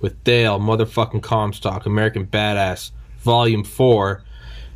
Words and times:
with 0.00 0.22
Dale 0.24 0.60
motherfucking 0.60 1.22
Comstock, 1.22 1.86
American 1.86 2.26
Badass, 2.26 2.90
Volume 3.20 3.64
Four, 3.64 4.22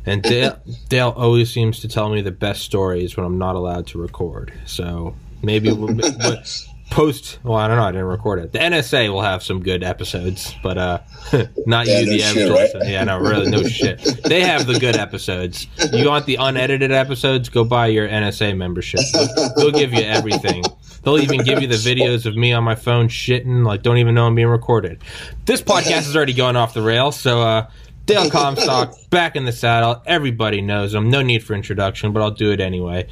and 0.05 0.21
Dale 0.21 0.59
Dale 0.89 1.13
always 1.15 1.51
seems 1.51 1.79
to 1.81 1.87
tell 1.87 2.09
me 2.09 2.21
the 2.21 2.31
best 2.31 2.63
stories 2.63 3.15
when 3.15 3.25
I'm 3.25 3.37
not 3.37 3.55
allowed 3.55 3.87
to 3.87 4.01
record. 4.01 4.53
So 4.65 5.15
maybe 5.41 5.71
we'll, 5.71 5.95
post. 6.91 7.39
Well, 7.43 7.57
I 7.57 7.67
don't 7.67 7.77
know. 7.77 7.83
I 7.83 7.91
didn't 7.91 8.07
record 8.07 8.39
it. 8.39 8.51
The 8.51 8.59
NSA 8.59 9.11
will 9.11 9.21
have 9.21 9.41
some 9.41 9.63
good 9.63 9.83
episodes, 9.83 10.53
but 10.61 10.77
uh, 10.77 10.99
not 11.65 11.87
yeah, 11.87 11.99
you, 11.99 12.05
no 12.05 12.11
the 12.11 12.23
average. 12.23 12.73
Right? 12.75 12.89
Yeah, 12.89 13.03
no, 13.05 13.17
really, 13.17 13.49
no 13.49 13.63
shit. 13.63 13.99
They 14.25 14.41
have 14.41 14.67
the 14.67 14.77
good 14.77 14.95
episodes. 14.95 15.67
You 15.93 16.07
want 16.07 16.25
the 16.27 16.35
unedited 16.35 16.91
episodes? 16.91 17.49
Go 17.49 17.63
buy 17.63 17.87
your 17.87 18.07
NSA 18.07 18.55
membership. 18.55 18.99
They'll, 19.13 19.53
they'll 19.55 19.71
give 19.71 19.93
you 19.93 20.01
everything. 20.01 20.63
They'll 21.03 21.19
even 21.19 21.43
give 21.43 21.61
you 21.61 21.67
the 21.67 21.75
videos 21.75 22.25
of 22.25 22.35
me 22.35 22.53
on 22.53 22.63
my 22.63 22.75
phone 22.75 23.07
shitting, 23.07 23.65
like 23.65 23.81
don't 23.81 23.97
even 23.97 24.15
know 24.15 24.27
I'm 24.27 24.35
being 24.35 24.47
recorded. 24.47 25.01
This 25.45 25.61
podcast 25.61 26.07
is 26.07 26.15
already 26.15 26.33
going 26.33 26.55
off 26.55 26.73
the 26.73 26.81
rails, 26.81 27.19
so 27.19 27.41
uh, 27.41 27.69
Dale 28.05 28.29
Comstock 28.31 28.95
back 29.09 29.35
in 29.35 29.45
the 29.45 29.51
saddle. 29.51 30.01
Everybody 30.05 30.61
knows 30.61 30.93
him. 30.93 31.09
No 31.09 31.21
need 31.21 31.43
for 31.43 31.53
introduction, 31.53 32.13
but 32.13 32.21
I'll 32.21 32.31
do 32.31 32.51
it 32.51 32.59
anyway. 32.59 33.07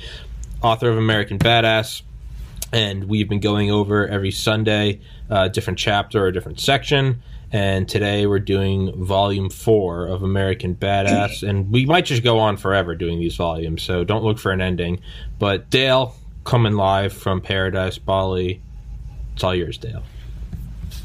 Author 0.62 0.90
of 0.90 0.98
American 0.98 1.40
Badass, 1.40 2.02
and 2.74 3.06
we've 3.06 3.30
been 3.30 3.40
going 3.40 3.72
over 3.72 4.08
every 4.08 4.32
Sunday 4.32 5.00
a 5.30 5.34
uh, 5.34 5.48
different 5.48 5.78
chapter 5.78 6.24
or 6.24 6.32
different 6.32 6.60
section. 6.60 7.22
And 7.52 7.90
today 7.90 8.28
we're 8.28 8.40
doing 8.40 9.04
volume 9.04 9.50
four 9.50 10.06
of 10.08 10.22
American 10.22 10.76
Badass, 10.76 11.44
and 11.48 11.72
we 11.72 11.86
might 11.86 12.06
just 12.06 12.24
go 12.24 12.40
on 12.40 12.58
forever 12.58 12.96
doing 12.96 13.20
these 13.20 13.36
volumes. 13.36 13.84
So 13.84 14.04
don't 14.04 14.24
look 14.24 14.38
for 14.38 14.52
an 14.52 14.62
ending. 14.62 15.02
But 15.40 15.70
Dale, 15.70 16.16
coming 16.44 16.74
live 16.74 17.14
from 17.14 17.42
Paradise, 17.42 17.98
Bali. 17.98 18.62
It's 19.34 19.44
all 19.44 19.56
yours, 19.56 19.78
Dale. 19.78 20.04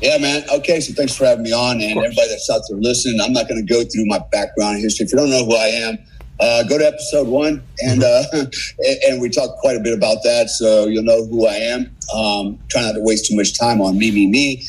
Yeah, 0.00 0.18
man. 0.18 0.44
Okay, 0.52 0.80
so 0.80 0.92
thanks 0.92 1.14
for 1.16 1.24
having 1.24 1.44
me 1.44 1.52
on, 1.52 1.80
and 1.80 1.96
everybody 1.96 2.28
that's 2.28 2.50
out 2.50 2.62
there 2.68 2.78
listening. 2.78 3.20
I'm 3.20 3.32
not 3.32 3.48
going 3.48 3.64
to 3.64 3.72
go 3.72 3.84
through 3.84 4.06
my 4.06 4.18
background 4.32 4.80
history. 4.80 5.06
If 5.06 5.12
you 5.12 5.18
don't 5.18 5.30
know 5.30 5.44
who 5.44 5.56
I 5.56 5.66
am, 5.66 5.98
uh, 6.40 6.64
go 6.64 6.78
to 6.78 6.86
episode 6.86 7.28
one, 7.28 7.62
and 7.82 8.02
mm-hmm. 8.02 8.40
uh, 8.40 9.06
and 9.08 9.20
we 9.20 9.28
talked 9.28 9.58
quite 9.60 9.76
a 9.76 9.80
bit 9.80 9.96
about 9.96 10.18
that, 10.24 10.50
so 10.50 10.86
you'll 10.86 11.04
know 11.04 11.24
who 11.26 11.46
I 11.46 11.54
am. 11.54 11.96
Um, 12.14 12.58
try 12.68 12.82
not 12.82 12.92
to 12.92 13.00
waste 13.00 13.26
too 13.26 13.36
much 13.36 13.58
time 13.58 13.80
on 13.80 13.96
me, 13.96 14.10
me, 14.10 14.26
me. 14.26 14.64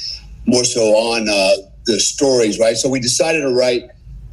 More 0.46 0.64
so 0.64 0.82
on 0.82 1.28
uh, 1.28 1.68
the 1.86 2.00
stories, 2.00 2.60
right? 2.60 2.78
So 2.78 2.88
we 2.88 3.00
decided 3.00 3.42
to 3.42 3.54
write, 3.54 3.84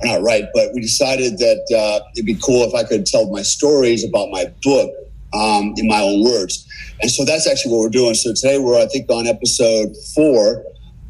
not 0.02 0.22
write, 0.22 0.44
but 0.52 0.74
we 0.74 0.82
decided 0.82 1.38
that 1.38 1.64
uh, 1.74 2.04
it'd 2.14 2.26
be 2.26 2.38
cool 2.44 2.68
if 2.68 2.74
I 2.74 2.84
could 2.84 3.06
tell 3.06 3.30
my 3.30 3.42
stories 3.42 4.04
about 4.04 4.30
my 4.30 4.52
book 4.62 4.92
um, 5.34 5.74
in 5.76 5.86
my 5.86 6.00
own 6.00 6.24
words. 6.24 6.66
And 7.00 7.10
so 7.10 7.24
that's 7.24 7.48
actually 7.48 7.72
what 7.72 7.80
we're 7.80 7.88
doing. 7.88 8.14
So 8.14 8.32
today 8.32 8.58
we're, 8.58 8.80
I 8.80 8.86
think, 8.86 9.10
on 9.10 9.26
episode 9.26 9.94
four. 10.14 10.64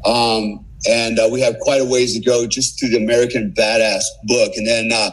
Um, 0.05 0.65
and 0.89 1.19
uh, 1.19 1.29
we 1.31 1.39
have 1.41 1.57
quite 1.59 1.81
a 1.81 1.85
ways 1.85 2.13
to 2.13 2.19
go 2.19 2.45
just 2.45 2.79
through 2.79 2.89
the 2.89 2.97
American 2.97 3.53
Badass 3.57 4.03
book. 4.25 4.53
And 4.55 4.67
then 4.67 4.89
uh, 4.91 5.11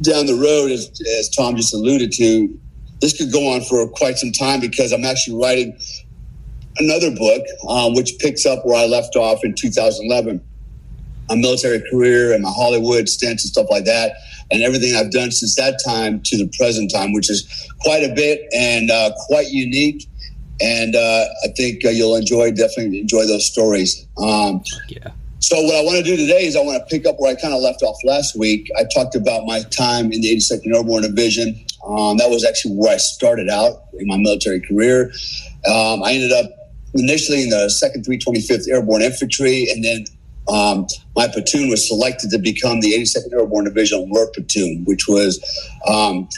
down 0.00 0.26
the 0.26 0.34
road, 0.34 0.70
as, 0.70 0.90
as 1.18 1.28
Tom 1.30 1.56
just 1.56 1.74
alluded 1.74 2.12
to, 2.12 2.58
this 3.00 3.16
could 3.16 3.32
go 3.32 3.52
on 3.52 3.62
for 3.62 3.86
quite 3.88 4.16
some 4.16 4.32
time 4.32 4.60
because 4.60 4.92
I'm 4.92 5.04
actually 5.04 5.36
writing 5.36 5.78
another 6.78 7.10
book, 7.10 7.44
um, 7.68 7.94
which 7.94 8.18
picks 8.18 8.46
up 8.46 8.64
where 8.64 8.76
I 8.76 8.86
left 8.86 9.16
off 9.16 9.44
in 9.44 9.54
2011. 9.54 10.40
My 11.28 11.36
military 11.36 11.82
career 11.90 12.32
and 12.32 12.42
my 12.42 12.50
Hollywood 12.50 13.08
stints 13.08 13.44
and 13.44 13.52
stuff 13.52 13.66
like 13.70 13.84
that 13.84 14.14
and 14.50 14.62
everything 14.62 14.94
I've 14.94 15.12
done 15.12 15.30
since 15.30 15.56
that 15.56 15.80
time 15.84 16.20
to 16.24 16.36
the 16.36 16.50
present 16.56 16.90
time, 16.92 17.12
which 17.12 17.30
is 17.30 17.46
quite 17.80 18.02
a 18.02 18.14
bit 18.14 18.40
and 18.54 18.90
uh, 18.90 19.12
quite 19.26 19.48
unique. 19.50 20.08
And 20.60 20.94
uh, 20.94 21.24
I 21.44 21.48
think 21.56 21.84
uh, 21.84 21.90
you'll 21.90 22.16
enjoy, 22.16 22.52
definitely 22.52 23.00
enjoy 23.00 23.26
those 23.26 23.46
stories. 23.50 24.06
Um, 24.18 24.62
yeah. 24.88 25.10
So 25.40 25.60
what 25.60 25.74
I 25.74 25.82
want 25.82 25.98
to 25.98 26.04
do 26.04 26.16
today 26.16 26.46
is 26.46 26.54
I 26.54 26.60
want 26.60 26.78
to 26.78 26.96
pick 26.96 27.04
up 27.04 27.16
where 27.18 27.32
I 27.32 27.40
kind 27.40 27.52
of 27.52 27.60
left 27.60 27.82
off 27.82 27.96
last 28.04 28.38
week. 28.38 28.70
I 28.78 28.84
talked 28.94 29.16
about 29.16 29.44
my 29.44 29.62
time 29.64 30.12
in 30.12 30.20
the 30.20 30.36
82nd 30.36 30.72
Airborne 30.72 31.02
Division. 31.02 31.58
Um, 31.84 32.16
that 32.18 32.30
was 32.30 32.44
actually 32.44 32.76
where 32.76 32.94
I 32.94 32.96
started 32.96 33.48
out 33.48 33.82
in 33.98 34.06
my 34.06 34.16
military 34.16 34.60
career. 34.60 35.10
Um, 35.68 36.04
I 36.04 36.12
ended 36.12 36.30
up 36.32 36.46
initially 36.94 37.42
in 37.42 37.50
the 37.50 37.66
2nd 37.66 38.06
325th 38.06 38.68
Airborne 38.70 39.02
Infantry, 39.02 39.66
and 39.68 39.84
then 39.84 40.04
um, 40.48 40.86
my 41.14 41.28
platoon 41.28 41.68
was 41.68 41.86
selected 41.86 42.30
to 42.30 42.38
become 42.38 42.80
the 42.80 42.92
82nd 42.92 43.32
Airborne 43.32 43.64
Division 43.64 44.10
Alert 44.10 44.34
Platoon, 44.34 44.84
which 44.84 45.06
was 45.08 45.40
um, 45.86 46.28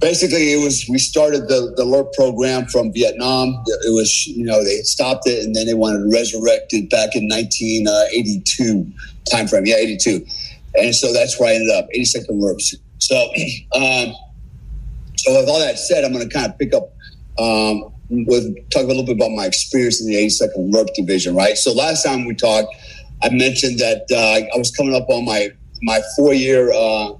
basically 0.00 0.52
it 0.52 0.62
was 0.62 0.84
we 0.90 0.98
started 0.98 1.48
the, 1.48 1.72
the 1.76 1.84
alert 1.84 2.12
program 2.12 2.66
from 2.66 2.92
Vietnam. 2.92 3.62
It 3.66 3.94
was 3.94 4.26
you 4.26 4.44
know 4.44 4.62
they 4.62 4.76
stopped 4.82 5.26
it 5.26 5.44
and 5.44 5.54
then 5.54 5.66
they 5.66 5.74
wanted 5.74 5.98
to 5.98 6.10
resurrect 6.12 6.74
it 6.74 6.90
back 6.90 7.16
in 7.16 7.28
1982 7.28 8.92
time 9.30 9.46
frame. 9.46 9.64
Yeah, 9.64 9.76
82, 9.76 10.26
and 10.74 10.94
so 10.94 11.12
that's 11.12 11.40
where 11.40 11.50
I 11.50 11.54
ended 11.54 11.70
up 11.70 11.88
82nd 11.96 12.28
Alert. 12.28 12.60
So, 12.98 13.16
um, 13.74 14.14
so 15.16 15.38
with 15.40 15.48
all 15.48 15.60
that 15.60 15.78
said, 15.78 16.04
I'm 16.04 16.12
going 16.12 16.28
to 16.28 16.34
kind 16.34 16.50
of 16.50 16.58
pick 16.58 16.74
up. 16.74 16.92
Um, 17.38 17.92
with 18.12 18.70
talk 18.70 18.84
a 18.84 18.86
little 18.86 19.04
bit 19.04 19.16
about 19.16 19.30
my 19.30 19.46
experience 19.46 20.00
in 20.00 20.06
the 20.06 20.16
82nd 20.16 20.56
Alert 20.56 20.90
Division, 20.94 21.34
right? 21.34 21.56
So 21.56 21.72
last 21.72 22.04
time 22.04 22.26
we 22.26 22.34
talked, 22.34 22.68
I 23.22 23.30
mentioned 23.30 23.78
that 23.78 24.06
uh, 24.10 24.54
I 24.54 24.58
was 24.58 24.70
coming 24.70 24.94
up 24.94 25.08
on 25.08 25.24
my 25.24 25.48
my 25.82 26.00
four 26.16 26.34
year 26.34 26.72
uh, 26.72 27.12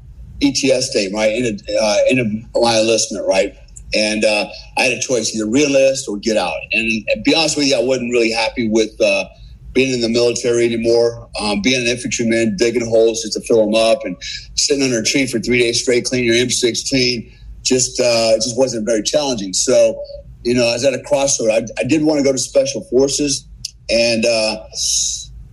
ETS 0.43 0.91
date, 0.91 1.13
right? 1.13 1.33
In, 1.33 1.45
a, 1.45 1.81
uh, 1.81 1.99
in 2.11 2.19
a, 2.19 2.61
my 2.61 2.79
enlistment, 2.79 3.27
right? 3.27 3.57
And 3.95 4.25
uh, 4.25 4.47
I 4.79 4.83
had 4.85 4.93
a 4.93 5.01
choice 5.01 5.35
either 5.35 5.47
reenlist 5.47 6.09
or 6.09 6.17
get 6.17 6.37
out. 6.37 6.57
And, 6.73 7.05
and 7.09 7.25
be 7.25 7.35
honest 7.35 7.57
with 7.57 7.67
you, 7.67 7.77
I 7.77 7.83
wasn't 7.83 8.11
really 8.11 8.31
happy 8.31 8.69
with 8.69 8.99
uh, 9.01 9.25
being 9.73 9.93
in 9.93 10.01
the 10.01 10.09
military 10.09 10.65
anymore. 10.65 11.29
Um, 11.41 11.61
being 11.61 11.83
an 11.83 11.89
infantryman, 11.89 12.57
digging 12.57 12.87
holes 12.87 13.23
just 13.23 13.35
to 13.35 13.41
fill 13.41 13.65
them 13.65 13.75
up, 13.75 14.05
and 14.05 14.17
sitting 14.55 14.83
under 14.83 15.01
a 15.01 15.05
tree 15.05 15.27
for 15.27 15.41
three 15.41 15.59
days 15.59 15.83
straight, 15.83 16.05
cleaning 16.05 16.27
your 16.27 16.37
M16, 16.37 17.33
just 17.63 18.01
uh, 18.01 18.35
just 18.37 18.57
wasn't 18.59 18.87
very 18.87 19.03
challenging. 19.03 19.53
So, 19.53 20.03
you 20.45 20.55
know, 20.55 20.67
I 20.67 20.73
was 20.73 20.85
at 20.85 20.95
a 20.95 21.03
crossroad. 21.03 21.51
I, 21.51 21.81
I 21.81 21.85
did 21.85 22.03
want 22.03 22.19
to 22.19 22.25
go 22.25 22.33
to 22.33 22.39
special 22.39 22.83
forces, 22.85 23.47
and 23.91 24.25
uh, 24.25 24.65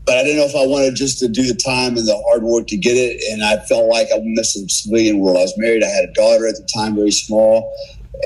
but 0.06 0.18
I 0.18 0.24
didn't 0.24 0.38
know 0.38 0.46
if 0.46 0.56
I 0.56 0.66
wanted 0.66 0.96
just 0.96 1.20
to 1.20 1.28
do 1.28 1.44
the 1.46 1.54
time 1.54 1.96
and 1.96 2.08
the 2.08 2.20
hard 2.28 2.42
work 2.42 2.66
to 2.68 2.78
get 2.78 2.98
it. 2.98 3.22
And 3.32 3.44
I 3.44 3.64
felt 3.66 3.88
like 3.90 4.08
I 4.12 4.20
missed 4.24 4.56
the 4.56 4.68
civilian 4.68 5.20
world. 5.20 5.38
I 5.38 5.42
was 5.42 5.54
married. 5.58 5.84
I 5.84 5.88
had 5.88 6.10
a 6.10 6.14
daughter 6.14 6.48
at 6.48 6.56
the 6.56 6.68
time, 6.74 6.96
very 6.96 7.12
small. 7.12 7.72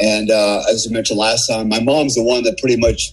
And 0.02 0.32
uh, 0.32 0.64
as 0.70 0.88
I 0.90 0.94
mentioned 0.94 1.20
last 1.20 1.48
time, 1.48 1.68
my 1.68 1.82
mom's 1.82 2.16
the 2.16 2.24
one 2.24 2.44
that 2.44 2.58
pretty 2.58 2.78
much 2.78 3.12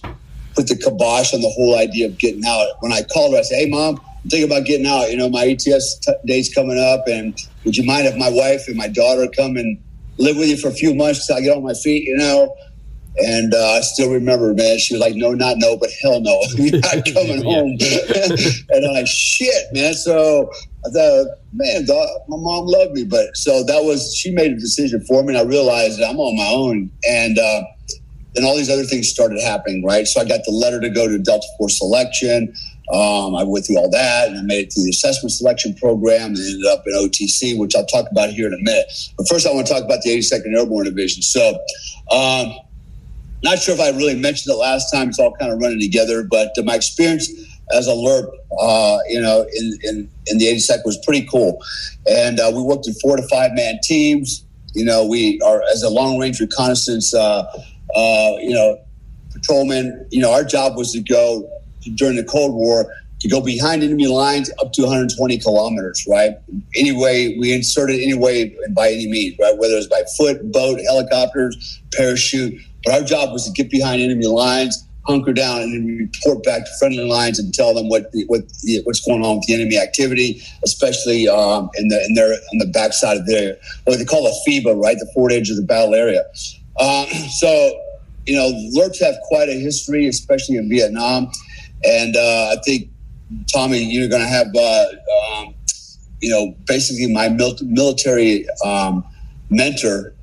put 0.55 0.67
the 0.67 0.75
kibosh 0.77 1.33
on 1.33 1.41
the 1.41 1.49
whole 1.49 1.77
idea 1.77 2.07
of 2.07 2.17
getting 2.17 2.45
out. 2.45 2.67
When 2.79 2.93
I 2.93 3.03
called 3.03 3.33
her, 3.33 3.39
I 3.39 3.43
said, 3.43 3.59
"Hey, 3.59 3.69
mom, 3.69 3.99
I'm 4.23 4.29
thinking 4.29 4.49
about 4.49 4.65
getting 4.65 4.87
out. 4.87 5.11
You 5.11 5.17
know, 5.17 5.29
my 5.29 5.45
ETS 5.47 5.99
t- 5.99 6.13
day's 6.25 6.53
coming 6.53 6.79
up, 6.79 7.07
and 7.07 7.37
would 7.65 7.75
you 7.75 7.83
mind 7.83 8.07
if 8.07 8.15
my 8.15 8.29
wife 8.29 8.67
and 8.67 8.77
my 8.77 8.87
daughter 8.87 9.27
come 9.35 9.57
and 9.57 9.77
live 10.17 10.37
with 10.37 10.47
you 10.47 10.55
for 10.55 10.69
a 10.69 10.73
few 10.73 10.95
months 10.95 11.27
till 11.27 11.35
I 11.35 11.41
get 11.41 11.55
on 11.55 11.63
my 11.63 11.73
feet? 11.73 12.05
You 12.05 12.15
know." 12.15 12.55
And 13.17 13.53
uh, 13.53 13.73
I 13.77 13.81
still 13.81 14.11
remember, 14.11 14.53
man, 14.53 14.79
she 14.79 14.93
was 14.93 15.01
like, 15.01 15.15
no, 15.15 15.33
not 15.33 15.57
no, 15.57 15.77
but 15.77 15.89
hell 16.01 16.21
no. 16.21 16.41
You're 16.55 16.79
not 16.79 17.05
coming 17.13 17.43
home. 17.43 17.77
and 18.69 18.85
I'm 18.85 18.93
like, 18.93 19.07
shit, 19.07 19.65
man. 19.73 19.93
So 19.93 20.49
I 20.85 20.89
thought, 20.89 21.27
man, 21.53 21.85
dog, 21.85 22.07
my 22.29 22.37
mom 22.37 22.65
loved 22.67 22.93
me. 22.93 23.03
But 23.03 23.35
so 23.35 23.63
that 23.63 23.83
was, 23.83 24.15
she 24.15 24.31
made 24.31 24.51
a 24.51 24.55
decision 24.55 25.03
for 25.05 25.23
me. 25.23 25.35
And 25.35 25.37
I 25.37 25.43
realized 25.43 25.99
that 25.99 26.09
I'm 26.09 26.19
on 26.19 26.37
my 26.37 26.47
own. 26.47 26.89
And 27.07 27.37
uh, 27.37 27.63
then 28.33 28.45
all 28.45 28.55
these 28.55 28.69
other 28.69 28.85
things 28.85 29.09
started 29.09 29.41
happening, 29.41 29.83
right? 29.83 30.07
So 30.07 30.21
I 30.21 30.25
got 30.25 30.41
the 30.45 30.51
letter 30.51 30.79
to 30.79 30.89
go 30.89 31.07
to 31.07 31.17
Delta 31.19 31.47
Force 31.57 31.79
selection. 31.79 32.53
Um, 32.93 33.35
I 33.35 33.43
went 33.43 33.65
through 33.65 33.77
all 33.77 33.89
that 33.89 34.29
and 34.29 34.39
I 34.39 34.41
made 34.41 34.67
it 34.67 34.73
through 34.73 34.83
the 34.83 34.89
assessment 34.89 35.31
selection 35.31 35.75
program 35.75 36.31
and 36.31 36.37
ended 36.37 36.65
up 36.65 36.83
in 36.85 36.93
OTC, 36.93 37.57
which 37.57 37.75
I'll 37.75 37.85
talk 37.85 38.09
about 38.11 38.29
here 38.29 38.47
in 38.47 38.53
a 38.53 38.61
minute. 38.61 38.85
But 39.17 39.27
first, 39.27 39.47
I 39.47 39.53
want 39.53 39.67
to 39.67 39.73
talk 39.73 39.83
about 39.83 40.01
the 40.01 40.17
82nd 40.17 40.57
Airborne 40.57 40.85
Division. 40.85 41.21
So, 41.21 41.59
um, 42.11 42.53
not 43.43 43.59
sure 43.59 43.73
if 43.73 43.81
I 43.81 43.89
really 43.89 44.15
mentioned 44.15 44.53
it 44.53 44.57
last 44.57 44.91
time. 44.91 45.09
It's 45.09 45.19
all 45.19 45.33
kind 45.35 45.51
of 45.51 45.59
running 45.59 45.79
together, 45.79 46.23
but 46.23 46.51
uh, 46.57 46.63
my 46.63 46.75
experience 46.75 47.29
as 47.73 47.87
a 47.87 47.91
LRRP, 47.91 48.29
uh, 48.59 48.97
you 49.07 49.21
know, 49.21 49.45
in, 49.53 49.79
in, 49.83 50.09
in 50.27 50.37
the 50.37 50.45
82nd 50.45 50.85
was 50.85 50.97
pretty 51.05 51.25
cool. 51.25 51.59
And 52.09 52.39
uh, 52.39 52.51
we 52.53 52.61
worked 52.61 52.87
in 52.87 52.93
four 52.95 53.17
to 53.17 53.27
five 53.27 53.51
man 53.53 53.79
teams. 53.83 54.45
You 54.73 54.85
know, 54.85 55.05
we 55.05 55.39
are 55.41 55.61
as 55.71 55.83
a 55.83 55.89
long 55.89 56.19
range 56.19 56.39
reconnaissance, 56.39 57.13
uh, 57.13 57.43
uh, 57.95 58.31
you 58.39 58.53
know, 58.53 58.79
patrolman. 59.31 60.07
You 60.11 60.21
know, 60.21 60.31
our 60.31 60.43
job 60.43 60.77
was 60.77 60.91
to 60.93 61.01
go 61.01 61.49
during 61.95 62.15
the 62.15 62.23
Cold 62.23 62.53
War 62.53 62.93
to 63.21 63.27
go 63.27 63.39
behind 63.39 63.83
enemy 63.83 64.07
lines 64.07 64.49
up 64.59 64.73
to 64.73 64.81
120 64.81 65.37
kilometers, 65.37 66.05
right? 66.09 66.37
Anyway, 66.75 67.37
we 67.39 67.53
inserted 67.53 67.99
anyway 67.99 68.55
by 68.71 68.89
any 68.89 69.07
means, 69.07 69.37
right? 69.39 69.55
Whether 69.57 69.75
it's 69.75 69.87
by 69.87 70.03
foot, 70.17 70.51
boat, 70.51 70.79
helicopters, 70.79 71.81
parachute. 71.93 72.59
But 72.83 72.93
our 72.93 73.03
job 73.03 73.31
was 73.31 73.45
to 73.45 73.51
get 73.51 73.69
behind 73.69 74.01
enemy 74.01 74.27
lines, 74.27 74.87
hunker 75.07 75.33
down, 75.33 75.61
and 75.61 75.73
then 75.73 75.97
report 75.97 76.43
back 76.43 76.65
to 76.65 76.71
friendly 76.79 77.03
lines 77.03 77.39
and 77.39 77.53
tell 77.53 77.73
them 77.73 77.89
what 77.89 78.11
what 78.27 78.41
what's 78.83 78.99
going 79.01 79.23
on 79.23 79.37
with 79.37 79.45
the 79.47 79.53
enemy 79.53 79.77
activity, 79.77 80.41
especially 80.63 81.27
um, 81.27 81.69
in 81.75 81.87
the 81.87 82.03
in 82.05 82.15
their 82.15 82.33
on 82.33 82.57
the 82.57 82.67
backside 82.67 83.17
of 83.17 83.25
their 83.25 83.57
what 83.85 83.97
they 83.97 84.05
call 84.05 84.27
a 84.27 84.49
FEBA, 84.49 84.81
right? 84.81 84.97
The 84.97 85.09
forward 85.13 85.31
edge 85.31 85.49
of 85.49 85.57
the 85.57 85.63
battle 85.63 85.95
area. 85.95 86.23
Uh, 86.77 87.05
so, 87.39 87.81
you 88.25 88.35
know, 88.35 88.51
LRRPs 88.79 89.01
have 89.03 89.15
quite 89.23 89.49
a 89.49 89.59
history, 89.59 90.07
especially 90.07 90.57
in 90.57 90.69
Vietnam, 90.69 91.31
and 91.83 92.15
uh, 92.15 92.55
I 92.55 92.61
think 92.63 92.89
Tommy, 93.51 93.79
you're 93.79 94.09
going 94.09 94.21
to 94.21 94.27
have, 94.27 94.47
uh, 94.55 94.85
um, 95.39 95.53
you 96.19 96.29
know, 96.29 96.55
basically 96.67 97.11
my 97.11 97.29
mil- 97.29 97.57
military 97.61 98.45
um, 98.63 99.03
mentor 99.49 100.13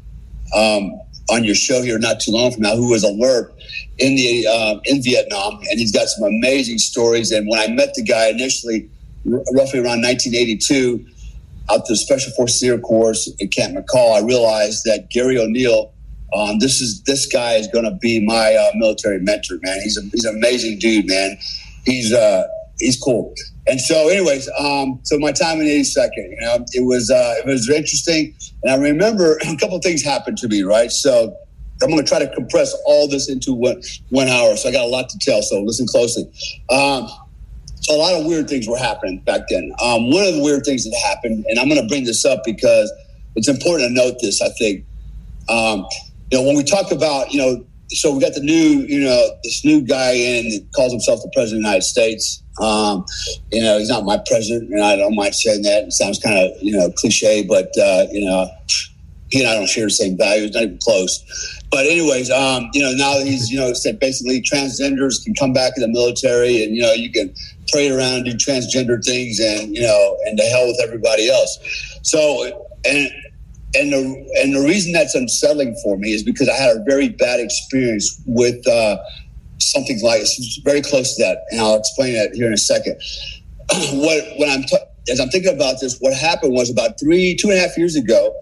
um, 0.54 1.00
on 1.30 1.44
your 1.44 1.54
show 1.54 1.82
here 1.82 1.98
not 1.98 2.20
too 2.20 2.32
long 2.32 2.52
from 2.52 2.62
now, 2.62 2.76
who 2.76 2.90
was 2.90 3.04
a 3.04 3.12
in 3.98 4.14
the 4.14 4.46
uh, 4.46 4.80
in 4.84 5.02
Vietnam, 5.02 5.58
and 5.70 5.78
he's 5.78 5.92
got 5.92 6.06
some 6.08 6.24
amazing 6.24 6.78
stories. 6.78 7.32
And 7.32 7.48
when 7.48 7.60
I 7.60 7.72
met 7.72 7.94
the 7.94 8.02
guy 8.02 8.28
initially, 8.28 8.88
r- 9.30 9.42
roughly 9.54 9.80
around 9.80 10.02
1982, 10.02 11.04
out 11.70 11.86
the 11.86 11.96
Special 11.96 12.32
Forces 12.32 12.62
Air 12.62 12.78
Corps 12.78 13.14
at 13.40 13.50
Camp 13.50 13.76
McCall, 13.76 14.16
I 14.16 14.24
realized 14.24 14.84
that 14.84 15.10
Gary 15.10 15.38
O'Neill. 15.38 15.92
Um, 16.34 16.58
this 16.58 16.82
is 16.82 17.02
this 17.04 17.24
guy 17.24 17.54
is 17.54 17.68
going 17.68 17.86
to 17.86 17.92
be 18.02 18.24
my 18.24 18.54
uh, 18.54 18.70
military 18.74 19.18
mentor, 19.18 19.58
man. 19.62 19.80
He's 19.82 19.96
a, 19.96 20.02
he's 20.12 20.26
an 20.26 20.36
amazing 20.36 20.78
dude, 20.78 21.06
man. 21.06 21.38
He's 21.86 22.12
uh, 22.12 22.46
he's 22.78 23.00
cool. 23.00 23.34
And 23.68 23.80
so, 23.80 24.08
anyways, 24.08 24.48
um, 24.58 24.98
so 25.02 25.18
my 25.18 25.32
time 25.32 25.60
in 25.60 25.66
82nd, 25.66 26.10
you 26.16 26.38
know, 26.40 26.64
it 26.72 26.84
was 26.84 27.10
uh, 27.10 27.34
it 27.38 27.46
was 27.46 27.68
interesting, 27.68 28.34
and 28.62 28.72
I 28.72 28.76
remember 28.76 29.38
a 29.46 29.56
couple 29.56 29.78
things 29.80 30.02
happened 30.02 30.38
to 30.38 30.48
me, 30.48 30.62
right? 30.62 30.90
So 30.90 31.36
I'm 31.82 31.90
going 31.90 32.02
to 32.02 32.08
try 32.08 32.18
to 32.18 32.34
compress 32.34 32.74
all 32.86 33.08
this 33.08 33.28
into 33.28 33.52
one 33.52 33.82
one 34.10 34.28
hour. 34.28 34.56
So 34.56 34.68
I 34.68 34.72
got 34.72 34.84
a 34.84 34.88
lot 34.88 35.08
to 35.10 35.18
tell. 35.18 35.42
So 35.42 35.62
listen 35.62 35.86
closely. 35.86 36.24
Um, 36.70 37.08
so 37.82 37.94
a 37.94 37.96
lot 37.96 38.20
of 38.20 38.26
weird 38.26 38.48
things 38.48 38.66
were 38.66 38.78
happening 38.78 39.20
back 39.20 39.42
then. 39.48 39.72
Um, 39.82 40.10
one 40.10 40.24
of 40.24 40.34
the 40.34 40.42
weird 40.42 40.64
things 40.64 40.84
that 40.84 40.96
happened, 41.06 41.44
and 41.48 41.58
I'm 41.58 41.68
going 41.68 41.80
to 41.80 41.88
bring 41.88 42.04
this 42.04 42.24
up 42.24 42.42
because 42.44 42.92
it's 43.36 43.48
important 43.48 43.88
to 43.88 43.94
note 43.94 44.16
this. 44.20 44.42
I 44.42 44.48
think, 44.58 44.84
um, 45.48 45.86
you 46.30 46.38
know, 46.38 46.42
when 46.42 46.56
we 46.56 46.64
talk 46.64 46.90
about, 46.90 47.32
you 47.32 47.38
know, 47.38 47.64
so 47.90 48.12
we 48.12 48.20
got 48.20 48.34
the 48.34 48.42
new, 48.42 48.84
you 48.86 49.00
know, 49.00 49.30
this 49.42 49.64
new 49.64 49.80
guy 49.80 50.12
in 50.12 50.50
that 50.50 50.68
calls 50.74 50.92
himself 50.92 51.20
the 51.22 51.30
president 51.32 51.60
of 51.60 51.62
the 51.62 51.68
United 51.68 51.84
States. 51.84 52.42
Um, 52.60 53.04
you 53.52 53.62
know, 53.62 53.78
he's 53.78 53.88
not 53.88 54.04
my 54.04 54.20
president, 54.26 54.70
and 54.70 54.82
I 54.82 54.96
don't 54.96 55.14
mind 55.14 55.34
saying 55.34 55.62
that. 55.62 55.84
It 55.84 55.92
sounds 55.92 56.18
kind 56.18 56.38
of, 56.38 56.50
you 56.62 56.72
know, 56.72 56.90
cliche, 56.92 57.44
but 57.44 57.70
uh, 57.78 58.06
you 58.10 58.24
know, 58.24 58.48
he 59.30 59.40
and 59.40 59.48
I 59.48 59.54
don't 59.54 59.68
share 59.68 59.84
the 59.84 59.90
same 59.90 60.16
values, 60.16 60.52
not 60.52 60.64
even 60.64 60.78
close. 60.78 61.24
But 61.70 61.86
anyways, 61.86 62.30
um, 62.30 62.70
you 62.72 62.82
know, 62.82 62.92
now 62.92 63.18
he's, 63.18 63.50
you 63.50 63.58
know, 63.58 63.72
said 63.74 64.00
basically 64.00 64.40
transgenders 64.40 65.22
can 65.22 65.34
come 65.34 65.52
back 65.52 65.74
in 65.76 65.82
the 65.82 65.88
military, 65.88 66.62
and 66.62 66.74
you 66.74 66.82
know, 66.82 66.92
you 66.92 67.12
can 67.12 67.34
trade 67.68 67.92
around, 67.92 68.24
do 68.24 68.32
transgender 68.32 69.04
things, 69.04 69.38
and 69.40 69.74
you 69.74 69.82
know, 69.82 70.16
and 70.24 70.38
to 70.38 70.44
hell 70.44 70.66
with 70.66 70.80
everybody 70.82 71.30
else. 71.30 71.58
So, 72.02 72.66
and 72.84 73.10
and 73.74 73.92
the 73.92 74.30
and 74.42 74.54
the 74.54 74.62
reason 74.62 74.92
that's 74.92 75.14
unsettling 75.14 75.76
for 75.82 75.98
me 75.98 76.12
is 76.12 76.22
because 76.22 76.48
I 76.48 76.54
had 76.54 76.76
a 76.76 76.82
very 76.84 77.10
bad 77.10 77.40
experience 77.40 78.20
with 78.26 78.66
uh, 78.66 78.96
something 79.60 80.00
like 80.02 80.20
it's 80.20 80.60
very 80.64 80.82
close 80.82 81.16
to 81.16 81.22
that, 81.22 81.44
and 81.50 81.60
I'll 81.60 81.76
explain 81.76 82.14
that 82.14 82.34
here 82.34 82.46
in 82.46 82.52
a 82.52 82.58
second. 82.58 83.00
what 83.92 84.24
when 84.38 84.50
I'm 84.50 84.62
t- 84.62 84.76
as 85.10 85.20
I'm 85.20 85.28
thinking 85.28 85.54
about 85.54 85.80
this, 85.80 85.98
what 85.98 86.14
happened 86.14 86.52
was 86.52 86.70
about 86.70 86.98
three 86.98 87.36
two 87.36 87.50
and 87.50 87.58
a 87.58 87.60
half 87.60 87.76
years 87.76 87.96
ago. 87.96 88.34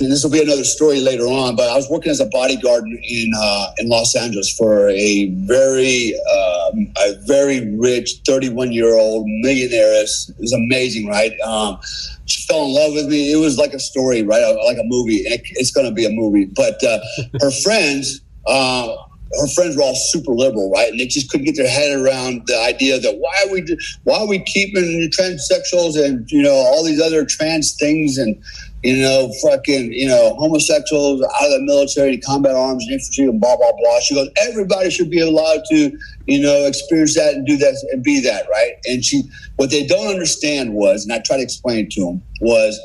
And 0.00 0.10
this 0.10 0.24
will 0.24 0.32
be 0.32 0.42
another 0.42 0.64
story 0.64 0.98
later 0.98 1.22
on, 1.22 1.54
but 1.54 1.70
I 1.70 1.76
was 1.76 1.88
working 1.88 2.10
as 2.10 2.18
a 2.18 2.26
bodyguard 2.26 2.82
in 2.84 3.30
uh, 3.38 3.70
in 3.78 3.88
Los 3.88 4.16
Angeles 4.16 4.52
for 4.52 4.88
a 4.88 5.26
very 5.46 6.14
um, 6.34 6.92
a 6.96 7.14
very 7.26 7.76
rich 7.76 8.20
31 8.26 8.72
year 8.72 8.96
old 8.96 9.26
millionaire. 9.28 10.02
It 10.02 10.08
was 10.40 10.52
amazing, 10.52 11.06
right? 11.06 11.32
Um, 11.42 11.78
she 12.26 12.44
fell 12.46 12.64
in 12.64 12.74
love 12.74 12.94
with 12.94 13.06
me. 13.06 13.32
It 13.32 13.36
was 13.36 13.56
like 13.56 13.72
a 13.72 13.78
story, 13.78 14.22
right? 14.22 14.42
Like 14.66 14.78
a 14.78 14.84
movie. 14.84 15.22
It's 15.24 15.70
going 15.70 15.86
to 15.86 15.94
be 15.94 16.04
a 16.04 16.10
movie. 16.10 16.46
But 16.46 16.82
uh, 16.82 16.98
her 17.40 17.50
friends, 17.62 18.20
uh, 18.46 18.96
her 19.32 19.46
friends 19.48 19.76
were 19.76 19.82
all 19.82 19.94
super 19.94 20.32
liberal, 20.32 20.70
right? 20.70 20.90
And 20.90 20.98
they 20.98 21.06
just 21.06 21.30
couldn't 21.30 21.46
get 21.46 21.56
their 21.56 21.68
head 21.68 21.98
around 21.98 22.46
the 22.46 22.58
idea 22.62 22.98
that 22.98 23.18
why 23.18 23.44
are 23.44 23.52
we 23.52 23.78
why 24.04 24.20
are 24.20 24.26
we 24.26 24.38
keeping 24.40 25.10
transsexuals 25.10 26.02
and 26.02 26.30
you 26.30 26.42
know 26.42 26.54
all 26.54 26.82
these 26.84 27.00
other 27.00 27.24
trans 27.26 27.74
things 27.74 28.16
and 28.16 28.40
you 28.82 29.02
know 29.02 29.30
fucking 29.42 29.92
you 29.92 30.08
know 30.08 30.34
homosexuals 30.36 31.22
out 31.22 31.46
of 31.46 31.50
the 31.50 31.60
military, 31.60 32.16
combat 32.16 32.54
arms, 32.54 32.84
and 32.84 32.94
infantry, 32.94 33.24
and 33.24 33.40
blah 33.40 33.56
blah 33.56 33.72
blah. 33.78 34.00
She 34.00 34.14
goes, 34.14 34.30
everybody 34.38 34.90
should 34.90 35.10
be 35.10 35.20
allowed 35.20 35.60
to 35.70 35.98
you 36.26 36.40
know 36.40 36.64
experience 36.64 37.14
that 37.16 37.34
and 37.34 37.46
do 37.46 37.58
that 37.58 37.74
and 37.92 38.02
be 38.02 38.20
that, 38.20 38.48
right? 38.50 38.74
And 38.86 39.04
she, 39.04 39.22
what 39.56 39.70
they 39.70 39.86
don't 39.86 40.08
understand 40.08 40.72
was, 40.72 41.04
and 41.04 41.12
I 41.12 41.18
try 41.18 41.36
to 41.36 41.42
explain 41.42 41.90
to 41.90 42.04
them 42.04 42.22
was, 42.40 42.80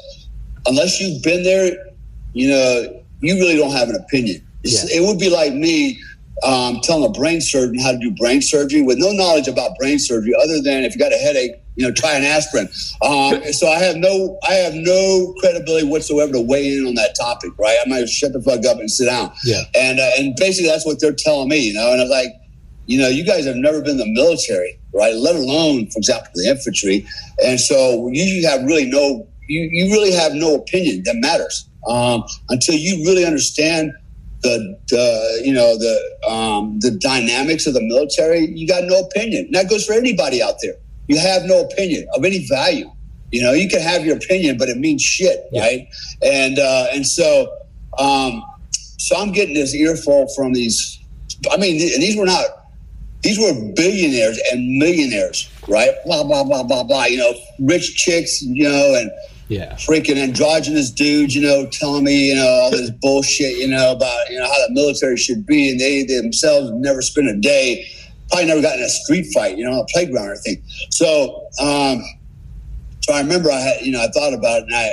unless 0.66 1.00
you've 1.00 1.24
been 1.24 1.44
there, 1.44 1.72
you 2.34 2.50
know, 2.50 3.02
you 3.22 3.36
really 3.36 3.56
don't 3.56 3.72
have 3.72 3.88
an 3.88 3.96
opinion. 3.96 4.46
Yeah. 4.64 4.80
It 4.86 5.06
would 5.06 5.20
be 5.20 5.30
like 5.30 5.54
me 5.54 6.02
um, 6.42 6.80
telling 6.82 7.06
a 7.06 7.10
brain 7.10 7.42
surgeon 7.42 7.80
how 7.80 7.92
to 7.92 7.98
do 7.98 8.12
brain 8.12 8.42
surgery 8.42 8.82
with 8.82 8.98
no 8.98 9.12
knowledge 9.12 9.48
about 9.48 9.78
brain 9.78 10.00
surgery 10.00 10.34
other 10.44 10.62
than 10.62 10.84
if 10.84 10.94
you 10.94 11.00
got 11.00 11.14
a 11.14 11.18
headache, 11.18 11.52
you 11.76 11.86
know, 11.86 11.94
try 11.94 12.16
an 12.16 12.24
aspirin. 12.24 12.68
Um, 13.02 13.42
so 13.54 13.68
I 13.68 13.80
have 13.80 13.98
no, 13.98 14.38
I 14.48 14.54
have 14.54 14.74
no 14.74 15.34
credibility 15.40 15.88
whatsoever 15.88 16.34
to 16.34 16.42
weigh 16.42 16.78
in 16.78 16.88
on 16.88 16.96
that 16.96 17.16
topic, 17.16 17.52
right? 17.58 17.78
I 17.86 17.90
might 17.90 18.10
shut 18.10 18.34
the 18.34 18.42
fuck 18.42 18.66
up 18.66 18.80
and 18.80 18.90
sit 18.90 19.06
down. 19.06 19.32
Yeah. 19.44 19.64
And 19.76 20.00
uh, 20.00 20.10
and 20.18 20.36
basically 20.36 20.70
that's 20.70 20.86
what 20.86 21.00
they're 21.00 21.14
telling 21.14 21.50
me, 21.50 21.68
you 21.68 21.74
know. 21.74 21.92
And 21.92 22.02
I 22.02 22.04
was 22.04 22.12
like, 22.12 22.34
you 22.86 23.00
know, 23.00 23.08
you 23.08 23.26
guys 23.26 23.46
have 23.46 23.56
never 23.56 23.82
been 23.82 23.92
in 23.92 23.98
the 23.98 24.12
military, 24.12 24.80
right? 24.94 25.16
Let 25.16 25.36
alone, 25.36 25.90
for 25.90 26.00
example, 26.00 26.32
the 26.36 26.50
infantry. 26.50 27.08
And 27.44 27.60
so 27.60 28.10
you 28.12 28.48
have 28.48 28.64
really 28.64 28.86
no, 28.86 29.28
you 29.48 29.70
you 29.72 29.92
really 29.92 30.12
have 30.12 30.34
no 30.34 30.56
opinion 30.56 31.04
that 31.06 31.16
matters 31.16 31.70
um, 31.88 32.24
until 32.50 32.76
you 32.76 33.06
really 33.06 33.26
understand 33.26 33.94
the, 34.44 34.78
the 34.90 35.42
you 35.44 35.54
know 35.54 35.78
the 35.78 36.30
um, 36.30 36.80
the 36.80 36.92
dynamics 36.92 37.66
of 37.66 37.74
the 37.74 37.82
military, 37.82 38.48
you 38.48 38.68
got 38.68 38.84
no 38.84 39.00
opinion. 39.00 39.46
And 39.46 39.56
that 39.56 39.70
goes 39.70 39.86
for 39.86 39.94
anybody 39.94 40.44
out 40.44 40.56
there. 40.62 40.76
You 41.08 41.18
have 41.20 41.44
no 41.46 41.62
opinion 41.62 42.08
of 42.14 42.24
any 42.24 42.46
value. 42.48 42.92
You 43.32 43.42
know, 43.42 43.54
you 43.54 43.68
can 43.68 43.82
have 43.82 44.06
your 44.06 44.18
opinion, 44.18 44.58
but 44.58 44.70
it 44.70 44.78
means 44.78 45.02
shit, 45.02 45.48
yeah. 45.52 45.62
right? 45.62 45.88
And 46.22 46.60
uh, 46.60 46.88
and 46.94 47.08
so 47.08 47.52
um, 47.98 48.44
so 48.68 49.16
I'm 49.18 49.32
getting 49.32 49.56
this 49.56 49.74
earful 49.74 50.28
from 50.36 50.54
these. 50.54 51.00
I 51.52 51.58
mean, 51.58 51.82
and 51.94 52.02
these 52.02 52.18
were 52.18 52.26
not. 52.26 52.46
These 53.22 53.40
were 53.40 53.54
billionaires 53.74 54.40
and 54.52 54.78
millionaires, 54.78 55.50
right? 55.68 55.92
Blah 56.06 56.24
blah 56.26 56.44
blah 56.44 56.64
blah 56.64 56.84
blah. 56.84 57.06
You 57.06 57.18
know, 57.18 57.34
rich 57.60 57.96
chicks, 57.96 58.42
you 58.42 58.68
know, 58.68 58.96
and 58.96 59.10
yeah. 59.54 59.76
freaking 59.76 60.18
androgynous 60.18 60.90
dudes, 60.90 61.36
you 61.36 61.42
know, 61.42 61.68
telling 61.68 62.04
me, 62.04 62.30
you 62.30 62.36
know, 62.36 62.48
all 62.48 62.72
this 62.72 62.90
bullshit, 62.90 63.58
you 63.58 63.68
know, 63.68 63.92
about, 63.92 64.30
you 64.30 64.40
know, 64.40 64.46
how 64.46 64.68
the 64.68 64.74
military 64.74 65.18
should 65.18 65.46
be. 65.46 65.72
And 65.72 65.80
they 65.80 66.04
themselves 66.04 66.72
never 66.72 67.02
spent 67.02 67.28
a 67.28 67.38
day, 67.38 67.86
probably 68.30 68.48
never 68.48 68.62
got 68.62 68.78
in 68.78 68.84
a 68.84 68.90
street 68.90 69.32
fight, 69.34 69.58
you 69.58 69.66
know, 69.66 69.72
on 69.72 69.80
a 69.80 69.86
playground 69.86 70.30
or 70.30 70.32
anything. 70.34 70.64
So, 70.90 71.48
um, 71.60 72.04
so 73.02 73.14
I 73.14 73.20
remember 73.20 73.52
I 73.52 73.60
had, 73.60 73.82
you 73.82 73.92
know, 73.92 74.02
I 74.02 74.08
thought 74.08 74.34
about 74.34 74.62
it 74.62 74.64
and 74.64 74.76
I, 74.76 74.92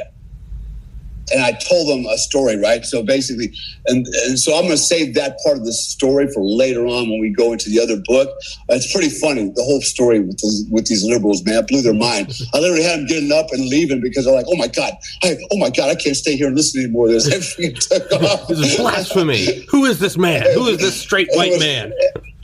and 1.33 1.43
I 1.43 1.53
told 1.53 1.89
them 1.89 2.07
a 2.07 2.19
story, 2.19 2.57
right? 2.57 2.85
So 2.85 3.03
basically, 3.03 3.53
and, 3.87 4.07
and 4.27 4.39
so 4.39 4.55
I'm 4.55 4.63
going 4.63 4.73
to 4.73 4.79
save 4.79 5.15
that 5.15 5.39
part 5.45 5.57
of 5.57 5.65
the 5.65 5.73
story 5.73 6.29
for 6.33 6.43
later 6.43 6.87
on 6.87 7.11
when 7.11 7.21
we 7.21 7.31
go 7.31 7.53
into 7.53 7.71
the 7.71 7.81
other 7.81 8.01
book. 8.07 8.29
It's 8.69 8.93
pretty 8.93 9.11
funny, 9.11 9.51
the 9.55 9.63
whole 9.63 9.81
story 9.81 10.21
with 10.21 10.41
with 10.71 10.87
these 10.87 11.05
liberals, 11.05 11.45
man. 11.45 11.65
Blew 11.67 11.83
their 11.83 11.95
mind. 11.95 12.33
I 12.55 12.59
literally 12.59 12.83
had 12.83 13.01
them 13.01 13.07
getting 13.07 13.33
up 13.33 13.47
and 13.53 13.67
leaving 13.67 14.01
because 14.01 14.25
they're 14.25 14.35
like, 14.35 14.47
oh 14.49 14.57
my 14.57 14.69
God, 14.69 14.93
I, 15.23 15.37
oh 15.53 15.59
my 15.59 15.71
God, 15.71 15.91
I 15.91 15.95
can't 15.95 16.17
stay 16.17 16.37
here 16.37 16.49
and 16.49 16.57
listen 16.57 16.83
anymore 16.83 17.09
to 17.09 17.15
this. 17.15 17.57
this 17.57 17.91
is 17.91 18.77
blasphemy. 18.77 19.67
Who 19.71 19.85
is 19.85 19.99
this 19.99 20.17
man? 20.17 20.45
Who 20.55 20.67
is 20.67 20.79
this 20.79 21.01
straight 21.01 21.29
white 21.33 21.53
was, 21.53 21.61
man? 21.61 21.93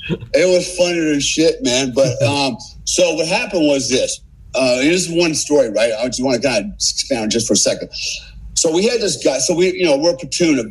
It 0.09 0.47
was 0.47 0.73
funnier 0.77 1.11
than 1.11 1.19
shit, 1.19 1.65
man. 1.65 1.93
But 1.93 2.23
um, 2.23 2.57
so 2.85 3.15
what 3.15 3.27
happened 3.27 3.67
was 3.67 3.89
this. 3.89 4.21
Uh, 4.55 4.81
here's 4.81 5.09
one 5.11 5.35
story, 5.35 5.71
right? 5.71 5.93
I 5.93 6.07
just 6.07 6.23
want 6.23 6.41
to 6.41 6.49
kind 6.49 6.67
of 6.67 6.73
expand 6.75 7.31
just 7.31 7.47
for 7.47 7.55
a 7.55 7.57
second. 7.57 7.91
So 8.57 8.73
we 8.73 8.87
had 8.87 9.01
this 9.01 9.23
guy. 9.23 9.39
So 9.39 9.55
we, 9.55 9.73
you 9.73 9.85
know, 9.85 9.97
we're 9.97 10.15
a 10.15 10.17
platoon 10.17 10.59
of 10.59 10.67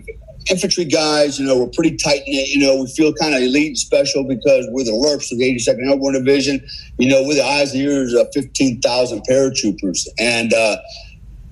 infantry 0.49 0.85
guys. 0.85 1.39
You 1.39 1.45
know, 1.45 1.57
we're 1.57 1.69
pretty 1.69 1.95
tight 1.95 2.23
knit. 2.27 2.49
You 2.49 2.59
know, 2.59 2.81
we 2.81 2.87
feel 2.87 3.13
kind 3.13 3.35
of 3.35 3.41
elite 3.41 3.67
and 3.67 3.77
special 3.77 4.23
because 4.23 4.67
we're 4.71 4.83
the 4.83 4.91
LRRPs 4.91 5.31
of 5.31 5.37
the 5.37 5.55
82nd 5.55 5.91
Airborne 5.91 6.13
Division. 6.13 6.65
You 6.97 7.09
know, 7.09 7.23
we're 7.23 7.35
the 7.35 7.45
eyes 7.45 7.73
and 7.73 7.81
ears 7.81 8.13
of 8.13 8.27
15,000 8.33 9.21
paratroopers, 9.29 10.07
and 10.19 10.53
uh, 10.53 10.77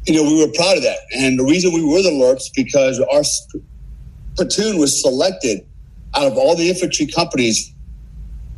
you 0.05 0.15
know, 0.15 0.23
we 0.23 0.43
were 0.43 0.51
proud 0.51 0.77
of 0.77 0.83
that. 0.83 0.99
And 1.15 1.39
the 1.39 1.45
reason 1.45 1.71
we 1.73 1.83
were 1.83 2.01
the 2.01 2.09
LRRPs 2.09 2.51
because 2.55 2.99
our 2.99 3.23
platoon 4.35 4.79
was 4.79 5.01
selected 5.01 5.65
out 6.15 6.25
of 6.25 6.37
all 6.37 6.55
the 6.55 6.69
infantry 6.69 7.05
companies 7.07 7.73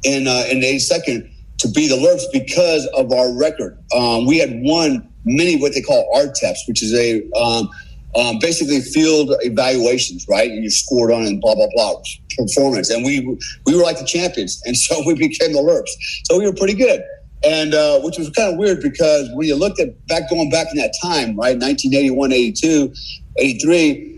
in 0.04 0.28
uh, 0.28 0.46
in 0.50 0.62
the 0.62 0.68
82nd 0.68 1.30
to 1.58 1.70
be 1.70 1.88
the 1.88 1.96
Lurps 1.96 2.24
because 2.32 2.86
of 2.98 3.12
our 3.12 3.34
record. 3.38 3.78
Um, 3.96 4.26
we 4.26 4.38
had 4.38 4.52
won 4.62 5.10
many 5.26 5.60
what 5.60 5.74
they 5.74 5.82
call 5.82 6.10
ARTEPs, 6.16 6.68
which 6.68 6.84
is 6.84 6.94
a 6.94 7.28
um, 7.38 7.70
um, 8.16 8.40
basically 8.40 8.82
field 8.82 9.36
evaluations, 9.42 10.26
right? 10.28 10.50
And 10.50 10.64
you 10.64 10.70
scored 10.70 11.12
on 11.12 11.26
and 11.26 11.42
blah 11.42 11.56
blah 11.56 11.68
blah 11.74 11.96
performance, 12.38 12.90
and 12.90 13.04
we 13.04 13.38
we 13.66 13.76
were 13.76 13.84
like 13.84 14.00
the 14.00 14.06
champions, 14.06 14.62
and 14.66 14.78
so 14.78 15.02
we 15.06 15.16
became 15.16 15.54
the 15.54 15.60
Lurps. 15.60 15.92
So 16.24 16.40
we 16.40 16.46
were 16.46 16.54
pretty 16.54 16.76
good, 16.76 17.04
and 17.44 17.74
uh, 17.74 18.00
which 18.02 18.18
was 18.18 18.30
kind 18.30 18.54
of 18.54 18.60
weird 18.60 18.82
because 18.82 19.30
when 19.34 19.48
you 19.48 19.56
looked 19.56 19.80
at 19.80 20.08
back 20.08 20.30
going 20.30 20.50
back 20.50 20.68
in 20.72 20.78
that 20.78 20.94
time, 21.02 21.36
right, 21.36 21.58
1981, 21.58 22.32
82, 22.32 22.94
83 23.38 24.16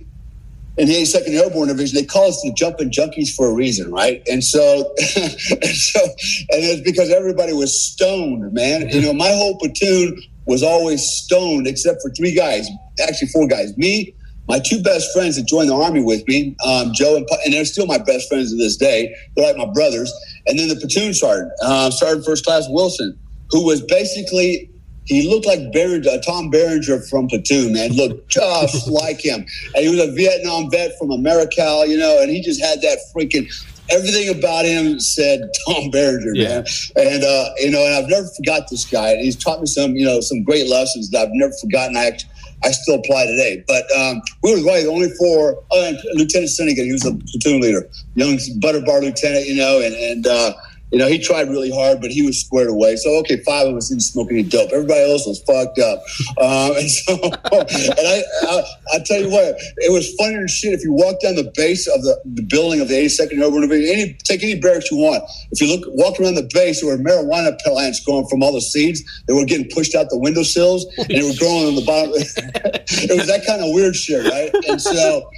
in 0.77 0.87
the 0.87 0.93
82nd 0.93 1.29
Airborne 1.29 1.67
Division, 1.69 1.95
they 1.95 2.05
call 2.05 2.27
us 2.27 2.39
the 2.43 2.53
jumping 2.53 2.91
junkies 2.91 3.33
for 3.35 3.47
a 3.49 3.53
reason, 3.53 3.91
right? 3.91 4.21
And 4.27 4.43
so, 4.43 4.93
and 5.15 5.75
so, 5.75 5.99
and 6.03 6.61
it's 6.63 6.81
because 6.81 7.09
everybody 7.09 7.51
was 7.51 7.81
stoned, 7.81 8.53
man. 8.53 8.87
You 8.89 9.01
know, 9.01 9.13
my 9.13 9.29
whole 9.29 9.57
platoon 9.57 10.21
was 10.47 10.63
always 10.63 11.05
stoned 11.05 11.67
except 11.67 12.01
for 12.01 12.09
three 12.11 12.33
guys, 12.33 12.67
actually 13.01 13.27
four 13.27 13.47
guys. 13.47 13.77
Me, 13.77 14.13
my 14.47 14.59
two 14.59 14.81
best 14.81 15.11
friends 15.13 15.35
that 15.35 15.45
joined 15.45 15.69
the 15.69 15.75
army 15.75 16.01
with 16.01 16.25
me, 16.27 16.55
um, 16.65 16.91
Joe 16.93 17.17
and, 17.17 17.27
and 17.45 17.53
they're 17.53 17.65
still 17.65 17.85
my 17.85 17.97
best 17.97 18.29
friends 18.29 18.51
to 18.51 18.57
this 18.57 18.77
day. 18.77 19.13
They're 19.35 19.45
like 19.45 19.57
my 19.57 19.71
brothers. 19.71 20.11
And 20.47 20.57
then 20.57 20.69
the 20.69 20.77
platoon 20.77 21.13
sergeant, 21.13 21.51
uh, 21.61 21.91
Sergeant 21.91 22.25
First 22.25 22.45
Class 22.45 22.65
Wilson, 22.69 23.19
who 23.51 23.65
was 23.65 23.81
basically 23.81 24.69
he 25.07 25.29
looked 25.29 25.45
like 25.45 25.59
uh, 25.59 26.17
Tom 26.19 26.49
Berenger 26.49 26.99
from 27.01 27.27
Platoon, 27.29 27.73
man. 27.73 27.93
Looked 27.93 28.29
just 28.29 28.87
like 28.91 29.23
him. 29.23 29.45
And 29.73 29.85
he 29.85 29.89
was 29.89 29.99
a 29.99 30.11
Vietnam 30.11 30.69
vet 30.69 30.97
from 30.99 31.11
Americal, 31.11 31.85
you 31.85 31.97
know, 31.97 32.21
and 32.21 32.29
he 32.29 32.41
just 32.41 32.61
had 32.61 32.81
that 32.81 32.99
freaking 33.15 33.47
everything 33.89 34.37
about 34.37 34.65
him 34.65 34.99
said 34.99 35.41
Tom 35.65 35.89
Berenger, 35.91 36.31
yeah. 36.33 36.47
man. 36.47 36.65
And 36.95 37.23
uh, 37.23 37.49
you 37.57 37.71
know, 37.71 37.85
and 37.85 37.95
I've 37.95 38.09
never 38.09 38.27
forgot 38.35 38.69
this 38.69 38.85
guy. 38.85 39.11
And 39.11 39.21
he's 39.21 39.35
taught 39.35 39.59
me 39.59 39.67
some, 39.67 39.95
you 39.95 40.05
know, 40.05 40.19
some 40.21 40.43
great 40.43 40.67
lessons 40.67 41.09
that 41.11 41.27
I've 41.27 41.33
never 41.33 41.53
forgotten. 41.61 41.97
I 41.97 42.17
I 42.63 42.71
still 42.71 42.95
apply 42.95 43.25
today. 43.27 43.63
But 43.67 43.85
um, 43.97 44.21
we 44.43 44.51
were 44.51 44.57
really 44.57 44.83
the 44.83 44.89
only 44.89 45.09
four. 45.19 45.63
Uh, 45.71 45.93
lieutenant 46.13 46.51
Finnegan, 46.51 46.85
he 46.85 46.93
was 46.93 47.05
a 47.05 47.13
platoon 47.13 47.61
leader, 47.61 47.87
young 48.15 48.39
butter 48.59 48.81
bar 48.81 49.01
lieutenant, 49.01 49.47
you 49.47 49.55
know, 49.55 49.81
and 49.81 49.95
and. 49.95 50.27
Uh, 50.27 50.53
you 50.91 50.99
know, 50.99 51.07
he 51.07 51.19
tried 51.19 51.49
really 51.49 51.71
hard, 51.71 51.99
but 51.99 52.11
he 52.11 52.21
was 52.21 52.39
squared 52.39 52.69
away. 52.69 52.95
So, 52.95 53.09
okay, 53.19 53.37
five 53.43 53.67
of 53.67 53.75
us 53.75 53.89
didn't 53.89 54.03
smoke 54.03 54.31
any 54.31 54.43
dope. 54.43 54.71
Everybody 54.71 55.11
else 55.11 55.27
was 55.27 55.41
fucked 55.41 55.79
up. 55.79 55.99
Um, 56.39 56.77
and 56.77 56.89
so, 56.89 57.13
and 57.23 58.07
I, 58.07 58.23
I, 58.43 58.63
I, 58.93 58.99
tell 59.05 59.19
you 59.19 59.29
what, 59.29 59.55
it 59.77 59.91
was 59.91 60.13
funnier 60.15 60.39
than 60.39 60.47
shit 60.47 60.73
if 60.73 60.83
you 60.83 60.93
walk 60.93 61.19
down 61.21 61.35
the 61.35 61.51
base 61.55 61.87
of 61.87 62.01
the, 62.03 62.21
the 62.25 62.43
building 62.43 62.79
of 62.79 62.87
the 62.87 62.95
82nd 62.95 63.41
Airborne 63.41 63.61
Division, 63.61 63.93
any, 63.93 64.13
take 64.23 64.43
any 64.43 64.59
barracks 64.59 64.89
you 64.89 64.97
want. 64.97 65.23
If 65.51 65.61
you 65.61 65.67
look, 65.67 65.83
walk 65.93 66.19
around 66.19 66.35
the 66.35 66.49
base, 66.53 66.81
there 66.81 66.95
were 66.95 67.03
marijuana 67.03 67.59
plants 67.59 67.99
growing 67.99 68.27
from 68.27 68.41
all 68.41 68.53
the 68.53 68.61
seeds. 68.61 69.03
They 69.27 69.33
were 69.33 69.45
getting 69.45 69.69
pushed 69.69 69.93
out 69.93 70.09
the 70.09 70.17
windowsills 70.17 70.85
and 70.97 71.09
they 71.09 71.23
were 71.23 71.35
growing 71.37 71.67
on 71.67 71.75
the 71.75 71.85
bottom. 71.85 72.13
it 72.15 73.17
was 73.17 73.27
that 73.27 73.45
kind 73.45 73.61
of 73.61 73.73
weird 73.73 73.95
shit, 73.95 74.25
right? 74.25 74.51
And 74.69 74.81
so, 74.81 75.29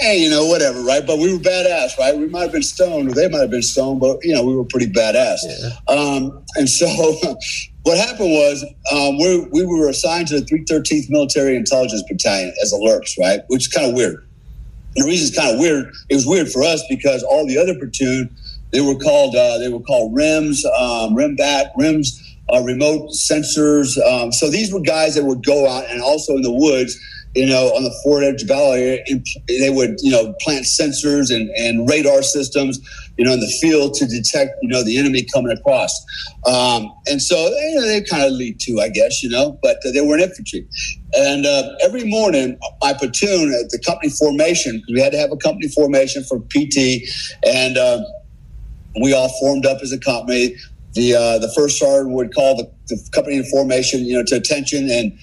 hey, 0.00 0.18
you 0.18 0.30
know, 0.30 0.46
whatever, 0.46 0.80
right? 0.80 1.06
But 1.06 1.18
we 1.18 1.32
were 1.32 1.38
badass, 1.38 1.98
right? 1.98 2.16
We 2.16 2.26
might 2.26 2.42
have 2.42 2.52
been 2.52 2.62
stoned, 2.62 3.10
or 3.10 3.14
they 3.14 3.28
might 3.28 3.40
have 3.40 3.50
been 3.50 3.62
stoned, 3.62 4.00
but 4.00 4.18
you 4.22 4.34
know, 4.34 4.42
we 4.44 4.56
were 4.56 4.64
pretty 4.64 4.86
badass. 4.86 5.38
Yeah. 5.42 5.94
Um, 5.94 6.42
and 6.56 6.68
so, 6.68 6.86
what 7.82 7.98
happened 7.98 8.30
was 8.30 8.64
um, 8.92 9.18
we 9.18 9.46
we 9.52 9.64
were 9.64 9.88
assigned 9.88 10.28
to 10.28 10.40
the 10.40 10.46
313th 10.46 11.10
Military 11.10 11.56
Intelligence 11.56 12.02
Battalion 12.08 12.52
as 12.62 12.72
alerts, 12.72 13.18
right? 13.18 13.40
Which 13.48 13.62
is 13.62 13.68
kind 13.68 13.88
of 13.88 13.94
weird. 13.94 14.26
And 14.96 15.04
the 15.04 15.08
reason 15.08 15.28
it's 15.28 15.36
kind 15.36 15.54
of 15.54 15.60
weird, 15.60 15.92
it 16.08 16.14
was 16.14 16.26
weird 16.26 16.50
for 16.50 16.62
us 16.62 16.82
because 16.88 17.22
all 17.22 17.46
the 17.46 17.58
other 17.58 17.74
platoon, 17.74 18.34
they 18.72 18.80
were 18.80 18.96
called 18.96 19.36
uh, 19.36 19.58
they 19.58 19.68
were 19.68 19.80
called 19.80 20.14
RIMS, 20.14 20.64
um, 20.64 21.14
RIMBAT, 21.14 21.70
RIMS. 21.76 22.26
Uh, 22.52 22.60
remote 22.62 23.10
sensors. 23.10 23.96
Um, 24.04 24.32
so 24.32 24.50
these 24.50 24.72
were 24.72 24.80
guys 24.80 25.14
that 25.14 25.22
would 25.22 25.46
go 25.46 25.68
out 25.68 25.88
and 25.88 26.02
also 26.02 26.34
in 26.34 26.42
the 26.42 26.50
woods 26.50 26.98
you 27.34 27.46
know, 27.46 27.68
on 27.76 27.84
the 27.84 27.94
Fort 28.02 28.24
Edge 28.24 28.44
Valley, 28.44 29.02
they 29.48 29.70
would, 29.70 29.96
you 30.00 30.10
know, 30.10 30.34
plant 30.40 30.64
sensors 30.64 31.34
and, 31.34 31.48
and 31.50 31.88
radar 31.88 32.22
systems, 32.22 32.80
you 33.16 33.24
know, 33.24 33.32
in 33.32 33.40
the 33.40 33.52
field 33.60 33.94
to 33.94 34.06
detect, 34.06 34.58
you 34.62 34.68
know, 34.68 34.82
the 34.82 34.98
enemy 34.98 35.24
coming 35.32 35.56
across. 35.56 35.94
Um, 36.46 36.92
and 37.06 37.22
so 37.22 37.36
you 37.36 37.74
know, 37.76 37.86
they 37.86 38.02
kind 38.02 38.24
of 38.24 38.32
lead 38.32 38.58
to, 38.60 38.80
I 38.80 38.88
guess, 38.88 39.22
you 39.22 39.30
know, 39.30 39.58
but 39.62 39.76
uh, 39.86 39.92
they 39.92 40.00
were 40.00 40.16
in 40.16 40.22
infantry. 40.22 40.66
And 41.14 41.46
uh, 41.46 41.70
every 41.82 42.04
morning, 42.04 42.58
my 42.80 42.94
platoon 42.94 43.52
at 43.52 43.70
the 43.70 43.78
company 43.78 44.10
formation, 44.10 44.78
because 44.78 44.94
we 44.94 45.00
had 45.00 45.12
to 45.12 45.18
have 45.18 45.30
a 45.30 45.36
company 45.36 45.68
formation 45.68 46.24
for 46.24 46.40
PT, 46.40 47.02
and 47.46 47.78
uh, 47.78 48.00
we 49.00 49.14
all 49.14 49.28
formed 49.40 49.66
up 49.66 49.82
as 49.82 49.92
a 49.92 49.98
company. 49.98 50.56
The 50.94 51.14
uh, 51.14 51.38
the 51.38 51.52
first 51.54 51.78
sergeant 51.78 52.12
would 52.16 52.34
call 52.34 52.56
the, 52.56 52.68
the 52.88 53.08
company 53.12 53.36
in 53.36 53.44
formation, 53.44 54.04
you 54.04 54.16
know, 54.16 54.24
to 54.24 54.34
attention 54.34 54.90
and 54.90 55.16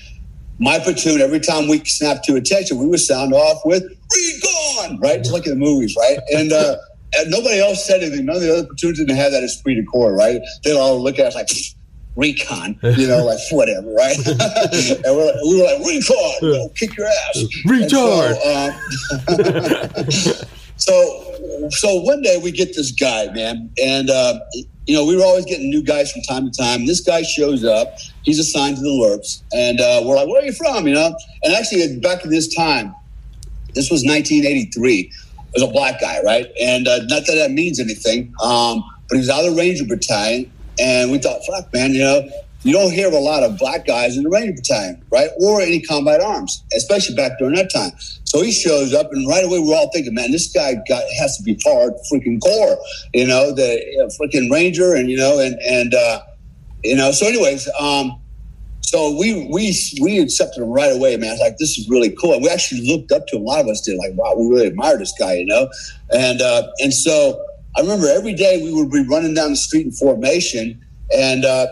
my 0.59 0.79
platoon, 0.79 1.21
every 1.21 1.39
time 1.39 1.67
we 1.67 1.83
snapped 1.85 2.25
to 2.25 2.35
attention, 2.35 2.77
we 2.77 2.87
would 2.87 2.99
sound 2.99 3.33
off 3.33 3.61
with 3.65 3.83
recon, 3.83 4.99
right? 4.99 5.17
Just 5.19 5.31
like 5.31 5.45
in 5.45 5.51
the 5.51 5.65
movies, 5.65 5.95
right? 5.97 6.19
And, 6.33 6.51
uh, 6.51 6.77
and 7.15 7.29
nobody 7.29 7.59
else 7.59 7.85
said 7.85 8.01
anything. 8.01 8.25
None 8.25 8.37
of 8.37 8.41
the 8.41 8.53
other 8.53 8.65
platoons 8.65 8.97
didn't 8.99 9.15
have 9.15 9.31
that 9.31 9.43
esprit 9.43 9.75
de 9.75 9.83
corps, 9.83 10.13
right? 10.13 10.41
They'd 10.63 10.75
all 10.75 11.01
look 11.01 11.19
at 11.19 11.25
us 11.27 11.35
like, 11.35 11.49
recon, 12.15 12.79
you 12.81 13.07
know, 13.07 13.23
like 13.23 13.39
whatever, 13.51 13.87
right? 13.93 14.17
and 14.27 14.37
we're 15.05 15.25
like, 15.25 15.35
we 15.43 15.61
were 15.61 15.63
like, 15.63 15.85
recon, 15.85 16.33
you 16.41 16.53
know, 16.53 16.69
kick 16.69 16.97
your 16.97 17.07
ass. 17.07 17.45
Retard. 17.65 18.35
So, 18.37 20.33
um, 20.33 20.47
so, 20.77 21.69
so, 21.69 22.01
one 22.01 22.21
day 22.23 22.39
we 22.41 22.51
get 22.51 22.75
this 22.75 22.91
guy, 22.91 23.31
man, 23.33 23.69
and, 23.81 24.09
uh, 24.09 24.39
you 24.87 24.95
know, 24.95 25.05
we 25.05 25.15
were 25.15 25.23
always 25.23 25.45
getting 25.45 25.69
new 25.69 25.83
guys 25.83 26.11
from 26.11 26.21
time 26.23 26.49
to 26.49 26.57
time. 26.57 26.85
This 26.85 27.01
guy 27.01 27.21
shows 27.21 27.63
up 27.63 27.97
he's 28.23 28.39
assigned 28.39 28.77
to 28.77 28.81
the 28.81 28.89
Lurps, 28.89 29.41
and 29.53 29.79
uh, 29.79 30.01
we're 30.05 30.15
like, 30.15 30.27
"Where 30.27 30.41
are 30.41 30.45
you 30.45 30.53
from?" 30.53 30.87
You 30.87 30.93
know, 30.93 31.15
and 31.43 31.53
actually, 31.53 31.97
back 31.99 32.23
in 32.23 32.29
this 32.29 32.53
time, 32.53 32.95
this 33.73 33.91
was 33.91 34.03
1983. 34.03 34.99
It 34.99 35.11
was 35.53 35.63
a 35.63 35.71
black 35.71 35.99
guy, 35.99 36.21
right? 36.23 36.45
And 36.61 36.87
uh, 36.87 36.99
not 37.07 37.25
that 37.25 37.35
that 37.35 37.51
means 37.51 37.79
anything, 37.79 38.33
um, 38.43 38.83
but 39.09 39.15
he 39.15 39.19
was 39.19 39.29
out 39.29 39.45
of 39.45 39.55
the 39.55 39.57
Ranger 39.57 39.85
Battalion, 39.85 40.51
and 40.79 41.11
we 41.11 41.17
thought, 41.17 41.41
"Fuck, 41.45 41.73
man, 41.73 41.93
you 41.93 42.01
know." 42.01 42.29
You 42.63 42.73
don't 42.73 42.91
hear 42.91 43.07
of 43.07 43.13
a 43.13 43.19
lot 43.19 43.43
of 43.43 43.57
black 43.57 43.85
guys 43.85 44.17
in 44.17 44.23
the 44.23 44.29
Ranger 44.29 44.53
Battalion, 44.53 45.01
right? 45.09 45.29
Or 45.39 45.61
any 45.61 45.79
combat 45.79 46.19
arms, 46.19 46.63
especially 46.75 47.15
back 47.15 47.37
during 47.37 47.53
that 47.53 47.71
time. 47.73 47.91
So 48.37 48.43
he 48.43 48.51
shows 48.51 48.93
up, 48.93 49.11
and 49.11 49.27
right 49.27 49.43
away 49.43 49.57
we're 49.57 49.75
all 49.75 49.89
thinking, 49.91 50.13
man, 50.13 50.31
this 50.31 50.51
guy 50.51 50.75
got 50.87 51.01
has 51.19 51.37
to 51.37 51.43
be 51.43 51.59
hard 51.65 51.93
freaking 52.11 52.39
core, 52.39 52.77
you 53.11 53.25
know, 53.25 53.51
the 53.51 53.81
uh, 53.99 54.09
freaking 54.13 54.51
Ranger, 54.51 54.93
and 54.93 55.09
you 55.09 55.17
know, 55.17 55.39
and 55.39 55.55
and 55.67 55.95
uh, 55.95 56.21
you 56.83 56.95
know. 56.95 57.11
So, 57.11 57.25
anyways, 57.25 57.67
um, 57.79 58.21
so 58.81 59.17
we 59.17 59.49
we 59.51 59.73
we 60.01 60.19
accepted 60.19 60.61
him 60.61 60.69
right 60.69 60.95
away, 60.95 61.17
man. 61.17 61.39
Like 61.39 61.57
this 61.57 61.79
is 61.79 61.89
really 61.89 62.11
cool. 62.11 62.33
And 62.33 62.43
we 62.43 62.49
actually 62.49 62.87
looked 62.87 63.11
up 63.11 63.25
to 63.29 63.37
him. 63.37 63.41
A 63.41 63.45
lot 63.45 63.61
of 63.61 63.69
us 63.69 63.81
did. 63.81 63.97
Like, 63.97 64.13
wow, 64.13 64.35
we 64.37 64.45
really 64.53 64.67
admire 64.67 64.99
this 64.99 65.15
guy, 65.17 65.33
you 65.33 65.45
know. 65.47 65.67
And 66.11 66.39
uh, 66.39 66.67
and 66.77 66.93
so 66.93 67.43
I 67.75 67.81
remember 67.81 68.07
every 68.07 68.35
day 68.35 68.61
we 68.61 68.71
would 68.71 68.91
be 68.91 69.03
running 69.07 69.33
down 69.33 69.49
the 69.49 69.55
street 69.55 69.87
in 69.87 69.91
formation, 69.93 70.79
and 71.11 71.43
uh, 71.43 71.65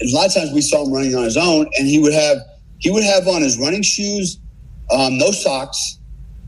a 0.00 0.06
lot 0.12 0.28
of 0.28 0.34
times 0.34 0.52
we 0.52 0.60
saw 0.60 0.86
him 0.86 0.92
running 0.92 1.16
on 1.16 1.24
his 1.24 1.36
own, 1.36 1.68
and 1.76 1.88
he 1.88 1.98
would 1.98 2.14
have 2.14 2.38
he 2.78 2.92
would 2.92 3.02
have 3.02 3.26
on 3.26 3.42
his 3.42 3.58
running 3.58 3.82
shoes, 3.82 4.38
um, 4.92 5.18
no 5.18 5.32
socks, 5.32 5.98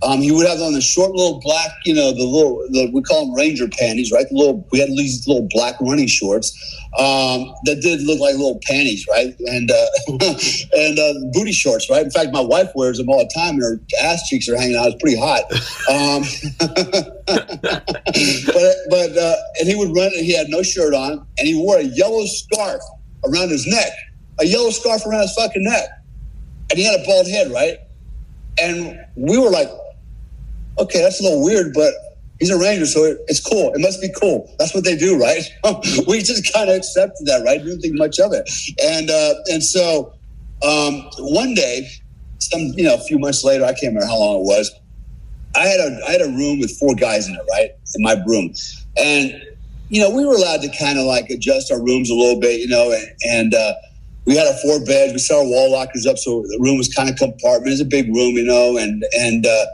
um, 0.03 0.21
he 0.21 0.31
would 0.31 0.47
have 0.47 0.61
on 0.61 0.75
the 0.75 0.81
short 0.81 1.13
little 1.13 1.41
black, 1.41 1.71
you 1.85 1.95
know, 1.95 2.13
the 2.13 2.25
little, 2.25 2.59
the, 2.71 2.91
we 2.93 3.03
call 3.03 3.27
them 3.27 3.35
ranger 3.35 3.67
panties, 3.67 4.13
right? 4.13 4.29
The 4.29 4.35
little, 4.35 4.67
we 4.71 4.79
had 4.79 4.91
these 4.91 5.27
little 5.27 5.49
black 5.51 5.75
running 5.81 6.07
shorts 6.07 6.53
um, 6.99 7.55
that 7.65 7.81
did 7.81 8.03
look 8.03 8.21
like 8.21 8.35
little 8.35 8.61
panties, 8.63 9.07
right? 9.09 9.35
And 9.41 9.71
uh, 9.71 9.87
and 10.77 10.99
uh, 10.99 11.15
booty 11.33 11.53
shorts, 11.53 11.91
right? 11.91 12.05
In 12.05 12.11
fact, 12.11 12.33
my 12.33 12.41
wife 12.41 12.71
wears 12.75 12.99
them 12.99 13.09
all 13.09 13.19
the 13.19 13.31
time, 13.35 13.55
and 13.55 13.63
her 13.63 13.81
ass 14.03 14.29
cheeks 14.29 14.49
are 14.49 14.57
hanging 14.57 14.77
out. 14.77 14.89
It's 14.89 15.03
pretty 15.03 15.19
hot. 15.19 15.45
Um, 15.89 16.23
but 18.47 18.75
but 18.91 19.19
uh, 19.19 19.37
and 19.61 19.69
he 19.69 19.75
would 19.75 19.95
run, 19.95 20.11
and 20.17 20.25
he 20.25 20.37
had 20.37 20.49
no 20.49 20.63
shirt 20.63 20.95
on, 20.95 21.27
and 21.39 21.49
he 21.49 21.55
wore 21.55 21.79
a 21.79 21.85
yellow 21.85 22.25
scarf 22.27 22.81
around 23.27 23.51
his 23.51 23.67
neck, 23.67 23.93
a 24.41 24.47
yellow 24.47 24.71
scarf 24.71 25.05
around 25.07 25.23
his 25.23 25.35
fucking 25.35 25.65
neck, 25.65 25.89
and 26.71 26.79
he 26.79 26.85
had 26.85 27.01
a 27.01 27.05
bald 27.05 27.29
head, 27.29 27.51
right? 27.51 27.79
And 28.59 28.99
we 29.17 29.37
were 29.37 29.51
like, 29.51 29.69
okay, 30.79 31.03
that's 31.03 31.21
a 31.21 31.23
little 31.23 31.45
weird, 31.45 31.73
but 31.75 31.93
he's 32.41 32.51
a 32.51 32.59
ranger, 32.59 32.87
so 32.87 33.17
it's 33.29 33.41
cool. 33.41 33.73
It 33.75 33.81
must 33.81 34.01
be 34.01 34.11
cool. 34.21 34.53
That's 34.59 34.75
what 34.75 34.85
they 34.85 34.97
do, 34.97 35.19
right? 35.19 35.43
we 36.07 36.23
just 36.23 36.53
kind 36.53 36.71
of 36.71 36.77
accepted 36.77 37.27
that, 37.27 37.43
right? 37.45 37.59
Didn't 37.59 37.81
think 37.81 37.97
much 37.97 38.19
of 38.19 38.33
it. 38.33 38.49
And 38.83 39.11
uh, 39.11 39.35
and 39.47 39.63
so 39.63 40.13
um, 40.63 41.09
one 41.19 41.55
day, 41.55 41.89
some 42.39 42.61
you 42.77 42.85
know, 42.85 42.95
a 42.95 43.01
few 43.01 43.19
months 43.19 43.45
later, 43.45 43.65
I 43.65 43.73
can't 43.73 43.95
remember 43.95 44.07
how 44.07 44.19
long 44.19 44.37
it 44.37 44.45
was. 44.45 44.71
I 45.55 45.67
had 45.67 45.81
a 45.81 46.01
I 46.07 46.13
had 46.13 46.21
a 46.21 46.29
room 46.29 46.61
with 46.61 46.77
four 46.79 46.95
guys 46.95 47.29
in 47.29 47.35
it, 47.35 47.41
right, 47.51 47.71
in 47.95 48.03
my 48.03 48.17
room, 48.27 48.53
and 48.99 49.43
you 49.89 50.01
know, 50.01 50.11
we 50.11 50.25
were 50.25 50.35
allowed 50.35 50.63
to 50.63 50.69
kind 50.79 50.99
of 50.99 51.05
like 51.05 51.31
adjust 51.31 51.71
our 51.71 51.83
rooms 51.83 52.11
a 52.11 52.15
little 52.15 52.41
bit, 52.41 52.61
you 52.61 52.67
know, 52.67 52.91
and, 52.91 53.09
and 53.31 53.55
uh, 53.55 53.75
we 54.25 54.37
had 54.37 54.47
our 54.47 54.59
four 54.59 54.85
beds. 54.85 55.13
We 55.13 55.19
set 55.19 55.37
our 55.37 55.45
wall 55.45 55.71
lockers 55.71 56.07
up, 56.07 56.19
so 56.19 56.43
the 56.43 56.59
room 56.61 56.77
was 56.77 56.93
kind 56.93 57.09
of 57.09 57.17
compartment. 57.17 57.73
It's 57.73 57.81
a 57.81 57.85
big 57.85 58.07
room, 58.09 58.35
you 58.35 58.45
know, 58.45 58.77
and 58.77 59.05
and 59.19 59.47
uh, 59.47 59.67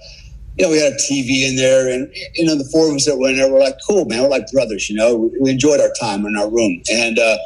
you 0.58 0.66
know, 0.66 0.70
we 0.70 0.78
had 0.78 0.92
a 0.92 0.96
TV 0.96 1.48
in 1.48 1.56
there, 1.56 1.88
and 1.88 2.10
you 2.34 2.44
know, 2.44 2.56
the 2.56 2.68
four 2.70 2.88
of 2.88 2.94
us 2.94 3.06
that 3.06 3.16
went 3.18 3.36
there 3.36 3.50
were 3.50 3.58
like, 3.58 3.76
"Cool, 3.88 4.04
man, 4.04 4.22
we're 4.22 4.28
like 4.28 4.50
brothers." 4.52 4.90
You 4.90 4.96
know, 4.96 5.30
we 5.40 5.50
enjoyed 5.50 5.80
our 5.80 5.92
time 6.00 6.26
in 6.26 6.36
our 6.36 6.50
room, 6.50 6.82
and 6.92 7.18
uh, 7.18 7.38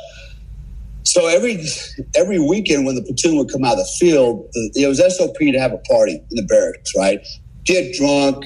so 1.05 1.29
every 1.29 1.65
every 2.17 2.39
weekend 2.39 2.85
when 2.85 2.97
the 2.97 3.03
platoon 3.03 3.37
would 3.39 3.51
come 3.51 3.65
out 3.65 3.75
of 3.75 3.79
the 3.79 3.91
field, 3.99 4.49
it 4.75 4.89
was 4.89 4.99
SOP 5.17 5.37
to 5.39 5.59
have 5.59 5.73
a 5.73 5.79
party 5.79 6.15
in 6.15 6.37
the 6.37 6.43
barracks, 6.43 6.93
right? 6.97 7.21
Get 7.65 7.95
drunk, 7.95 8.45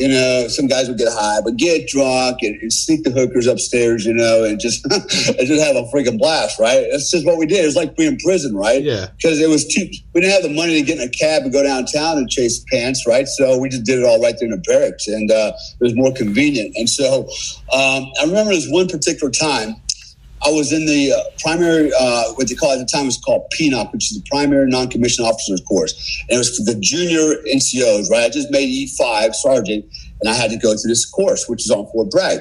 you 0.00 0.08
know, 0.08 0.48
some 0.48 0.66
guys 0.66 0.88
would 0.88 0.96
get 0.96 1.08
high, 1.12 1.40
but 1.44 1.56
get 1.56 1.86
drunk 1.86 2.38
and, 2.40 2.60
and 2.62 2.72
sneak 2.72 3.04
the 3.04 3.10
hookers 3.10 3.46
upstairs, 3.46 4.06
you 4.06 4.14
know, 4.14 4.44
and 4.44 4.58
just 4.58 4.84
and 4.90 5.46
just 5.46 5.62
have 5.62 5.76
a 5.76 5.82
freaking 5.92 6.18
blast, 6.18 6.58
right? 6.58 6.86
That's 6.90 7.10
just 7.10 7.26
what 7.26 7.36
we 7.36 7.46
did. 7.46 7.62
It 7.62 7.66
was 7.66 7.76
like 7.76 7.96
being 7.96 8.12
in 8.12 8.18
prison, 8.18 8.56
right? 8.56 8.82
Yeah. 8.82 9.08
Because 9.16 9.40
it 9.40 9.48
was 9.48 9.66
too, 9.66 9.88
We 10.14 10.22
didn't 10.22 10.32
have 10.32 10.42
the 10.42 10.54
money 10.54 10.80
to 10.80 10.82
get 10.82 10.98
in 10.98 11.06
a 11.06 11.10
cab 11.10 11.42
and 11.42 11.52
go 11.52 11.62
downtown 11.62 12.16
and 12.16 12.30
chase 12.30 12.64
pants, 12.72 13.06
right? 13.06 13.28
So 13.28 13.58
we 13.58 13.68
just 13.68 13.84
did 13.84 13.98
it 13.98 14.04
all 14.06 14.20
right 14.20 14.34
there 14.38 14.46
in 14.46 14.52
the 14.52 14.62
barracks, 14.66 15.06
and 15.06 15.30
uh, 15.30 15.52
it 15.80 15.84
was 15.84 15.94
more 15.94 16.12
convenient. 16.12 16.74
And 16.76 16.88
so 16.88 17.28
um, 17.72 18.10
I 18.20 18.24
remember 18.24 18.52
this 18.52 18.68
one 18.70 18.88
particular 18.88 19.30
time. 19.30 19.76
I 20.42 20.50
was 20.50 20.72
in 20.72 20.86
the 20.86 21.12
uh, 21.12 21.22
primary, 21.38 21.90
uh, 21.98 22.32
what 22.34 22.48
they 22.48 22.54
call 22.54 22.72
at 22.72 22.78
the 22.78 22.86
time 22.86 23.06
was 23.06 23.18
called 23.18 23.52
PNOC, 23.58 23.92
which 23.92 24.10
is 24.10 24.22
the 24.22 24.28
primary 24.30 24.66
non-commissioned 24.68 25.26
officers 25.26 25.60
course. 25.68 26.24
And 26.28 26.36
it 26.36 26.38
was 26.38 26.56
for 26.56 26.64
the 26.64 26.80
junior 26.80 27.42
NCOs, 27.54 28.10
right? 28.10 28.24
I 28.24 28.30
just 28.30 28.50
made 28.50 28.68
E5 28.68 29.34
sergeant 29.34 29.84
and 30.20 30.30
I 30.30 30.34
had 30.34 30.50
to 30.50 30.56
go 30.56 30.76
through 30.76 30.88
this 30.88 31.04
course, 31.04 31.46
which 31.48 31.64
is 31.64 31.70
on 31.70 31.86
Fort 31.92 32.10
Bragg. 32.10 32.40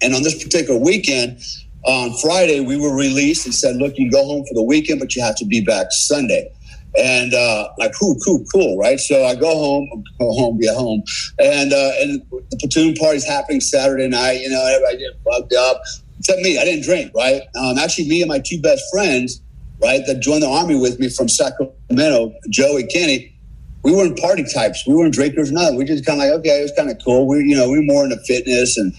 And 0.00 0.14
on 0.14 0.22
this 0.22 0.42
particular 0.42 0.80
weekend, 0.80 1.40
on 1.84 2.16
Friday, 2.18 2.60
we 2.60 2.76
were 2.76 2.94
released 2.94 3.44
and 3.44 3.54
said, 3.54 3.76
look, 3.76 3.94
you 3.96 4.10
go 4.10 4.24
home 4.24 4.44
for 4.46 4.54
the 4.54 4.62
weekend, 4.62 5.00
but 5.00 5.14
you 5.14 5.22
have 5.22 5.36
to 5.36 5.44
be 5.44 5.60
back 5.60 5.88
Sunday. 5.90 6.50
And 6.96 7.34
uh, 7.34 7.68
like, 7.78 7.92
cool, 7.98 8.16
cool, 8.24 8.44
cool, 8.52 8.78
right? 8.78 9.00
So 9.00 9.24
I 9.24 9.34
go 9.34 9.54
home, 9.54 10.04
go 10.18 10.30
home, 10.32 10.58
get 10.58 10.74
home, 10.76 11.02
and 11.38 11.72
uh, 11.72 11.92
and 12.00 12.22
the 12.50 12.56
platoon 12.58 12.94
party's 12.94 13.24
happening 13.24 13.62
Saturday 13.62 14.08
night. 14.08 14.42
You 14.42 14.50
know, 14.50 14.62
everybody 14.66 14.98
get 14.98 15.12
fucked 15.24 15.54
up 15.54 15.80
except 16.22 16.40
me. 16.40 16.56
I 16.56 16.64
didn't 16.64 16.84
drink, 16.84 17.12
right? 17.16 17.42
Um, 17.58 17.78
actually, 17.78 18.08
me 18.08 18.22
and 18.22 18.28
my 18.28 18.38
two 18.38 18.60
best 18.60 18.82
friends, 18.92 19.40
right, 19.82 20.02
that 20.06 20.20
joined 20.20 20.44
the 20.44 20.48
army 20.48 20.78
with 20.78 21.00
me 21.00 21.08
from 21.08 21.28
Sacramento, 21.28 22.32
Joe 22.48 22.76
and 22.76 22.88
Kenny, 22.88 23.36
we 23.82 23.92
weren't 23.92 24.16
party 24.18 24.44
types. 24.54 24.86
We 24.86 24.94
weren't 24.94 25.12
drinkers, 25.12 25.50
nothing. 25.50 25.76
We 25.76 25.84
just 25.84 26.06
kind 26.06 26.20
of 26.20 26.28
like, 26.28 26.38
okay, 26.38 26.60
it 26.60 26.62
was 26.62 26.72
kind 26.76 26.90
of 26.90 26.98
cool. 27.04 27.26
We, 27.26 27.38
you 27.38 27.56
know, 27.56 27.68
we 27.68 27.78
were 27.78 27.84
more 27.84 28.04
into 28.04 28.18
fitness 28.18 28.76
and 28.76 28.94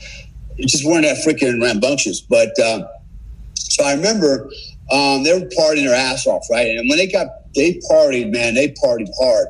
just 0.59 0.85
weren't 0.85 1.03
that 1.03 1.23
freaking 1.25 1.61
rambunctious. 1.61 2.19
But 2.19 2.51
uh, 2.59 2.85
so 3.55 3.85
I 3.85 3.93
remember 3.93 4.49
um, 4.91 5.23
they 5.23 5.33
were 5.33 5.47
partying 5.57 5.85
their 5.85 5.95
ass 5.95 6.27
off, 6.27 6.45
right? 6.51 6.67
And 6.67 6.89
when 6.89 6.97
they 6.97 7.07
got, 7.07 7.27
they 7.55 7.79
partied, 7.89 8.33
man, 8.33 8.55
they 8.55 8.73
partied 8.83 9.07
hard 9.17 9.47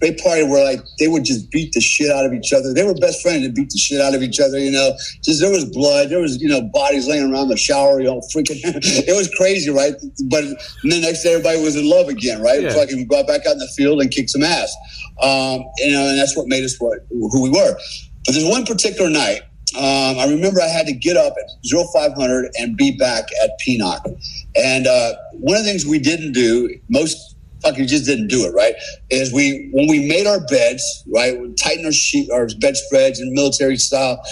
they 0.00 0.12
partied 0.12 0.50
where 0.50 0.64
like 0.64 0.84
they 0.98 1.08
would 1.08 1.24
just 1.24 1.50
beat 1.50 1.72
the 1.72 1.80
shit 1.80 2.10
out 2.10 2.26
of 2.26 2.32
each 2.32 2.52
other. 2.52 2.72
They 2.72 2.84
were 2.84 2.94
best 2.94 3.22
friends 3.22 3.44
and 3.44 3.54
beat 3.54 3.70
the 3.70 3.78
shit 3.78 4.00
out 4.00 4.14
of 4.14 4.22
each 4.22 4.40
other. 4.40 4.58
You 4.58 4.70
know, 4.70 4.92
just 5.22 5.40
there 5.40 5.50
was 5.50 5.64
blood, 5.64 6.10
there 6.10 6.20
was 6.20 6.40
you 6.40 6.48
know 6.48 6.62
bodies 6.62 7.08
laying 7.08 7.32
around 7.32 7.48
the 7.48 7.56
shower. 7.56 8.00
You 8.00 8.06
know, 8.06 8.20
freaking, 8.34 8.60
it 8.64 9.16
was 9.16 9.32
crazy, 9.36 9.70
right? 9.70 9.94
But 10.28 10.44
the 10.82 11.00
next 11.00 11.22
day 11.22 11.32
everybody 11.32 11.60
was 11.62 11.76
in 11.76 11.88
love 11.88 12.08
again, 12.08 12.42
right? 12.42 12.62
Yeah. 12.62 12.72
Fucking 12.72 13.06
go 13.06 13.22
back 13.24 13.46
out 13.46 13.52
in 13.52 13.58
the 13.58 13.72
field 13.76 14.00
and 14.00 14.10
kick 14.10 14.28
some 14.28 14.42
ass. 14.42 14.74
Um, 15.22 15.64
you 15.78 15.92
know, 15.92 16.08
and 16.08 16.18
that's 16.18 16.36
what 16.36 16.46
made 16.46 16.64
us 16.64 16.76
what 16.78 17.00
who 17.10 17.42
we 17.42 17.50
were. 17.50 17.76
But 18.24 18.32
there's 18.32 18.48
one 18.48 18.66
particular 18.66 19.10
night. 19.10 19.42
Um, 19.76 20.18
I 20.18 20.26
remember 20.30 20.60
I 20.60 20.68
had 20.68 20.86
to 20.86 20.92
get 20.92 21.16
up 21.16 21.34
at 21.38 21.50
0500 21.92 22.50
and 22.58 22.76
be 22.76 22.96
back 22.96 23.24
at 23.42 23.50
PNOC. 23.60 24.16
And 24.56 24.86
uh, 24.86 25.14
one 25.32 25.56
of 25.56 25.64
the 25.64 25.70
things 25.70 25.84
we 25.84 25.98
didn't 25.98 26.32
do, 26.32 26.78
most 26.88 27.35
fucking 27.66 27.86
just 27.86 28.06
didn't 28.06 28.28
do 28.28 28.44
it, 28.44 28.54
right? 28.54 28.74
Is 29.10 29.32
we 29.32 29.68
when 29.72 29.88
we 29.88 30.06
made 30.06 30.26
our 30.26 30.40
beds, 30.46 30.82
right, 31.12 31.38
we 31.38 31.52
tightened 31.54 31.86
our 31.86 31.92
sheet, 31.92 32.30
our 32.30 32.48
bedspreads 32.60 33.20
in 33.20 33.32
military 33.34 33.76
style. 33.76 34.22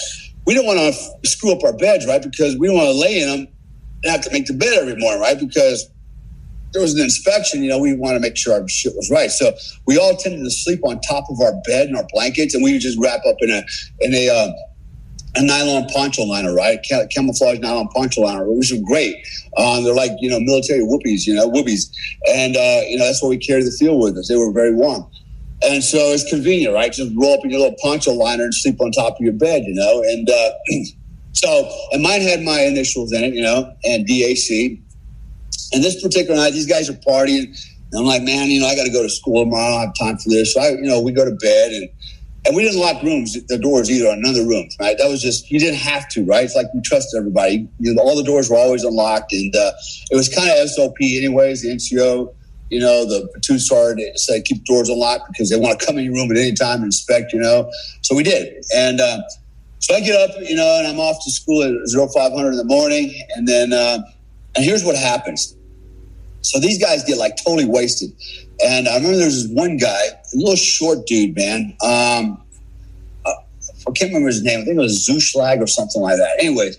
We 0.47 0.55
didn't 0.55 0.67
want 0.67 0.79
to 0.79 0.87
f- 0.87 1.11
screw 1.25 1.53
up 1.53 1.65
our 1.65 1.77
beds, 1.77 2.07
right? 2.07 2.23
Because 2.23 2.57
we 2.59 2.67
don't 2.67 2.77
want 2.77 2.89
to 2.91 2.99
lay 2.99 3.21
in 3.21 3.29
them 3.29 3.49
and 4.03 4.13
have 4.13 4.21
to 4.23 4.33
make 4.33 4.47
the 4.47 4.53
bed 4.53 4.75
every 4.79 4.97
morning, 4.97 5.21
right? 5.21 5.39
Because 5.39 5.89
there 6.73 6.83
was 6.83 6.95
an 6.95 7.01
inspection, 7.01 7.63
you 7.63 7.69
know, 7.69 7.79
we 7.79 7.95
want 7.95 8.17
to 8.17 8.21
make 8.21 8.37
sure 8.37 8.53
our 8.53 8.69
shit 8.69 8.95
was 8.97 9.11
right. 9.11 9.31
So 9.31 9.55
we 9.87 9.97
all 9.97 10.17
tended 10.17 10.45
to 10.45 10.51
sleep 10.51 10.81
on 10.85 11.01
top 11.01 11.25
of 11.31 11.41
our 11.41 11.55
bed 11.65 11.89
and 11.89 11.97
our 11.97 12.07
blankets, 12.13 12.55
and 12.55 12.63
we 12.63 12.73
would 12.73 12.83
just 12.83 12.99
wrap 13.01 13.21
up 13.27 13.37
in 13.41 13.51
a 13.51 13.65
in 14.01 14.15
a 14.15 14.29
uh, 14.29 14.53
a 15.37 15.43
nylon 15.43 15.87
poncho 15.89 16.23
liner, 16.23 16.55
right? 16.55 16.79
Camouflage 17.11 17.59
nylon 17.59 17.89
poncho 17.89 18.23
liner, 18.23 18.45
which 18.49 18.71
was 18.71 18.81
great. 18.83 19.17
Um, 19.57 19.85
they're 19.85 19.95
like, 19.95 20.13
you 20.21 20.31
know, 20.31 20.39
military 20.41 20.81
whoopies, 20.81 21.27
you 21.27 21.35
know, 21.35 21.51
whoopies. 21.51 21.91
And, 22.29 22.57
uh, 22.57 22.81
you 22.89 22.97
know, 22.97 23.05
that's 23.05 23.23
what 23.23 23.31
we 23.31 23.39
carry 23.39 23.65
the 23.65 23.73
field 23.73 24.01
with 24.01 24.17
us. 24.17 24.29
They 24.29 24.37
were 24.37 24.53
very 24.53 24.75
warm. 24.75 25.07
And 25.63 25.83
so 25.83 25.99
it's 26.13 26.29
convenient, 26.29 26.75
right? 26.75 26.93
Just 26.93 27.13
roll 27.17 27.35
up 27.35 27.45
in 27.45 27.51
your 27.51 27.61
little 27.61 27.77
poncho 27.81 28.13
liner 28.13 28.45
and 28.45 28.55
sleep 28.55 28.81
on 28.81 28.93
top 28.93 29.15
of 29.15 29.21
your 29.21 29.33
bed, 29.33 29.65
you 29.65 29.75
know? 29.75 30.03
And 30.03 30.29
uh, 30.29 30.51
so, 31.33 31.69
and 31.93 32.03
mine 32.03 32.21
had 32.21 32.43
my 32.43 32.61
initials 32.61 33.13
in 33.13 33.25
it, 33.25 33.35
you 33.35 33.43
know, 33.43 33.73
and 33.85 34.07
DAC. 34.07 34.81
And 35.73 35.83
this 35.83 36.01
particular 36.01 36.37
night, 36.37 36.53
these 36.53 36.67
guys 36.67 36.89
are 36.89 36.95
partying. 36.95 37.47
And 37.91 38.01
I'm 38.01 38.05
like, 38.05 38.23
man, 38.23 38.51
you 38.51 38.61
know, 38.61 38.67
I 38.67 38.77
got 38.77 38.85
to 38.85 38.93
go 38.93 39.03
to 39.03 39.09
school 39.09 39.45
tomorrow. 39.45 39.75
I 39.75 39.85
don't 39.85 39.87
have 39.87 39.95
time 39.95 40.19
for 40.19 40.29
this. 40.29 40.55
So 40.55 40.61
I, 40.61 40.71
you 40.71 40.83
know, 40.83 41.01
we 41.01 41.13
go 41.13 41.25
to 41.25 41.35
bed 41.37 41.73
and, 41.73 41.89
and 42.47 42.55
we 42.55 42.63
didn't 42.63 42.81
lock 42.81 43.03
rooms, 43.03 43.33
the 43.47 43.59
doors 43.59 43.91
either 43.91 44.09
on 44.09 44.21
none 44.21 44.31
of 44.31 44.37
the 44.37 44.47
rooms, 44.47 44.77
right? 44.79 44.99
That 44.99 45.09
was 45.09 45.23
just, 45.23 45.51
you 45.51 45.59
didn't 45.59 45.79
have 45.79 46.09
to, 46.11 46.25
right? 46.25 46.45
It's 46.45 46.55
like 46.55 46.67
we 46.75 46.81
trusted 46.83 47.19
everybody. 47.19 47.67
You 47.79 47.95
know, 47.95 48.03
all 48.03 48.17
the 48.17 48.23
doors 48.23 48.51
were 48.51 48.57
always 48.57 48.85
unlocked. 48.85 49.33
And 49.33 49.55
uh, 49.57 49.73
it 50.11 50.17
was 50.17 50.29
kind 50.29 50.51
of 50.51 50.69
SOP 50.69 50.97
anyways, 51.01 51.63
the 51.63 51.71
NCO, 51.71 52.35
you 52.71 52.81
know, 52.81 53.07
the 53.07 53.29
platoon 53.33 53.59
sergeant 53.59 54.19
said 54.19 54.45
keep 54.45 54.65
doors 54.65 54.91
unlocked 54.91 55.29
because 55.33 55.49
they 55.49 55.57
want 55.57 55.81
to 55.81 55.87
come 55.87 55.97
in 55.97 56.05
your 56.05 56.15
room 56.15 56.31
at 56.31 56.37
any 56.37 56.53
time 56.53 56.77
and 56.77 56.87
inspect, 56.87 57.33
you 57.33 57.41
know. 57.41 57.71
So 58.03 58.15
we 58.15 58.23
did. 58.23 58.63
And 58.75 59.01
uh, 59.01 59.23
so 59.79 59.95
I 59.95 60.01
get 60.01 60.17
up, 60.17 60.37
you 60.43 60.55
know, 60.55 60.79
and 60.79 60.87
I'm 60.87 61.01
off 61.01 61.17
to 61.25 61.31
school 61.31 61.63
at 61.63 61.73
0500 62.13 62.51
in 62.51 62.57
the 62.57 62.65
morning. 62.65 63.15
And 63.37 63.49
then, 63.49 63.73
uh, 63.73 63.99
and 64.55 64.65
here's 64.65 64.85
what 64.85 64.97
happens. 64.97 65.57
So 66.43 66.61
these 66.61 66.79
guys 66.79 67.05
get 67.05 67.17
like 67.17 67.37
totally 67.37 67.65
wasted. 67.65 68.11
And 68.63 68.89
I 68.89 68.97
remember 68.97 69.17
there 69.17 69.27
was 69.27 69.49
this 69.49 69.53
one 69.57 69.77
guy, 69.77 70.07
a 70.07 70.37
little 70.37 70.57
short 70.57 71.07
dude, 71.07 71.37
man. 71.37 71.77
Um, 71.83 72.43
uh, 73.27 73.33
I 73.87 73.91
can't 73.93 74.11
remember 74.11 74.29
his 74.29 74.43
name. 74.43 74.61
I 74.61 74.65
think 74.65 74.77
it 74.77 74.81
was 74.81 75.07
Zuschlag 75.07 75.61
or 75.61 75.67
something 75.67 76.01
like 76.01 76.17
that. 76.17 76.37
Anyways, 76.39 76.79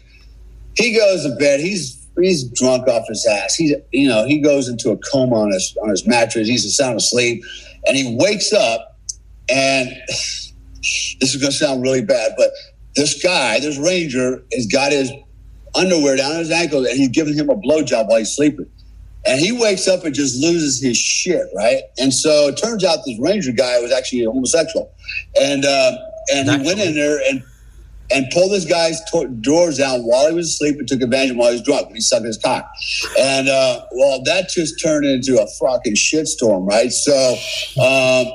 he 0.76 0.96
goes 0.96 1.24
to 1.24 1.36
bed. 1.36 1.60
He's 1.60 2.08
he's 2.20 2.46
drunk 2.46 2.88
off 2.88 3.08
his 3.08 3.28
ass. 3.28 3.56
He's 3.56 3.74
you 3.92 4.08
know 4.08 4.26
he 4.26 4.40
goes 4.40 4.70
into 4.70 4.92
a 4.92 4.98
coma 4.98 5.36
on 5.36 5.52
his 5.52 5.76
on 5.82 5.90
his 5.90 6.08
mattress. 6.08 6.48
He's 6.48 6.76
sound 6.76 6.98
asleep, 6.98 7.44
and 7.88 7.98
he 7.98 8.16
wakes 8.18 8.54
up, 8.54 8.98
and 9.50 9.90
this 10.08 10.54
is 11.22 11.38
going 11.38 11.52
to 11.52 11.58
sound 11.58 11.82
really 11.82 12.04
bad, 12.04 12.34
but 12.38 12.52
this 12.96 13.22
guy, 13.22 13.60
this 13.60 13.78
ranger, 13.78 14.44
has 14.54 14.68
got 14.68 14.92
his 14.92 15.12
underwear 15.76 16.16
down 16.16 16.38
his 16.38 16.52
ankles, 16.52 16.88
and 16.88 16.98
he's 16.98 17.10
giving 17.10 17.34
him 17.34 17.50
a 17.50 17.56
blowjob 17.56 18.08
while 18.08 18.20
he's 18.20 18.36
sleeping. 18.36 18.70
And 19.28 19.40
he 19.40 19.52
wakes 19.52 19.88
up 19.88 20.04
and 20.06 20.14
just 20.14 20.42
loses 20.42 20.82
his 20.82 20.98
shit, 20.98 21.48
right? 21.56 21.82
And 21.98 22.14
so 22.14 22.48
it 22.48 22.58
turns 22.58 22.84
out 22.84 23.00
this 23.06 23.18
ranger 23.20 23.52
guy 23.52 23.80
was 23.80 23.92
actually 23.92 24.24
a 24.24 24.32
homosexual, 24.32 24.92
and 25.40 25.66
uh, 25.66 25.92
and 26.34 26.50
he 26.50 26.58
went 26.66 26.80
in 26.80 26.94
there 26.94 27.20
and 27.28 27.44
and 28.12 28.28
pulled 28.32 28.52
this 28.52 28.66
guy's 28.66 29.04
to- 29.12 29.28
doors 29.42 29.80
down 29.80 30.02
while 30.02 30.30
he 30.30 30.36
was 30.36 30.50
asleep 30.50 30.78
and 30.78 30.88
took 30.88 31.02
advantage 31.02 31.32
of 31.32 31.36
him 31.36 31.38
while 31.40 31.50
he 31.50 31.56
was 31.56 31.64
drunk 31.64 31.88
when 31.88 31.96
he 31.96 32.02
sucked 32.02 32.26
his 32.26 32.38
cock. 32.38 32.70
And 33.20 33.50
uh, 33.50 33.82
well, 33.94 34.22
that 34.26 34.50
just 34.50 34.80
turned 34.80 35.06
into 35.06 35.42
a 35.42 35.48
fucking 35.60 35.96
shitstorm, 35.96 36.68
right? 36.68 36.92
So. 36.92 37.36
Um, 37.82 38.34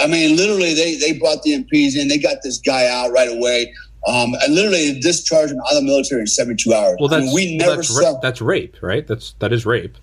I 0.00 0.06
mean, 0.06 0.36
literally, 0.36 0.74
they, 0.74 0.96
they 0.96 1.18
brought 1.18 1.42
the 1.42 1.52
MPs 1.52 1.96
in. 1.96 2.08
They 2.08 2.18
got 2.18 2.38
this 2.42 2.58
guy 2.58 2.86
out 2.86 3.12
right 3.12 3.28
away. 3.28 3.74
Um, 4.08 4.34
and 4.40 4.54
literally 4.54 5.00
discharged 5.00 5.52
him 5.52 5.58
out 5.60 5.72
of 5.72 5.82
the 5.82 5.82
military 5.82 6.20
in 6.20 6.26
72 6.28 6.72
hours. 6.72 6.96
Well, 7.00 7.08
that's, 7.08 7.22
I 7.22 7.26
mean, 7.26 7.34
we 7.34 7.56
never 7.56 7.70
well, 7.70 7.76
that's, 7.76 7.88
saw, 7.88 8.12
ra- 8.12 8.20
that's 8.22 8.40
rape, 8.40 8.76
right? 8.80 9.06
That's 9.06 9.34
that 9.40 9.52
is 9.52 9.66
rape. 9.66 9.98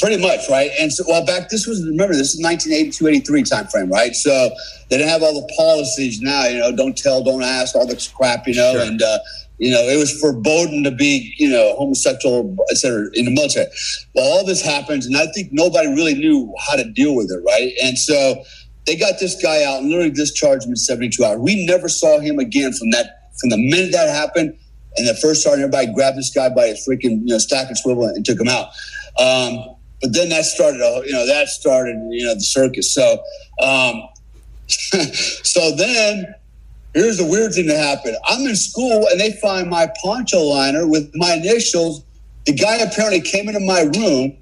Pretty 0.00 0.20
much, 0.20 0.48
right? 0.50 0.70
And 0.80 0.92
so, 0.92 1.04
well, 1.06 1.24
back 1.24 1.50
this 1.50 1.66
was 1.66 1.84
remember 1.86 2.14
this 2.14 2.34
is 2.34 2.42
1982, 2.42 3.06
83 3.06 3.42
time 3.44 3.66
frame, 3.68 3.90
right? 3.90 4.14
So 4.14 4.50
they 4.90 4.98
didn't 4.98 5.08
have 5.08 5.22
all 5.22 5.40
the 5.40 5.54
policies 5.56 6.20
now, 6.20 6.46
you 6.46 6.58
know, 6.58 6.74
don't 6.74 6.96
tell, 6.96 7.22
don't 7.22 7.42
ask, 7.42 7.76
all 7.76 7.86
this 7.86 8.08
crap, 8.08 8.46
you 8.48 8.54
know, 8.54 8.72
sure. 8.72 8.82
and 8.82 9.00
uh, 9.00 9.18
you 9.58 9.70
know, 9.70 9.82
it 9.82 9.96
was 9.96 10.12
forbidden 10.20 10.82
to 10.82 10.90
be, 10.90 11.32
you 11.38 11.48
know, 11.48 11.76
homosexual, 11.76 12.56
etc. 12.70 13.08
in 13.14 13.24
the 13.24 13.30
military. 13.30 13.66
Well, 14.14 14.24
all 14.24 14.44
this 14.44 14.62
happens, 14.62 15.06
and 15.06 15.16
I 15.16 15.26
think 15.32 15.50
nobody 15.52 15.88
really 15.88 16.14
knew 16.14 16.52
how 16.66 16.74
to 16.74 16.84
deal 16.84 17.14
with 17.14 17.30
it, 17.30 17.40
right? 17.46 17.72
And 17.82 17.96
so 17.96 18.42
they 18.86 18.96
got 18.96 19.20
this 19.20 19.40
guy 19.40 19.62
out 19.62 19.78
and 19.78 19.88
literally 19.88 20.10
discharged 20.10 20.64
him 20.64 20.70
in 20.70 20.76
72 20.76 21.24
hours. 21.24 21.38
We 21.38 21.64
never 21.66 21.88
saw 21.88 22.18
him 22.18 22.38
again 22.38 22.72
from 22.72 22.90
that 22.90 23.30
from 23.38 23.50
the 23.50 23.58
minute 23.58 23.92
that 23.92 24.08
happened. 24.08 24.56
And 24.96 25.08
the 25.08 25.14
first 25.14 25.42
sergeant, 25.42 25.74
everybody 25.74 25.92
grabbed 25.92 26.16
this 26.16 26.30
guy 26.30 26.48
by 26.48 26.68
his 26.68 26.86
freaking 26.86 27.22
you 27.24 27.32
know 27.32 27.38
stack 27.38 27.68
and 27.68 27.78
swivel 27.78 28.04
and 28.04 28.24
took 28.24 28.40
him 28.40 28.48
out. 28.48 28.68
Um, 29.18 29.73
but 30.04 30.12
then 30.12 30.28
that 30.28 30.44
started, 30.44 30.80
you 31.06 31.12
know, 31.12 31.26
that 31.26 31.48
started, 31.48 31.96
you 32.10 32.26
know, 32.26 32.34
the 32.34 32.42
circus. 32.42 32.92
So, 32.92 33.24
um, 33.62 34.02
so 34.68 35.74
then 35.76 36.34
here's 36.92 37.16
the 37.16 37.24
weird 37.24 37.54
thing 37.54 37.68
that 37.68 37.78
happened. 37.78 38.14
I'm 38.26 38.46
in 38.46 38.54
school 38.54 39.06
and 39.10 39.18
they 39.18 39.32
find 39.40 39.70
my 39.70 39.90
poncho 40.02 40.40
liner 40.40 40.86
with 40.86 41.10
my 41.14 41.36
initials. 41.36 42.04
The 42.44 42.52
guy 42.52 42.76
apparently 42.76 43.22
came 43.22 43.48
into 43.48 43.60
my 43.60 43.80
room. 43.98 44.36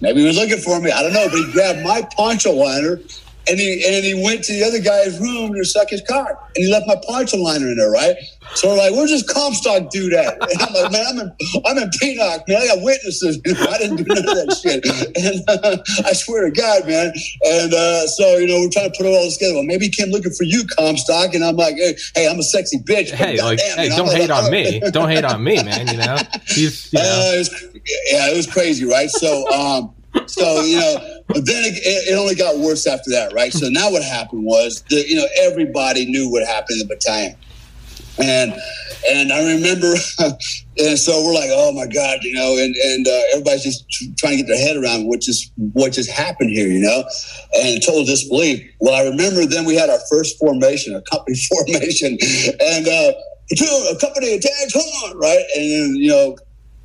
Maybe 0.00 0.20
he 0.20 0.26
was 0.28 0.36
looking 0.36 0.58
for 0.58 0.78
me. 0.78 0.92
I 0.92 1.02
don't 1.02 1.12
know, 1.12 1.26
but 1.28 1.36
he 1.36 1.50
grabbed 1.50 1.82
my 1.82 2.02
poncho 2.16 2.52
liner 2.52 3.00
and 3.48 3.58
he 3.58 3.84
and 3.86 4.04
he 4.04 4.14
went 4.14 4.44
to 4.44 4.52
the 4.52 4.64
other 4.64 4.80
guy's 4.80 5.18
room 5.20 5.54
to 5.54 5.64
suck 5.64 5.90
his 5.90 6.02
cock, 6.08 6.50
and 6.54 6.64
he 6.64 6.70
left 6.70 6.86
my 6.86 6.96
poncho 7.06 7.36
liner 7.38 7.68
in 7.68 7.76
there, 7.76 7.90
right? 7.90 8.16
So 8.54 8.68
we're 8.68 8.78
like, 8.78 8.92
where's 8.92 9.10
this 9.10 9.22
Comstock 9.22 9.90
dude 9.90 10.12
at? 10.12 10.34
And 10.34 10.62
I'm 10.62 10.74
like, 10.74 10.92
man, 10.92 11.06
I'm 11.06 11.18
in, 11.20 11.32
I'm 11.66 11.78
in 11.78 11.90
man. 12.16 12.56
I 12.56 12.66
got 12.66 12.82
witnesses. 12.82 13.40
I 13.46 13.78
didn't 13.78 13.96
do 13.96 14.04
none 14.08 14.18
of 14.18 14.24
that 14.24 14.58
shit. 14.60 14.84
And 15.16 15.42
uh, 15.48 15.76
I 16.04 16.12
swear 16.12 16.46
to 16.46 16.50
God, 16.50 16.86
man. 16.86 17.12
And 17.44 17.72
uh, 17.72 18.06
so, 18.08 18.38
you 18.38 18.48
know, 18.48 18.60
we're 18.60 18.70
trying 18.70 18.90
to 18.90 18.96
put 18.96 19.06
it 19.06 19.14
all 19.14 19.30
together. 19.30 19.54
Well, 19.54 19.64
maybe 19.64 19.86
he 19.86 19.90
came 19.90 20.10
looking 20.10 20.32
for 20.32 20.44
you, 20.44 20.64
Comstock. 20.76 21.34
And 21.34 21.44
I'm 21.44 21.56
like, 21.56 21.76
hey, 21.76 21.96
hey 22.14 22.28
I'm 22.28 22.38
a 22.38 22.42
sexy 22.42 22.78
bitch. 22.78 23.10
Hey, 23.10 23.40
like, 23.40 23.58
damn, 23.58 23.78
hey, 23.78 23.88
don't 23.90 24.06
like, 24.08 24.16
hate 24.16 24.30
on 24.30 24.50
me. 24.50 24.80
Don't 24.90 25.08
hate 25.08 25.24
on 25.24 25.44
me, 25.44 25.62
man. 25.62 25.86
You 25.86 25.98
know, 25.98 26.16
he's, 26.46 26.92
you 26.92 26.98
know. 26.98 27.04
Uh, 27.04 27.32
it 27.34 27.38
was, 27.38 27.50
yeah, 28.10 28.30
it 28.30 28.36
was 28.36 28.46
crazy, 28.46 28.84
right? 28.84 29.10
So, 29.10 29.50
um, 29.52 29.94
so 30.26 30.62
you 30.62 30.80
know, 30.80 31.09
but 31.32 31.46
then 31.46 31.64
it, 31.64 31.78
it, 31.84 32.18
only 32.18 32.34
got 32.34 32.58
worse 32.58 32.86
after 32.86 33.10
that, 33.10 33.32
right? 33.32 33.52
So 33.52 33.68
now 33.68 33.90
what 33.90 34.02
happened 34.02 34.44
was 34.44 34.82
that 34.90 35.06
you 35.08 35.14
know 35.14 35.26
everybody 35.42 36.06
knew 36.06 36.30
what 36.30 36.46
happened 36.46 36.80
in 36.80 36.88
the 36.88 36.94
battalion, 36.94 37.36
and 38.18 38.52
and 39.08 39.32
I 39.32 39.54
remember, 39.54 39.94
and 40.78 40.98
so 40.98 41.24
we're 41.24 41.34
like, 41.34 41.50
oh 41.52 41.72
my 41.72 41.86
god, 41.86 42.18
you 42.22 42.34
know, 42.34 42.58
and 42.58 42.74
and 42.74 43.06
uh, 43.06 43.20
everybody's 43.32 43.62
just 43.62 43.84
trying 44.18 44.38
to 44.38 44.42
get 44.42 44.48
their 44.48 44.58
head 44.58 44.76
around 44.76 45.06
what 45.06 45.20
just 45.20 45.52
what 45.72 45.92
just 45.92 46.10
happened 46.10 46.50
here, 46.50 46.66
you 46.66 46.80
know, 46.80 47.04
and 47.54 47.82
total 47.82 48.04
disbelief. 48.04 48.62
Well, 48.80 48.94
I 48.94 49.08
remember 49.08 49.46
then 49.46 49.64
we 49.64 49.76
had 49.76 49.88
our 49.88 50.00
first 50.10 50.38
formation, 50.38 50.94
a 50.94 51.02
company 51.02 51.36
formation, 51.48 52.18
and 52.60 52.88
uh, 52.88 53.12
a 53.52 53.96
company 54.00 54.34
attacks 54.34 54.74
on, 54.74 55.16
right, 55.16 55.44
and 55.56 55.64
then 55.70 55.94
you 55.96 56.10
know 56.10 56.36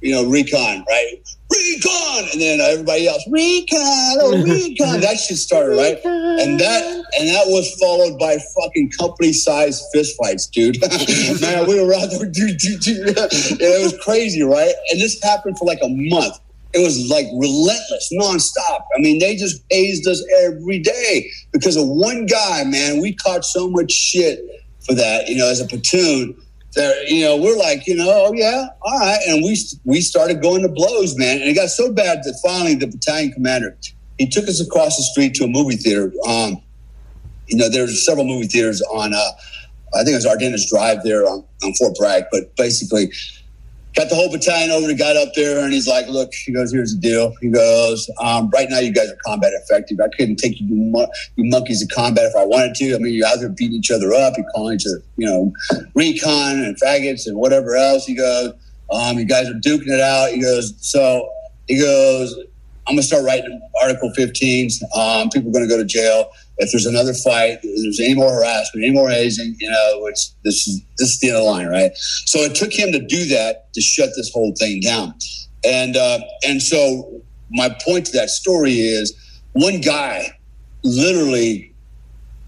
you 0.02 0.12
know, 0.12 0.26
recon, 0.30 0.86
right? 0.88 1.14
Recon, 1.52 2.30
and 2.32 2.42
then 2.42 2.60
everybody 2.60 3.08
else, 3.08 3.24
recon, 3.30 4.18
oh 4.22 4.44
recon. 4.44 5.00
that 5.00 5.18
shit 5.18 5.38
started, 5.38 5.76
right? 5.76 5.98
And 6.04 6.60
that 6.60 6.84
and 7.18 7.30
that 7.30 7.48
was 7.48 7.74
followed 7.82 8.20
by 8.20 8.38
fucking 8.38 8.92
company 9.00 9.32
sized 9.34 9.84
fist 9.94 10.18
fights, 10.18 10.48
dude. 10.48 10.80
Man, 11.42 11.68
we 11.68 11.84
were 11.84 11.94
out 11.94 12.10
there, 12.12 12.30
dude, 12.30 12.58
dude, 12.58 12.82
dude. 12.82 13.18
it 13.18 13.84
was 13.84 13.98
crazy, 14.04 14.44
right? 14.44 14.74
And 14.92 15.00
this 15.00 15.22
happened 15.24 15.58
for 15.58 15.66
like 15.66 15.80
a 15.82 15.90
month. 15.90 16.40
It 16.74 16.84
was 16.84 17.08
like 17.10 17.28
relentless, 17.34 18.12
nonstop. 18.14 18.82
I 18.98 19.00
mean, 19.00 19.20
they 19.20 19.38
just 19.38 19.64
hazed 19.70 20.08
us 20.08 20.22
every 20.44 20.80
day 20.80 21.32
because 21.54 21.78
of 21.78 21.88
one 21.88 22.26
guy, 22.26 22.66
man. 22.66 23.02
We 23.02 23.16
caught 23.16 23.46
so 23.46 23.70
much 23.70 23.92
shit 23.92 24.40
for 24.86 24.94
that, 24.94 25.30
you 25.30 25.38
know, 25.38 25.50
as 25.50 25.62
a 25.62 25.66
platoon 25.66 26.36
that 26.76 27.08
you 27.08 27.22
know 27.22 27.38
we're 27.38 27.58
like 27.58 27.88
you 27.88 27.96
know 27.96 28.10
oh 28.10 28.34
yeah 28.34 28.68
all 28.82 29.00
right. 29.00 29.20
And 29.28 29.44
we 29.44 29.58
we 29.84 30.02
started 30.02 30.42
going 30.42 30.62
to 30.62 30.70
blows 30.70 31.18
man. 31.18 31.42
And 31.42 31.50
it 31.50 31.56
got 31.56 31.70
so 31.70 31.92
bad 31.92 32.20
that 32.24 32.40
finally 32.44 32.76
the 32.76 32.88
battalion 32.88 33.32
commander 33.32 33.78
he 34.18 34.30
took 34.30 34.48
us 34.48 34.62
across 34.62 34.96
the 34.98 35.04
street 35.04 35.34
to 35.36 35.44
a 35.44 35.48
movie 35.48 35.76
theater. 35.76 36.12
Um 36.28 36.62
you 37.48 37.58
know 37.58 37.70
there's 37.70 38.06
several 38.06 38.26
movie 38.26 38.48
theaters 38.48 38.82
on 38.84 39.14
uh 39.14 39.32
i 39.94 40.00
think 40.00 40.10
it 40.10 40.16
was 40.16 40.26
ardennes 40.26 40.70
drive 40.70 41.04
there 41.04 41.26
on, 41.26 41.44
on 41.64 41.74
fort 41.76 41.96
bragg 41.96 42.24
but 42.32 42.56
basically 42.56 43.12
got 43.96 44.10
the 44.10 44.16
whole 44.16 44.30
battalion 44.30 44.72
over. 44.72 44.88
He 44.88 44.94
got 44.94 45.16
up 45.16 45.34
there 45.36 45.64
and 45.64 45.74
he's 45.74 45.88
like, 45.88 46.08
"Look," 46.08 46.34
he 46.34 46.52
goes, 46.52 46.72
"Here's 46.72 46.94
the 46.94 47.00
deal." 47.00 47.34
He 47.42 47.50
goes, 47.50 48.10
um, 48.22 48.50
"Right 48.54 48.70
now, 48.70 48.80
you 48.80 48.92
guys 48.92 49.10
are 49.10 49.18
combat 49.26 49.54
effective. 49.54 50.00
I 50.00 50.08
couldn't 50.18 50.36
take 50.38 50.60
you, 50.60 50.68
you 51.36 51.46
monkeys 51.46 51.86
to 51.86 51.94
combat 51.94 52.26
if 52.26 52.36
I 52.36 52.44
wanted 52.44 52.76
to. 52.76 52.96
I 52.96 52.98
mean, 53.00 53.14
you're 53.14 53.28
out 53.28 53.40
there 53.40 53.50
beating 53.50 53.78
each 53.78 53.92
other 53.92 54.14
up. 54.14 54.36
You're 54.38 54.46
calling 54.54 54.76
each 54.76 54.86
other, 54.86 55.02
you 55.18 55.26
know, 55.26 55.54
recon 55.96 56.64
and 56.64 56.80
faggots 56.80 57.26
and 57.26 57.38
whatever 57.38 57.76
else." 57.76 58.06
He 58.06 58.16
goes, 58.16 58.54
um, 58.92 59.18
"You 59.18 59.26
guys 59.26 59.50
are 59.50 59.54
duking 59.54 59.88
it 59.88 60.02
out." 60.02 60.32
He 60.32 60.42
goes, 60.42 60.74
"So," 60.80 61.30
he 61.68 61.80
goes, 61.80 62.36
"I'm 62.88 62.96
gonna 62.96 63.04
start 63.04 63.24
writing 63.24 63.60
Article 63.82 64.12
15s. 64.18 64.84
Um, 64.96 65.30
people 65.30 65.50
are 65.50 65.54
gonna 65.54 65.68
go 65.68 65.78
to 65.78 65.86
jail." 65.86 66.30
If 66.58 66.72
there's 66.72 66.86
another 66.86 67.14
fight, 67.14 67.60
there's 67.64 68.00
any 68.00 68.14
more 68.14 68.32
harassment, 68.32 68.86
any 68.86 68.94
more 68.94 69.10
hazing, 69.10 69.56
you 69.60 69.70
know, 69.70 70.06
it's 70.08 70.36
this 70.44 70.68
is 70.68 70.82
this 70.98 71.10
is 71.10 71.20
the 71.20 71.30
end 71.30 71.38
of 71.38 71.44
the 71.44 71.50
line, 71.50 71.68
right? 71.68 71.92
So 71.96 72.40
it 72.40 72.56
took 72.56 72.72
him 72.72 72.92
to 72.92 73.00
do 73.00 73.26
that 73.26 73.74
to 73.74 73.82
shut 73.82 74.10
this 74.16 74.32
whole 74.32 74.54
thing 74.58 74.80
down, 74.80 75.14
and 75.66 75.98
uh, 75.98 76.20
and 76.48 76.62
so 76.62 77.22
my 77.52 77.76
point 77.86 78.06
to 78.08 78.12
that 78.14 78.30
story 78.30 78.74
is 78.74 79.14
one 79.54 79.82
guy 79.82 80.38
literally 80.84 81.74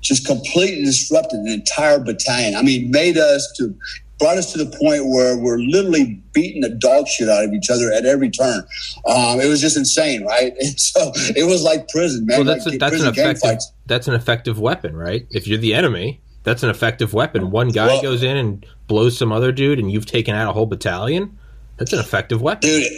just 0.02 0.26
completely 0.26 0.86
disrupted 0.86 1.40
an 1.40 1.48
entire 1.48 2.00
battalion. 2.00 2.56
I 2.56 2.62
mean, 2.62 2.92
made 2.92 3.18
us 3.18 3.52
to 3.58 3.76
brought 4.20 4.38
us 4.38 4.52
to 4.54 4.58
the 4.58 4.66
point 4.78 5.06
where 5.08 5.38
we're 5.38 5.60
literally 5.60 6.22
beating 6.34 6.62
the 6.62 6.70
dog 6.70 7.08
shit 7.08 7.30
out 7.30 7.44
of 7.44 7.54
each 7.54 7.70
other 7.70 7.92
at 7.92 8.06
every 8.06 8.30
turn. 8.30 8.64
Um, 9.06 9.40
it 9.40 9.48
was 9.48 9.62
just 9.62 9.78
insane, 9.78 10.26
right? 10.26 10.54
And 10.68 10.80
so 10.80 11.12
it 11.36 11.48
was 11.48 11.64
like 11.64 11.88
prison, 11.88 12.26
man. 12.26 12.40
Well, 12.40 12.46
that's 12.46 12.66
like 12.66 12.76
a, 12.76 12.78
that's 12.78 13.02
an 13.02 13.08
effective 13.08 13.60
that's 13.86 14.08
an 14.08 14.16
effective 14.16 14.60
weapon, 14.60 14.96
right? 14.96 15.26
If 15.32 15.48
you're 15.48 15.58
the 15.58 15.74
enemy, 15.74 16.22
that's 16.44 16.64
an 16.64 16.70
effective 16.70 17.14
weapon. 17.14 17.52
One 17.52 17.70
guy 17.70 17.88
well, 17.88 18.02
goes 18.02 18.24
in 18.24 18.38
and 18.38 18.66
blows 18.88 19.18
some 19.18 19.32
other 19.32 19.52
dude, 19.52 19.80
and 19.80 19.92
you've 19.92 20.06
taken 20.06 20.36
out 20.36 20.50
a 20.50 20.54
whole 20.54 20.66
battalion. 20.66 21.38
That's 21.78 21.94
an 21.94 22.00
effective 22.00 22.42
weapon, 22.42 22.70
dude. 22.70 22.92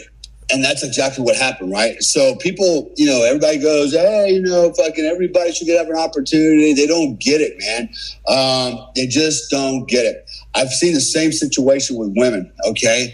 And 0.51 0.63
that's 0.63 0.83
exactly 0.83 1.23
what 1.23 1.35
happened, 1.35 1.71
right? 1.71 2.01
So 2.01 2.35
people, 2.37 2.91
you 2.95 3.05
know, 3.05 3.23
everybody 3.23 3.57
goes, 3.57 3.93
"Hey, 3.93 4.33
you 4.33 4.41
know, 4.41 4.73
fucking 4.73 5.05
everybody 5.05 5.51
should 5.51 5.67
get 5.67 5.77
have 5.77 5.89
an 5.89 5.97
opportunity." 5.97 6.73
They 6.73 6.87
don't 6.87 7.19
get 7.19 7.41
it, 7.41 7.57
man. 7.59 7.89
Um, 8.27 8.87
they 8.95 9.05
just 9.05 9.49
don't 9.51 9.87
get 9.87 10.05
it. 10.05 10.28
I've 10.55 10.69
seen 10.69 10.93
the 10.93 11.01
same 11.01 11.31
situation 11.31 11.97
with 11.97 12.13
women. 12.15 12.51
Okay. 12.65 13.13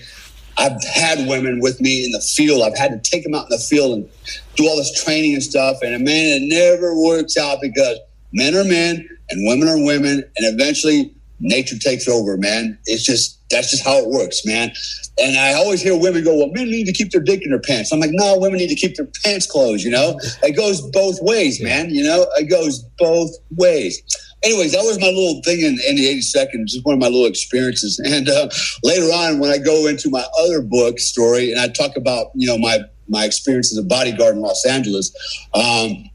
I've 0.57 0.81
had 0.83 1.27
women 1.27 1.59
with 1.59 1.81
me 1.81 2.05
in 2.05 2.11
the 2.11 2.21
field. 2.21 2.61
I've 2.63 2.77
had 2.77 2.91
to 2.91 3.09
take 3.09 3.23
them 3.23 3.35
out 3.35 3.43
in 3.43 3.49
the 3.49 3.59
field 3.59 3.93
and 3.93 4.09
do 4.55 4.67
all 4.67 4.77
this 4.77 5.03
training 5.03 5.33
and 5.33 5.43
stuff. 5.43 5.77
And 5.81 5.93
a 5.93 5.99
man, 5.99 6.41
it 6.41 6.47
never 6.47 6.97
works 6.97 7.37
out 7.37 7.59
because 7.61 7.99
men 8.31 8.55
are 8.55 8.63
men 8.63 9.07
and 9.29 9.47
women 9.47 9.67
are 9.67 9.83
women. 9.83 10.23
And 10.37 10.59
eventually 10.59 11.13
nature 11.39 11.77
takes 11.77 12.07
over, 12.07 12.37
man. 12.37 12.77
It's 12.85 13.03
just, 13.03 13.34
that's 13.49 13.71
just 13.71 13.83
how 13.83 13.97
it 13.97 14.09
works, 14.09 14.45
man. 14.45 14.71
And 15.19 15.37
I 15.37 15.53
always 15.53 15.81
hear 15.81 15.97
women 15.97 16.23
go, 16.23 16.35
well, 16.35 16.51
men 16.51 16.69
need 16.69 16.85
to 16.85 16.93
keep 16.93 17.11
their 17.11 17.21
dick 17.21 17.41
in 17.43 17.51
their 17.51 17.59
pants. 17.59 17.91
I'm 17.91 17.99
like, 17.99 18.11
no, 18.11 18.37
women 18.39 18.57
need 18.57 18.69
to 18.69 18.75
keep 18.75 18.95
their 18.95 19.07
pants 19.23 19.45
closed, 19.45 19.83
you 19.83 19.91
know? 19.91 20.19
It 20.43 20.55
goes 20.55 20.81
both 20.91 21.17
ways, 21.21 21.61
man. 21.61 21.89
You 21.89 22.03
know, 22.03 22.25
it 22.37 22.49
goes 22.49 22.83
both 22.97 23.31
ways 23.51 24.01
anyways, 24.45 24.71
that 24.71 24.83
was 24.83 24.99
my 24.99 25.07
little 25.07 25.41
thing 25.41 25.59
in, 25.61 25.77
in 25.87 25.95
the 25.95 26.19
82nd, 26.19 26.67
just 26.67 26.85
one 26.85 26.93
of 26.93 26.99
my 26.99 27.07
little 27.07 27.25
experiences. 27.25 27.99
And 28.05 28.29
uh, 28.29 28.49
later 28.83 29.05
on, 29.05 29.39
when 29.39 29.49
I 29.49 29.57
go 29.57 29.87
into 29.87 30.09
my 30.09 30.23
other 30.39 30.61
book 30.61 30.99
story 30.99 31.51
and 31.51 31.59
I 31.59 31.67
talk 31.67 31.97
about, 31.97 32.27
you 32.35 32.47
know, 32.47 32.57
my, 32.57 32.79
my 33.09 33.25
experience 33.25 33.71
as 33.71 33.77
a 33.77 33.83
bodyguard 33.83 34.35
in 34.35 34.41
Los 34.41 34.65
Angeles, 34.65 35.11
um, 35.53 36.09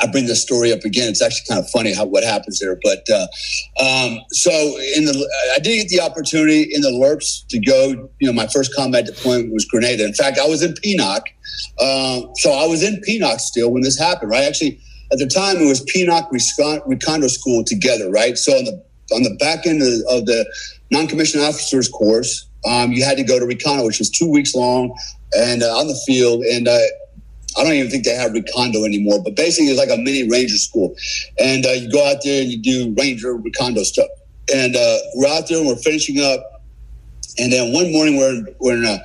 I 0.00 0.06
bring 0.06 0.26
this 0.26 0.42
story 0.42 0.72
up 0.72 0.80
again. 0.84 1.08
It's 1.08 1.22
actually 1.22 1.46
kind 1.48 1.60
of 1.60 1.70
funny 1.70 1.94
how 1.94 2.06
what 2.06 2.24
happens 2.24 2.58
there. 2.58 2.78
But 2.82 3.04
uh, 3.10 3.26
um, 3.80 4.18
so 4.30 4.50
in 4.96 5.04
the, 5.04 5.30
I 5.54 5.58
did 5.58 5.76
get 5.76 5.88
the 5.88 6.00
opportunity 6.00 6.62
in 6.62 6.80
the 6.82 6.88
LRRPs 6.88 7.46
to 7.48 7.58
go. 7.58 8.08
You 8.18 8.26
know, 8.26 8.32
my 8.32 8.46
first 8.46 8.74
combat 8.74 9.06
deployment 9.06 9.52
was 9.52 9.64
Grenada. 9.64 10.04
In 10.04 10.14
fact, 10.14 10.38
I 10.38 10.46
was 10.46 10.62
in 10.62 10.74
Peanock. 10.74 11.22
Uh, 11.78 12.22
so 12.36 12.52
I 12.52 12.66
was 12.66 12.82
in 12.82 13.00
Peanock 13.06 13.40
still 13.40 13.70
when 13.70 13.82
this 13.82 13.98
happened. 13.98 14.30
Right, 14.30 14.44
actually, 14.44 14.80
at 15.12 15.18
the 15.18 15.26
time 15.26 15.58
it 15.58 15.66
was 15.66 15.84
Peanock 15.84 16.30
Recondo 16.30 17.28
School 17.28 17.64
together, 17.64 18.10
right? 18.10 18.38
So 18.38 18.52
on 18.52 18.64
the 18.64 18.84
on 19.12 19.22
the 19.22 19.34
back 19.40 19.66
end 19.66 19.82
of, 19.82 19.88
of 20.08 20.26
the 20.26 20.46
non-commissioned 20.92 21.42
officers 21.42 21.88
course, 21.88 22.46
um, 22.64 22.92
you 22.92 23.04
had 23.04 23.16
to 23.16 23.24
go 23.24 23.38
to 23.38 23.44
Recondo, 23.44 23.84
which 23.84 23.98
was 23.98 24.10
two 24.10 24.30
weeks 24.30 24.54
long 24.54 24.96
and 25.32 25.62
uh, 25.62 25.66
on 25.66 25.88
the 25.88 25.98
field. 26.06 26.42
And 26.44 26.68
uh, 26.68 26.78
I 27.56 27.64
don't 27.64 27.72
even 27.72 27.90
think 27.90 28.04
they 28.04 28.14
have 28.14 28.32
Recondo 28.32 28.84
anymore, 28.84 29.22
but 29.22 29.34
basically 29.34 29.68
it's 29.68 29.78
like 29.78 29.90
a 29.90 30.00
mini 30.00 30.28
Ranger 30.28 30.56
school. 30.56 30.94
And 31.38 31.66
uh, 31.66 31.70
you 31.70 31.90
go 31.90 32.06
out 32.08 32.18
there 32.22 32.42
and 32.42 32.50
you 32.50 32.58
do 32.58 32.94
Ranger 32.96 33.34
Recondo 33.34 33.84
stuff. 33.84 34.08
And 34.52 34.76
uh, 34.76 34.98
we're 35.14 35.28
out 35.28 35.48
there 35.48 35.58
and 35.58 35.66
we're 35.66 35.76
finishing 35.76 36.20
up. 36.20 36.62
And 37.38 37.52
then 37.52 37.72
one 37.72 37.92
morning 37.92 38.16
we're, 38.16 38.42
we're 38.60 38.76
in 38.76 38.84
a, 38.84 38.98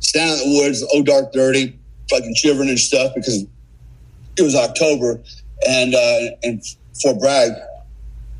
standing 0.00 0.46
in 0.46 0.52
the 0.52 0.58
woods, 0.62 0.84
oh 0.92 1.02
dark, 1.02 1.32
dirty, 1.32 1.78
fucking 2.10 2.34
shivering 2.34 2.68
and 2.68 2.78
stuff 2.78 3.12
because 3.14 3.44
it 4.36 4.42
was 4.42 4.54
October 4.54 5.20
and 5.66 5.94
uh, 5.94 6.36
in 6.42 6.60
Fort 7.00 7.18
Bragg, 7.18 7.52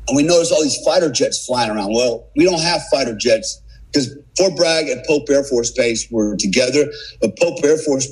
and 0.07 0.17
we 0.17 0.23
noticed 0.23 0.51
all 0.51 0.61
these 0.61 0.81
fighter 0.83 1.09
jets 1.09 1.45
flying 1.45 1.71
around. 1.71 1.93
Well, 1.93 2.27
we 2.35 2.45
don't 2.45 2.59
have 2.59 2.81
fighter 2.91 3.15
jets 3.15 3.61
because 3.93 4.17
Fort 4.37 4.55
Bragg 4.55 4.87
and 4.87 5.03
Pope 5.05 5.29
Air 5.29 5.43
Force 5.43 5.71
Base 5.71 6.09
were 6.09 6.35
together. 6.37 6.85
But 7.21 7.37
Pope 7.37 7.63
Air 7.63 7.77
Force 7.77 8.07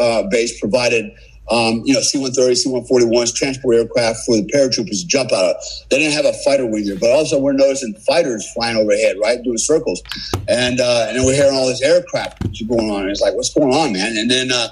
uh, 0.00 0.22
Base 0.30 0.58
provided, 0.58 1.12
um, 1.50 1.82
you 1.84 1.92
know, 1.92 2.00
C-130, 2.00 2.56
C-141s, 2.56 3.34
transport 3.34 3.76
aircraft 3.76 4.20
for 4.24 4.36
the 4.36 4.50
paratroopers 4.52 5.00
to 5.00 5.06
jump 5.06 5.32
out 5.32 5.44
of. 5.44 5.56
They 5.90 5.98
didn't 5.98 6.14
have 6.14 6.24
a 6.24 6.32
fighter 6.44 6.66
wing 6.66 6.86
there, 6.86 6.98
but 6.98 7.10
also 7.10 7.38
we're 7.38 7.52
noticing 7.52 7.94
fighters 8.06 8.50
flying 8.52 8.76
overhead, 8.76 9.16
right, 9.20 9.42
doing 9.42 9.58
circles, 9.58 10.02
and 10.48 10.80
uh, 10.80 11.06
and 11.08 11.18
then 11.18 11.26
we're 11.26 11.34
hearing 11.34 11.54
all 11.54 11.68
this 11.68 11.82
aircraft 11.82 12.42
going 12.66 12.90
on. 12.90 13.02
And 13.02 13.10
it's 13.10 13.20
like, 13.20 13.34
what's 13.34 13.52
going 13.52 13.74
on, 13.74 13.92
man? 13.92 14.16
And 14.16 14.30
then. 14.30 14.50
Uh, 14.52 14.68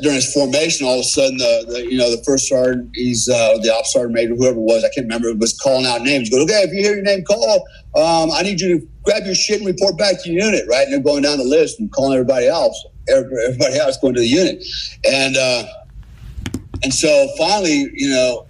during 0.00 0.14
his 0.14 0.32
formation, 0.32 0.86
all 0.86 0.94
of 0.94 1.00
a 1.00 1.04
sudden, 1.04 1.36
the, 1.36 1.66
the 1.68 1.82
you 1.90 1.98
know 1.98 2.10
the 2.10 2.22
first 2.24 2.48
sergeant, 2.48 2.90
he's 2.94 3.28
uh, 3.28 3.58
the 3.62 3.70
ops 3.70 3.92
sergeant 3.92 4.14
major, 4.14 4.34
whoever 4.34 4.56
it 4.56 4.62
was, 4.62 4.82
I 4.82 4.88
can't 4.94 5.04
remember, 5.04 5.34
was 5.34 5.58
calling 5.58 5.84
out 5.84 6.00
names. 6.00 6.28
He 6.28 6.34
goes, 6.34 6.44
okay, 6.44 6.62
if 6.62 6.72
you 6.72 6.82
hear 6.82 6.94
your 6.94 7.04
name 7.04 7.24
called, 7.24 7.60
um, 7.96 8.30
I 8.32 8.42
need 8.42 8.60
you 8.60 8.78
to 8.78 8.88
grab 9.04 9.24
your 9.24 9.34
shit 9.34 9.58
and 9.58 9.66
report 9.66 9.96
back 9.96 10.22
to 10.22 10.30
your 10.30 10.44
unit, 10.44 10.64
right? 10.68 10.84
And 10.84 10.92
they're 10.92 11.00
going 11.00 11.22
down 11.22 11.38
the 11.38 11.44
list 11.44 11.80
and 11.80 11.90
calling 11.90 12.12
everybody 12.12 12.46
else, 12.46 12.84
everybody 13.08 13.78
else 13.78 13.96
going 13.98 14.14
to 14.14 14.20
the 14.20 14.26
unit, 14.26 14.64
and 15.04 15.36
uh, 15.36 15.64
and 16.82 16.92
so 16.92 17.28
finally, 17.38 17.88
you 17.94 18.10
know, 18.10 18.46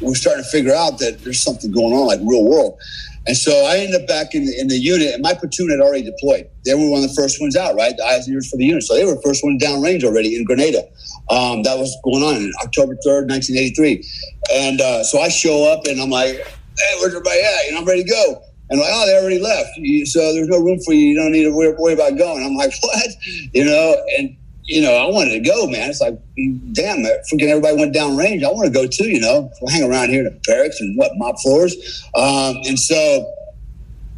we're 0.00 0.14
starting 0.14 0.44
to 0.44 0.50
figure 0.50 0.74
out 0.74 0.98
that 0.98 1.22
there's 1.24 1.40
something 1.40 1.72
going 1.72 1.92
on, 1.92 2.06
like 2.06 2.20
real 2.22 2.44
world. 2.44 2.78
And 3.26 3.36
so 3.36 3.52
I 3.66 3.76
ended 3.76 4.00
up 4.00 4.08
back 4.08 4.34
in 4.34 4.46
the, 4.46 4.60
in 4.60 4.66
the 4.66 4.76
unit, 4.76 5.14
and 5.14 5.22
my 5.22 5.32
platoon 5.32 5.70
had 5.70 5.78
already 5.78 6.02
deployed. 6.02 6.48
They 6.64 6.74
were 6.74 6.90
one 6.90 7.04
of 7.04 7.08
the 7.08 7.14
first 7.14 7.40
ones 7.40 7.56
out, 7.56 7.76
right? 7.76 7.96
The 7.96 8.04
eyes 8.04 8.26
and 8.26 8.34
ears 8.34 8.50
for 8.50 8.56
the 8.56 8.64
unit. 8.64 8.82
So 8.82 8.96
they 8.96 9.04
were 9.04 9.14
the 9.14 9.22
first 9.22 9.44
one 9.44 9.58
downrange 9.58 10.02
already 10.02 10.36
in 10.36 10.44
Grenada. 10.44 10.82
Um, 11.30 11.62
that 11.62 11.78
was 11.78 11.96
going 12.02 12.22
on 12.24 12.36
in 12.36 12.52
October 12.64 12.94
3rd, 13.06 13.30
1983. 13.30 14.04
And 14.52 14.80
uh, 14.80 15.04
so 15.04 15.20
I 15.20 15.28
show 15.28 15.72
up, 15.72 15.86
and 15.86 16.00
I'm 16.00 16.10
like, 16.10 16.34
hey, 16.34 16.94
where's 16.98 17.14
everybody 17.14 17.40
at? 17.40 17.68
And 17.68 17.78
I'm 17.78 17.84
ready 17.84 18.02
to 18.02 18.10
go. 18.10 18.42
And 18.72 18.80
like, 18.80 18.88
oh, 18.90 19.06
they 19.06 19.18
already 19.18 19.38
left. 19.38 19.76
You, 19.76 20.06
So 20.06 20.32
there's 20.32 20.48
no 20.48 20.58
room 20.58 20.80
for 20.80 20.94
you. 20.94 21.08
You 21.08 21.14
don't 21.14 21.30
need 21.30 21.44
to 21.44 21.52
worry, 21.52 21.74
worry 21.78 21.92
about 21.92 22.16
going. 22.16 22.42
I'm 22.42 22.56
like, 22.56 22.72
what? 22.80 23.10
You 23.52 23.66
know, 23.66 24.02
and 24.18 24.34
you 24.64 24.80
know, 24.80 24.94
I 24.94 25.10
wanted 25.10 25.32
to 25.32 25.40
go, 25.40 25.66
man. 25.66 25.90
It's 25.90 26.00
like, 26.00 26.18
damn, 26.72 27.04
freaking 27.30 27.48
everybody 27.48 27.76
went 27.76 27.92
down 27.92 28.16
range. 28.16 28.42
I 28.42 28.48
want 28.48 28.66
to 28.66 28.72
go 28.72 28.86
too, 28.86 29.10
you 29.10 29.20
know, 29.20 29.50
hang 29.68 29.82
around 29.82 30.08
here 30.08 30.20
in 30.20 30.32
the 30.32 30.40
barracks 30.46 30.80
and 30.80 30.96
what, 30.96 31.12
mop 31.16 31.38
floors. 31.40 32.02
Um, 32.14 32.56
and 32.66 32.78
so 32.78 33.30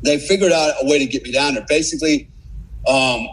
they 0.03 0.19
figured 0.19 0.53
out 0.53 0.75
a 0.83 0.89
way 0.89 1.01
to 1.01 1.07
get 1.07 1.25
me 1.25 1.33
down 1.33 1.55
there. 1.55 1.67
Basically, 1.69 2.29
um, 2.87 3.27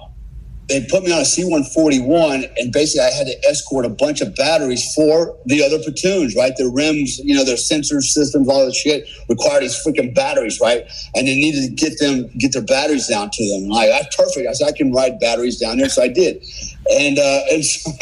they 0.67 0.85
put 0.89 1.03
me 1.03 1.11
on 1.11 1.19
a 1.19 1.25
C-141, 1.25 2.49
and 2.57 2.71
basically 2.71 3.05
I 3.05 3.11
had 3.11 3.27
to 3.27 3.49
escort 3.49 3.85
a 3.85 3.89
bunch 3.89 4.21
of 4.21 4.33
batteries 4.35 4.93
for 4.95 5.37
the 5.45 5.63
other 5.63 5.79
platoons, 5.79 6.35
right? 6.35 6.53
Their 6.55 6.69
rims, 6.69 7.19
you 7.19 7.35
know, 7.35 7.43
their 7.43 7.57
sensor 7.57 7.99
systems, 8.01 8.47
all 8.47 8.65
that 8.65 8.73
shit 8.73 9.07
required 9.27 9.63
these 9.63 9.75
freaking 9.85 10.15
batteries, 10.15 10.59
right? 10.61 10.83
And 11.13 11.27
they 11.27 11.35
needed 11.35 11.67
to 11.67 11.75
get 11.75 11.99
them, 11.99 12.29
get 12.37 12.53
their 12.53 12.61
batteries 12.61 13.07
down 13.07 13.31
to 13.33 13.49
them. 13.49 13.63
And 13.65 13.73
I, 13.73 13.87
that's 13.87 14.15
perfect. 14.15 14.47
I 14.47 14.53
said 14.53 14.69
I 14.69 14.71
can 14.71 14.93
ride 14.93 15.19
batteries 15.19 15.59
down 15.59 15.77
there, 15.77 15.89
so 15.89 16.03
I 16.03 16.07
did. 16.07 16.41
And 16.89 17.19
uh, 17.19 17.41
and 17.51 17.65
so, 17.65 17.91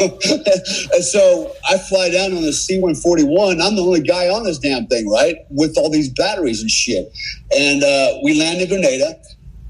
and 0.94 1.04
so 1.04 1.52
I 1.68 1.78
fly 1.78 2.10
down 2.10 2.34
on 2.34 2.42
the 2.42 2.52
C-141. 2.52 3.60
I'm 3.60 3.74
the 3.74 3.82
only 3.82 4.00
guy 4.00 4.28
on 4.28 4.44
this 4.44 4.58
damn 4.58 4.86
thing, 4.86 5.08
right? 5.08 5.36
With 5.50 5.76
all 5.76 5.90
these 5.90 6.08
batteries 6.10 6.60
and 6.60 6.70
shit. 6.70 7.12
And 7.56 7.82
uh, 7.82 8.18
we 8.22 8.38
land 8.38 8.60
in 8.60 8.68
Grenada 8.68 9.20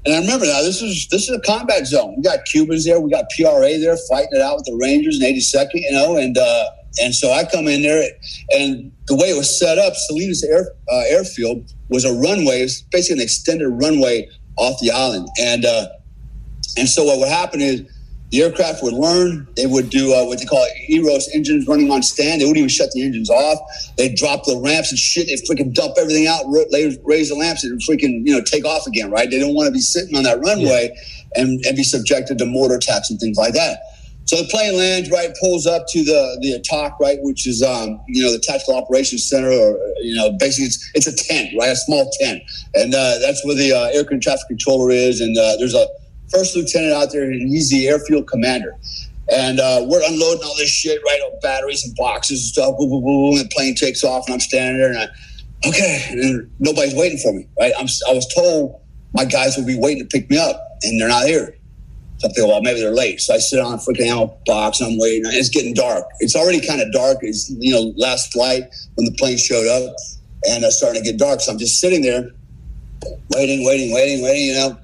and 0.05 0.15
I 0.15 0.19
remember 0.19 0.45
now 0.45 0.61
this 0.61 0.81
is 0.81 1.07
this 1.09 1.29
is 1.29 1.35
a 1.35 1.39
combat 1.41 1.85
zone. 1.85 2.15
We 2.17 2.23
got 2.23 2.45
Cubans 2.45 2.85
there, 2.85 2.99
we 2.99 3.11
got 3.11 3.25
PRA 3.35 3.77
there 3.77 3.97
fighting 4.09 4.31
it 4.33 4.41
out 4.41 4.57
with 4.57 4.65
the 4.65 4.77
Rangers 4.81 5.21
in 5.21 5.35
82nd, 5.35 5.69
you 5.73 5.91
know, 5.91 6.17
and 6.17 6.37
uh, 6.37 6.65
and 7.01 7.13
so 7.13 7.31
I 7.31 7.45
come 7.45 7.67
in 7.67 7.83
there, 7.83 8.03
and 8.51 8.91
the 9.07 9.15
way 9.15 9.29
it 9.29 9.37
was 9.37 9.59
set 9.59 9.77
up, 9.77 9.93
Salines 10.09 10.43
Air 10.43 10.71
uh, 10.91 11.03
Airfield 11.07 11.71
was 11.89 12.03
a 12.03 12.13
runway, 12.13 12.59
it 12.59 12.63
was 12.63 12.81
basically 12.91 13.21
an 13.21 13.23
extended 13.23 13.69
runway 13.69 14.27
off 14.57 14.79
the 14.81 14.91
island, 14.91 15.29
and 15.39 15.65
uh, 15.65 15.87
and 16.77 16.89
so 16.89 17.03
what 17.03 17.19
would 17.19 17.29
happen 17.29 17.61
is 17.61 17.81
the 18.31 18.41
aircraft 18.41 18.81
would 18.81 18.93
learn. 18.93 19.45
They 19.57 19.65
would 19.65 19.89
do 19.89 20.13
uh, 20.13 20.25
what 20.25 20.39
they 20.39 20.45
call 20.45 20.65
EROS 20.89 21.29
engines 21.35 21.67
running 21.67 21.91
on 21.91 22.01
stand. 22.01 22.39
They 22.39 22.45
wouldn't 22.45 22.57
even 22.57 22.69
shut 22.69 22.91
the 22.91 23.03
engines 23.03 23.29
off. 23.29 23.59
They'd 23.97 24.15
drop 24.15 24.45
the 24.45 24.57
ramps 24.57 24.89
and 24.91 24.97
shit. 24.97 25.27
They'd 25.27 25.43
freaking 25.43 25.73
dump 25.73 25.95
everything 25.99 26.27
out, 26.27 26.45
raise 26.47 27.29
the 27.29 27.35
lamps, 27.35 27.63
and 27.65 27.79
freaking 27.81 28.25
you 28.25 28.33
know 28.33 28.41
take 28.41 28.65
off 28.65 28.87
again. 28.87 29.11
Right? 29.11 29.29
They 29.29 29.37
don't 29.37 29.53
want 29.53 29.67
to 29.67 29.71
be 29.71 29.81
sitting 29.81 30.15
on 30.15 30.23
that 30.23 30.39
runway 30.39 30.91
yeah. 30.93 31.41
and, 31.41 31.63
and 31.65 31.75
be 31.75 31.83
subjected 31.83 32.37
to 32.37 32.45
mortar 32.45 32.75
attacks 32.75 33.09
and 33.09 33.19
things 33.19 33.37
like 33.37 33.53
that. 33.53 33.79
So 34.25 34.37
the 34.37 34.47
plane 34.47 34.77
lands, 34.77 35.11
right, 35.11 35.29
pulls 35.41 35.67
up 35.67 35.87
to 35.89 36.03
the 36.05 36.37
the 36.39 36.61
ATOC, 36.61 36.99
right, 37.01 37.17
which 37.21 37.45
is 37.45 37.61
um, 37.61 37.99
you 38.07 38.23
know 38.23 38.31
the 38.31 38.39
Tactical 38.39 38.75
Operations 38.77 39.27
Center, 39.27 39.51
or 39.51 39.77
you 40.01 40.15
know 40.15 40.31
basically 40.39 40.67
it's 40.67 40.91
it's 40.93 41.07
a 41.07 41.15
tent, 41.15 41.49
right, 41.59 41.71
a 41.71 41.75
small 41.75 42.09
tent, 42.21 42.41
and 42.75 42.95
uh, 42.95 43.19
that's 43.19 43.43
where 43.45 43.55
the 43.55 43.73
uh, 43.73 43.89
aircraft 43.91 44.23
traffic 44.23 44.47
controller 44.47 44.89
is, 44.89 45.19
and 45.19 45.37
uh, 45.37 45.57
there's 45.57 45.75
a 45.75 45.85
first 46.31 46.55
lieutenant 46.55 46.93
out 46.93 47.11
there, 47.11 47.23
and 47.23 47.49
he's 47.49 47.69
the 47.69 47.87
airfield 47.87 48.27
commander. 48.27 48.75
And 49.31 49.59
uh, 49.59 49.85
we're 49.87 50.01
unloading 50.05 50.43
all 50.43 50.55
this 50.57 50.69
shit, 50.69 51.01
right? 51.05 51.19
All 51.23 51.39
batteries 51.41 51.85
and 51.85 51.95
boxes 51.95 52.39
and 52.39 52.47
stuff. 52.47 52.77
Boom, 52.77 52.89
boom, 52.89 53.03
boom, 53.03 53.37
and 53.37 53.45
the 53.45 53.49
plane 53.53 53.75
takes 53.75 54.03
off, 54.03 54.25
and 54.27 54.33
I'm 54.33 54.39
standing 54.39 54.77
there, 54.77 54.89
and 54.89 54.97
I, 54.97 55.67
okay, 55.67 56.05
and 56.09 56.51
nobody's 56.59 56.95
waiting 56.95 57.17
for 57.17 57.31
me, 57.31 57.47
right? 57.59 57.73
I'm, 57.77 57.87
I 58.09 58.13
was 58.13 58.27
told 58.33 58.81
my 59.13 59.25
guys 59.25 59.57
would 59.57 59.67
be 59.67 59.77
waiting 59.79 60.03
to 60.03 60.07
pick 60.07 60.29
me 60.29 60.37
up, 60.37 60.59
and 60.83 60.99
they're 60.99 61.07
not 61.07 61.25
here. 61.25 61.55
So 62.21 62.29
I 62.29 62.33
feel, 62.33 62.47
well, 62.47 62.61
maybe 62.61 62.79
they're 62.79 62.93
late. 62.93 63.19
So 63.19 63.33
I 63.33 63.39
sit 63.39 63.59
on 63.59 63.73
a 63.73 63.77
freaking 63.77 64.05
ammo 64.05 64.37
box 64.45 64.79
and 64.79 64.91
I'm 64.91 64.99
waiting. 64.99 65.23
It's 65.25 65.49
getting 65.49 65.73
dark. 65.73 66.05
It's 66.19 66.35
already 66.35 66.65
kind 66.65 66.79
of 66.79 66.91
dark. 66.91 67.17
It's, 67.21 67.49
you 67.49 67.73
know, 67.73 67.93
last 67.97 68.31
flight 68.31 68.61
when 68.93 69.05
the 69.05 69.11
plane 69.17 69.39
showed 69.39 69.67
up 69.67 69.95
and 70.47 70.63
it's 70.63 70.77
starting 70.77 71.03
to 71.03 71.11
get 71.11 71.17
dark. 71.17 71.41
So 71.41 71.51
I'm 71.51 71.57
just 71.57 71.79
sitting 71.79 72.03
there 72.03 72.29
waiting, 73.31 73.65
waiting, 73.65 73.91
waiting, 73.91 74.21
waiting, 74.21 74.45
you 74.45 74.53
know, 74.53 74.77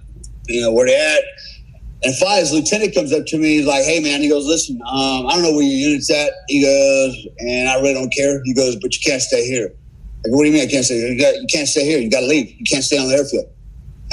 you 0.47 0.61
know, 0.61 0.71
where 0.71 0.87
they 0.87 0.95
at? 0.95 1.23
And 2.03 2.13
his 2.13 2.53
lieutenant 2.53 2.93
comes 2.93 3.11
up 3.11 3.25
to 3.25 3.37
me. 3.37 3.57
He's 3.57 3.65
like, 3.65 3.83
"Hey, 3.83 3.99
man," 3.99 4.21
he 4.21 4.29
goes, 4.29 4.45
"Listen, 4.45 4.79
um, 4.85 5.25
I 5.27 5.33
don't 5.33 5.41
know 5.41 5.51
where 5.51 5.63
your 5.63 5.89
unit's 5.89 6.11
at." 6.11 6.31
He 6.47 6.61
goes, 6.61 7.27
"And 7.39 7.67
I 7.67 7.75
really 7.81 7.95
don't 7.95 8.13
care." 8.13 8.41
He 8.45 8.53
goes, 8.53 8.75
"But 8.75 8.93
you 8.93 9.01
can't 9.03 9.21
stay 9.21 9.47
here." 9.47 9.73
Like, 10.23 10.35
what 10.35 10.43
do 10.43 10.49
you 10.49 10.53
mean 10.53 10.67
I 10.67 10.71
can't 10.71 10.85
stay 10.85 10.99
here? 10.99 11.09
You, 11.09 11.19
got, 11.19 11.35
you 11.35 11.47
can't 11.51 11.67
stay 11.67 11.85
here. 11.85 11.99
You 11.99 12.09
got 12.09 12.21
to 12.21 12.27
leave. 12.27 12.51
You 12.51 12.65
can't 12.69 12.83
stay 12.83 12.97
on 12.97 13.07
the 13.07 13.15
airfield. 13.15 13.45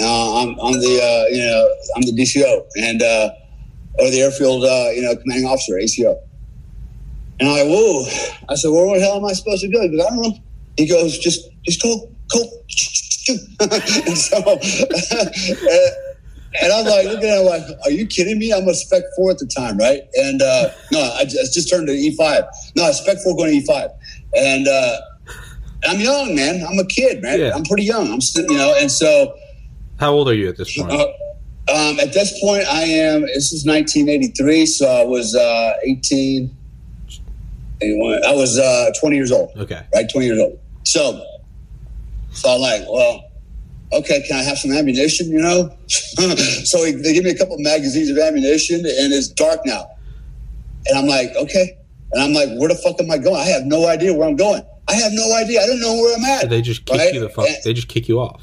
Uh, 0.00 0.42
I'm, 0.42 0.48
I'm 0.60 0.72
the, 0.80 1.00
uh, 1.02 1.34
you 1.34 1.42
know, 1.42 1.74
I'm 1.96 2.02
the 2.02 2.12
DCO 2.12 2.66
and 2.78 3.02
uh, 3.02 3.30
or 3.98 4.10
the 4.10 4.22
airfield, 4.22 4.64
uh, 4.64 4.90
you 4.90 5.02
know, 5.02 5.14
commanding 5.16 5.46
officer, 5.46 5.78
ACO. 5.78 6.18
And 7.38 7.48
I'm 7.48 7.54
like, 7.54 7.66
"Whoa!" 7.66 8.06
I 8.48 8.54
said, 8.54 8.70
"Well, 8.70 8.86
where 8.86 8.98
the 8.98 9.04
hell 9.04 9.16
am 9.16 9.24
I 9.24 9.32
supposed 9.34 9.60
to 9.62 9.68
go?" 9.68 9.86
Because 9.86 10.06
I 10.06 10.10
don't 10.10 10.22
know. 10.22 10.38
He 10.76 10.86
goes, 10.88 11.18
"Just, 11.18 11.50
just 11.64 11.82
go, 11.82 12.10
go." 12.32 12.42
and 13.28 14.16
so. 14.16 14.58
And 16.62 16.72
I'm 16.72 16.84
like, 16.84 17.06
looking 17.06 17.28
at 17.28 17.40
him 17.40 17.46
like, 17.46 17.62
are 17.84 17.90
you 17.90 18.06
kidding 18.06 18.38
me? 18.38 18.52
I'm 18.52 18.68
a 18.68 18.74
spec 18.74 19.02
four 19.16 19.30
at 19.32 19.38
the 19.38 19.46
time, 19.46 19.76
right? 19.76 20.02
And 20.14 20.40
uh, 20.40 20.70
no, 20.92 21.00
I 21.00 21.24
just, 21.24 21.52
just, 21.52 21.68
turned 21.68 21.88
to 21.88 21.92
E5. 21.92 22.46
No, 22.76 22.84
I 22.84 22.92
spec 22.92 23.18
four 23.24 23.36
going 23.36 23.60
to 23.60 23.66
E5. 23.66 23.90
And 24.36 24.68
uh, 24.68 25.00
I'm 25.86 26.00
young, 26.00 26.36
man. 26.36 26.64
I'm 26.64 26.78
a 26.78 26.86
kid, 26.86 27.22
man. 27.22 27.40
Yeah. 27.40 27.52
I'm 27.54 27.64
pretty 27.64 27.84
young. 27.84 28.12
I'm 28.12 28.20
still, 28.20 28.48
you 28.48 28.56
know, 28.56 28.74
and 28.78 28.90
so. 28.90 29.36
How 29.98 30.12
old 30.12 30.28
are 30.28 30.34
you 30.34 30.48
at 30.48 30.56
this 30.56 30.76
point? 30.76 30.92
Uh, 30.92 31.06
um, 31.66 31.98
at 31.98 32.12
this 32.12 32.38
point, 32.40 32.66
I 32.68 32.82
am, 32.82 33.22
this 33.22 33.52
is 33.52 33.66
1983, 33.66 34.66
so 34.66 34.86
I 34.86 35.04
was 35.04 35.34
uh, 35.34 35.72
18. 35.82 36.56
81. 37.80 38.24
I 38.24 38.34
was 38.34 38.58
uh, 38.58 38.90
20 39.00 39.16
years 39.16 39.32
old. 39.32 39.50
Okay. 39.56 39.82
Right? 39.92 40.08
20 40.08 40.26
years 40.26 40.38
old. 40.38 40.58
So, 40.84 41.24
so 42.30 42.54
I'm 42.54 42.60
like, 42.60 42.82
well, 42.88 43.24
okay, 43.92 44.22
can 44.26 44.36
I 44.36 44.42
have 44.42 44.58
some 44.58 44.72
ammunition? 44.72 45.30
You 45.30 45.42
know, 45.42 45.76
so 45.88 46.84
they 46.84 47.12
give 47.12 47.24
me 47.24 47.30
a 47.30 47.38
couple 47.38 47.54
of 47.54 47.60
magazines 47.60 48.10
of 48.10 48.18
ammunition, 48.18 48.80
and 48.80 49.12
it's 49.12 49.28
dark 49.28 49.60
now, 49.64 49.86
and 50.86 50.98
I'm 50.98 51.06
like, 51.06 51.34
okay, 51.36 51.78
and 52.12 52.22
I'm 52.22 52.32
like, 52.32 52.48
where 52.58 52.68
the 52.68 52.76
fuck 52.76 53.00
am 53.00 53.10
I 53.10 53.18
going? 53.18 53.36
I 53.36 53.44
have 53.46 53.64
no 53.64 53.86
idea 53.88 54.14
where 54.14 54.28
I'm 54.28 54.36
going. 54.36 54.62
I 54.86 54.94
have 54.94 55.12
no 55.12 55.34
idea. 55.34 55.62
I 55.62 55.66
don't 55.66 55.80
know 55.80 55.94
where 55.94 56.16
I'm 56.16 56.24
at. 56.24 56.42
So 56.42 56.46
they 56.48 56.62
just 56.62 56.84
kick 56.84 56.98
right? 56.98 57.14
you 57.14 57.20
the 57.20 57.28
fuck. 57.28 57.48
And, 57.48 57.56
they 57.64 57.72
just 57.72 57.88
kick 57.88 58.08
you 58.08 58.20
off. 58.20 58.42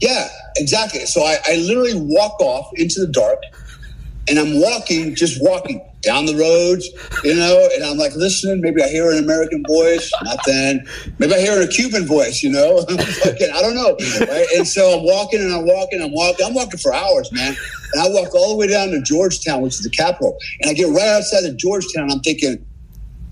Yeah, 0.00 0.28
exactly. 0.56 1.06
So 1.06 1.22
I, 1.22 1.36
I 1.46 1.56
literally 1.56 1.94
walk 1.94 2.40
off 2.40 2.70
into 2.74 3.00
the 3.00 3.06
dark, 3.06 3.40
and 4.28 4.38
I'm 4.38 4.60
walking, 4.60 5.14
just 5.14 5.42
walking 5.42 5.80
down 6.02 6.26
the 6.26 6.36
roads, 6.36 6.88
you 7.24 7.34
know, 7.34 7.68
and 7.74 7.84
I'm 7.84 7.96
like 7.96 8.14
listening. 8.14 8.60
Maybe 8.60 8.82
I 8.82 8.88
hear 8.88 9.10
an 9.10 9.18
American 9.18 9.64
voice, 9.66 10.10
nothing. 10.24 10.84
Maybe 11.18 11.34
I 11.34 11.40
hear 11.40 11.60
a 11.62 11.68
Cuban 11.68 12.06
voice, 12.06 12.42
you 12.42 12.50
know. 12.50 12.84
I 12.90 13.60
don't 13.62 13.74
know. 13.74 13.96
Right? 14.26 14.46
And 14.56 14.66
so 14.66 14.98
I'm 14.98 15.04
walking 15.04 15.40
and 15.40 15.52
I'm 15.52 15.66
walking, 15.66 16.02
I'm 16.02 16.12
walking, 16.12 16.46
I'm 16.46 16.54
walking 16.54 16.78
for 16.78 16.92
hours, 16.92 17.30
man. 17.32 17.56
And 17.92 18.02
I 18.02 18.08
walk 18.08 18.34
all 18.34 18.50
the 18.50 18.56
way 18.56 18.66
down 18.66 18.88
to 18.90 19.00
Georgetown, 19.02 19.62
which 19.62 19.74
is 19.74 19.82
the 19.82 19.90
capital. 19.90 20.36
And 20.60 20.70
I 20.70 20.74
get 20.74 20.88
right 20.88 21.08
outside 21.08 21.44
of 21.44 21.56
Georgetown. 21.56 22.10
I'm 22.10 22.20
thinking, 22.20 22.64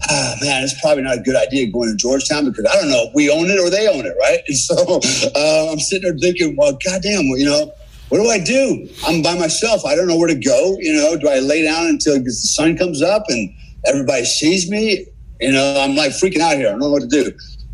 ah, 0.09 0.37
man, 0.41 0.63
it's 0.63 0.79
probably 0.81 1.03
not 1.03 1.19
a 1.19 1.21
good 1.21 1.37
idea 1.37 1.71
going 1.71 1.91
to 1.91 1.97
Georgetown 1.97 2.45
because 2.45 2.67
I 2.67 2.81
don't 2.81 2.91
know 2.91 3.07
if 3.09 3.15
we 3.15 3.31
own 3.31 3.51
it 3.51 3.59
or 3.59 3.71
they 3.71 3.89
own 3.89 4.07
it, 4.07 4.15
right? 4.19 4.41
And 4.49 4.57
so 4.57 5.01
uh, 5.35 5.73
I'm 5.73 5.79
sitting 5.79 6.09
there 6.09 6.19
thinking, 6.19 6.57
well, 6.57 6.77
goddamn, 6.85 7.27
you 7.37 7.47
know, 7.47 7.73
what 8.11 8.19
do 8.19 8.29
I 8.29 8.39
do? 8.39 8.89
I'm 9.07 9.23
by 9.23 9.39
myself. 9.39 9.87
I 9.87 9.95
don't 9.95 10.09
know 10.09 10.17
where 10.17 10.29
to 10.29 10.35
go. 10.35 10.77
You 10.81 10.95
know, 10.95 11.17
do 11.17 11.29
I 11.29 11.39
lay 11.39 11.63
down 11.63 11.87
until 11.87 12.21
the 12.23 12.33
sun 12.33 12.77
comes 12.77 13.03
up 13.03 13.25
and 13.29 13.55
everybody 13.87 14.25
sees 14.25 14.69
me? 14.69 15.07
You 15.41 15.53
know, 15.53 15.81
I'm 15.81 15.95
like 15.95 16.11
freaking 16.11 16.41
out 16.41 16.57
here. 16.57 16.67
I 16.67 16.71
don't 16.73 16.81
know 16.81 16.91
what 16.91 17.03
to 17.03 17.09
do. 17.09 17.33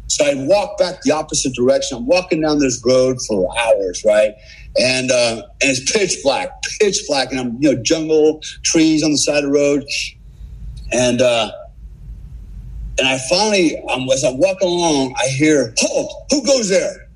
So 0.09 0.25
I 0.25 0.35
walk 0.35 0.79
back 0.79 1.01
the 1.03 1.13
opposite 1.13 1.55
direction. 1.55 1.97
I'm 1.97 2.07
walking 2.07 2.43
down 2.43 2.59
this 2.59 2.81
road 2.85 3.17
for 3.27 3.49
hours, 3.59 4.03
right? 4.05 4.35
And 4.79 5.11
uh, 5.11 5.43
and 5.63 5.71
it's 5.71 5.91
pitch 5.91 6.19
black, 6.23 6.51
pitch 6.79 6.99
black, 7.09 7.31
and 7.31 7.41
I'm 7.41 7.57
you 7.61 7.73
know 7.73 7.83
jungle 7.83 8.41
trees 8.63 9.03
on 9.03 9.13
the 9.13 9.19
side 9.19 9.43
of 9.43 9.45
the 9.45 9.51
road, 9.51 9.85
and 10.93 11.23
uh, 11.23 11.51
and 12.99 13.09
I 13.09 13.19
finally, 13.31 13.83
um, 13.89 14.07
as 14.11 14.23
I'm 14.23 14.37
walking 14.37 14.69
along, 14.69 15.15
I 15.19 15.29
hear, 15.29 15.75
"Halt! 15.79 16.13
Who 16.31 16.45
goes 16.45 16.69
there?" 16.69 17.09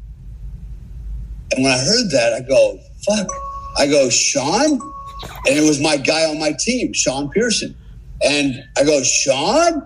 And 1.52 1.62
when 1.62 1.72
I 1.72 1.78
heard 1.78 2.10
that, 2.10 2.32
I 2.32 2.40
go, 2.48 2.78
fuck. 3.06 3.28
I 3.76 3.86
go, 3.86 4.10
Sean? 4.10 4.80
And 5.46 5.58
it 5.58 5.66
was 5.66 5.80
my 5.80 5.96
guy 5.96 6.24
on 6.24 6.38
my 6.38 6.52
team, 6.58 6.92
Sean 6.92 7.30
Pearson. 7.30 7.74
And 8.22 8.62
I 8.76 8.84
go, 8.84 9.02
Sean? 9.02 9.82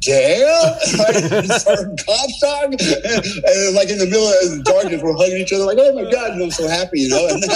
Dale? 0.00 0.78
Started 0.82 2.00
Comstock? 2.06 2.64
And 2.64 3.74
like 3.74 3.90
in 3.90 3.98
the 3.98 4.06
middle 4.08 4.28
of 4.28 4.56
the 4.56 4.62
darkness, 4.64 5.02
we're 5.02 5.16
hugging 5.16 5.38
each 5.38 5.52
other 5.52 5.64
like, 5.64 5.78
oh 5.80 5.92
my 5.94 6.08
God, 6.10 6.32
and 6.32 6.42
I'm 6.42 6.50
so 6.50 6.68
happy, 6.68 7.00
you 7.00 7.08
know? 7.08 7.26
And 7.28 7.42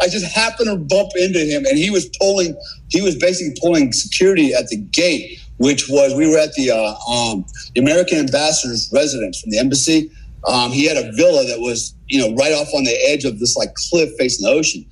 I 0.00 0.08
just 0.08 0.26
happened 0.34 0.68
to 0.68 0.76
bump 0.76 1.10
into 1.16 1.40
him 1.40 1.66
and 1.66 1.76
he 1.76 1.90
was 1.90 2.08
pulling, 2.20 2.56
he 2.88 3.02
was 3.02 3.16
basically 3.16 3.54
pulling 3.60 3.92
security 3.92 4.54
at 4.54 4.68
the 4.68 4.76
gate 4.76 5.40
which 5.58 5.88
was 5.88 6.14
we 6.14 6.28
were 6.28 6.38
at 6.38 6.52
the 6.54 6.70
uh, 6.70 6.94
um, 7.10 7.44
the 7.74 7.80
American 7.80 8.18
ambassador's 8.18 8.90
residence 8.92 9.40
from 9.40 9.50
the 9.50 9.58
embassy. 9.58 10.10
Um, 10.46 10.70
he 10.72 10.86
had 10.86 10.96
a 10.96 11.10
villa 11.12 11.44
that 11.44 11.60
was 11.60 11.94
you 12.06 12.20
know 12.20 12.34
right 12.36 12.52
off 12.52 12.68
on 12.74 12.84
the 12.84 12.96
edge 13.08 13.24
of 13.24 13.38
this 13.38 13.56
like 13.56 13.74
cliff 13.90 14.10
facing 14.18 14.46
the 14.46 14.52
ocean 14.52 14.84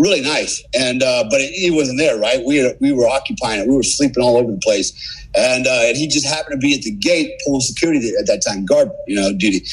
really 0.00 0.20
nice. 0.20 0.62
And 0.74 1.02
uh, 1.02 1.24
but 1.30 1.40
he 1.40 1.70
wasn't 1.70 1.98
there, 1.98 2.18
right? 2.18 2.42
We 2.44 2.56
had, 2.56 2.76
we 2.80 2.92
were 2.92 3.06
occupying 3.06 3.60
it. 3.60 3.68
We 3.68 3.76
were 3.76 3.82
sleeping 3.82 4.22
all 4.22 4.36
over 4.36 4.50
the 4.50 4.58
place, 4.58 4.92
and 5.34 5.66
uh, 5.66 5.82
and 5.84 5.96
he 5.96 6.08
just 6.08 6.26
happened 6.26 6.60
to 6.60 6.66
be 6.66 6.74
at 6.74 6.82
the 6.82 6.92
gate 6.92 7.30
pulling 7.44 7.60
security 7.60 8.12
at 8.18 8.26
that 8.26 8.42
time, 8.46 8.64
guard 8.64 8.90
you 9.06 9.16
know 9.16 9.32
duty. 9.36 9.64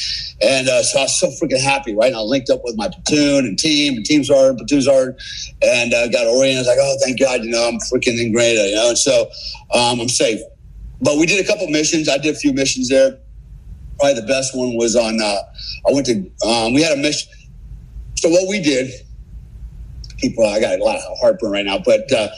And 0.42 0.68
uh, 0.68 0.82
so 0.82 1.00
I 1.00 1.02
was 1.02 1.18
so 1.18 1.28
freaking 1.28 1.62
happy, 1.62 1.94
right? 1.94 2.08
And 2.08 2.16
I 2.16 2.20
linked 2.20 2.50
up 2.50 2.60
with 2.64 2.76
my 2.76 2.88
platoon 2.88 3.46
and 3.46 3.58
team, 3.58 3.96
and 3.96 4.04
team 4.04 4.24
sergeant, 4.24 4.58
platoon 4.58 4.82
sergeant, 4.82 5.22
and 5.62 5.94
uh, 5.94 6.08
got 6.08 6.26
oriented. 6.26 6.56
I 6.56 6.60
was 6.60 6.68
like, 6.68 6.78
oh, 6.80 6.96
thank 7.02 7.20
God, 7.20 7.44
you 7.44 7.50
know, 7.50 7.68
I'm 7.68 7.78
freaking 7.92 8.20
in 8.20 8.32
Grenada, 8.32 8.68
you 8.68 8.76
know, 8.76 8.88
and 8.90 8.98
so 8.98 9.30
um, 9.74 10.00
I'm 10.00 10.08
safe. 10.08 10.40
But 11.00 11.16
we 11.16 11.26
did 11.26 11.44
a 11.44 11.46
couple 11.46 11.68
missions. 11.68 12.08
I 12.08 12.18
did 12.18 12.34
a 12.34 12.38
few 12.38 12.52
missions 12.52 12.88
there. 12.88 13.18
Probably 13.98 14.20
the 14.20 14.26
best 14.26 14.56
one 14.56 14.76
was 14.76 14.96
on. 14.96 15.20
Uh, 15.20 15.42
I 15.88 15.92
went 15.92 16.06
to. 16.06 16.18
Um, 16.46 16.74
we 16.74 16.82
had 16.82 16.96
a 16.96 17.00
mission. 17.00 17.32
So 18.16 18.28
what 18.28 18.48
we 18.48 18.60
did 18.60 18.90
people. 20.18 20.44
I 20.46 20.60
got 20.60 20.78
a 20.78 20.84
lot 20.84 20.96
of 20.96 21.18
heartburn 21.18 21.52
right 21.52 21.64
now, 21.64 21.78
but 21.78 22.10
uh, 22.12 22.28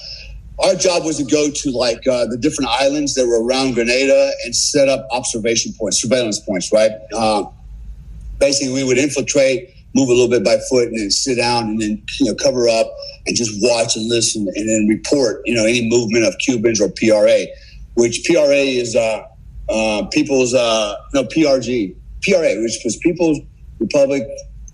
our 0.63 0.75
job 0.75 1.05
was 1.05 1.17
to 1.19 1.25
go 1.25 1.51
to 1.51 1.71
like 1.71 2.07
uh, 2.07 2.27
the 2.27 2.37
different 2.37 2.71
islands 2.71 3.15
that 3.15 3.27
were 3.27 3.43
around 3.45 3.75
Grenada 3.75 4.33
and 4.45 4.55
set 4.55 4.89
up 4.89 5.07
observation 5.11 5.73
points, 5.79 6.01
surveillance 6.01 6.39
points. 6.41 6.73
Right. 6.73 6.93
Uh, 7.15 7.45
basically, 8.39 8.73
we 8.73 8.85
would 8.85 8.99
infiltrate, 8.99 9.75
move 9.95 10.09
a 10.09 10.13
little 10.13 10.29
bit 10.29 10.45
by 10.45 10.59
foot, 10.69 10.89
and 10.89 10.99
then 10.99 11.11
sit 11.11 11.37
down 11.37 11.65
and 11.65 11.81
then 11.81 12.03
you 12.21 12.27
know 12.27 12.35
cover 12.35 12.69
up 12.69 12.93
and 13.27 13.37
just 13.37 13.53
watch 13.63 13.97
and 13.97 14.09
listen 14.09 14.47
and 14.55 14.69
then 14.69 14.87
report. 14.89 15.43
You 15.47 15.55
know 15.55 15.65
any 15.65 15.89
movement 15.89 16.25
of 16.25 16.37
Cubans 16.39 16.81
or 16.81 16.91
PRA, 16.91 17.47
which 17.95 18.25
PRA 18.27 18.55
is 18.55 18.95
uh, 18.95 19.23
uh, 19.71 20.07
People's 20.07 20.55
uh, 20.55 20.97
no 21.15 21.25
PRG 21.25 21.95
PRA, 22.23 22.61
which 22.61 22.79
was 22.85 22.97
People's 23.03 23.39
Republic 23.79 24.23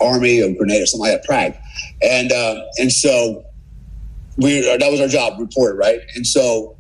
Army 0.00 0.40
of 0.40 0.56
Grenada, 0.56 0.86
something 0.86 1.10
like 1.10 1.20
that, 1.20 1.26
Prague 1.26 1.54
and 2.02 2.32
uh, 2.32 2.62
and 2.78 2.92
so 2.92 3.44
we 4.36 4.60
that 4.60 4.90
was 4.90 5.00
our 5.00 5.08
job 5.08 5.38
report 5.38 5.76
right? 5.76 6.00
And 6.14 6.26
so 6.26 6.76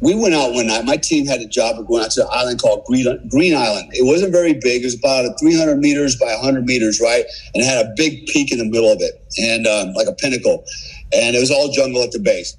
we 0.00 0.14
went 0.14 0.34
out 0.34 0.52
one 0.52 0.66
night 0.66 0.84
my 0.84 0.96
team 0.96 1.26
had 1.26 1.40
a 1.40 1.46
job 1.46 1.78
of 1.78 1.86
going 1.86 2.04
out 2.04 2.10
to 2.12 2.22
an 2.22 2.28
island 2.32 2.60
called 2.60 2.84
green, 2.86 3.06
green 3.28 3.54
island. 3.54 3.90
It 3.92 4.04
wasn't 4.04 4.32
very 4.32 4.54
big 4.54 4.82
it 4.82 4.84
was 4.84 4.94
about 4.94 5.26
300 5.40 5.78
meters 5.78 6.16
by 6.16 6.32
100 6.34 6.64
meters 6.64 7.00
right? 7.00 7.24
And 7.54 7.62
it 7.62 7.66
had 7.66 7.86
a 7.86 7.92
big 7.96 8.26
peak 8.26 8.52
in 8.52 8.58
the 8.58 8.64
middle 8.64 8.90
of 8.90 8.98
it 9.00 9.24
and 9.38 9.66
um, 9.66 9.92
like 9.94 10.08
a 10.08 10.14
pinnacle. 10.14 10.64
And 11.12 11.36
it 11.36 11.40
was 11.40 11.50
all 11.50 11.70
jungle 11.72 12.02
at 12.02 12.12
the 12.12 12.20
base 12.20 12.56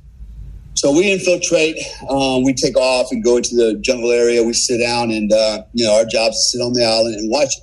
so 0.75 0.91
we 0.91 1.11
infiltrate 1.11 1.77
um, 2.09 2.43
we 2.43 2.53
take 2.53 2.75
off 2.75 3.07
and 3.11 3.23
go 3.23 3.37
into 3.37 3.55
the 3.55 3.77
jungle 3.81 4.11
area 4.11 4.43
we 4.43 4.53
sit 4.53 4.79
down 4.79 5.11
and 5.11 5.31
uh, 5.31 5.63
you 5.73 5.85
know 5.85 5.95
our 5.95 6.05
job 6.05 6.31
is 6.31 6.37
to 6.37 6.57
sit 6.57 6.61
on 6.61 6.73
the 6.73 6.83
island 6.83 7.15
and 7.15 7.29
watch 7.29 7.53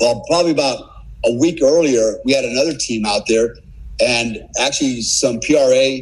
well 0.00 0.22
probably 0.28 0.52
about 0.52 0.88
a 1.24 1.32
week 1.32 1.60
earlier, 1.62 2.18
we 2.24 2.32
had 2.32 2.44
another 2.44 2.74
team 2.74 3.04
out 3.04 3.26
there, 3.26 3.56
and 4.00 4.38
actually 4.60 5.02
some 5.02 5.40
PRA 5.40 6.00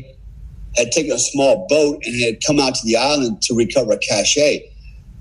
had 0.76 0.92
taken 0.92 1.12
a 1.12 1.18
small 1.18 1.66
boat 1.68 2.02
and 2.04 2.22
had 2.22 2.38
come 2.46 2.61
out 2.61 2.74
to 2.74 2.87
the 2.87 2.96
island 2.96 3.40
to 3.42 3.54
recover 3.54 3.92
a 3.92 3.98
cache. 3.98 4.61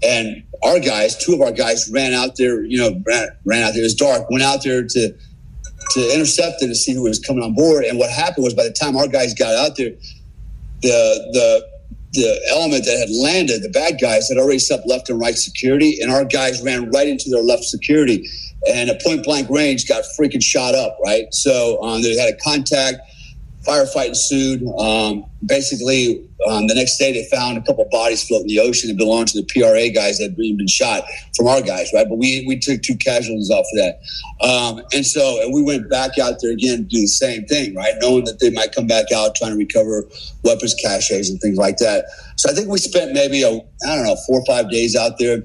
And 0.03 0.43
our 0.63 0.79
guys, 0.79 1.17
two 1.17 1.33
of 1.33 1.41
our 1.41 1.53
guys, 1.53 1.89
ran 1.89 2.13
out 2.13 2.35
there. 2.35 2.63
You 2.63 2.77
know, 2.77 3.01
ran, 3.05 3.29
ran 3.45 3.63
out 3.63 3.73
there. 3.73 3.81
It 3.81 3.85
was 3.85 3.95
dark. 3.95 4.29
Went 4.29 4.43
out 4.43 4.63
there 4.63 4.83
to 4.85 5.15
to 5.91 6.13
intercept 6.13 6.61
it 6.61 6.67
to 6.67 6.75
see 6.75 6.93
who 6.93 7.03
was 7.03 7.19
coming 7.19 7.43
on 7.43 7.53
board. 7.53 7.85
And 7.85 7.97
what 7.97 8.09
happened 8.09 8.43
was, 8.43 8.53
by 8.53 8.63
the 8.63 8.73
time 8.73 8.97
our 8.97 9.07
guys 9.07 9.33
got 9.33 9.53
out 9.53 9.77
there, 9.77 9.91
the 10.81 11.29
the 11.33 11.75
the 12.13 12.41
element 12.49 12.85
that 12.85 12.97
had 12.97 13.09
landed, 13.09 13.61
the 13.61 13.69
bad 13.69 13.99
guys 13.99 14.29
had 14.29 14.38
already 14.38 14.59
set 14.59 14.88
left 14.88 15.09
and 15.09 15.19
right 15.19 15.35
security, 15.35 15.99
and 16.01 16.11
our 16.11 16.23
guys 16.23 16.61
ran 16.61 16.89
right 16.91 17.07
into 17.07 17.29
their 17.29 17.43
left 17.43 17.63
security 17.63 18.25
and 18.67 18.89
at 18.89 19.01
point 19.01 19.23
blank 19.23 19.49
range 19.49 19.88
got 19.88 20.03
freaking 20.17 20.41
shot 20.41 20.75
up, 20.75 20.97
right? 21.03 21.31
So 21.33 21.81
um, 21.83 22.01
they 22.01 22.15
had 22.17 22.33
a 22.33 22.38
contact, 22.38 22.99
firefight 23.65 24.10
ensued. 24.10 24.63
Um, 24.78 25.25
basically, 25.45 26.28
um, 26.47 26.67
the 26.67 26.75
next 26.75 26.97
day 26.97 27.12
they 27.12 27.25
found 27.36 27.58
a 27.58 27.62
couple 27.62 27.86
bodies 27.91 28.28
floating 28.28 28.49
in 28.49 28.56
the 28.56 28.62
ocean 28.62 28.89
that 28.89 28.97
belonged 28.97 29.30
to 29.30 29.41
the 29.41 29.45
PRA 29.45 29.89
guys 29.89 30.17
that 30.19 30.25
had 30.25 30.36
been 30.36 30.67
shot 30.67 31.04
from 31.36 31.47
our 31.47 31.62
guys, 31.62 31.91
right? 31.93 32.08
But 32.08 32.17
we, 32.17 32.45
we 32.47 32.60
took 32.60 32.82
two 32.82 32.95
casualties 32.97 33.49
off 33.49 33.65
of 33.73 33.78
that. 33.78 33.99
Um, 34.41 34.82
and 34.93 35.06
so 35.06 35.41
and 35.41 35.54
we 35.54 35.63
went 35.63 35.89
back 35.89 36.17
out 36.19 36.36
there 36.41 36.51
again 36.51 36.78
to 36.78 36.84
do 36.84 37.01
the 37.01 37.08
same 37.08 37.45
thing, 37.45 37.75
right? 37.75 37.93
Knowing 37.99 38.25
that 38.25 38.39
they 38.39 38.51
might 38.51 38.73
come 38.73 38.88
back 38.88 39.12
out 39.12 39.36
trying 39.36 39.51
to 39.51 39.58
recover 39.58 40.06
weapons 40.43 40.75
caches 40.75 41.30
and 41.30 41.39
things 41.41 41.58
like 41.58 41.78
that. 41.78 42.06
So 42.38 42.51
I 42.51 42.54
think 42.54 42.69
we 42.69 42.78
spent 42.78 43.13
maybe, 43.13 43.43
a, 43.43 43.49
I 43.49 43.95
don't 43.95 44.06
know, 44.06 44.17
four 44.28 44.39
or 44.39 44.45
five 44.45 44.69
days 44.69 44.95
out 44.95 45.17
there, 45.17 45.43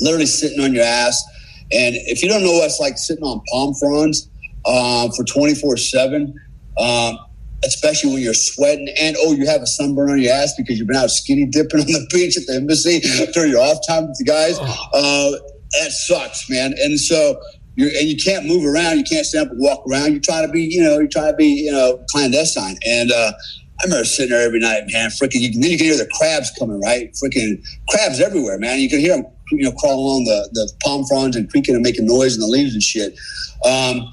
literally 0.00 0.26
sitting 0.26 0.62
on 0.64 0.74
your 0.74 0.84
ass 0.84 1.22
and 1.70 1.94
if 1.96 2.22
you 2.22 2.28
don't 2.28 2.42
know 2.42 2.52
what 2.52 2.64
it's 2.64 2.80
like 2.80 2.96
sitting 2.96 3.24
on 3.24 3.42
palm 3.50 3.74
fronds 3.74 4.28
uh, 4.64 5.10
for 5.14 5.24
24 5.24 5.76
7, 5.76 6.34
um, 6.78 7.18
especially 7.64 8.12
when 8.12 8.22
you're 8.22 8.34
sweating 8.34 8.88
and 9.00 9.16
oh, 9.20 9.32
you 9.32 9.46
have 9.46 9.62
a 9.62 9.66
sunburn 9.66 10.10
on 10.10 10.18
your 10.20 10.32
ass 10.32 10.54
because 10.56 10.78
you've 10.78 10.86
been 10.86 10.96
out 10.96 11.10
skinny 11.10 11.46
dipping 11.46 11.80
on 11.80 11.86
the 11.86 12.06
beach 12.12 12.36
at 12.36 12.46
the 12.46 12.54
embassy 12.54 13.00
during 13.32 13.50
your 13.50 13.60
off 13.60 13.78
time 13.86 14.08
with 14.08 14.18
the 14.18 14.24
guys, 14.24 14.58
uh, 14.58 15.30
that 15.72 15.90
sucks, 15.90 16.48
man. 16.48 16.74
And 16.80 16.98
so 16.98 17.40
you're, 17.76 17.90
and 17.90 18.08
you 18.08 18.16
can't 18.16 18.46
move 18.46 18.64
around, 18.64 18.98
you 18.98 19.04
can't 19.04 19.26
stand 19.26 19.46
up 19.46 19.52
and 19.52 19.60
walk 19.60 19.84
around. 19.90 20.12
You're 20.12 20.20
trying 20.20 20.46
to 20.46 20.52
be, 20.52 20.62
you 20.62 20.82
know, 20.82 20.98
you're 20.98 21.08
trying 21.08 21.32
to 21.32 21.36
be, 21.36 21.46
you 21.46 21.72
know, 21.72 22.04
clandestine. 22.10 22.76
And 22.86 23.12
uh, 23.12 23.32
I 23.80 23.84
remember 23.84 24.04
sitting 24.04 24.30
there 24.30 24.44
every 24.44 24.60
night, 24.60 24.84
man. 24.92 25.10
Freaking, 25.10 25.40
you, 25.40 25.52
then 25.52 25.70
you 25.70 25.76
can 25.76 25.86
hear 25.86 25.96
the 25.96 26.08
crabs 26.18 26.50
coming, 26.58 26.80
right? 26.80 27.12
Freaking 27.22 27.62
crabs 27.88 28.20
everywhere, 28.20 28.58
man. 28.58 28.80
You 28.80 28.88
can 28.88 29.00
hear 29.00 29.16
them 29.16 29.26
you 29.52 29.64
know, 29.64 29.72
crawling 29.72 29.98
along 29.98 30.24
the, 30.24 30.48
the 30.52 30.72
palm 30.82 31.04
fronds 31.06 31.36
and 31.36 31.50
creaking 31.50 31.74
and 31.74 31.82
making 31.82 32.06
noise 32.06 32.34
in 32.34 32.40
the 32.40 32.46
leaves 32.46 32.74
and 32.74 32.82
shit. 32.82 33.18
Um, 33.64 34.12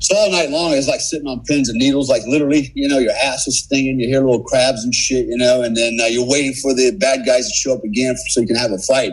so 0.00 0.16
all 0.16 0.30
night 0.30 0.50
long, 0.50 0.72
it's 0.72 0.88
like 0.88 1.00
sitting 1.00 1.28
on 1.28 1.40
pins 1.44 1.68
and 1.68 1.78
needles, 1.78 2.08
like 2.08 2.22
literally, 2.26 2.72
you 2.74 2.88
know, 2.88 2.98
your 2.98 3.12
ass 3.22 3.46
is 3.46 3.58
stinging, 3.58 4.00
you 4.00 4.08
hear 4.08 4.20
little 4.20 4.42
crabs 4.42 4.82
and 4.82 4.94
shit, 4.94 5.26
you 5.26 5.36
know, 5.36 5.62
and 5.62 5.76
then 5.76 5.98
uh, 6.02 6.06
you're 6.06 6.26
waiting 6.26 6.54
for 6.54 6.72
the 6.72 6.96
bad 6.98 7.26
guys 7.26 7.46
to 7.48 7.54
show 7.54 7.74
up 7.74 7.84
again 7.84 8.16
so 8.16 8.40
you 8.40 8.46
can 8.46 8.56
have 8.56 8.72
a 8.72 8.78
fight. 8.78 9.12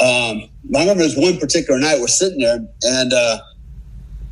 Um, 0.00 0.48
I 0.74 0.80
remember 0.80 1.02
there's 1.02 1.16
one 1.16 1.38
particular 1.38 1.80
night 1.80 1.98
we're 2.00 2.06
sitting 2.06 2.38
there 2.38 2.60
and 2.82 3.12
uh, 3.12 3.40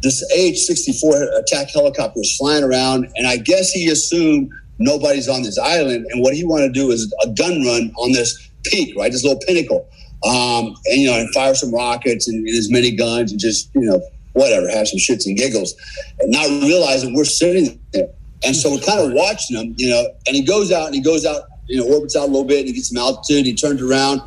this 0.02 0.22
AH-64 0.32 1.40
attack 1.40 1.70
helicopter 1.70 2.20
was 2.20 2.36
flying 2.36 2.62
around, 2.62 3.10
and 3.16 3.26
I 3.26 3.36
guess 3.36 3.72
he 3.72 3.88
assumed 3.88 4.52
nobody's 4.78 5.28
on 5.28 5.42
this 5.42 5.58
island, 5.58 6.06
and 6.10 6.22
what 6.22 6.34
he 6.34 6.44
wanted 6.44 6.68
to 6.68 6.80
do 6.80 6.92
is 6.92 7.12
a 7.24 7.28
gun 7.30 7.64
run 7.64 7.92
on 7.96 8.12
this 8.12 8.48
peak, 8.62 8.96
right, 8.96 9.10
this 9.10 9.24
little 9.24 9.40
pinnacle 9.40 9.88
um, 10.24 10.74
and 10.86 11.00
you 11.00 11.10
know, 11.10 11.18
and 11.18 11.32
fire 11.32 11.54
some 11.54 11.72
rockets 11.72 12.28
and, 12.28 12.46
and, 12.46 12.58
as 12.58 12.70
many 12.70 12.90
guns 12.90 13.30
and 13.30 13.40
just 13.40 13.70
you 13.74 13.82
know 13.82 14.00
whatever, 14.38 14.68
have 14.68 14.88
some 14.88 14.98
shits 14.98 15.26
and 15.26 15.36
giggles, 15.36 15.74
and 16.20 16.30
not 16.30 16.46
realizing 16.62 17.14
we're 17.14 17.24
sitting 17.24 17.78
there. 17.92 18.08
And 18.44 18.54
so 18.54 18.70
we're 18.70 18.80
kind 18.80 19.00
of 19.00 19.12
watching 19.12 19.56
him, 19.56 19.74
you 19.76 19.90
know, 19.90 20.06
and 20.26 20.36
he 20.36 20.42
goes 20.42 20.70
out 20.70 20.86
and 20.86 20.94
he 20.94 21.00
goes 21.00 21.26
out, 21.26 21.42
you 21.66 21.76
know, 21.78 21.92
orbits 21.92 22.16
out 22.16 22.22
a 22.22 22.30
little 22.30 22.44
bit 22.44 22.60
and 22.60 22.68
he 22.68 22.72
gets 22.72 22.88
some 22.88 22.98
altitude. 22.98 23.44
He 23.44 23.54
turns 23.54 23.82
around, 23.82 24.22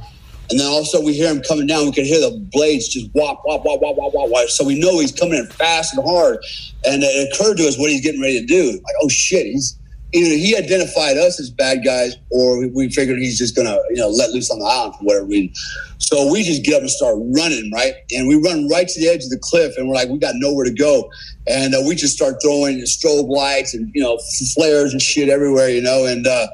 and 0.49 0.59
then 0.59 0.67
all 0.67 0.79
of 0.79 0.83
a 0.83 0.85
sudden 0.85 1.05
we 1.05 1.13
hear 1.13 1.31
him 1.31 1.41
coming 1.41 1.65
down. 1.65 1.85
We 1.85 1.93
can 1.93 2.03
hear 2.03 2.19
the 2.19 2.37
blades 2.51 2.89
just 2.89 3.09
whop, 3.13 3.41
whop, 3.45 3.63
whop, 3.63 3.79
whop, 3.81 3.95
whop, 3.95 4.13
whop, 4.13 4.29
whop. 4.29 4.49
So 4.49 4.65
we 4.65 4.77
know 4.77 4.99
he's 4.99 5.13
coming 5.13 5.39
in 5.39 5.47
fast 5.47 5.95
and 5.95 6.05
hard. 6.05 6.39
And 6.83 7.03
it 7.03 7.33
occurred 7.33 7.55
to 7.57 7.67
us 7.67 7.79
what 7.79 7.89
he's 7.89 8.01
getting 8.01 8.21
ready 8.21 8.41
to 8.41 8.45
do. 8.45 8.71
Like, 8.71 8.95
oh 9.01 9.07
shit, 9.07 9.45
he's 9.45 9.79
either 10.13 10.35
he 10.35 10.55
identified 10.55 11.17
us 11.17 11.39
as 11.39 11.49
bad 11.49 11.83
guys 11.83 12.15
or 12.31 12.67
we 12.69 12.89
figured 12.89 13.17
he's 13.19 13.37
just 13.37 13.55
gonna 13.55 13.77
you 13.89 13.97
know 13.97 14.09
let 14.09 14.31
loose 14.31 14.49
on 14.51 14.59
the 14.59 14.65
island 14.65 14.95
for 14.95 15.05
whatever 15.05 15.25
reason 15.25 15.51
so 15.97 16.31
we 16.31 16.43
just 16.43 16.63
get 16.63 16.75
up 16.75 16.81
and 16.81 16.89
start 16.89 17.15
running 17.35 17.71
right 17.71 17.93
and 18.11 18.27
we 18.27 18.35
run 18.35 18.67
right 18.67 18.87
to 18.87 18.99
the 18.99 19.07
edge 19.07 19.23
of 19.23 19.29
the 19.29 19.39
cliff 19.41 19.73
and 19.77 19.87
we're 19.87 19.95
like 19.95 20.09
we 20.09 20.17
got 20.17 20.35
nowhere 20.35 20.65
to 20.65 20.73
go 20.73 21.09
and 21.47 21.73
uh, 21.73 21.81
we 21.87 21.95
just 21.95 22.15
start 22.15 22.35
throwing 22.41 22.79
strobe 22.81 23.29
lights 23.29 23.73
and 23.73 23.91
you 23.93 24.01
know 24.01 24.17
flares 24.53 24.91
and 24.91 25.01
shit 25.01 25.29
everywhere 25.29 25.69
you 25.69 25.81
know 25.81 26.05
and 26.05 26.27
uh 26.27 26.47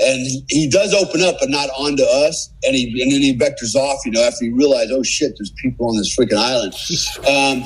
and 0.00 0.26
he 0.48 0.68
does 0.68 0.94
open 0.94 1.22
up, 1.22 1.36
but 1.38 1.50
not 1.50 1.68
onto 1.78 2.02
us. 2.02 2.50
And 2.64 2.74
he 2.74 3.02
and 3.02 3.12
then 3.12 3.20
he 3.20 3.36
vectors 3.36 3.74
off, 3.74 4.00
you 4.04 4.12
know, 4.12 4.22
after 4.22 4.44
he 4.44 4.50
realized, 4.50 4.90
oh 4.90 5.02
shit, 5.02 5.34
there's 5.38 5.52
people 5.58 5.88
on 5.88 5.96
this 5.96 6.16
freaking 6.16 6.38
island. 6.38 6.74
Um, 7.28 7.64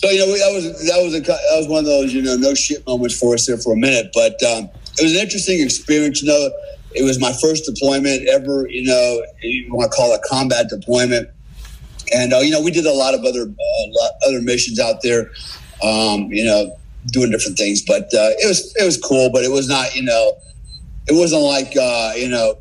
so 0.00 0.08
you 0.10 0.18
know 0.20 0.26
that 0.26 0.52
was 0.54 0.86
that 0.86 1.02
was 1.02 1.12
a 1.12 1.20
that 1.20 1.56
was 1.56 1.66
one 1.66 1.80
of 1.80 1.84
those 1.86 2.14
you 2.14 2.22
know 2.22 2.36
no 2.36 2.54
shit 2.54 2.86
moments 2.86 3.18
for 3.18 3.34
us 3.34 3.46
there 3.46 3.58
for 3.58 3.72
a 3.72 3.76
minute, 3.76 4.12
but 4.14 4.40
um, 4.44 4.70
it 4.96 5.02
was 5.02 5.12
an 5.12 5.20
interesting 5.20 5.60
experience. 5.60 6.22
You 6.22 6.28
know, 6.28 6.50
it 6.94 7.02
was 7.02 7.18
my 7.18 7.32
first 7.42 7.64
deployment 7.64 8.28
ever. 8.28 8.68
You 8.68 8.84
know, 8.84 9.22
you 9.42 9.74
want 9.74 9.90
to 9.90 9.96
call 9.96 10.14
it 10.14 10.20
combat 10.22 10.68
deployment, 10.68 11.28
and 12.14 12.32
uh, 12.32 12.38
you 12.38 12.52
know 12.52 12.62
we 12.62 12.70
did 12.70 12.86
a 12.86 12.92
lot 12.92 13.14
of 13.14 13.24
other 13.24 13.42
uh, 13.42 14.08
other 14.28 14.40
missions 14.40 14.78
out 14.78 15.02
there. 15.02 15.32
Um, 15.82 16.30
you 16.30 16.44
know, 16.44 16.78
doing 17.06 17.32
different 17.32 17.58
things, 17.58 17.82
but 17.82 18.04
uh, 18.14 18.38
it 18.38 18.46
was 18.46 18.72
it 18.76 18.84
was 18.84 18.98
cool, 18.98 19.30
but 19.32 19.42
it 19.42 19.50
was 19.50 19.68
not 19.68 19.96
you 19.96 20.02
know 20.02 20.32
it 21.08 21.14
wasn't 21.14 21.42
like 21.42 21.76
uh, 21.76 22.12
you 22.14 22.28
know 22.28 22.56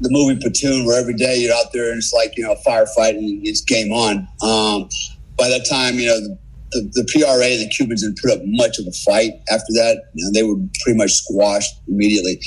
the 0.00 0.08
movie 0.10 0.40
Platoon 0.40 0.86
where 0.86 0.98
every 0.98 1.14
day 1.14 1.36
you're 1.36 1.54
out 1.54 1.74
there 1.74 1.90
and 1.90 1.98
it's 1.98 2.14
like 2.14 2.38
you 2.38 2.44
know 2.44 2.54
firefighting 2.66 3.40
it's 3.44 3.60
game 3.60 3.92
on. 3.92 4.26
Um, 4.40 4.88
by 5.36 5.50
that 5.50 5.66
time, 5.68 5.96
you 5.96 6.06
know 6.06 6.20
the, 6.20 6.38
the, 6.74 6.90
the 6.92 7.04
PRA 7.10 7.46
and 7.46 7.62
the 7.62 7.68
Cubans 7.68 8.02
didn't 8.02 8.18
put 8.20 8.32
up 8.32 8.40
much 8.44 8.78
of 8.78 8.86
a 8.86 8.92
fight 8.92 9.32
after 9.50 9.72
that. 9.74 10.02
Know, 10.14 10.32
they 10.32 10.42
were 10.42 10.56
pretty 10.82 10.98
much 10.98 11.12
squashed 11.12 11.80
immediately. 11.88 12.40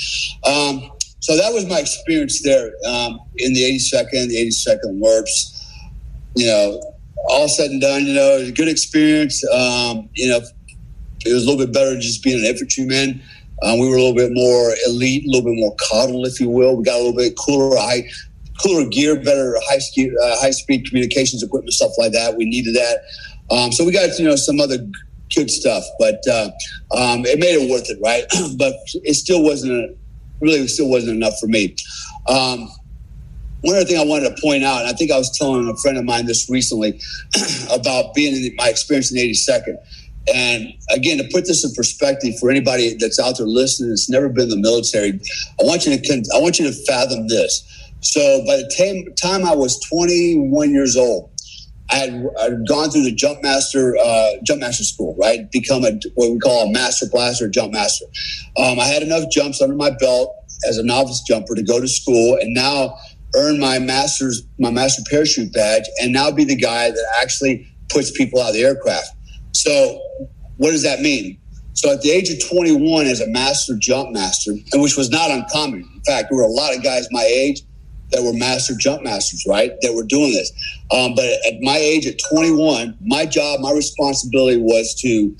Um, 0.44 0.90
so 1.20 1.36
that 1.36 1.52
was 1.52 1.66
my 1.66 1.80
experience 1.80 2.42
there 2.42 2.72
um, 2.86 3.18
in 3.36 3.52
the 3.52 3.62
82nd, 3.62 4.28
the 4.28 4.48
82nd 4.48 5.00
LRRPs. 5.00 5.64
You 6.36 6.46
know, 6.46 6.80
all 7.28 7.48
said 7.48 7.70
and 7.70 7.80
done, 7.80 8.06
you 8.06 8.14
know, 8.14 8.36
it 8.36 8.40
was 8.40 8.48
a 8.50 8.52
good 8.52 8.68
experience. 8.68 9.42
Um, 9.52 10.08
you 10.14 10.28
know, 10.28 10.40
it 11.26 11.32
was 11.32 11.44
a 11.44 11.50
little 11.50 11.64
bit 11.66 11.74
better 11.74 11.98
just 11.98 12.22
being 12.22 12.38
an 12.38 12.44
infantryman. 12.44 13.20
Um, 13.62 13.80
we 13.80 13.88
were 13.88 13.96
a 13.96 13.98
little 13.98 14.14
bit 14.14 14.30
more 14.32 14.74
elite, 14.86 15.24
a 15.24 15.30
little 15.30 15.50
bit 15.50 15.58
more 15.58 15.74
coddled, 15.90 16.26
if 16.26 16.38
you 16.40 16.48
will. 16.48 16.76
We 16.76 16.84
got 16.84 16.94
a 16.94 17.02
little 17.02 17.16
bit 17.16 17.34
cooler, 17.36 17.76
high, 17.76 18.08
cooler 18.62 18.88
gear, 18.88 19.16
better 19.16 19.56
high 19.68 19.78
speed, 19.78 20.12
uh, 20.22 20.38
high 20.38 20.52
speed 20.52 20.86
communications 20.86 21.42
equipment, 21.42 21.72
stuff 21.72 21.92
like 21.98 22.12
that. 22.12 22.36
We 22.36 22.44
needed 22.44 22.76
that. 22.76 22.98
Um, 23.50 23.72
so 23.72 23.84
we 23.84 23.92
got 23.92 24.18
you 24.18 24.26
know 24.26 24.36
some 24.36 24.60
other 24.60 24.78
good 25.34 25.50
stuff, 25.50 25.84
but 25.98 26.20
uh, 26.30 26.50
um, 26.96 27.24
it 27.26 27.38
made 27.38 27.54
it 27.54 27.70
worth 27.70 27.88
it, 27.88 27.98
right? 28.02 28.24
but 28.56 28.74
it 29.04 29.14
still 29.14 29.42
wasn't 29.42 29.96
really 30.40 30.66
still 30.68 30.88
wasn't 30.88 31.16
enough 31.16 31.38
for 31.40 31.46
me. 31.46 31.74
Um, 32.28 32.68
one 33.62 33.74
other 33.74 33.84
thing 33.84 33.98
I 33.98 34.04
wanted 34.04 34.34
to 34.34 34.40
point 34.40 34.62
out, 34.62 34.82
and 34.82 34.88
I 34.88 34.92
think 34.92 35.10
I 35.10 35.18
was 35.18 35.36
telling 35.36 35.68
a 35.68 35.76
friend 35.76 35.98
of 35.98 36.04
mine 36.04 36.26
this 36.26 36.48
recently 36.48 37.00
about 37.72 38.14
being 38.14 38.36
in 38.36 38.54
my 38.56 38.68
experience 38.68 39.10
in 39.10 39.16
the 39.16 39.30
82nd. 39.30 39.76
And 40.32 40.74
again, 40.90 41.18
to 41.18 41.24
put 41.32 41.46
this 41.46 41.64
in 41.64 41.72
perspective 41.74 42.38
for 42.38 42.50
anybody 42.50 42.94
that's 42.94 43.18
out 43.18 43.38
there 43.38 43.46
listening 43.46 43.90
that's 43.90 44.10
never 44.10 44.28
been 44.28 44.44
in 44.44 44.50
the 44.50 44.56
military, 44.58 45.18
I 45.60 45.64
want 45.64 45.86
you 45.86 45.96
to 45.96 46.24
I 46.34 46.40
want 46.40 46.58
you 46.58 46.66
to 46.66 46.72
fathom 46.84 47.28
this. 47.28 47.64
So 48.00 48.44
by 48.46 48.56
the 48.56 48.70
time, 48.78 49.14
time 49.14 49.44
I 49.44 49.54
was 49.56 49.80
21 49.88 50.70
years 50.70 50.96
old, 50.96 51.30
I 51.90 51.96
had, 51.96 52.26
I'd 52.40 52.68
gone 52.68 52.90
through 52.90 53.04
the 53.04 53.14
jump 53.14 53.42
master 53.42 53.96
uh, 53.96 54.32
jump 54.42 54.60
master 54.60 54.84
school, 54.84 55.16
right? 55.18 55.50
Become 55.50 55.84
a 55.84 55.92
what 56.14 56.30
we 56.30 56.38
call 56.38 56.68
a 56.68 56.72
master 56.72 57.06
blaster, 57.10 57.48
jump 57.48 57.72
master. 57.72 58.04
Um, 58.58 58.78
I 58.78 58.84
had 58.84 59.02
enough 59.02 59.30
jumps 59.30 59.62
under 59.62 59.74
my 59.74 59.90
belt 59.90 60.34
as 60.68 60.76
a 60.76 60.84
novice 60.84 61.22
jumper 61.26 61.54
to 61.54 61.62
go 61.62 61.80
to 61.80 61.88
school, 61.88 62.36
and 62.40 62.52
now 62.54 62.94
earn 63.36 63.58
my 63.58 63.78
master's 63.78 64.42
my 64.58 64.70
master 64.70 65.02
parachute 65.08 65.52
badge, 65.52 65.84
and 66.00 66.12
now 66.12 66.30
be 66.30 66.44
the 66.44 66.56
guy 66.56 66.90
that 66.90 67.06
actually 67.22 67.66
puts 67.88 68.10
people 68.10 68.40
out 68.40 68.48
of 68.48 68.54
the 68.54 68.62
aircraft. 68.62 69.10
So, 69.52 70.00
what 70.58 70.72
does 70.72 70.82
that 70.82 71.00
mean? 71.00 71.38
So, 71.72 71.92
at 71.92 72.02
the 72.02 72.10
age 72.10 72.28
of 72.30 72.46
21, 72.48 73.06
as 73.06 73.20
a 73.20 73.28
master 73.28 73.74
jump 73.78 74.12
master, 74.12 74.52
which 74.74 74.96
was 74.96 75.10
not 75.10 75.30
uncommon. 75.30 75.80
In 75.80 76.02
fact, 76.06 76.28
there 76.28 76.36
were 76.36 76.44
a 76.44 76.48
lot 76.48 76.76
of 76.76 76.82
guys 76.82 77.08
my 77.10 77.22
age 77.22 77.62
that 78.10 78.22
were 78.22 78.32
master 78.32 78.74
jump 78.78 79.02
masters, 79.02 79.44
right? 79.46 79.72
That 79.82 79.94
were 79.94 80.04
doing 80.04 80.32
this. 80.32 80.50
Um, 80.90 81.14
but 81.14 81.24
at 81.24 81.60
my 81.60 81.76
age, 81.76 82.06
at 82.06 82.18
21, 82.30 82.96
my 83.04 83.26
job, 83.26 83.60
my 83.60 83.72
responsibility 83.72 84.58
was 84.58 84.94
to 85.00 85.34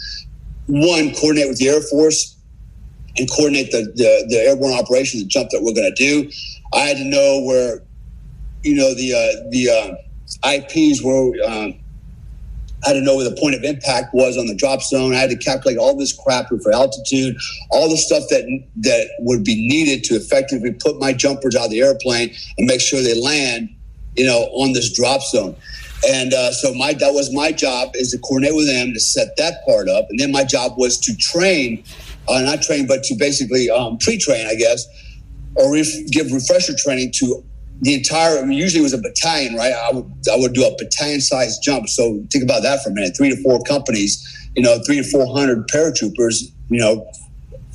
one 0.66 1.14
coordinate 1.14 1.48
with 1.48 1.58
the 1.58 1.68
Air 1.68 1.80
Force 1.80 2.36
and 3.16 3.30
coordinate 3.30 3.70
the 3.70 3.92
the, 3.94 4.26
the 4.28 4.36
airborne 4.36 4.74
operations, 4.74 5.22
the 5.22 5.28
jump 5.28 5.50
that 5.50 5.62
we're 5.62 5.74
going 5.74 5.92
to 5.94 5.96
do. 5.96 6.30
I 6.72 6.80
had 6.80 6.98
to 6.98 7.04
know 7.04 7.42
where, 7.42 7.82
you 8.62 8.74
know, 8.74 8.94
the 8.94 9.14
uh, 9.14 9.50
the 9.50 9.96
uh, 10.44 10.50
IPs 10.52 11.02
were. 11.02 11.32
Um, 11.46 11.74
I 12.84 12.90
had 12.90 12.94
to 12.94 13.00
know 13.00 13.16
where 13.16 13.28
the 13.28 13.36
point 13.36 13.54
of 13.56 13.64
impact 13.64 14.14
was 14.14 14.36
on 14.38 14.46
the 14.46 14.54
drop 14.54 14.82
zone. 14.82 15.12
I 15.12 15.18
had 15.18 15.30
to 15.30 15.36
calculate 15.36 15.78
all 15.78 15.96
this 15.96 16.12
crap 16.12 16.48
for 16.48 16.72
altitude, 16.72 17.36
all 17.70 17.88
the 17.88 17.96
stuff 17.96 18.24
that 18.30 18.44
that 18.76 19.08
would 19.20 19.44
be 19.44 19.68
needed 19.68 20.04
to 20.04 20.14
effectively 20.14 20.72
put 20.72 20.98
my 20.98 21.12
jumpers 21.12 21.56
out 21.56 21.66
of 21.66 21.70
the 21.70 21.80
airplane 21.80 22.34
and 22.56 22.66
make 22.66 22.80
sure 22.80 23.02
they 23.02 23.20
land, 23.20 23.68
you 24.16 24.26
know, 24.26 24.48
on 24.52 24.72
this 24.72 24.92
drop 24.92 25.22
zone. 25.22 25.56
And 26.08 26.32
uh, 26.32 26.52
so 26.52 26.72
my 26.74 26.92
that 26.94 27.12
was 27.12 27.34
my 27.34 27.50
job 27.50 27.90
is 27.94 28.12
to 28.12 28.18
coordinate 28.18 28.54
with 28.54 28.68
them 28.68 28.92
to 28.94 29.00
set 29.00 29.36
that 29.36 29.64
part 29.66 29.88
up, 29.88 30.06
and 30.10 30.18
then 30.18 30.30
my 30.30 30.44
job 30.44 30.78
was 30.78 30.98
to 30.98 31.16
train, 31.16 31.82
uh, 32.28 32.40
not 32.42 32.62
train, 32.62 32.86
but 32.86 33.02
to 33.04 33.16
basically 33.16 33.68
um, 33.68 33.98
pre-train, 33.98 34.46
I 34.46 34.54
guess, 34.54 34.86
or 35.56 35.72
ref- 35.74 36.06
give 36.12 36.30
refresher 36.30 36.74
training 36.78 37.10
to 37.16 37.42
the 37.80 37.94
entire, 37.94 38.44
usually 38.50 38.80
it 38.80 38.82
was 38.82 38.92
a 38.92 38.98
battalion, 38.98 39.54
right? 39.54 39.72
I 39.72 39.92
would, 39.92 40.04
I 40.32 40.36
would 40.36 40.52
do 40.52 40.66
a 40.66 40.74
battalion 40.76 41.20
sized 41.20 41.62
jump. 41.62 41.88
So 41.88 42.24
think 42.32 42.42
about 42.42 42.62
that 42.62 42.82
for 42.82 42.90
a 42.90 42.92
minute. 42.92 43.16
Three 43.16 43.30
to 43.30 43.42
four 43.42 43.62
companies, 43.62 44.50
you 44.56 44.62
know, 44.62 44.80
three 44.84 44.96
to 44.96 45.04
400 45.04 45.68
paratroopers, 45.68 46.50
you 46.68 46.80
know, 46.80 47.08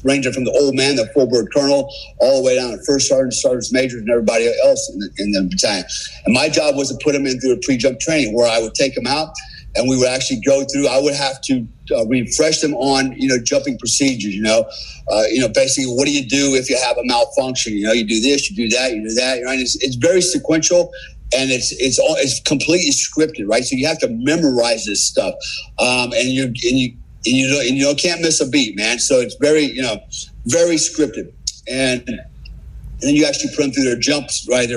ranging 0.04 0.34
from 0.34 0.44
the 0.44 0.52
old 0.52 0.76
man, 0.76 0.98
the 0.98 1.08
full 1.14 1.28
bird 1.28 1.48
colonel, 1.54 1.90
all 2.20 2.42
the 2.42 2.46
way 2.46 2.56
down 2.56 2.72
to 2.72 2.84
first 2.84 3.08
sergeant, 3.08 3.34
sergeant 3.34 3.72
majors, 3.72 4.02
and 4.02 4.10
everybody 4.10 4.54
else 4.66 4.90
in 4.94 5.00
the, 5.00 5.10
in 5.20 5.32
the 5.32 5.44
battalion. 5.50 5.86
And 6.26 6.34
my 6.34 6.50
job 6.50 6.76
was 6.76 6.90
to 6.90 6.98
put 7.02 7.14
them 7.14 7.26
in 7.26 7.40
through 7.40 7.54
a 7.54 7.60
pre 7.64 7.78
jump 7.78 8.00
training 8.00 8.34
where 8.36 8.50
I 8.50 8.60
would 8.60 8.76
take 8.76 8.96
them 8.96 9.08
out 9.08 9.30
and 9.76 9.90
we 9.90 9.98
would 9.98 10.08
actually 10.08 10.40
go 10.42 10.64
through. 10.66 10.88
I 10.88 11.00
would 11.00 11.16
have 11.16 11.42
to 11.42 11.68
uh, 11.96 12.06
refresh 12.08 12.62
them 12.62 12.74
on 12.76 13.14
you 13.14 13.28
know 13.28 13.38
jumping 13.42 13.78
procedures. 13.78 14.36
You 14.36 14.44
know, 14.44 14.66
uh, 15.12 15.24
you 15.32 15.42
know 15.42 15.50
basically 15.50 15.92
what 15.94 16.06
do 16.06 16.12
you 16.12 16.28
do 16.28 16.56
if 16.56 16.70
you 16.70 16.78
have 16.78 16.98
a 16.98 17.04
malfunction? 17.04 17.74
You 17.74 17.88
know, 17.88 17.94
you 17.94 18.06
do 18.06 18.20
this, 18.22 18.50
you 18.50 18.56
do 18.56 18.76
that, 18.76 18.94
you 18.94 19.08
do 19.08 19.16
that. 19.16 19.40
You 19.40 19.46
know, 19.46 19.52
it's, 19.52 19.76
it's 19.84 19.96
very 19.96 20.22
sequential. 20.22 20.92
And 21.36 21.50
it's 21.50 21.72
it's 21.72 21.98
all, 21.98 22.16
it's 22.20 22.40
completely 22.42 22.92
scripted, 22.92 23.50
right? 23.50 23.64
So 23.64 23.76
you 23.76 23.88
have 23.88 23.98
to 24.00 24.10
memorize 24.10 24.86
this 24.86 25.04
stuff, 25.04 25.34
um, 25.80 26.14
and 26.14 26.30
you 26.30 26.44
and 26.46 26.56
you 26.62 26.94
and 27.26 27.36
you 27.36 27.60
and 27.60 27.76
you 27.76 27.96
can't 27.96 28.22
miss 28.22 28.40
a 28.40 28.48
beat, 28.48 28.78
man. 28.78 29.00
So 29.00 29.20
it's 29.20 29.34
very 29.42 29.64
you 29.64 29.82
know 29.82 29.98
very 30.46 30.76
scripted, 30.76 31.34
and 31.68 32.08
and 32.08 32.20
then 33.02 33.16
you 33.16 33.26
actually 33.26 33.50
put 33.56 33.64
them 33.64 33.72
through 33.72 33.86
their 33.86 34.00
jumps, 34.00 34.48
right? 34.48 34.70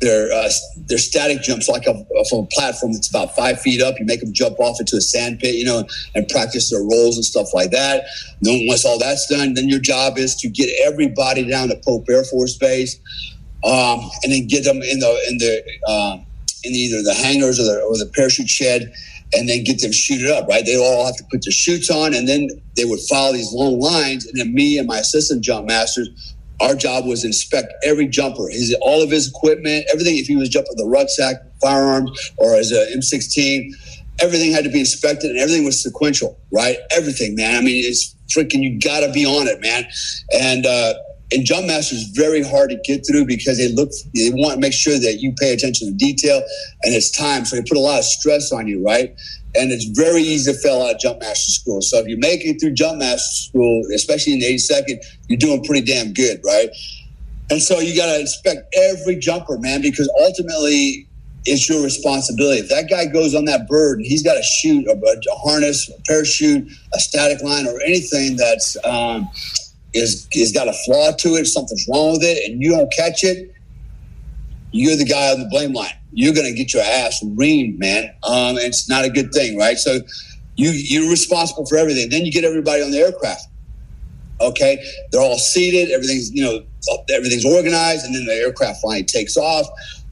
They're 0.00 0.32
uh, 0.32 0.50
they're 0.86 0.98
static 0.98 1.42
jumps 1.42 1.68
like 1.68 1.86
a, 1.86 1.92
from 2.28 2.40
a 2.40 2.46
platform 2.46 2.92
that's 2.92 3.08
about 3.08 3.36
five 3.36 3.60
feet 3.60 3.82
up. 3.82 3.98
You 3.98 4.06
make 4.06 4.20
them 4.20 4.32
jump 4.32 4.58
off 4.58 4.80
into 4.80 4.96
a 4.96 5.00
sand 5.00 5.40
pit, 5.40 5.54
you 5.54 5.64
know, 5.64 5.84
and 6.14 6.26
practice 6.28 6.70
their 6.70 6.80
rolls 6.80 7.16
and 7.16 7.24
stuff 7.24 7.52
like 7.54 7.70
that. 7.70 8.04
then 8.40 8.66
once 8.66 8.84
all 8.84 8.98
that's 8.98 9.26
done, 9.26 9.54
then 9.54 9.68
your 9.68 9.78
job 9.78 10.18
is 10.18 10.34
to 10.36 10.48
get 10.48 10.70
everybody 10.84 11.48
down 11.48 11.68
to 11.68 11.76
Pope 11.84 12.06
Air 12.08 12.24
Force 12.24 12.56
Base, 12.56 12.98
um, 13.64 14.10
and 14.22 14.32
then 14.32 14.46
get 14.46 14.64
them 14.64 14.82
in 14.82 14.98
the 15.00 15.26
in 15.28 15.38
the 15.38 15.62
um, 15.92 16.26
in 16.64 16.74
either 16.74 17.02
the 17.02 17.14
hangars 17.14 17.60
or 17.60 17.64
the 17.64 17.80
or 17.82 17.98
the 17.98 18.10
parachute 18.14 18.48
shed, 18.48 18.92
and 19.34 19.48
then 19.48 19.64
get 19.64 19.82
them 19.82 19.92
shooted 19.92 20.30
up. 20.30 20.48
Right, 20.48 20.64
they 20.64 20.76
all 20.76 21.04
have 21.04 21.16
to 21.16 21.24
put 21.30 21.44
their 21.44 21.52
chutes 21.52 21.90
on, 21.90 22.14
and 22.14 22.26
then 22.26 22.48
they 22.74 22.86
would 22.86 23.00
follow 23.00 23.34
these 23.34 23.52
long 23.52 23.78
lines, 23.78 24.26
and 24.26 24.40
then 24.40 24.54
me 24.54 24.78
and 24.78 24.86
my 24.86 24.98
assistant 24.98 25.44
jump 25.44 25.66
masters 25.66 26.34
our 26.60 26.74
job 26.74 27.06
was 27.06 27.24
inspect 27.24 27.72
every 27.84 28.06
jumper, 28.06 28.48
his 28.48 28.74
all 28.80 29.02
of 29.02 29.10
his 29.10 29.28
equipment, 29.28 29.86
everything. 29.92 30.18
If 30.18 30.26
he 30.26 30.36
was 30.36 30.48
jumping 30.48 30.76
the 30.76 30.86
rucksack, 30.86 31.36
firearms, 31.60 32.32
or 32.36 32.54
as 32.54 32.70
a 32.72 32.86
M16, 32.96 33.70
everything 34.20 34.52
had 34.52 34.64
to 34.64 34.70
be 34.70 34.80
inspected, 34.80 35.30
and 35.30 35.38
everything 35.38 35.64
was 35.64 35.82
sequential, 35.82 36.38
right? 36.52 36.76
Everything, 36.90 37.34
man. 37.34 37.56
I 37.56 37.60
mean, 37.60 37.84
it's 37.84 38.14
freaking. 38.34 38.62
You 38.62 38.78
got 38.78 39.00
to 39.00 39.12
be 39.12 39.24
on 39.24 39.46
it, 39.46 39.60
man. 39.60 39.86
And 40.32 40.66
uh, 40.66 40.94
and 41.32 41.44
jump 41.44 41.66
master 41.66 41.94
is 41.94 42.04
very 42.14 42.42
hard 42.42 42.70
to 42.70 42.76
get 42.84 43.06
through 43.06 43.24
because 43.24 43.58
they 43.58 43.68
look, 43.68 43.90
they 44.14 44.30
want 44.30 44.54
to 44.54 44.60
make 44.60 44.72
sure 44.72 44.98
that 44.98 45.18
you 45.20 45.32
pay 45.38 45.52
attention 45.52 45.88
to 45.88 45.94
detail, 45.94 46.42
and 46.82 46.94
it's 46.94 47.10
time, 47.10 47.44
so 47.44 47.56
they 47.56 47.62
put 47.62 47.76
a 47.76 47.80
lot 47.80 47.98
of 47.98 48.04
stress 48.04 48.52
on 48.52 48.66
you, 48.66 48.84
right? 48.84 49.14
And 49.54 49.72
it's 49.72 49.84
very 49.98 50.22
easy 50.22 50.52
to 50.52 50.58
fail 50.58 50.82
out 50.82 50.94
of 50.94 51.00
jump 51.00 51.20
master 51.20 51.50
school. 51.50 51.82
So 51.82 51.98
if 51.98 52.06
you 52.06 52.16
make 52.18 52.44
it 52.44 52.60
through 52.60 52.72
jump 52.72 52.98
master 52.98 53.48
school, 53.48 53.82
especially 53.94 54.34
in 54.34 54.38
the 54.38 54.46
82nd, 54.46 55.04
you're 55.28 55.38
doing 55.38 55.64
pretty 55.64 55.84
damn 55.84 56.12
good, 56.12 56.40
right? 56.44 56.68
And 57.50 57.60
so 57.60 57.80
you 57.80 57.96
got 57.96 58.06
to 58.06 58.20
inspect 58.20 58.72
every 58.76 59.16
jumper, 59.16 59.58
man, 59.58 59.82
because 59.82 60.08
ultimately 60.20 61.08
it's 61.46 61.68
your 61.68 61.82
responsibility. 61.82 62.60
If 62.60 62.68
that 62.68 62.88
guy 62.88 63.06
goes 63.06 63.34
on 63.34 63.44
that 63.46 63.66
bird 63.66 63.98
and 63.98 64.06
he's 64.06 64.22
got 64.22 64.34
to 64.34 64.42
shoot 64.42 64.86
a, 64.86 64.92
a, 64.92 65.36
harness, 65.38 65.88
a 65.88 66.00
parachute, 66.06 66.70
a 66.94 67.00
static 67.00 67.42
line, 67.42 67.66
or 67.66 67.80
anything 67.80 68.36
that's 68.36 68.76
um, 68.84 69.28
is 69.94 70.28
is 70.32 70.52
got 70.52 70.68
a 70.68 70.72
flaw 70.84 71.12
to 71.12 71.28
it, 71.30 71.46
something's 71.46 71.86
wrong 71.88 72.12
with 72.12 72.22
it, 72.22 72.48
and 72.48 72.62
you 72.62 72.70
don't 72.70 72.92
catch 72.92 73.24
it, 73.24 73.52
you're 74.70 74.96
the 74.96 75.04
guy 75.04 75.32
on 75.32 75.40
the 75.40 75.48
blame 75.48 75.72
line. 75.72 75.94
You're 76.12 76.34
going 76.34 76.46
to 76.46 76.54
get 76.54 76.74
your 76.74 76.82
ass 76.82 77.22
reamed, 77.22 77.78
man. 77.78 78.04
Um, 78.24 78.56
it's 78.58 78.88
not 78.88 79.04
a 79.04 79.10
good 79.10 79.32
thing, 79.32 79.56
right? 79.56 79.78
So 79.78 80.00
you 80.56 80.70
you're 80.70 81.10
responsible 81.10 81.66
for 81.66 81.76
everything. 81.76 82.10
Then 82.10 82.24
you 82.24 82.32
get 82.32 82.44
everybody 82.44 82.82
on 82.82 82.90
the 82.90 82.98
aircraft. 82.98 83.46
Okay, 84.40 84.82
they're 85.12 85.20
all 85.20 85.38
seated. 85.38 85.90
Everything's 85.90 86.32
you 86.32 86.42
know 86.42 86.64
everything's 87.10 87.44
organized, 87.44 88.04
and 88.04 88.14
then 88.14 88.24
the 88.26 88.34
aircraft 88.34 88.82
finally 88.82 89.04
takes 89.04 89.36
off. 89.36 89.66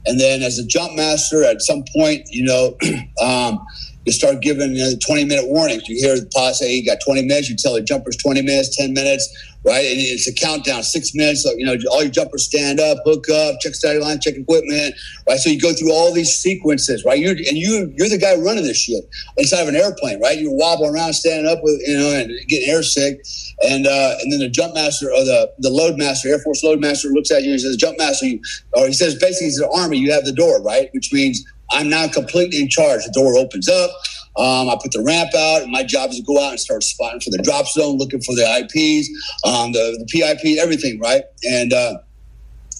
And 0.05 0.19
then 0.19 0.41
as 0.41 0.57
a 0.57 0.65
jump 0.65 0.95
master, 0.95 1.43
at 1.43 1.61
some 1.61 1.83
point, 1.95 2.27
you 2.29 2.43
know. 2.43 2.77
um, 3.21 3.65
you 4.05 4.13
start 4.13 4.41
giving 4.41 4.75
you 4.75 4.83
know, 4.83 4.93
20 5.05 5.25
minute 5.25 5.47
warnings. 5.47 5.87
You 5.87 5.97
hear 5.97 6.15
the 6.15 6.53
say, 6.53 6.73
you 6.73 6.83
got 6.83 6.97
20 7.05 7.23
minutes. 7.23 7.49
You 7.49 7.55
tell 7.55 7.73
the 7.73 7.81
jumpers 7.81 8.17
20 8.17 8.41
minutes, 8.41 8.75
10 8.75 8.93
minutes 8.93 9.29
right? 9.65 9.85
And 9.85 9.99
it's 9.99 10.27
a 10.27 10.33
countdown, 10.33 10.83
six 10.83 11.13
minutes. 11.13 11.43
So, 11.43 11.51
you 11.57 11.65
know, 11.65 11.75
all 11.91 12.01
your 12.01 12.11
jumpers 12.11 12.45
stand 12.45 12.79
up, 12.79 12.97
hook 13.03 13.29
up, 13.29 13.59
check 13.59 13.75
static 13.75 14.01
line, 14.01 14.19
check 14.19 14.35
equipment, 14.35 14.95
right? 15.27 15.37
So 15.37 15.49
you 15.49 15.59
go 15.59 15.73
through 15.73 15.91
all 15.91 16.13
these 16.13 16.33
sequences, 16.33 17.03
right? 17.05 17.19
You're, 17.19 17.31
and 17.31 17.57
you, 17.57 17.91
you're 17.95 18.09
the 18.09 18.17
guy 18.17 18.35
running 18.35 18.63
this 18.63 18.77
shit 18.77 19.03
inside 19.37 19.61
of 19.61 19.67
an 19.67 19.75
airplane, 19.75 20.21
right? 20.21 20.39
You're 20.39 20.55
wobbling 20.55 20.93
around, 20.93 21.13
standing 21.13 21.51
up 21.51 21.59
with, 21.61 21.81
you 21.85 21.97
know, 21.97 22.15
and 22.15 22.31
getting 22.47 22.69
air 22.69 22.83
sick. 22.83 23.21
And, 23.67 23.85
uh, 23.85 24.15
and 24.21 24.31
then 24.31 24.39
the 24.39 24.49
jump 24.49 24.73
master 24.75 25.07
or 25.07 25.23
the, 25.25 25.51
the 25.59 25.69
load 25.69 25.97
master, 25.97 26.29
Air 26.29 26.39
Force 26.39 26.63
load 26.63 26.79
master 26.79 27.09
looks 27.09 27.31
at 27.31 27.43
you 27.43 27.51
and 27.51 27.59
says, 27.61 27.75
jump 27.75 27.97
master, 27.97 28.27
you, 28.27 28.39
or 28.73 28.87
he 28.87 28.93
says, 28.93 29.15
basically, 29.15 29.47
he's 29.47 29.59
an 29.59 29.69
army, 29.73 29.97
you 29.97 30.11
have 30.13 30.25
the 30.25 30.31
door, 30.31 30.61
right? 30.61 30.89
Which 30.93 31.11
means 31.11 31.43
I'm 31.71 31.89
now 31.89 32.07
completely 32.07 32.61
in 32.61 32.69
charge. 32.69 33.03
The 33.03 33.11
door 33.11 33.37
opens 33.37 33.67
up 33.67 33.91
um, 34.37 34.69
I 34.69 34.77
put 34.81 34.91
the 34.91 35.01
ramp 35.01 35.31
out, 35.35 35.63
and 35.63 35.71
my 35.71 35.83
job 35.83 36.11
is 36.11 36.17
to 36.17 36.23
go 36.23 36.41
out 36.41 36.51
and 36.51 36.59
start 36.59 36.83
spotting 36.83 37.19
for 37.19 37.29
the 37.29 37.41
drop 37.41 37.67
zone, 37.67 37.97
looking 37.97 38.21
for 38.21 38.35
the 38.35 38.43
IPs, 38.43 39.09
um, 39.43 39.71
the, 39.73 39.97
the 39.99 40.05
PIP, 40.05 40.57
everything, 40.59 40.99
right? 40.99 41.23
And 41.49 41.73
uh, 41.73 41.97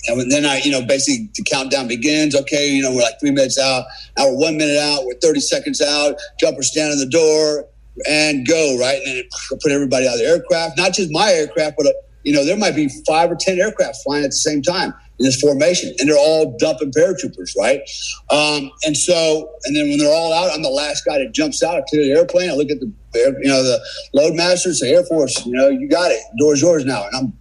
and 0.08 0.32
then 0.32 0.46
I, 0.46 0.62
you 0.64 0.72
know, 0.72 0.86
basically 0.86 1.30
the 1.36 1.44
countdown 1.44 1.88
begins. 1.88 2.36
Okay, 2.36 2.70
you 2.70 2.82
know, 2.82 2.92
we're 2.92 3.02
like 3.02 3.20
three 3.20 3.32
minutes 3.32 3.60
out. 3.60 3.86
Now 4.18 4.30
we're 4.30 4.38
one 4.38 4.58
minute 4.58 4.78
out. 4.78 5.06
We're 5.06 5.20
30 5.22 5.42
seconds 5.42 5.82
out. 5.82 6.16
Jumper 6.40 6.64
stand 6.64 6.94
in 6.94 7.00
the 7.00 7.06
door 7.06 7.66
and 8.08 8.48
go, 8.48 8.78
right? 8.80 9.02
And 9.06 9.24
put 9.62 9.72
everybody 9.72 10.08
out 10.08 10.14
of 10.14 10.20
the 10.20 10.26
aircraft, 10.26 10.78
not 10.78 10.94
just 10.94 11.12
my 11.12 11.32
aircraft, 11.32 11.76
but, 11.78 11.88
uh, 11.88 11.92
you 12.24 12.34
know, 12.34 12.46
there 12.46 12.58
might 12.58 12.76
be 12.76 12.90
five 13.06 13.30
or 13.30 13.36
10 13.36 13.60
aircraft 13.60 13.98
flying 14.04 14.24
at 14.24 14.30
the 14.30 14.38
same 14.38 14.62
time 14.62 14.94
in 15.20 15.26
this 15.26 15.40
formation, 15.40 15.94
and 16.00 16.10
they're 16.10 16.18
all 16.18 16.56
dumping 16.58 16.92
paratroopers, 16.92 17.52
right? 17.58 17.82
Um, 18.30 18.72
and 18.86 18.96
so, 18.96 19.52
and 19.66 19.76
then 19.76 19.90
when 19.90 20.00
they're 20.00 20.14
all 20.14 20.34
out, 20.34 20.52
I'm 20.54 20.62
the 20.62 20.70
last 20.70 21.06
guy 21.06 21.18
that 21.20 21.34
jumps 21.34 21.62
out. 21.62 21.76
I 21.76 21.82
clear 21.90 22.04
the 22.04 22.20
airplane. 22.20 22.50
I 22.50 22.54
look 22.54 22.70
at 22.72 22.80
the, 22.80 22.92
you 23.14 23.50
know, 23.50 23.62
the 23.64 23.80
load 24.14 24.36
master, 24.36 24.74
say, 24.74 24.94
Air 24.94 25.04
Force, 25.04 25.46
you 25.46 25.54
know, 25.54 25.68
you 25.68 25.90
got 25.90 26.12
it. 26.12 26.20
The 26.32 26.38
door's 26.40 26.62
yours 26.62 26.86
now. 26.86 27.06
And 27.06 27.16
I'm 27.16 27.34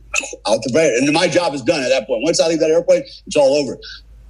out 0.47 0.63
the 0.63 0.73
bay. 0.73 0.97
And 0.99 1.13
my 1.13 1.29
job 1.29 1.55
is 1.55 1.63
done 1.63 1.83
at 1.83 1.89
that 1.89 2.07
point. 2.07 2.23
Once 2.25 2.41
I 2.41 2.49
leave 2.49 2.61
that 2.61 2.71
airplane, 2.71 3.03
it's 3.27 3.37
all 3.37 3.55
over. 3.55 3.79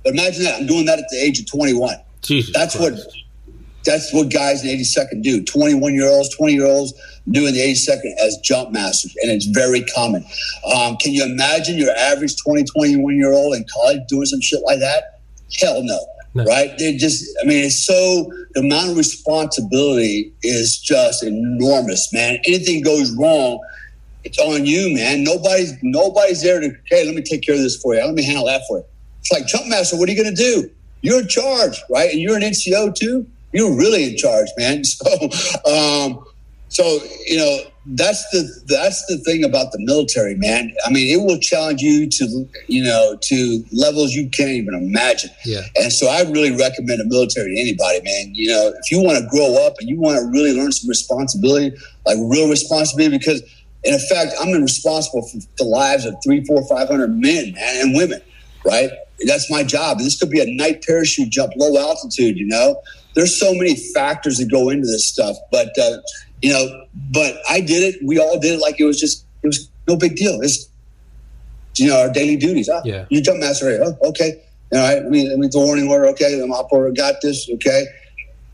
But 0.05 0.12
imagine 0.14 0.44
that. 0.44 0.61
I'm 0.61 0.66
doing 0.66 0.84
that 0.86 0.99
at 0.99 1.07
the 1.11 1.16
age 1.16 1.40
of 1.40 1.46
21. 1.51 1.96
Jesus 2.20 2.53
that's 2.53 2.76
Christ. 2.76 3.07
what 3.07 3.14
that's 3.89 4.12
what 4.12 4.30
guys 4.30 4.64
in 4.64 4.78
82nd 4.78 5.22
do. 5.22 5.43
21 5.43 5.95
year 5.95 6.09
olds, 6.09 6.34
20 6.36 6.53
year 6.53 6.66
olds 6.66 6.93
doing 7.30 7.55
the 7.55 7.61
82nd 7.61 8.16
as 8.22 8.36
jump 8.39 8.70
masters, 8.70 9.16
and 9.22 9.30
it's 9.30 9.47
very 9.47 9.82
common. 9.84 10.24
Um, 10.74 10.97
can 10.99 11.12
you 11.12 11.24
imagine 11.24 11.78
your 11.78 11.95
average 11.97 12.36
20, 12.43 12.64
21 12.64 13.16
year 13.16 13.32
old 13.32 13.57
in 13.57 13.64
college 13.72 14.01
doing 14.09 14.26
some 14.26 14.41
shit 14.41 14.61
like 14.64 14.78
that? 14.80 15.20
Hell 15.59 15.82
no. 15.82 15.99
No. 16.34 16.45
Right? 16.45 16.76
They 16.78 16.97
just, 16.97 17.24
I 17.43 17.47
mean, 17.47 17.64
it's 17.64 17.86
so, 17.86 18.30
the 18.53 18.61
amount 18.61 18.91
of 18.91 18.97
responsibility 18.99 20.32
is 20.43 20.78
just 20.78 21.24
enormous, 21.24 22.12
man. 22.12 22.39
Anything 22.47 22.82
goes 22.82 23.16
wrong, 23.16 23.59
it's 24.24 24.39
on 24.39 24.66
you, 24.66 24.95
man. 24.95 25.24
Nobody's, 25.24 25.72
nobody's 25.82 26.43
there 26.43 26.61
to, 26.61 26.70
hey, 26.84 27.07
let 27.07 27.14
me 27.14 27.22
take 27.22 27.43
care 27.43 27.55
of 27.55 27.62
this 27.62 27.80
for 27.80 27.95
you. 27.95 28.05
Let 28.05 28.14
me 28.14 28.22
handle 28.22 28.45
that 28.45 28.62
for 28.68 28.78
you. 28.78 28.84
It's 29.20 29.32
like, 29.32 29.47
jump 29.47 29.66
master, 29.68 29.99
what 29.99 30.09
are 30.09 30.12
you 30.12 30.22
going 30.22 30.34
to 30.34 30.43
do? 30.43 30.70
You're 31.01 31.20
in 31.20 31.28
charge, 31.28 31.82
right? 31.89 32.11
And 32.11 32.20
you're 32.20 32.36
an 32.36 32.43
NCO 32.43 32.95
too. 32.95 33.26
You're 33.53 33.76
really 33.76 34.05
in 34.11 34.16
charge, 34.16 34.49
man. 34.59 34.82
So, 34.99 35.14
um, 35.70 36.24
so 36.68 37.01
you 37.26 37.38
know 37.38 37.61
that's 37.86 38.28
the 38.30 38.46
that's 38.66 39.05
the 39.07 39.18
thing 39.18 39.42
about 39.44 39.72
the 39.72 39.78
military, 39.80 40.34
man. 40.34 40.74
I 40.84 40.90
mean, 40.90 41.09
it 41.12 41.24
will 41.24 41.38
challenge 41.38 41.80
you 41.80 42.09
to 42.09 42.49
you 42.66 42.84
know 42.84 43.16
to 43.20 43.64
levels 43.72 44.12
you 44.12 44.28
can't 44.28 44.51
even 44.51 44.74
imagine. 44.74 45.30
Yeah. 45.44 45.62
And 45.76 45.92
so, 45.92 46.09
I 46.09 46.22
really 46.22 46.51
recommend 46.51 47.01
the 47.01 47.07
military 47.07 47.55
to 47.55 47.61
anybody, 47.61 48.01
man. 48.03 48.34
You 48.34 48.49
know, 48.49 48.72
if 48.78 48.90
you 48.90 49.03
want 49.03 49.18
to 49.18 49.26
grow 49.30 49.66
up 49.66 49.74
and 49.80 49.88
you 49.88 49.99
want 49.99 50.18
to 50.18 50.26
really 50.26 50.53
learn 50.53 50.70
some 50.72 50.88
responsibility, 50.88 51.74
like 52.05 52.18
real 52.20 52.49
responsibility, 52.49 53.16
because 53.16 53.42
in 53.84 53.94
effect, 53.94 54.34
I'm 54.40 54.51
responsible 54.61 55.26
for 55.26 55.38
the 55.57 55.64
lives 55.64 56.05
of 56.05 56.14
three, 56.22 56.44
four, 56.44 56.66
five 56.68 56.88
hundred 56.88 57.09
men 57.09 57.53
man, 57.53 57.86
and 57.86 57.96
women, 57.96 58.20
right? 58.64 58.90
That's 59.27 59.51
my 59.51 59.62
job. 59.64 59.99
This 59.99 60.19
could 60.19 60.31
be 60.31 60.41
a 60.41 60.47
night 60.47 60.85
parachute 60.87 61.31
jump, 61.31 61.53
low 61.57 61.77
altitude. 61.79 62.37
You 62.37 62.47
know, 62.47 62.81
there's 63.14 63.39
so 63.39 63.53
many 63.55 63.75
factors 63.77 64.39
that 64.39 64.51
go 64.51 64.69
into 64.69 64.87
this 64.87 65.09
stuff, 65.09 65.37
but 65.51 65.77
uh, 65.79 65.99
you 66.43 66.53
know, 66.53 66.85
but 67.12 67.35
I 67.51 67.61
did 67.61 67.83
it. 67.95 68.01
We 68.05 68.19
all 68.19 68.39
did 68.39 68.55
it 68.55 68.61
like 68.61 68.79
it 68.79 68.85
was 68.85 69.01
just 69.01 69.25
it 69.43 69.47
was 69.49 69.69
no 69.89 69.97
big 69.97 70.14
deal. 70.16 70.41
It's 70.41 70.69
you 71.77 71.89
know 71.89 72.01
our 72.01 72.12
daily 72.12 72.37
duties. 72.37 72.69
Oh, 72.69 72.81
Yeah. 72.85 73.07
you 73.09 73.21
jump 73.21 73.41
master. 73.41 73.66
Right? 73.66 73.81
Oh, 74.03 74.09
okay. 74.11 74.41
All 74.73 74.79
right. 74.81 74.99
I 75.05 75.09
mean, 75.09 75.33
I 75.33 75.37
mean, 75.37 75.51
the 75.51 75.59
warning 75.59 75.89
order. 75.89 76.07
Okay, 76.09 76.41
I'm 76.41 76.53
operator. 76.53 76.93
Got 76.95 77.16
this. 77.23 77.49
Okay. 77.55 77.85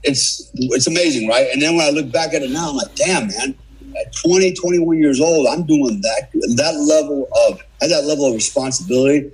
It's 0.03 0.51
it's 0.55 0.87
amazing, 0.87 1.29
right? 1.29 1.49
And 1.53 1.61
then 1.61 1.77
when 1.77 1.87
I 1.87 1.91
look 1.91 2.11
back 2.13 2.35
at 2.35 2.43
it 2.43 2.51
now, 2.51 2.71
I'm 2.71 2.77
like, 2.77 2.95
damn, 2.95 3.29
man. 3.29 3.55
At 3.97 4.13
20, 4.13 4.55
21 4.55 4.99
years 4.99 5.21
old, 5.21 5.47
I'm 5.47 5.63
doing 5.65 6.01
that 6.01 6.29
that 6.57 6.75
level 6.75 7.29
of 7.49 7.61
at 7.81 7.89
that 7.91 8.05
level 8.05 8.27
of 8.27 8.35
responsibility 8.35 9.31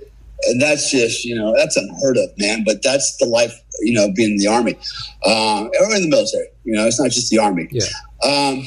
that's 0.59 0.89
just 0.91 1.23
you 1.25 1.35
know 1.35 1.53
that's 1.55 1.75
unheard 1.77 2.17
of 2.17 2.29
man 2.37 2.63
but 2.65 2.81
that's 2.83 3.17
the 3.17 3.25
life 3.25 3.53
you 3.81 3.93
know 3.93 4.11
being 4.15 4.31
in 4.31 4.37
the 4.37 4.47
army 4.47 4.73
um, 5.25 5.69
or 5.79 5.95
in 5.95 6.01
the 6.03 6.07
military 6.09 6.47
you 6.63 6.73
know 6.73 6.85
it's 6.87 6.99
not 6.99 7.11
just 7.11 7.29
the 7.29 7.37
army 7.37 7.67
Yeah. 7.71 7.83
um, 8.23 8.63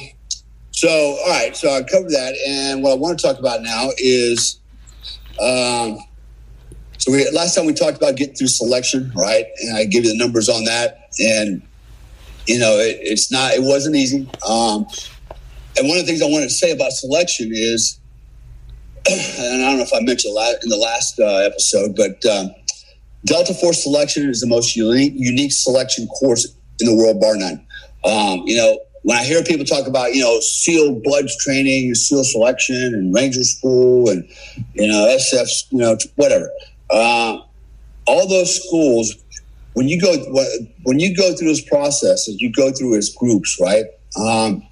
so 0.71 0.89
all 0.89 1.29
right 1.31 1.57
so 1.57 1.69
i 1.71 1.83
covered 1.83 2.11
that 2.11 2.35
and 2.49 2.83
what 2.83 2.93
i 2.93 2.95
want 2.95 3.19
to 3.19 3.27
talk 3.27 3.39
about 3.39 3.63
now 3.63 3.89
is 3.99 4.61
um, 5.41 5.99
so 6.99 7.11
we 7.13 7.29
last 7.31 7.55
time 7.55 7.67
we 7.67 7.75
talked 7.75 7.97
about 7.97 8.17
getting 8.17 8.35
through 8.35 8.47
selection 8.49 9.13
right 9.15 9.47
and 9.63 9.77
i 9.77 9.85
give 9.85 10.05
you 10.05 10.13
the 10.13 10.19
numbers 10.19 10.49
on 10.49 10.65
that 10.65 11.09
and 11.19 11.63
you 12.47 12.59
know 12.59 12.79
it, 12.79 12.99
it's 13.01 13.31
not 13.33 13.53
it 13.53 13.63
wasn't 13.63 13.95
easy 13.97 14.29
um, 14.49 14.87
and 15.77 15.89
one 15.89 15.99
of 15.99 16.05
the 16.05 16.07
things 16.07 16.23
i 16.23 16.27
wanted 16.27 16.45
to 16.49 16.55
say 16.55 16.71
about 16.71 16.93
selection 16.93 17.51
is 17.53 17.99
and 19.09 19.63
I 19.63 19.69
don't 19.69 19.79
know 19.79 19.83
if 19.83 19.93
I 19.93 20.01
mentioned 20.01 20.35
in 20.63 20.69
the 20.69 20.77
last 20.77 21.19
uh, 21.21 21.47
episode, 21.47 21.97
but 21.97 22.25
um, 22.27 22.51
Delta 23.25 23.55
Force 23.55 23.83
selection 23.83 24.29
is 24.29 24.41
the 24.41 24.47
most 24.47 24.77
unique, 24.77 25.13
unique 25.17 25.53
selection 25.53 26.07
course 26.07 26.47
in 26.81 26.87
the 26.87 26.95
world, 26.95 27.21
bar 27.21 27.37
none. 27.37 27.65
Um, 28.05 28.43
you 28.47 28.57
know, 28.57 28.79
when 29.03 29.19
I 29.19 29.25
hear 29.25 29.43
people 29.43 29.67
talk 29.67 29.87
about, 29.87 30.15
you 30.15 30.23
know, 30.23 30.41
SEAL 30.41 31.01
BUD/S 31.05 31.37
training, 31.37 31.95
SEAL 31.95 32.25
selection, 32.25 32.95
and 32.95 33.15
Ranger 33.15 33.45
School, 33.45 34.09
and 34.09 34.27
you 34.75 34.87
know, 34.87 35.07
SF, 35.19 35.65
you 35.71 35.79
know, 35.79 35.97
whatever, 36.17 36.51
uh, 36.91 37.39
all 38.07 38.29
those 38.29 38.65
schools, 38.67 39.15
when 39.75 39.89
you 39.89 40.01
go 40.01 40.17
when 40.85 40.99
you 40.99 41.15
go 41.15 41.35
through 41.35 41.49
those 41.49 41.61
processes, 41.63 42.41
you 42.41 42.51
go 42.53 42.73
through 42.73 42.97
as 42.97 43.11
groups, 43.11 43.59
right? 43.61 43.85
Um, 44.19 44.67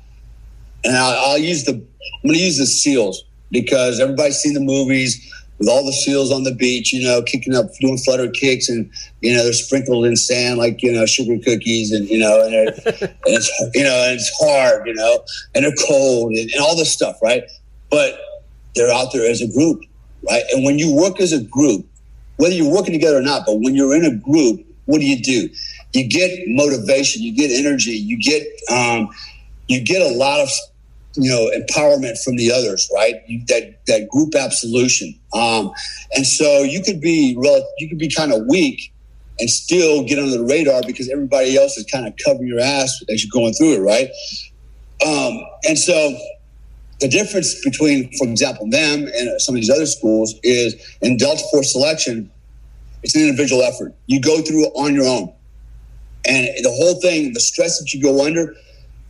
and 0.85 0.97
I'll, 0.97 1.33
I'll 1.33 1.39
use 1.39 1.65
the 1.65 1.73
I'm 1.73 2.29
going 2.29 2.39
to 2.39 2.45
use 2.45 2.59
the 2.59 2.67
SEALs 2.67 3.25
because 3.53 4.01
everybody's 4.01 4.39
seen 4.39 4.55
the 4.55 4.61
movies 4.61 5.29
with 5.59 5.69
all 5.69 5.87
the 5.87 5.93
SEALs 5.93 6.33
on 6.33 6.43
the 6.43 6.55
beach, 6.55 6.93
you 6.93 7.05
know, 7.05 7.23
kicking 7.23 7.55
up, 7.55 7.67
doing 7.81 7.97
flutter 7.97 8.29
kicks, 8.29 8.69
and 8.69 8.91
you 9.21 9.33
know 9.33 9.45
they're 9.45 9.53
sprinkled 9.53 10.05
in 10.07 10.17
sand 10.17 10.59
like 10.59 10.83
you 10.83 10.91
know 10.91 11.07
sugar 11.07 11.39
cookies, 11.39 11.93
and 11.93 12.09
you 12.09 12.19
know, 12.19 12.45
and, 12.45 12.55
and 12.87 13.15
it's 13.27 13.49
you 13.73 13.85
know, 13.85 14.05
and 14.09 14.15
it's 14.19 14.33
hard, 14.41 14.89
you 14.89 14.95
know, 14.95 15.23
and 15.55 15.65
they're 15.65 15.87
cold, 15.87 16.33
and, 16.33 16.51
and 16.51 16.61
all 16.61 16.77
this 16.77 16.93
stuff, 16.93 17.17
right? 17.23 17.45
But 17.91 18.19
they're 18.75 18.93
out 18.93 19.13
there 19.13 19.31
as 19.31 19.41
a 19.41 19.47
group, 19.53 19.83
right? 20.29 20.43
And 20.53 20.65
when 20.65 20.81
you 20.81 20.93
work 20.93 21.21
as 21.21 21.33
a 21.33 21.43
group, 21.45 21.87
whether 22.39 22.55
you're 22.55 22.75
working 22.75 22.93
together 22.93 23.19
or 23.19 23.23
not, 23.23 23.45
but 23.47 23.61
when 23.61 23.77
you're 23.77 23.95
in 23.95 24.05
a 24.05 24.17
group, 24.17 24.67
what 24.87 24.99
do 24.99 25.07
you 25.07 25.23
do? 25.23 25.49
You 25.93 26.09
get 26.09 26.41
motivation, 26.49 27.23
you 27.23 27.37
get 27.37 27.53
energy, 27.53 27.93
you 27.93 28.19
get 28.19 28.43
um, 28.69 29.11
you 29.69 29.81
get 29.81 30.03
a 30.03 30.15
lot 30.17 30.41
of 30.41 30.49
you 31.17 31.31
know 31.31 31.51
empowerment 31.57 32.23
from 32.23 32.37
the 32.37 32.51
others 32.53 32.89
right? 32.95 33.17
That 33.49 33.81
that 33.87 34.09
group 34.09 34.35
absolution. 34.35 35.15
Um, 35.35 35.73
and 36.15 36.27
so 36.27 36.63
you 36.63 36.83
could 36.83 37.01
be 37.01 37.37
rel- 37.39 37.69
you 37.79 37.89
could 37.89 37.99
be 37.99 38.11
kind 38.11 38.33
of 38.33 38.43
weak 38.49 38.93
and 39.39 39.51
still 39.51 40.05
get 40.05 40.19
under 40.19 40.37
the 40.39 40.45
radar 40.45 40.83
because 40.87 41.11
everybody 41.11 41.57
else 41.57 41.77
is 41.77 41.87
kind 41.93 42.07
of 42.07 42.15
covering 42.25 42.49
your 42.49 42.61
ass 42.61 43.03
as 43.09 43.25
you're 43.25 43.31
going 43.33 43.55
through 43.55 43.75
it 43.75 43.81
right? 43.81 44.09
Um, 45.07 45.45
and 45.69 45.79
so 45.79 46.17
the 47.01 47.09
difference 47.09 47.63
between 47.65 48.11
for 48.19 48.29
example 48.29 48.69
them 48.71 49.09
and 49.17 49.41
some 49.41 49.55
of 49.55 49.61
these 49.61 49.71
other 49.71 49.87
schools 49.87 50.35
is 50.43 50.75
in 51.03 51.17
delta 51.17 51.43
force 51.51 51.73
selection 51.73 52.31
it's 53.03 53.15
an 53.17 53.23
individual 53.23 53.63
effort. 53.63 53.95
You 54.07 54.21
go 54.21 54.41
through 54.43 54.67
it 54.67 54.73
on 54.77 54.95
your 54.95 55.07
own. 55.07 55.35
And 56.27 56.47
the 56.63 56.71
whole 56.71 57.01
thing 57.01 57.33
the 57.33 57.41
stress 57.41 57.79
that 57.81 57.93
you 57.93 58.01
go 58.01 58.25
under 58.25 58.55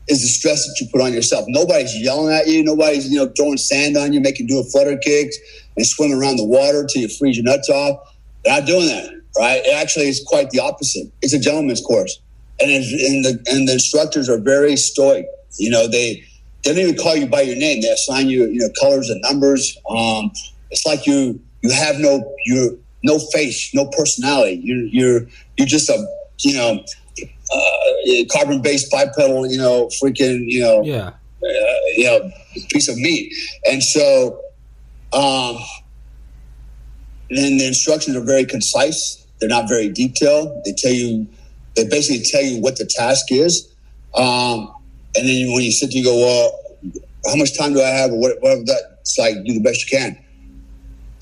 is 0.09 0.22
the 0.22 0.28
stress 0.28 0.66
that 0.66 0.76
you 0.80 0.88
put 0.90 1.00
on 1.00 1.12
yourself. 1.12 1.44
Nobody's 1.48 1.96
yelling 2.00 2.32
at 2.34 2.46
you. 2.46 2.62
Nobody's 2.64 3.09
you 3.09 3.18
know 3.18 3.32
throwing 3.36 3.57
sand 3.57 3.96
on 3.96 4.12
you, 4.12 4.20
making 4.20 4.46
do 4.46 4.59
a 4.59 4.64
flutter 4.64 4.96
kicks 4.98 5.36
and 5.76 5.86
swimming 5.86 6.18
around 6.18 6.36
the 6.36 6.44
water 6.44 6.86
till 6.86 7.03
you 7.03 7.09
freeze 7.09 7.36
your 7.36 7.44
nuts 7.44 7.68
off. 7.68 8.14
They're 8.44 8.59
not 8.59 8.66
doing 8.66 8.86
that, 8.86 9.11
right? 9.38 9.62
It 9.64 9.74
actually 9.74 10.09
is 10.09 10.22
quite 10.26 10.50
the 10.50 10.61
opposite. 10.61 11.11
It's 11.22 11.32
a 11.32 11.38
gentleman's 11.38 11.80
course, 11.80 12.20
and 12.61 12.70
and 12.70 13.24
the 13.24 13.42
and 13.46 13.68
the 13.68 13.74
instructors 13.74 14.28
are 14.28 14.38
very 14.38 14.76
stoic. 14.76 15.26
You 15.59 15.70
know, 15.70 15.86
they 15.88 16.24
they 16.64 16.74
don't 16.74 16.78
even 16.78 16.96
call 16.96 17.16
you 17.16 17.26
by 17.26 17.42
your 17.42 17.57
name. 17.57 17.80
They 17.80 17.88
assign 17.88 18.28
you 18.28 18.46
you 18.46 18.61
know 18.61 18.68
colors 18.80 19.09
and 19.09 19.20
numbers. 19.22 19.76
Um, 19.88 20.32
it's 20.70 20.84
like 20.84 21.07
you 21.07 21.40
you 21.62 21.70
have 21.70 21.98
no 21.98 22.34
you 22.46 22.82
no 23.05 23.18
face, 23.32 23.72
no 23.74 23.86
personality. 23.86 24.61
You're 24.62 24.86
you're 24.86 25.20
you're 25.57 25.66
just 25.66 25.88
a 25.88 26.07
you 26.40 26.55
know 26.55 26.84
uh, 27.18 27.82
carbon 28.32 28.61
based 28.62 28.90
bipedal, 28.90 29.46
you 29.50 29.59
know, 29.59 29.88
freaking, 30.03 30.44
you 30.46 30.61
know, 30.61 30.82
Yeah. 30.84 31.09
uh, 31.42 31.78
you 31.96 32.05
know, 32.05 32.30
piece 32.70 32.88
of 32.88 32.96
meat. 32.96 33.32
And 33.70 33.82
so, 33.82 34.40
um, 35.12 35.59
then 37.30 37.57
the 37.59 37.66
instructions 37.66 38.16
are 38.16 38.24
very 38.24 38.44
concise. 38.44 39.24
They're 39.40 39.48
not 39.48 39.68
very 39.68 39.88
detailed. 39.88 40.62
They 40.64 40.72
tell 40.72 40.92
you, 40.92 41.26
they 41.74 41.84
basically 41.84 42.24
tell 42.24 42.42
you 42.42 42.61
what 42.61 42.76
the 42.76 42.84
task 42.84 43.26
is. 43.30 43.68
Um, 44.14 44.72
and 45.16 45.28
then 45.28 45.53
when 45.53 45.62
you 45.62 45.72
sit 45.72 45.90
there, 45.90 45.98
you 45.98 46.05
go, 46.05 46.16
well, 46.16 46.59
how 47.26 47.36
much 47.36 47.57
time 47.57 47.72
do 47.72 47.80
I 47.80 47.88
have? 47.88 48.11
Or 48.12 48.18
what- 48.18 48.42
whatever 48.42 48.62
that, 48.64 48.98
it's 49.00 49.18
like, 49.18 49.34
do 49.44 49.55
the 49.55 49.61
best 49.61 49.90
you 49.90 49.98
can. 49.98 50.18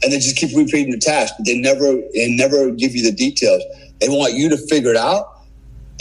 And 0.02 0.12
they 0.12 0.18
just 0.18 0.36
keep 0.36 0.56
repeating 0.56 0.90
the 0.90 0.98
task. 0.98 1.34
But 1.38 1.46
they 1.46 1.56
never, 1.58 2.00
they 2.14 2.30
never 2.30 2.70
give 2.72 2.94
you 2.96 3.02
the 3.02 3.12
details. 3.12 3.62
They 4.00 4.08
want 4.08 4.34
you 4.34 4.48
to 4.48 4.56
figure 4.56 4.90
it 4.90 4.96
out 4.96 5.26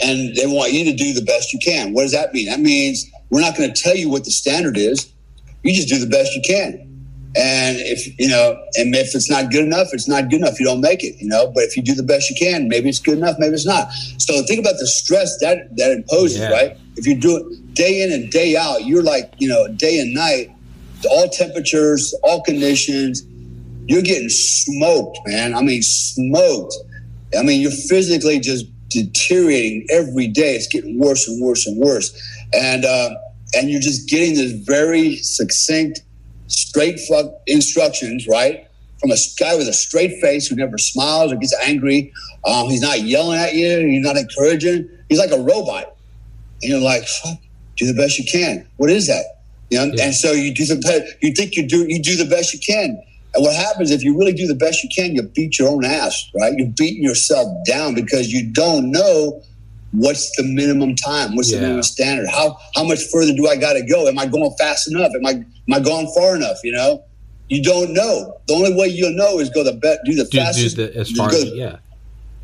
and 0.02 0.34
they 0.36 0.46
want 0.46 0.72
you 0.72 0.84
to 0.84 0.92
do 0.94 1.12
the 1.12 1.22
best 1.22 1.52
you 1.52 1.58
can. 1.58 1.92
What 1.92 2.02
does 2.02 2.12
that 2.12 2.32
mean? 2.32 2.46
That 2.46 2.60
means 2.60 3.06
we're 3.30 3.40
not 3.40 3.56
going 3.56 3.72
to 3.72 3.82
tell 3.82 3.96
you 3.96 4.08
what 4.08 4.24
the 4.24 4.30
standard 4.30 4.76
is. 4.76 5.12
You 5.62 5.74
just 5.74 5.88
do 5.88 5.98
the 5.98 6.06
best 6.06 6.34
you 6.34 6.42
can. 6.42 6.86
And 7.36 7.76
if 7.78 8.18
you 8.18 8.28
know, 8.28 8.60
and 8.76 8.92
if 8.94 9.14
it's 9.14 9.30
not 9.30 9.52
good 9.52 9.64
enough, 9.64 9.88
it's 9.92 10.08
not 10.08 10.30
good 10.30 10.40
enough. 10.40 10.58
You 10.58 10.66
don't 10.66 10.80
make 10.80 11.04
it, 11.04 11.14
you 11.20 11.28
know. 11.28 11.52
But 11.54 11.62
if 11.64 11.76
you 11.76 11.82
do 11.82 11.94
the 11.94 12.02
best 12.02 12.28
you 12.28 12.34
can, 12.36 12.66
maybe 12.66 12.88
it's 12.88 12.98
good 12.98 13.18
enough, 13.18 13.36
maybe 13.38 13.54
it's 13.54 13.66
not. 13.66 13.92
So 14.18 14.42
think 14.46 14.58
about 14.58 14.78
the 14.80 14.86
stress 14.88 15.38
that 15.40 15.76
that 15.76 15.92
imposes, 15.92 16.38
Yeah. 16.38 16.50
right? 16.50 16.76
If 16.96 17.06
you 17.06 17.14
do 17.14 17.36
it 17.36 17.74
day 17.74 18.02
in 18.02 18.10
and 18.10 18.30
day 18.32 18.56
out, 18.56 18.84
you're 18.84 19.04
like 19.04 19.32
you 19.38 19.48
know 19.48 19.68
day 19.68 20.00
and 20.00 20.12
night, 20.12 20.50
all 21.08 21.28
temperatures, 21.28 22.12
all 22.24 22.42
conditions. 22.42 23.22
You're 23.86 24.02
getting 24.02 24.28
smoked, 24.28 25.18
man. 25.26 25.54
I 25.54 25.62
mean, 25.62 25.82
smoked. 25.82 26.74
I 27.38 27.42
mean, 27.44 27.60
you're 27.60 27.70
physically 27.70 28.40
just 28.40 28.66
deteriorating 28.90 29.86
every 29.90 30.26
day. 30.26 30.54
It's 30.56 30.66
getting 30.66 30.98
worse 30.98 31.26
and 31.28 31.42
worse 31.42 31.66
and 31.66 31.76
worse, 31.78 32.12
and 32.52 32.84
uh, 32.84 33.10
and 33.54 33.70
you're 33.70 33.80
just 33.80 34.08
getting 34.08 34.34
this 34.34 34.52
very 34.52 35.16
succinct, 35.16 36.02
straight 36.48 37.00
fuck 37.00 37.26
instructions, 37.46 38.26
right, 38.28 38.66
from 39.00 39.10
a 39.10 39.16
guy 39.38 39.56
with 39.56 39.68
a 39.68 39.72
straight 39.72 40.20
face 40.20 40.46
who 40.48 40.56
never 40.56 40.78
smiles 40.78 41.32
or 41.32 41.36
gets 41.36 41.54
angry. 41.62 42.12
Um, 42.44 42.68
he's 42.68 42.82
not 42.82 43.02
yelling 43.02 43.38
at 43.38 43.54
you. 43.54 43.78
He's 43.86 44.04
not 44.04 44.16
encouraging. 44.16 44.88
He's 45.08 45.18
like 45.18 45.32
a 45.32 45.40
robot, 45.42 45.96
and 46.62 46.70
you're 46.70 46.80
like, 46.80 47.04
fuck, 47.06 47.38
do 47.76 47.86
the 47.86 47.94
best 47.94 48.18
you 48.18 48.24
can. 48.30 48.66
What 48.76 48.90
is 48.90 49.06
that? 49.06 49.24
You 49.70 49.78
know, 49.78 49.92
Yeah. 49.94 50.06
and 50.06 50.14
so 50.14 50.32
you 50.32 50.52
do 50.54 50.66
the 50.66 50.76
best. 50.76 51.14
You 51.22 51.32
think 51.32 51.56
you 51.56 51.66
do 51.66 51.86
you 51.88 52.02
do 52.02 52.16
the 52.16 52.24
best 52.28 52.52
you 52.52 52.60
can. 52.60 53.00
And 53.34 53.44
what 53.44 53.54
happens 53.54 53.90
if 53.90 54.02
you 54.02 54.18
really 54.18 54.32
do 54.32 54.46
the 54.46 54.54
best 54.54 54.82
you 54.82 54.88
can, 54.94 55.14
you 55.14 55.22
beat 55.22 55.58
your 55.58 55.68
own 55.68 55.84
ass, 55.84 56.30
right? 56.40 56.52
You're 56.56 56.68
beating 56.76 57.02
yourself 57.02 57.46
down 57.64 57.94
because 57.94 58.32
you 58.32 58.50
don't 58.52 58.90
know 58.90 59.40
what's 59.92 60.34
the 60.36 60.42
minimum 60.42 60.94
time, 60.96 61.36
what's 61.36 61.50
Yeah. 61.50 61.56
the 61.58 61.62
minimum 61.62 61.82
standard. 61.82 62.28
How 62.28 62.56
how 62.74 62.84
much 62.84 63.02
further 63.12 63.32
do 63.32 63.46
I 63.48 63.56
got 63.56 63.74
to 63.74 63.82
go? 63.82 64.08
Am 64.08 64.18
I 64.18 64.26
going 64.26 64.50
fast 64.58 64.90
enough? 64.90 65.12
Am 65.14 65.26
I 65.26 65.30
am 65.30 65.46
I 65.72 65.80
going 65.80 66.10
far 66.16 66.34
enough? 66.36 66.58
You 66.64 66.72
know, 66.72 67.04
you 67.48 67.62
don't 67.62 67.92
know. 67.92 68.36
The 68.48 68.54
only 68.54 68.74
way 68.74 68.88
you'll 68.88 69.14
know 69.16 69.38
is 69.38 69.48
go 69.50 69.62
the 69.64 69.72
best, 69.72 70.00
do 70.04 70.14
the 70.14 70.24
Do, 70.24 70.38
do 70.52 70.68
the, 70.70 70.96
as 70.96 71.10
far 71.12 71.28
as 71.30 71.44
yeah, 71.52 71.76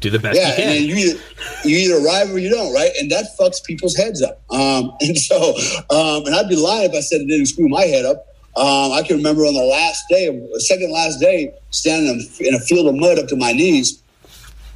do 0.01 0.11
the 0.11 0.19
best 0.19 0.39
yeah, 0.39 0.51
you 0.51 0.55
can. 0.57 0.77
and 0.77 0.85
you 0.87 0.95
either, 0.97 1.21
you 1.65 1.77
either 1.79 2.05
arrive 2.05 2.31
or 2.33 2.39
you 2.39 2.49
don't, 2.51 2.73
right? 2.75 2.91
And 3.01 3.11
that 3.11 3.27
fucks 3.39 3.63
people's 3.65 3.97
heads 3.97 4.23
up. 4.23 4.41
Um, 4.51 4.93
and 5.01 5.17
so, 5.19 5.55
um, 5.91 6.27
and 6.27 6.35
I'd 6.35 6.49
be 6.49 6.57
lying 6.57 6.91
if 6.91 6.97
I 6.97 7.01
said 7.01 7.21
it 7.23 7.27
didn't 7.27 7.47
screw 7.47 7.69
my 7.69 7.83
head 7.85 8.05
up. 8.05 8.25
Um, 8.57 8.93
I 8.93 9.03
can 9.03 9.19
remember 9.19 9.43
on 9.43 9.53
the 9.53 9.65
last 9.65 10.03
day, 10.09 10.29
second 10.59 10.91
last 10.91 11.21
day, 11.21 11.53
standing 11.71 12.27
in- 12.41 12.55
a 12.55 12.61
field 12.61 12.87
of 12.87 12.95
mud 12.95 13.19
up 13.19 13.29
to 13.29 13.37
my 13.37 13.53
knees, 13.53 13.99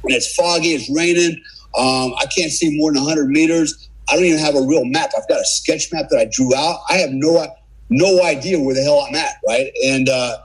and 0.03 0.13
it's 0.13 0.35
foggy, 0.35 0.73
it's 0.73 0.89
raining. 0.89 1.41
Um, 1.75 2.13
I 2.19 2.25
can't 2.27 2.51
see 2.51 2.77
more 2.77 2.93
than 2.93 3.01
100 3.01 3.29
meters. 3.29 3.89
I 4.09 4.15
don't 4.15 4.25
even 4.25 4.39
have 4.39 4.55
a 4.55 4.61
real 4.61 4.85
map. 4.85 5.11
I've 5.17 5.27
got 5.27 5.39
a 5.39 5.45
sketch 5.45 5.91
map 5.91 6.09
that 6.09 6.19
I 6.19 6.25
drew 6.31 6.53
out. 6.55 6.81
I 6.89 6.97
have 6.97 7.11
no 7.11 7.47
no 7.89 8.23
idea 8.23 8.59
where 8.59 8.73
the 8.73 8.81
hell 8.81 9.05
I'm 9.07 9.15
at, 9.15 9.35
right? 9.47 9.71
And 9.85 10.09
uh, 10.09 10.37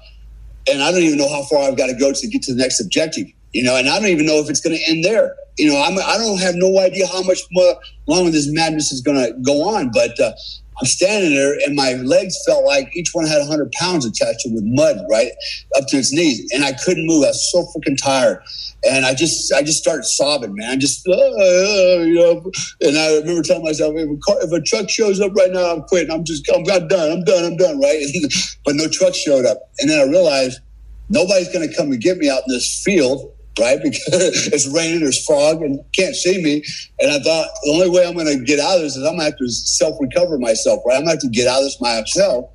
and 0.70 0.82
I 0.82 0.90
don't 0.90 1.02
even 1.02 1.18
know 1.18 1.28
how 1.28 1.42
far 1.44 1.62
I've 1.62 1.76
got 1.76 1.86
to 1.86 1.94
go 1.94 2.12
to 2.12 2.26
get 2.28 2.42
to 2.42 2.54
the 2.54 2.60
next 2.60 2.80
objective. 2.80 3.26
You 3.52 3.64
know, 3.64 3.76
and 3.76 3.88
I 3.88 3.98
don't 3.98 4.08
even 4.08 4.26
know 4.26 4.36
if 4.36 4.50
it's 4.50 4.60
going 4.60 4.76
to 4.76 4.90
end 4.90 5.04
there. 5.04 5.34
You 5.56 5.70
know, 5.70 5.80
I'm, 5.80 5.98
I 5.98 6.18
don't 6.18 6.38
have 6.38 6.54
no 6.56 6.78
idea 6.78 7.06
how 7.06 7.22
much 7.22 7.40
more 7.52 7.76
longer 8.06 8.30
this 8.30 8.50
madness 8.52 8.92
is 8.92 9.00
going 9.00 9.16
to 9.16 9.32
go 9.40 9.66
on. 9.68 9.90
But 9.92 10.18
uh, 10.20 10.32
I'm 10.78 10.86
standing 10.86 11.34
there, 11.34 11.56
and 11.64 11.74
my 11.74 11.94
legs 11.94 12.36
felt 12.46 12.64
like 12.64 12.94
each 12.94 13.10
one 13.12 13.26
had 13.26 13.38
100 13.38 13.72
pounds 13.72 14.04
attached 14.04 14.40
to 14.40 14.50
it 14.50 14.54
with 14.54 14.64
mud, 14.64 14.98
right 15.10 15.32
up 15.76 15.86
to 15.88 15.96
its 15.96 16.12
knees, 16.12 16.50
and 16.52 16.64
I 16.64 16.72
couldn't 16.72 17.06
move. 17.06 17.24
I 17.24 17.28
was 17.28 17.50
so 17.50 17.66
freaking 17.72 17.96
tired, 18.00 18.42
and 18.86 19.06
I 19.06 19.14
just, 19.14 19.52
I 19.52 19.62
just 19.62 19.78
started 19.78 20.04
sobbing, 20.04 20.54
man. 20.54 20.70
I 20.70 20.76
just, 20.76 21.06
uh, 21.08 22.02
you 22.02 22.14
know, 22.14 22.50
and 22.82 22.98
I 22.98 23.16
remember 23.18 23.42
telling 23.42 23.64
myself, 23.64 23.94
if 23.96 24.10
a, 24.10 24.16
car, 24.18 24.36
if 24.42 24.52
a 24.52 24.60
truck 24.62 24.90
shows 24.90 25.20
up 25.20 25.34
right 25.34 25.50
now, 25.50 25.72
I'm 25.72 25.82
quitting. 25.82 26.10
I'm 26.10 26.24
just, 26.24 26.48
I'm, 26.50 26.60
I'm 26.70 26.88
done. 26.88 27.10
I'm 27.10 27.24
done. 27.24 27.44
I'm 27.44 27.56
done, 27.56 27.80
right? 27.80 28.04
but 28.64 28.74
no 28.74 28.88
truck 28.88 29.14
showed 29.14 29.46
up, 29.46 29.58
and 29.78 29.88
then 29.88 29.98
I 29.98 30.10
realized 30.10 30.60
nobody's 31.08 31.48
going 31.52 31.68
to 31.68 31.74
come 31.74 31.92
and 31.92 32.00
get 32.00 32.18
me 32.18 32.28
out 32.28 32.42
in 32.46 32.54
this 32.54 32.82
field, 32.84 33.32
right? 33.58 33.78
Because 33.82 34.48
it's 34.48 34.66
raining, 34.74 35.00
there's 35.00 35.24
fog, 35.24 35.62
and 35.62 35.80
can't 35.92 36.14
see 36.14 36.42
me. 36.42 36.62
And 37.00 37.10
I 37.12 37.18
thought 37.18 37.48
the 37.64 37.72
only 37.72 37.88
way 37.88 38.06
I'm 38.06 38.14
going 38.14 38.26
to 38.26 38.44
get 38.44 38.58
out 38.58 38.76
of 38.76 38.82
this 38.82 38.96
is 38.96 39.04
I'm 39.04 39.16
going 39.16 39.20
to 39.20 39.24
have 39.24 39.38
to 39.38 39.48
self 39.48 39.96
recover 40.00 40.38
myself, 40.38 40.80
right? 40.86 40.96
I'm 40.96 41.04
going 41.04 41.18
to 41.18 41.26
have 41.26 41.32
to 41.32 41.36
get 41.36 41.46
out 41.46 41.58
of 41.58 41.64
this 41.64 41.80
myself. 41.80 42.50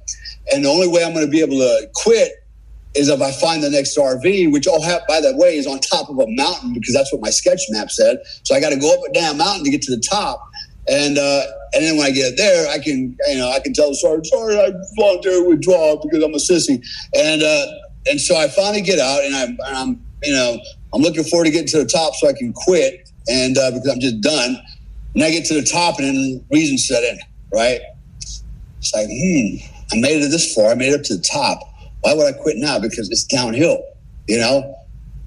And 0.52 0.66
the 0.66 0.70
only 0.70 0.88
way 0.88 1.04
I'm 1.04 1.14
going 1.14 1.26
to 1.26 1.32
be 1.32 1.42
able 1.42 1.58
to 1.58 1.90
quit 1.96 2.32
is 2.94 3.08
if 3.08 3.22
I 3.22 3.32
find 3.32 3.64
the 3.64 3.70
next 3.70 3.98
RV, 3.98 4.52
which 4.52 4.68
all 4.68 4.82
have, 4.82 5.02
by 5.08 5.22
the 5.22 5.36
way, 5.38 5.56
is 5.56 5.66
on 5.66 5.80
top 5.80 6.10
of 6.10 6.20
a 6.20 6.26
mountain 6.28 6.74
because 6.74 6.94
that's 6.94 7.12
what 7.14 7.22
my 7.22 7.30
sketch 7.30 7.62
map 7.70 7.90
said. 7.90 8.18
So 8.44 8.56
I 8.56 8.60
got 8.60 8.72
to 8.72 8.80
go 8.80 8.94
up 8.94 9.00
a 9.10 9.14
damn 9.14 9.38
mountain 9.38 9.64
to 9.64 9.72
get 9.72 9.82
to 9.84 9.96
the 9.96 10.04
top. 10.10 10.46
And 10.90 11.18
uh, 11.18 11.44
and 11.74 11.86
then 11.86 11.98
when 11.98 12.08
I 12.08 12.12
get 12.12 12.36
there, 12.38 12.70
I 12.70 12.80
can 12.80 13.16
you 13.28 13.38
know 13.38 13.50
I 13.50 13.60
can 13.60 13.72
tell 13.72 13.90
the 13.90 13.96
sergeant, 13.96 14.28
sorry, 14.28 14.60
I 14.60 14.72
voluntarily 14.98 15.48
withdraw 15.48 15.96
because 16.02 16.24
I'm 16.24 16.34
a 16.34 16.38
sissy. 16.38 16.84
And 17.16 17.44
uh, 17.44 17.66
and 18.08 18.20
so 18.20 18.36
I 18.36 18.50
finally 18.50 18.82
get 18.82 19.00
out, 19.00 19.24
and 19.24 19.36
I'm, 19.36 19.50
and 19.50 19.78
I'm 19.78 20.06
you 20.24 20.34
know 20.34 20.60
I'm 20.94 21.02
looking 21.02 21.24
forward 21.24 21.46
to 21.46 21.52
getting 21.52 21.68
to 21.68 21.80
the 21.80 21.86
top 21.86 22.14
so 22.16 22.28
I 22.28 22.34
can 22.34 22.54
quit, 22.54 23.10
and 23.28 23.58
uh, 23.58 23.72
because 23.72 23.88
I'm 23.88 24.00
just 24.00 24.22
done. 24.22 24.58
And 25.14 25.24
I 25.24 25.32
get 25.32 25.46
to 25.46 25.54
the 25.54 25.64
top, 25.64 26.00
and 26.00 26.08
then 26.08 26.46
reason 26.52 26.78
set 26.78 27.04
in, 27.04 27.20
right? 27.54 27.82
It's 28.82 28.94
like, 28.94 29.08
hmm, 29.08 29.58
I 29.94 30.00
made 30.00 30.22
it 30.24 30.30
this 30.32 30.54
far. 30.56 30.72
I 30.72 30.76
made 30.76 30.94
it 30.94 31.00
up 31.00 31.04
to 31.06 31.16
the 31.16 31.22
top. 31.22 31.60
Why 32.02 32.14
would 32.14 32.26
I 32.26 32.36
quit 32.38 32.58
now? 32.58 32.80
Because 32.80 33.10
it's 33.10 33.26
downhill, 33.26 33.84
you 34.28 34.40
know? 34.40 34.76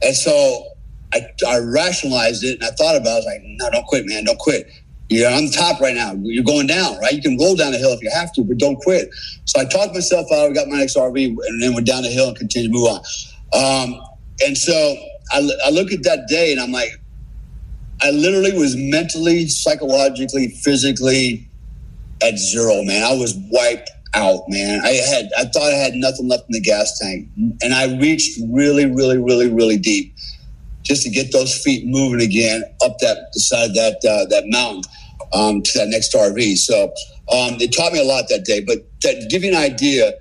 And 0.03 0.15
so 0.15 0.75
I, 1.13 1.27
I 1.47 1.59
rationalized 1.59 2.43
it 2.43 2.61
and 2.61 2.65
I 2.65 2.71
thought 2.71 2.97
about 2.97 3.07
it. 3.07 3.13
I 3.13 3.17
was 3.17 3.25
like, 3.27 3.43
no, 3.45 3.71
don't 3.71 3.87
quit, 3.87 4.07
man. 4.07 4.25
Don't 4.25 4.39
quit. 4.39 4.69
You're 5.09 5.31
on 5.31 5.47
the 5.47 5.53
top 5.53 5.81
right 5.81 5.95
now. 5.95 6.15
You're 6.23 6.43
going 6.43 6.67
down, 6.67 6.99
right? 6.99 7.13
You 7.13 7.23
can 7.23 7.39
roll 7.39 7.55
down 7.55 7.73
the 7.73 7.79
hill 7.79 7.93
if 7.93 8.03
you 8.03 8.11
have 8.13 8.33
to, 8.33 8.43
but 8.43 8.59
don't 8.59 8.77
quit. 8.77 9.09
So 9.45 9.61
I 9.61 9.67
talked 9.67 9.95
myself 9.95 10.27
out. 10.33 10.51
I 10.51 10.53
got 10.53 10.67
my 10.67 10.79
next 10.79 10.97
RV 10.97 11.37
and 11.47 11.63
then 11.63 11.75
went 11.75 11.87
down 11.87 12.03
the 12.03 12.09
hill 12.09 12.29
and 12.29 12.37
continued 12.37 12.73
to 12.73 12.75
move 12.75 12.89
on. 12.89 13.01
Um, 13.55 14.01
and 14.45 14.59
so 14.59 14.97
I, 15.33 15.49
I 15.67 15.71
look 15.71 15.93
at 15.93 16.03
that 16.05 16.27
day 16.29 16.53
and 16.53 16.61
I'm 16.61 16.73
like, 16.73 16.91
I 18.03 18.11
literally 18.11 18.53
was 18.53 18.77
mentally, 18.77 19.49
psychologically, 19.49 20.49
physically 20.49 21.49
at 22.23 22.37
zero, 22.39 22.83
man. 22.83 23.03
I 23.03 23.15
was 23.15 23.35
wiped 23.51 23.91
out, 24.15 24.43
man. 24.49 24.81
I 24.85 24.93
had, 24.93 25.31
I 25.39 25.45
thought 25.45 25.73
I 25.73 25.77
had 25.77 25.95
nothing 25.95 26.29
left 26.29 26.45
in 26.49 26.53
the 26.53 26.61
gas 26.61 26.99
tank, 26.99 27.29
and 27.63 27.75
I 27.75 27.97
reached 27.99 28.39
really, 28.51 28.87
really, 28.87 29.19
really, 29.19 29.53
really 29.53 29.77
deep 29.77 30.15
just 30.83 31.03
to 31.03 31.11
get 31.11 31.33
those 31.33 31.57
feet 31.63 31.87
moving 31.87 32.21
again 32.21 32.63
up 32.85 32.99
that 32.99 33.29
the 33.33 33.41
side 33.41 33.71
of 33.71 33.75
that 33.75 33.97
uh, 34.09 34.27
that 34.27 34.45
mountain 34.47 34.83
um, 35.33 35.63
to 35.63 35.79
that 35.79 35.89
next 35.89 36.13
RV. 36.15 36.59
So 36.59 36.85
um, 37.33 37.57
it 37.61 37.75
taught 37.75 37.93
me 37.93 38.01
a 38.01 38.05
lot 38.05 38.27
that 38.29 38.45
day. 38.45 38.61
But 38.61 38.79
to 39.01 39.27
give 39.31 39.43
you 39.43 39.51
an 39.51 39.57
idea, 39.57 40.13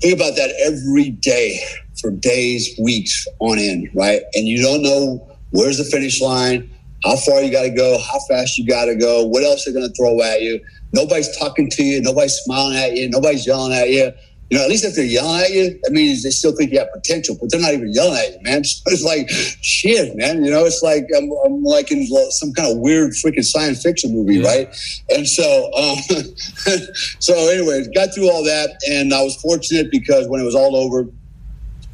think 0.00 0.14
about 0.14 0.36
that 0.36 0.52
every 0.64 1.10
day 1.10 1.60
for 2.00 2.10
days, 2.10 2.68
weeks 2.82 3.26
on 3.40 3.58
end, 3.58 3.88
right? 3.94 4.22
And 4.34 4.46
you 4.46 4.62
don't 4.62 4.82
know 4.82 5.26
where's 5.50 5.78
the 5.78 5.84
finish 5.84 6.20
line, 6.20 6.70
how 7.04 7.16
far 7.16 7.42
you 7.42 7.50
got 7.50 7.62
to 7.62 7.70
go, 7.70 7.98
how 7.98 8.18
fast 8.28 8.58
you 8.58 8.66
got 8.66 8.86
to 8.86 8.94
go, 8.94 9.24
what 9.26 9.42
else 9.42 9.64
they're 9.64 9.74
going 9.74 9.88
to 9.88 9.94
throw 9.94 10.20
at 10.22 10.42
you. 10.42 10.60
Nobody's 10.92 11.36
talking 11.38 11.70
to 11.70 11.82
you, 11.82 12.00
nobody's 12.02 12.34
smiling 12.34 12.76
at 12.76 12.96
you, 12.96 13.08
nobody's 13.08 13.46
yelling 13.46 13.72
at 13.72 13.90
you. 13.90 14.12
You 14.50 14.58
know, 14.58 14.64
at 14.64 14.68
least 14.70 14.84
if 14.84 14.96
they're 14.96 15.04
yelling 15.04 15.42
at 15.42 15.52
you, 15.52 15.78
that 15.84 15.92
means 15.92 16.24
they 16.24 16.30
still 16.30 16.50
think 16.56 16.72
you 16.72 16.80
have 16.80 16.92
potential, 16.92 17.36
but 17.40 17.52
they're 17.52 17.60
not 17.60 17.72
even 17.72 17.92
yelling 17.92 18.18
at 18.18 18.32
you, 18.32 18.38
man. 18.42 18.64
So 18.64 18.82
it's 18.88 19.04
like, 19.04 19.30
shit, 19.62 20.16
man. 20.16 20.44
You 20.44 20.50
know, 20.50 20.64
it's 20.64 20.82
like 20.82 21.06
I'm, 21.16 21.30
I'm 21.46 21.62
like 21.62 21.92
in 21.92 22.04
some 22.30 22.52
kind 22.52 22.72
of 22.72 22.78
weird 22.78 23.12
freaking 23.12 23.44
science 23.44 23.80
fiction 23.80 24.12
movie, 24.12 24.38
Yeah. 24.38 24.48
right? 24.48 24.76
And 25.10 25.28
so, 25.28 25.70
um, 25.74 25.98
so 27.20 27.34
anyways, 27.48 27.88
got 27.94 28.12
through 28.12 28.28
all 28.28 28.42
that, 28.42 28.70
and 28.90 29.14
I 29.14 29.22
was 29.22 29.36
fortunate 29.36 29.88
because 29.92 30.26
when 30.26 30.40
it 30.40 30.44
was 30.44 30.56
all 30.56 30.74
over, 30.74 31.06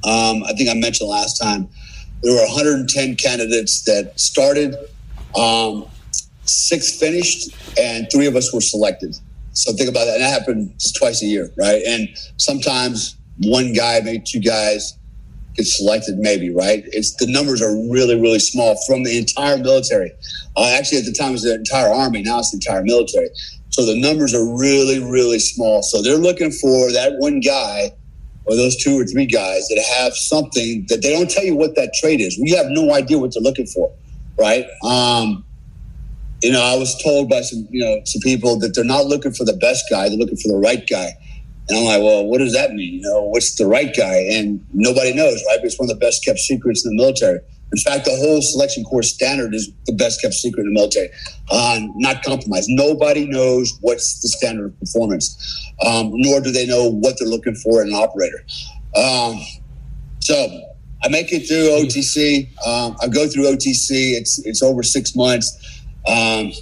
um, 0.04 0.44
I 0.44 0.52
think 0.52 0.68
I 0.68 0.74
mentioned 0.74 1.10
last 1.10 1.40
time, 1.40 1.68
there 2.22 2.32
were 2.32 2.46
110 2.46 3.16
candidates 3.16 3.82
that 3.84 4.18
started, 4.18 4.74
um, 5.36 5.86
six 6.44 6.98
finished, 6.98 7.50
and 7.78 8.06
three 8.10 8.26
of 8.26 8.36
us 8.36 8.52
were 8.52 8.60
selected. 8.60 9.16
So 9.52 9.72
think 9.72 9.88
about 9.88 10.04
that. 10.04 10.14
And 10.14 10.22
that 10.22 10.40
happens 10.40 10.92
twice 10.92 11.22
a 11.22 11.26
year, 11.26 11.50
right? 11.56 11.82
And 11.86 12.08
sometimes 12.36 13.16
one 13.42 13.72
guy, 13.72 14.00
maybe 14.04 14.22
two 14.24 14.40
guys 14.40 14.96
get 15.54 15.66
selected, 15.66 16.18
maybe, 16.18 16.50
right? 16.50 16.84
It's 16.86 17.14
the 17.16 17.26
numbers 17.26 17.62
are 17.62 17.74
really, 17.90 18.20
really 18.20 18.38
small 18.38 18.76
from 18.86 19.02
the 19.02 19.16
entire 19.18 19.56
military. 19.56 20.12
Uh, 20.56 20.76
actually, 20.78 20.98
at 20.98 21.04
the 21.04 21.12
time, 21.12 21.30
it 21.30 21.32
was 21.32 21.42
the 21.42 21.54
entire 21.54 21.92
army. 21.92 22.22
Now 22.22 22.40
it's 22.40 22.50
the 22.50 22.56
entire 22.56 22.82
military. 22.82 23.30
So 23.70 23.84
the 23.84 23.98
numbers 23.98 24.34
are 24.34 24.44
really, 24.58 25.00
really 25.00 25.38
small. 25.38 25.82
So 25.82 26.02
they're 26.02 26.16
looking 26.16 26.50
for 26.50 26.92
that 26.92 27.14
one 27.18 27.40
guy 27.40 27.92
or 28.46 28.56
those 28.56 28.76
two 28.76 29.00
or 29.00 29.04
three 29.04 29.26
guys 29.26 29.68
that 29.68 29.84
have 29.98 30.14
something 30.14 30.86
that 30.88 31.02
they 31.02 31.12
don't 31.12 31.30
tell 31.30 31.44
you 31.44 31.56
what 31.56 31.74
that 31.74 31.92
trade 31.94 32.20
is. 32.20 32.38
We 32.40 32.50
have 32.52 32.66
no 32.68 32.94
idea 32.94 33.18
what 33.18 33.32
they're 33.34 33.42
looking 33.42 33.66
for, 33.66 33.92
right? 34.38 34.66
Um, 34.84 35.44
you 36.42 36.52
know, 36.52 36.62
I 36.62 36.76
was 36.76 37.00
told 37.02 37.28
by 37.28 37.40
some, 37.40 37.66
you 37.70 37.82
know, 37.84 38.00
some 38.04 38.20
people 38.20 38.58
that 38.60 38.74
they're 38.74 38.84
not 38.84 39.06
looking 39.06 39.32
for 39.32 39.44
the 39.44 39.56
best 39.56 39.86
guy; 39.90 40.08
they're 40.08 40.18
looking 40.18 40.36
for 40.36 40.48
the 40.48 40.58
right 40.58 40.86
guy. 40.86 41.12
And 41.68 41.78
I'm 41.78 41.84
like, 41.84 42.02
well, 42.02 42.24
what 42.26 42.38
does 42.38 42.52
that 42.52 42.72
mean? 42.74 42.94
You 42.94 43.00
know, 43.00 43.22
what's 43.22 43.56
the 43.56 43.66
right 43.66 43.92
guy? 43.96 44.18
And 44.30 44.64
nobody 44.72 45.12
knows, 45.12 45.42
right? 45.48 45.58
It's 45.62 45.78
one 45.78 45.90
of 45.90 45.98
the 45.98 46.04
best 46.04 46.24
kept 46.24 46.38
secrets 46.38 46.86
in 46.86 46.96
the 46.96 47.02
military. 47.02 47.40
In 47.72 47.78
fact, 47.78 48.04
the 48.04 48.16
whole 48.16 48.40
selection 48.40 48.84
course 48.84 49.12
standard 49.12 49.54
is 49.54 49.70
the 49.86 49.92
best 49.92 50.22
kept 50.22 50.34
secret 50.34 50.62
in 50.62 50.72
the 50.72 50.74
military. 50.74 51.08
Uh, 51.50 51.80
not 51.96 52.22
compromised. 52.22 52.68
Nobody 52.70 53.26
knows 53.26 53.76
what's 53.80 54.20
the 54.20 54.28
standard 54.28 54.66
of 54.66 54.80
performance, 54.80 55.72
um, 55.84 56.10
nor 56.14 56.40
do 56.40 56.52
they 56.52 56.66
know 56.66 56.90
what 56.90 57.16
they're 57.18 57.28
looking 57.28 57.56
for 57.56 57.82
in 57.82 57.88
an 57.88 57.94
operator. 57.94 58.44
Um, 58.94 59.40
so 60.20 60.34
I 61.02 61.08
make 61.08 61.32
it 61.32 61.46
through 61.46 61.68
OTC. 61.68 62.48
Um, 62.66 62.96
I 63.00 63.08
go 63.08 63.28
through 63.28 63.44
OTC. 63.44 64.14
It's 64.14 64.38
it's 64.46 64.62
over 64.62 64.82
six 64.82 65.14
months. 65.14 65.82
Um, 66.06 66.52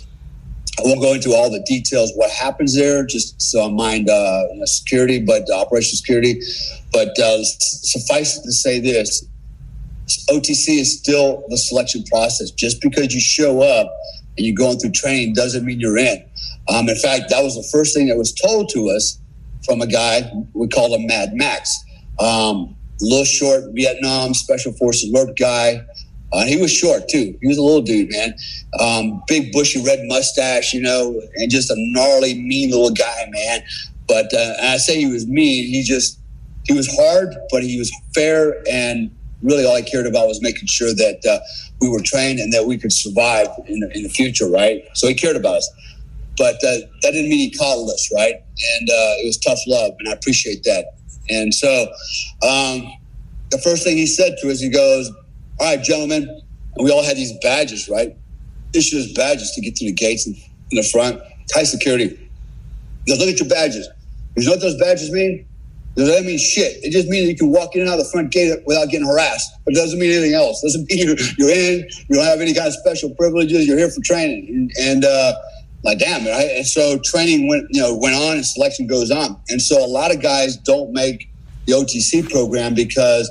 I 0.79 0.83
won't 0.83 1.01
go 1.01 1.15
into 1.15 1.33
all 1.33 1.51
the 1.51 1.63
details 1.67 2.13
what 2.17 2.31
happens 2.31 2.75
there, 2.77 3.07
just 3.07 3.41
so 3.41 3.67
I 3.67 3.71
mind 3.71 4.11
uh, 4.11 4.43
security, 4.65 5.21
but 5.21 5.45
uh, 5.51 5.61
operation 5.61 5.97
security. 5.97 6.41
But 6.93 7.17
uh, 7.19 7.45
suffice 7.45 8.39
it 8.39 8.43
to 8.43 8.53
say 8.53 8.81
this: 8.81 9.25
OTC 10.31 10.79
is 10.79 10.99
still 10.99 11.45
the 11.49 11.59
selection 11.59 12.05
process. 12.05 12.51
Just 12.51 12.81
because 12.81 13.15
you 13.15 13.21
show 13.21 13.63
up 13.63 13.91
and 14.37 14.47
you're 14.47 14.57
going 14.57 14.79
through 14.79 14.93
training 14.93 15.35
doesn't 15.35 15.65
mean 15.65 15.81
you're 15.81 15.99
in. 15.99 16.25
Um, 16.69 16.89
in 16.89 16.97
fact, 16.97 17.31
that 17.31 17.43
was 17.43 17.57
the 17.57 17.69
first 17.77 17.95
thing 17.95 18.09
that 18.09 18.17
was 18.17 18.33
told 18.33 18.69
to 18.71 18.91
us 18.91 19.19
from 19.65 19.81
a 19.81 19.87
guy 19.87 20.31
we 20.53 20.69
call 20.69 20.95
him 20.95 21.07
Mad 21.07 21.35
Max. 21.35 21.75
Um, 22.19 22.77
little 23.01 23.25
short 23.25 23.65
Vietnam 23.73 24.35
Special 24.35 24.73
Forces 24.73 25.11
a 25.11 25.13
LRRP 25.13 25.39
guy. 25.39 25.85
Uh, 26.33 26.45
he 26.45 26.57
was 26.57 26.73
short 26.73 27.09
too. 27.09 27.39
He 27.41 27.47
was 27.47 27.59
a 27.59 27.63
little 27.63 27.83
dude, 27.83 28.11
man. 28.11 28.35
Um, 28.81 29.23
big 29.29 29.53
bushy 29.53 29.83
red 29.85 30.01
mustache, 30.05 30.75
you 30.75 30.81
know, 30.81 31.21
and 31.37 31.51
just 31.51 31.71
a 31.71 31.75
gnarly, 31.77 32.35
mean 32.35 32.71
little 32.71 32.91
guy, 32.91 33.31
man. 33.31 33.63
But 34.09 34.35
uh, 34.35 34.55
I 34.61 34.77
say 34.79 34.99
he 34.99 35.07
was 35.07 35.27
mean. 35.27 35.67
He 35.67 35.83
just 35.83 36.19
he 36.65 36.75
was 36.75 36.93
hard, 36.97 37.35
but 37.51 37.63
he 37.63 37.79
was 37.79 37.93
fair, 38.15 38.63
and 38.69 39.11
really 39.45 39.65
all 39.65 39.77
I 39.77 39.83
cared 39.83 40.07
about 40.07 40.27
was 40.27 40.43
making 40.43 40.67
sure 40.67 40.93
that 40.95 41.21
uh, 41.31 41.39
we 41.81 41.89
were 41.89 42.01
trained 42.01 42.41
and 42.41 42.53
that 42.53 42.67
we 42.67 42.79
could 42.79 42.93
survive 42.93 43.49
in 43.67 43.81
the, 43.81 43.97
in 43.97 44.03
the 44.03 44.09
future, 44.09 44.49
right? 44.49 44.83
So 44.95 45.07
he 45.07 45.15
cared 45.15 45.37
about 45.37 45.59
us. 45.59 45.71
But 46.37 46.57
uh, 46.57 46.83
that 47.03 47.13
didn't 47.13 47.29
mean 47.29 47.39
he 47.39 47.51
coddled 47.51 47.91
us, 47.91 48.11
right? 48.13 48.35
And 48.35 48.91
uh, 48.91 49.23
it 49.23 49.27
was 49.27 49.39
tough 49.39 49.61
love, 49.69 49.93
and 50.01 50.09
I 50.09 50.13
appreciate 50.13 50.65
that. 50.65 50.87
And 51.31 51.55
so 51.55 51.69
um, 52.43 52.91
the 53.51 53.59
first 53.63 53.85
thing 53.85 53.97
he 53.97 54.07
said 54.07 54.37
to 54.41 54.51
us, 54.51 54.61
he 54.61 54.69
goes, 54.69 55.11
All 55.61 55.67
right, 55.67 55.83
gentlemen, 55.83 56.29
and 56.77 56.85
we 56.85 56.91
all 56.91 57.05
had 57.05 57.17
these 57.17 57.33
badges, 57.41 57.89
right? 57.89 58.17
Issue 58.73 58.99
us 58.99 59.13
badges 59.13 59.53
to 59.53 59.61
get 59.61 59.79
through 59.79 59.89
the 59.89 59.95
gates 59.95 60.27
in, 60.27 60.35
in 60.73 60.77
the 60.77 60.83
front. 60.83 61.21
High 61.55 61.63
security. 61.63 62.19
He 63.07 63.13
goes, 63.13 63.21
Look 63.21 63.29
at 63.29 63.39
your 63.39 63.49
badges. 63.49 63.89
You 64.37 64.45
know 64.47 64.53
what 64.53 64.61
those 64.61 64.79
badges 64.79 65.13
mean? 65.13 65.47
Does 65.97 66.09
that 66.09 66.25
mean 66.25 66.39
shit? 66.39 66.85
It 66.85 66.91
just 66.91 67.09
means 67.09 67.29
you 67.29 67.37
can 67.37 67.51
walk 67.51 67.77
in 67.77 67.83
and 67.83 67.91
out 67.91 67.99
of 67.99 68.05
the 68.05 68.11
front 68.11 68.33
gate 68.33 68.59
without 68.67 68.89
getting 68.89 69.07
harassed. 69.07 69.51
But 69.65 69.75
it 69.75 69.77
doesn't 69.77 69.99
mean 69.99 70.11
anything 70.11 70.35
else. 70.35 70.63
It 70.63 70.67
doesn't 70.67 70.91
mean 70.91 71.07
you're, 71.39 71.51
in. 71.51 71.89
You 72.09 72.17
don't 72.17 72.25
have 72.25 72.41
any 72.41 72.55
kind 72.55 72.67
of 72.67 72.75
special 72.75 73.11
privileges. 73.15 73.67
You're 73.67 73.79
here 73.79 73.91
for 73.91 74.03
training. 74.03 74.71
And, 74.81 75.05
uh, 75.05 75.35
like 75.85 75.99
damn 75.99 76.25
right 76.25 76.51
and 76.57 76.67
so 76.67 76.99
training 77.05 77.47
went 77.47 77.67
you 77.71 77.81
know 77.81 77.95
went 77.95 78.15
on 78.15 78.37
and 78.37 78.47
selection 78.47 78.87
goes 78.87 79.11
on 79.11 79.39
and 79.51 79.61
so 79.61 79.85
a 79.85 79.87
lot 79.87 80.13
of 80.13 80.21
guys 80.23 80.57
don't 80.57 80.93
make 80.93 81.29
the 81.67 81.73
otc 81.73 82.29
program 82.31 82.75
because 82.75 83.31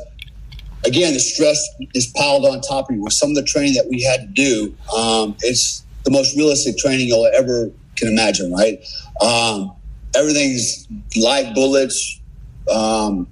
again 0.85 1.13
the 1.13 1.19
stress 1.19 1.59
is 1.95 2.05
piled 2.15 2.45
on 2.45 2.61
top 2.61 2.89
of 2.89 2.95
you 2.95 3.01
with 3.01 3.13
some 3.13 3.29
of 3.29 3.35
the 3.35 3.43
training 3.43 3.73
that 3.73 3.87
we 3.89 4.03
had 4.03 4.21
to 4.21 4.27
do 4.27 4.75
um, 4.95 5.35
it's 5.41 5.83
the 6.03 6.11
most 6.11 6.37
realistic 6.37 6.77
training 6.77 7.07
you'll 7.07 7.25
ever 7.33 7.71
can 7.95 8.07
imagine 8.07 8.51
right 8.51 8.85
um, 9.21 9.71
everything's 10.15 10.87
live 11.15 11.55
bullets 11.55 12.21
um, 12.69 13.27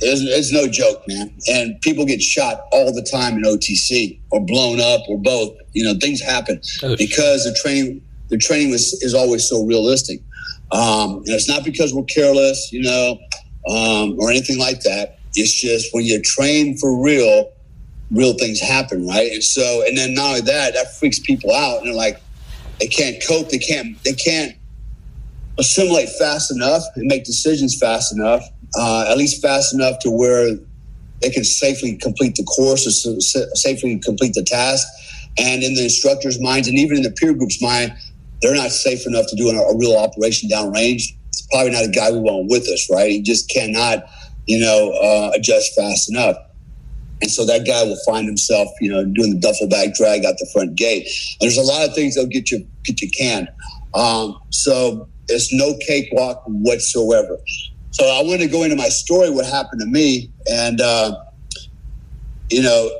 it's, 0.00 0.22
it's, 0.22 0.52
no 0.52 0.66
joke, 0.66 1.02
man. 1.06 1.32
And 1.48 1.80
people 1.82 2.06
get 2.06 2.22
shot 2.22 2.64
all 2.72 2.92
the 2.92 3.02
time 3.02 3.36
in 3.36 3.42
OTC 3.42 4.18
or 4.30 4.40
blown 4.40 4.80
up 4.80 5.02
or 5.08 5.18
both. 5.18 5.56
You 5.72 5.84
know, 5.84 5.94
things 6.00 6.20
happen 6.22 6.60
oh, 6.82 6.96
because 6.96 7.44
the 7.44 7.54
training 7.62 8.02
the 8.30 8.38
training 8.38 8.70
was, 8.70 8.92
is 9.02 9.12
always 9.12 9.46
so 9.46 9.64
realistic. 9.64 10.20
Um, 10.72 11.16
and 11.16 11.28
it's 11.28 11.48
not 11.48 11.64
because 11.64 11.92
we're 11.92 12.04
careless, 12.04 12.72
you 12.72 12.82
know, 12.82 13.18
um, 13.68 14.16
or 14.18 14.30
anything 14.30 14.58
like 14.58 14.80
that. 14.82 15.18
It's 15.34 15.52
just 15.52 15.92
when 15.92 16.04
you're 16.04 16.22
trained 16.22 16.80
for 16.80 17.02
real, 17.02 17.50
real 18.10 18.34
things 18.34 18.60
happen, 18.60 19.06
right? 19.06 19.30
And 19.32 19.42
so, 19.42 19.84
and 19.86 19.98
then 19.98 20.14
not 20.14 20.26
only 20.26 20.40
that, 20.42 20.74
that 20.74 20.94
freaks 20.96 21.18
people 21.18 21.52
out, 21.52 21.78
and 21.78 21.88
they're 21.88 21.94
like, 21.94 22.20
they 22.78 22.86
can't 22.86 23.16
cope, 23.26 23.50
they 23.50 23.58
can't, 23.58 24.02
they 24.04 24.14
can't 24.14 24.56
assimilate 25.58 26.08
fast 26.10 26.50
enough 26.50 26.82
and 26.96 27.06
make 27.06 27.24
decisions 27.24 27.78
fast 27.78 28.14
enough, 28.14 28.42
uh, 28.78 29.06
at 29.10 29.18
least 29.18 29.42
fast 29.42 29.74
enough 29.74 29.98
to 30.00 30.10
where 30.10 30.56
they 31.20 31.30
can 31.30 31.44
safely 31.44 31.96
complete 31.96 32.34
the 32.36 32.44
course 32.44 32.86
or 32.86 33.20
safely 33.56 33.98
complete 33.98 34.34
the 34.34 34.42
task. 34.42 34.86
And 35.38 35.62
in 35.62 35.74
the 35.74 35.84
instructor's 35.84 36.40
minds, 36.40 36.66
and 36.68 36.78
even 36.78 36.96
in 36.96 37.02
the 37.02 37.10
peer 37.12 37.34
group's 37.34 37.62
mind, 37.62 37.92
they're 38.42 38.54
not 38.54 38.70
safe 38.70 39.06
enough 39.06 39.26
to 39.28 39.36
do 39.36 39.48
a, 39.48 39.54
a 39.54 39.76
real 39.76 39.96
operation 39.96 40.48
downrange. 40.48 41.14
It's 41.28 41.46
probably 41.52 41.72
not 41.72 41.84
a 41.84 41.88
guy 41.88 42.10
we 42.10 42.18
want 42.18 42.50
with 42.50 42.66
us, 42.68 42.88
right? 42.90 43.10
He 43.10 43.22
just 43.22 43.48
cannot, 43.50 44.04
you 44.46 44.58
know, 44.58 44.92
uh, 44.92 45.32
adjust 45.34 45.74
fast 45.76 46.10
enough. 46.10 46.36
And 47.22 47.30
so 47.30 47.44
that 47.44 47.66
guy 47.66 47.84
will 47.84 47.98
find 48.06 48.26
himself, 48.26 48.68
you 48.80 48.90
know, 48.90 49.04
doing 49.04 49.30
the 49.34 49.38
duffel 49.38 49.68
bag 49.68 49.92
drag 49.94 50.24
out 50.24 50.38
the 50.38 50.48
front 50.52 50.74
gate. 50.74 51.06
And 51.40 51.42
there's 51.42 51.58
a 51.58 51.62
lot 51.62 51.86
of 51.86 51.94
things 51.94 52.14
that'll 52.14 52.30
get 52.30 52.50
you 52.50 52.66
get 52.84 53.02
you 53.02 53.10
canned. 53.10 53.48
Um, 53.92 54.40
so 54.48 55.06
it's 55.30 55.52
no 55.52 55.76
cakewalk 55.86 56.42
whatsoever. 56.46 57.38
So 57.92 58.04
I 58.04 58.22
want 58.22 58.40
to 58.40 58.46
go 58.46 58.62
into 58.62 58.76
my 58.76 58.88
story, 58.88 59.30
what 59.30 59.46
happened 59.46 59.80
to 59.80 59.86
me, 59.86 60.30
and 60.50 60.80
uh, 60.80 61.16
you 62.50 62.62
know, 62.62 62.90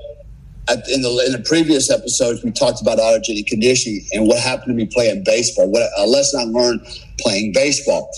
in 0.68 1.02
the 1.02 1.24
in 1.26 1.32
the 1.32 1.44
previous 1.46 1.90
episodes, 1.90 2.42
we 2.44 2.50
talked 2.50 2.80
about 2.80 2.98
autogenic 2.98 3.46
conditioning 3.46 4.04
and 4.12 4.26
what 4.26 4.40
happened 4.40 4.68
to 4.68 4.74
me 4.74 4.86
playing 4.86 5.22
baseball. 5.24 5.70
What 5.70 5.88
a 5.96 6.06
lesson 6.06 6.40
I 6.40 6.44
learned 6.44 6.80
playing 7.20 7.52
baseball, 7.52 8.10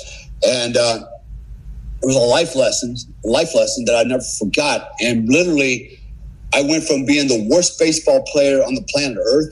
and 0.47 0.77
uh, 0.77 1.01
it 2.03 2.07
was 2.07 2.17
a 2.17 2.19
life 2.19 2.55
lesson, 2.55 2.97
life 3.25 3.55
lesson 3.55 3.85
that 3.87 3.95
I 3.95 4.03
never 4.05 4.25
forgot. 4.39 4.91
And 5.01 5.29
literally, 5.29 5.99
I 6.55 6.63
went 6.63 6.85
from 6.85 7.05
being 7.05 7.29
the 7.29 7.47
worst 7.51 7.79
baseball 7.79 8.23
player 8.33 8.63
on 8.63 8.75
the 8.75 8.83
planet 8.83 9.19
Earth 9.33 9.51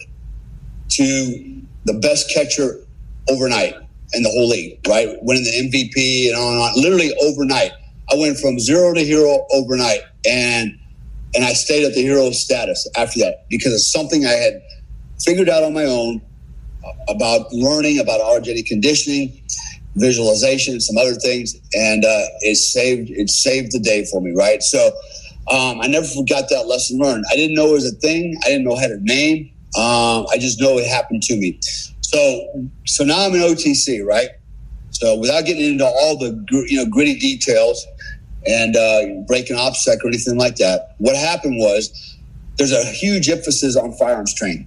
to 0.91 1.63
the 1.85 1.95
best 1.95 2.31
catcher 2.33 2.81
overnight 3.29 3.75
in 4.13 4.23
the 4.23 4.31
whole 4.31 4.49
league. 4.49 4.79
Right, 4.89 5.09
winning 5.23 5.45
the 5.45 5.51
MVP 5.51 6.29
and 6.29 6.37
on 6.37 6.53
and 6.53 6.63
on. 6.63 6.73
Literally 6.77 7.13
overnight, 7.23 7.73
I 8.11 8.17
went 8.17 8.39
from 8.39 8.59
zero 8.59 8.95
to 8.95 9.01
hero 9.01 9.47
overnight, 9.53 10.01
and 10.29 10.79
and 11.35 11.45
I 11.45 11.53
stayed 11.53 11.85
at 11.85 11.95
the 11.95 12.03
hero 12.03 12.31
status 12.31 12.89
after 12.97 13.21
that 13.21 13.47
because 13.49 13.73
it's 13.73 13.91
something 13.91 14.27
I 14.27 14.33
had 14.33 14.63
figured 15.25 15.49
out 15.49 15.63
on 15.63 15.73
my 15.73 15.85
own 15.85 16.21
about 17.09 17.53
learning 17.53 18.01
about 18.01 18.21
autogenic 18.21 18.67
conditioning, 18.67 19.41
visualization, 19.97 20.81
some 20.81 20.97
other 20.97 21.15
things, 21.15 21.55
and 21.75 22.05
uh, 22.05 22.25
it 22.41 22.57
saved 22.57 23.11
it 23.11 23.31
saved 23.31 23.73
the 23.73 23.81
day 23.81 24.05
for 24.07 24.21
me. 24.21 24.33
Right, 24.33 24.63
so 24.63 24.87
um, 25.51 25.81
I 25.81 25.87
never 25.87 26.07
forgot 26.07 26.49
that 26.51 26.67
lesson 26.67 26.99
learned. 26.99 27.25
I 27.31 27.37
didn't 27.37 27.55
know 27.55 27.69
it 27.69 27.73
was 27.73 27.93
a 27.93 27.97
thing. 27.97 28.39
I 28.45 28.49
didn't 28.49 28.65
know 28.65 28.77
how 28.77 28.87
to 28.87 28.99
name. 29.01 29.51
Um, 29.77 30.27
I 30.31 30.39
just 30.39 30.61
know 30.61 30.79
it 30.79 30.87
happened 30.87 31.23
to 31.25 31.37
me. 31.37 31.61
So 32.13 32.71
so 32.87 33.05
now 33.05 33.27
I'm 33.27 33.35
in 33.35 33.41
OTC, 33.41 34.05
right? 34.05 34.31
So 34.91 35.17
without 35.17 35.45
getting 35.45 35.65
into 35.65 35.87
all 35.87 36.19
the 36.19 36.45
you 36.69 36.77
know 36.77 36.87
gritty 36.91 37.19
details, 37.19 37.87
and 38.47 38.77
uh, 38.77 39.23
breaking 39.27 39.57
OPSEC 39.57 40.03
or 40.03 40.09
anything 40.09 40.39
like 40.39 40.57
that. 40.57 40.95
What 40.99 41.17
happened 41.17 41.57
was 41.59 42.17
there's 42.57 42.73
a 42.73 42.85
huge 42.85 43.29
emphasis 43.29 43.77
on 43.77 43.93
firearms 43.93 44.35
training. 44.35 44.67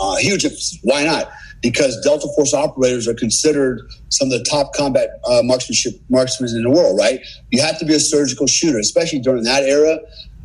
Uh, 0.00 0.16
huge 0.16 0.44
emphasis. 0.44 0.78
Why 0.82 1.04
not? 1.04 1.30
Because 1.60 2.00
Delta 2.02 2.28
Force 2.36 2.54
operators 2.54 3.08
are 3.08 3.14
considered 3.14 3.80
some 4.10 4.30
of 4.30 4.38
the 4.38 4.44
top 4.44 4.72
combat 4.74 5.20
uh, 5.28 5.42
marksmanship 5.42 5.94
marksmen 6.08 6.50
in 6.50 6.62
the 6.62 6.70
world. 6.70 6.96
Right? 6.98 7.20
You 7.50 7.60
have 7.62 7.78
to 7.80 7.84
be 7.84 7.94
a 7.94 8.00
surgical 8.00 8.46
shooter, 8.46 8.78
especially 8.78 9.18
during 9.18 9.42
that 9.44 9.64
era. 9.64 9.98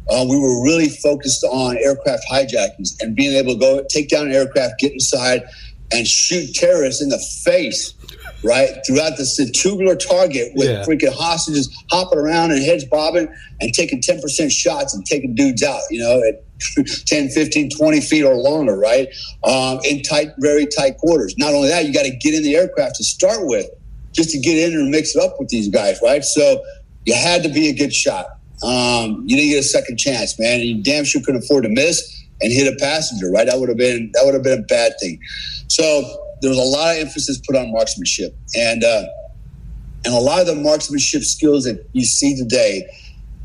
Uh, 0.09 0.25
we 0.29 0.37
were 0.37 0.61
really 0.63 0.89
focused 0.89 1.45
on 1.45 1.77
aircraft 1.77 2.25
hijackings 2.29 2.89
and 2.99 3.15
being 3.15 3.33
able 3.37 3.53
to 3.53 3.59
go 3.59 3.85
take 3.89 4.09
down 4.09 4.25
an 4.27 4.33
aircraft, 4.33 4.79
get 4.79 4.91
inside, 4.91 5.43
and 5.93 6.07
shoot 6.07 6.53
terrorists 6.53 7.01
in 7.01 7.09
the 7.09 7.19
face 7.43 7.93
right? 8.43 8.69
Throughout 8.85 9.17
the 9.17 9.51
tubular 9.55 9.95
target 9.95 10.51
with 10.55 10.69
yeah. 10.69 10.83
freaking 10.83 11.13
hostages 11.13 11.73
hopping 11.89 12.19
around 12.19 12.51
and 12.51 12.63
heads 12.63 12.85
bobbing 12.85 13.33
and 13.61 13.73
taking 13.73 14.01
10% 14.01 14.51
shots 14.51 14.93
and 14.93 15.05
taking 15.05 15.33
dudes 15.33 15.63
out, 15.63 15.81
you 15.89 15.99
know, 15.99 16.21
at 16.27 16.43
10, 17.07 17.29
15, 17.29 17.69
20 17.69 18.01
feet 18.01 18.23
or 18.23 18.35
longer, 18.35 18.77
right? 18.77 19.07
Um, 19.43 19.79
in 19.83 20.01
tight, 20.03 20.29
very 20.39 20.65
tight 20.65 20.97
quarters. 20.97 21.35
Not 21.37 21.53
only 21.53 21.69
that, 21.69 21.85
you 21.85 21.93
got 21.93 22.03
to 22.03 22.15
get 22.15 22.33
in 22.33 22.43
the 22.43 22.55
aircraft 22.55 22.95
to 22.95 23.03
start 23.03 23.39
with 23.41 23.67
just 24.11 24.29
to 24.31 24.39
get 24.39 24.57
in 24.57 24.77
and 24.77 24.91
mix 24.91 25.15
it 25.15 25.23
up 25.23 25.39
with 25.39 25.49
these 25.49 25.69
guys, 25.69 25.99
right? 26.03 26.23
So 26.23 26.63
you 27.05 27.15
had 27.15 27.43
to 27.43 27.49
be 27.49 27.69
a 27.69 27.73
good 27.73 27.93
shot. 27.93 28.27
Um, 28.61 29.23
you 29.25 29.35
didn't 29.35 29.49
get 29.49 29.59
a 29.59 29.63
second 29.63 29.97
chance, 29.97 30.39
man. 30.39 30.59
And 30.59 30.69
you 30.69 30.83
damn 30.83 31.03
sure 31.03 31.21
couldn't 31.21 31.43
afford 31.43 31.63
to 31.63 31.69
miss 31.69 32.22
and 32.43 32.51
hit 32.51 32.71
a 32.71 32.75
passenger, 32.77 33.31
right? 33.31 33.47
That 33.47 33.59
would 33.59 33.69
have 33.69 33.77
been 33.77 34.11
that 34.13 34.23
would 34.25 34.33
have 34.33 34.43
been 34.43 34.59
a 34.59 34.63
bad 34.63 34.93
thing. 34.99 35.19
So 35.67 35.83
there 36.41 36.49
was 36.49 36.59
a 36.59 36.61
lot 36.61 36.95
of 36.95 37.01
emphasis 37.01 37.39
put 37.39 37.55
on 37.55 37.71
marksmanship, 37.71 38.35
and 38.55 38.83
uh, 38.83 39.05
and 40.05 40.13
a 40.13 40.19
lot 40.19 40.41
of 40.41 40.47
the 40.47 40.55
marksmanship 40.55 41.23
skills 41.23 41.63
that 41.63 41.87
you 41.93 42.03
see 42.03 42.35
today 42.35 42.85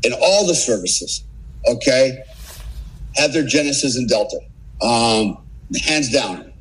in 0.03 0.13
all 0.13 0.45
the 0.45 0.53
services, 0.53 1.23
okay, 1.67 2.21
have 3.15 3.33
their 3.33 3.45
genesis 3.45 3.97
in 3.97 4.05
Delta, 4.07 4.39
um, 4.81 5.37
hands 5.81 6.11
down. 6.11 6.51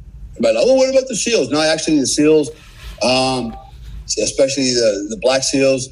But 0.41 0.55
oh, 0.57 0.75
what 0.75 0.89
about 0.91 1.09
the 1.09 1.17
SEALs? 1.17 1.51
No, 1.51 1.61
actually, 1.61 1.99
the 1.99 2.07
SEALs, 2.07 2.51
um, 3.03 3.57
especially 4.23 4.71
the 4.75 5.09
the 5.11 5.19
Black 5.21 5.43
SEALs, 5.43 5.89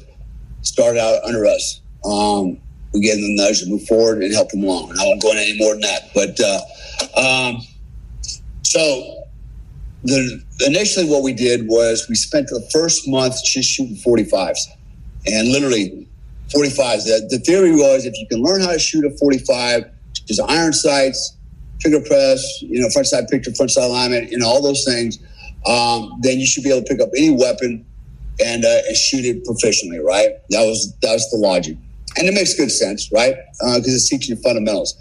started 0.61 0.99
out 0.99 1.21
under 1.25 1.45
us. 1.45 1.81
Um, 2.05 2.61
we 2.97 3.05
gave 3.05 3.15
them 3.15 3.35
the 3.35 3.43
nudge 3.43 3.61
to 3.61 3.69
move 3.69 3.83
forward 3.83 4.23
and 4.23 4.33
help 4.33 4.49
them 4.49 4.63
along. 4.63 4.91
And 4.91 4.99
I 4.99 5.03
won't 5.05 5.21
go 5.21 5.31
into 5.31 5.43
any 5.43 5.57
more 5.57 5.73
than 5.73 5.81
that. 5.81 6.09
But 6.13 6.39
uh, 6.39 6.59
um, 7.19 7.61
so 8.63 9.23
the 10.03 10.43
initially 10.65 11.09
what 11.09 11.23
we 11.23 11.33
did 11.33 11.67
was 11.67 12.07
we 12.09 12.15
spent 12.15 12.47
the 12.47 12.67
first 12.71 13.07
month 13.07 13.35
just 13.43 13.69
shooting 13.69 13.95
45s 13.95 14.59
and 15.25 15.49
literally 15.51 16.07
45s. 16.49 17.03
The, 17.05 17.27
the 17.29 17.39
theory 17.39 17.71
was 17.71 18.05
if 18.05 18.13
you 18.17 18.27
can 18.27 18.41
learn 18.41 18.61
how 18.61 18.71
to 18.71 18.79
shoot 18.79 19.05
a 19.05 19.11
45, 19.17 19.85
just 20.25 20.41
iron 20.47 20.73
sights, 20.73 21.37
trigger 21.79 22.01
press, 22.01 22.61
you 22.61 22.81
know, 22.81 22.89
front 22.89 23.07
side 23.07 23.27
picture, 23.27 23.53
front 23.53 23.71
side 23.71 23.83
alignment, 23.83 24.31
you 24.31 24.37
know, 24.37 24.47
all 24.47 24.61
those 24.61 24.83
things, 24.85 25.19
um, 25.65 26.17
then 26.21 26.39
you 26.39 26.47
should 26.47 26.63
be 26.63 26.71
able 26.71 26.81
to 26.81 26.87
pick 26.87 27.01
up 27.01 27.09
any 27.17 27.31
weapon 27.31 27.85
and, 28.43 28.65
uh, 28.65 28.81
and 28.87 28.95
shoot 28.95 29.25
it 29.25 29.43
proficiently, 29.43 30.03
right? 30.03 30.29
That 30.49 30.65
was 30.65 30.95
that 31.01 31.13
was 31.13 31.29
the 31.31 31.37
logic, 31.37 31.77
and 32.17 32.27
it 32.27 32.33
makes 32.33 32.53
good 32.55 32.71
sense, 32.71 33.11
right? 33.11 33.35
Because 33.59 33.87
uh, 33.87 33.95
it's 33.95 34.09
teaching 34.09 34.35
you 34.35 34.41
fundamentals. 34.41 34.95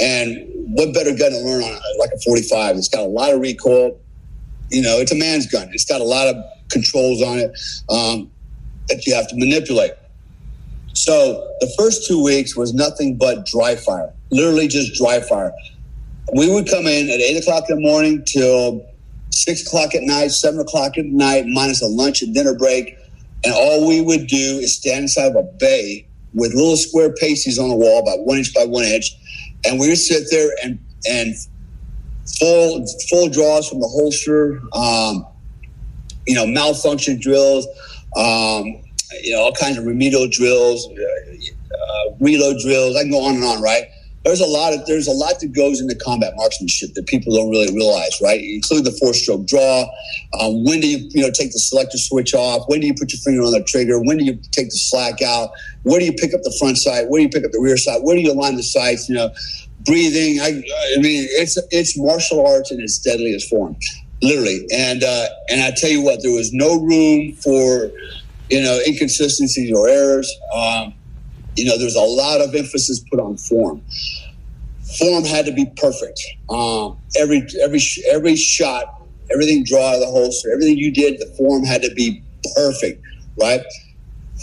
And 0.00 0.46
what 0.74 0.92
better 0.92 1.14
gun 1.14 1.32
to 1.32 1.38
learn 1.38 1.62
on 1.62 1.80
like 1.98 2.10
a 2.14 2.18
45? 2.20 2.76
It's 2.76 2.88
got 2.88 3.02
a 3.02 3.08
lot 3.08 3.32
of 3.32 3.40
recoil. 3.40 3.98
You 4.70 4.82
know, 4.82 4.98
it's 4.98 5.12
a 5.12 5.16
man's 5.16 5.46
gun. 5.46 5.68
It's 5.72 5.84
got 5.84 6.00
a 6.00 6.04
lot 6.04 6.28
of 6.28 6.36
controls 6.70 7.22
on 7.22 7.38
it 7.38 7.50
um, 7.88 8.30
that 8.88 9.06
you 9.06 9.14
have 9.14 9.28
to 9.28 9.36
manipulate. 9.36 9.92
So 10.94 11.54
the 11.60 11.72
first 11.78 12.08
two 12.08 12.22
weeks 12.22 12.56
was 12.56 12.72
nothing 12.72 13.16
but 13.16 13.46
dry 13.46 13.76
fire, 13.76 14.12
literally 14.30 14.66
just 14.66 14.94
dry 14.94 15.20
fire. 15.20 15.52
We 16.34 16.52
would 16.52 16.68
come 16.68 16.86
in 16.86 17.08
at 17.08 17.20
eight 17.20 17.36
o'clock 17.36 17.64
in 17.68 17.76
the 17.76 17.82
morning 17.82 18.24
till 18.24 18.84
six 19.30 19.66
o'clock 19.66 19.94
at 19.94 20.02
night, 20.02 20.28
seven 20.28 20.58
o'clock 20.58 20.96
at 20.98 21.04
night, 21.04 21.44
minus 21.46 21.82
a 21.82 21.86
lunch 21.86 22.22
and 22.22 22.34
dinner 22.34 22.54
break. 22.54 22.96
And 23.44 23.54
all 23.54 23.86
we 23.86 24.00
would 24.00 24.26
do 24.26 24.58
is 24.58 24.74
stand 24.74 25.02
inside 25.02 25.26
of 25.26 25.36
a 25.36 25.42
bay 25.42 26.05
with 26.36 26.54
little 26.54 26.76
square 26.76 27.12
pasties 27.14 27.58
on 27.58 27.68
the 27.68 27.74
wall, 27.74 28.00
about 28.00 28.24
one 28.24 28.38
inch 28.38 28.54
by 28.54 28.64
one 28.64 28.84
inch. 28.84 29.10
And 29.64 29.80
we 29.80 29.88
would 29.88 29.98
sit 29.98 30.24
there 30.30 30.50
and, 30.62 30.78
and 31.08 31.34
full, 32.38 32.86
full 33.08 33.28
draws 33.30 33.68
from 33.68 33.80
the 33.80 33.88
holster, 33.88 34.60
um, 34.74 35.26
you 36.26 36.34
know, 36.34 36.46
malfunction 36.46 37.18
drills, 37.18 37.66
um, 38.16 38.66
you 39.22 39.32
know, 39.32 39.40
all 39.40 39.52
kinds 39.52 39.78
of 39.78 39.86
remedial 39.86 40.28
drills, 40.28 40.88
uh, 40.88 42.14
reload 42.20 42.58
drills. 42.62 42.96
I 42.96 43.02
can 43.02 43.10
go 43.10 43.24
on 43.24 43.36
and 43.36 43.44
on, 43.44 43.62
right? 43.62 43.84
There's 44.24 44.40
a 44.40 44.46
lot 44.46 44.74
of 44.74 44.84
there's 44.86 45.06
a 45.06 45.12
lot 45.12 45.38
that 45.38 45.52
goes 45.52 45.80
into 45.80 45.94
combat 45.94 46.34
marksmanship 46.34 46.94
that 46.94 47.06
people 47.06 47.32
don't 47.36 47.48
really 47.48 47.72
realize, 47.72 48.20
right? 48.20 48.42
Include 48.42 48.84
the 48.84 48.90
four 48.90 49.14
stroke 49.14 49.46
draw. 49.46 49.82
Um, 50.40 50.64
when 50.64 50.80
do 50.80 50.88
you 50.88 51.08
you 51.12 51.22
know 51.22 51.30
take 51.30 51.52
the 51.52 51.60
selector 51.60 51.96
switch 51.96 52.34
off? 52.34 52.64
When 52.66 52.80
do 52.80 52.88
you 52.88 52.94
put 52.94 53.12
your 53.12 53.20
finger 53.20 53.42
on 53.42 53.52
the 53.52 53.62
trigger? 53.62 54.00
When 54.02 54.18
do 54.18 54.24
you 54.24 54.34
take 54.50 54.68
the 54.70 54.76
slack 54.76 55.22
out? 55.22 55.50
Where 55.86 56.00
do 56.00 56.06
you 56.06 56.12
pick 56.12 56.34
up 56.34 56.42
the 56.42 56.54
front 56.58 56.78
sight? 56.78 57.08
Where 57.08 57.18
do 57.18 57.22
you 57.22 57.28
pick 57.28 57.44
up 57.44 57.52
the 57.52 57.60
rear 57.60 57.76
sight? 57.76 58.02
Where 58.02 58.16
do 58.16 58.22
you 58.22 58.32
align 58.32 58.56
the 58.56 58.62
sights? 58.62 59.08
You 59.08 59.14
know, 59.14 59.30
breathing. 59.84 60.40
I, 60.40 60.48
I 60.48 61.00
mean, 61.00 61.26
it's 61.30 61.58
it's 61.70 61.98
martial 61.98 62.46
arts 62.46 62.72
in 62.72 62.80
its 62.80 62.98
deadliest 62.98 63.48
form, 63.48 63.76
literally. 64.22 64.66
And 64.72 65.04
uh, 65.04 65.26
and 65.48 65.62
I 65.62 65.72
tell 65.76 65.90
you 65.90 66.02
what, 66.02 66.22
there 66.22 66.32
was 66.32 66.52
no 66.52 66.80
room 66.80 67.32
for 67.34 67.90
you 68.50 68.62
know, 68.62 68.78
inconsistencies 68.86 69.72
or 69.72 69.88
errors. 69.88 70.32
Um, 70.54 70.94
you 71.56 71.64
know, 71.64 71.78
there's 71.78 71.96
a 71.96 72.00
lot 72.00 72.40
of 72.40 72.54
emphasis 72.54 73.00
put 73.10 73.18
on 73.18 73.36
form. 73.36 73.82
Form 74.98 75.24
had 75.24 75.46
to 75.46 75.52
be 75.52 75.66
perfect. 75.76 76.20
Um, 76.48 76.98
every 77.16 77.46
every 77.62 77.80
every 78.10 78.36
shot, 78.36 79.02
everything 79.32 79.64
draw 79.64 79.88
out 79.88 79.94
of 79.94 80.00
the 80.00 80.06
holster, 80.06 80.52
everything 80.52 80.78
you 80.78 80.92
did, 80.92 81.18
the 81.18 81.26
form 81.36 81.64
had 81.64 81.82
to 81.82 81.92
be 81.94 82.22
perfect, 82.54 83.02
right? 83.40 83.60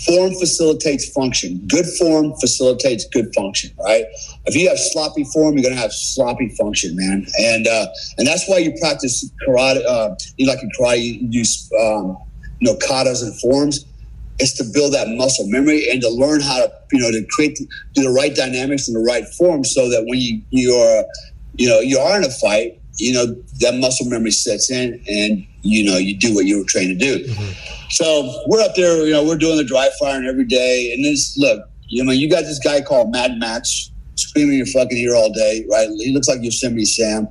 Form 0.08 0.34
facilitates 0.34 1.10
function. 1.10 1.62
Good 1.68 1.86
form 1.86 2.34
facilitates 2.42 3.06
good 3.06 3.34
function, 3.36 3.72
right? 3.80 4.06
If 4.46 4.56
you 4.56 4.68
have 4.68 4.80
sloppy 4.80 5.24
form, 5.26 5.54
you're 5.54 5.64
going 5.64 5.76
to 5.76 5.82
have 5.82 5.94
sloppy 5.94 6.50
function, 6.50 6.96
man. 6.96 7.28
And 7.40 7.68
uh, 7.68 7.88
and 8.18 8.26
that's 8.26 8.50
why 8.50 8.58
you 8.58 8.74
practice 8.80 9.30
karate. 9.48 9.86
Uh, 9.86 10.16
you 10.38 10.48
like 10.48 10.64
in 10.64 10.72
karate, 10.80 11.22
you 11.22 11.28
use 11.30 11.70
um, 11.80 12.18
you 12.60 12.72
know 12.72 12.76
katas 12.78 13.22
and 13.22 13.40
forms 13.40 13.86
is 14.40 14.54
to 14.54 14.64
build 14.74 14.94
that 14.94 15.08
muscle 15.10 15.48
memory 15.48 15.88
and 15.90 16.02
to 16.02 16.10
learn 16.10 16.42
how 16.42 16.58
to 16.58 16.72
you 16.92 17.00
know 17.00 17.12
to 17.12 17.26
create 17.30 17.60
do 17.94 18.04
the 18.04 18.10
right 18.10 18.36
dynamics 18.36 18.88
in 18.88 18.94
the 18.94 19.00
right 19.00 19.26
form 19.38 19.64
so 19.64 19.90
that 19.90 20.04
when 20.08 20.20
you 20.20 20.42
you're 20.50 21.04
you 21.56 21.68
know 21.68 21.80
you 21.80 22.00
are 22.00 22.18
in 22.18 22.24
a 22.24 22.30
fight 22.30 22.80
you 22.98 23.14
know 23.14 23.26
that 23.60 23.76
muscle 23.76 24.08
memory 24.08 24.32
sets 24.32 24.70
in 24.70 25.04
and 25.10 25.46
you 25.62 25.84
know 25.84 25.98
you 25.98 26.16
do 26.16 26.34
what 26.34 26.46
you 26.46 26.60
were 26.60 26.66
trained 26.66 27.00
to 27.00 27.06
do 27.06 27.24
mm-hmm. 27.26 27.88
so 27.90 28.44
we're 28.48 28.62
up 28.62 28.76
there 28.76 29.06
you 29.06 29.12
know 29.14 29.24
we're 29.24 29.38
doing 29.38 29.58
the 29.58 29.64
dry 29.64 29.90
firing 30.00 30.26
every 30.26 30.46
day 30.46 30.94
and 30.94 31.04
this 31.04 31.38
look 31.38 31.68
you 31.88 32.04
know 32.04 32.12
you 32.12 32.30
got 32.30 32.42
this 32.42 32.60
guy 32.60 32.82
called 32.82 33.12
mad 33.12 33.38
max 33.38 33.92
screaming 34.16 34.58
your 34.58 34.68
fucking 34.68 34.98
ear 34.98 35.16
all 35.16 35.32
day 35.34 35.66
right 35.72 35.90
he 35.98 36.14
looks 36.14 36.28
like 36.28 36.44
yosemite 36.44 36.86
sam 36.86 37.28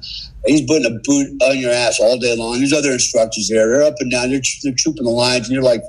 he's 0.46 0.62
putting 0.62 0.86
a 0.86 0.98
boot 1.04 1.28
on 1.42 1.58
your 1.58 1.70
ass 1.70 2.00
all 2.00 2.18
day 2.18 2.36
long 2.36 2.58
there's 2.58 2.72
other 2.72 2.92
instructors 2.92 3.48
there 3.48 3.68
they're 3.68 3.82
up 3.82 3.94
and 4.00 4.10
down 4.10 4.30
they're, 4.30 4.40
they're 4.64 4.74
trooping 4.76 5.04
the 5.04 5.10
lines 5.10 5.46
and 5.46 5.54
you're 5.54 5.62
like 5.62 5.82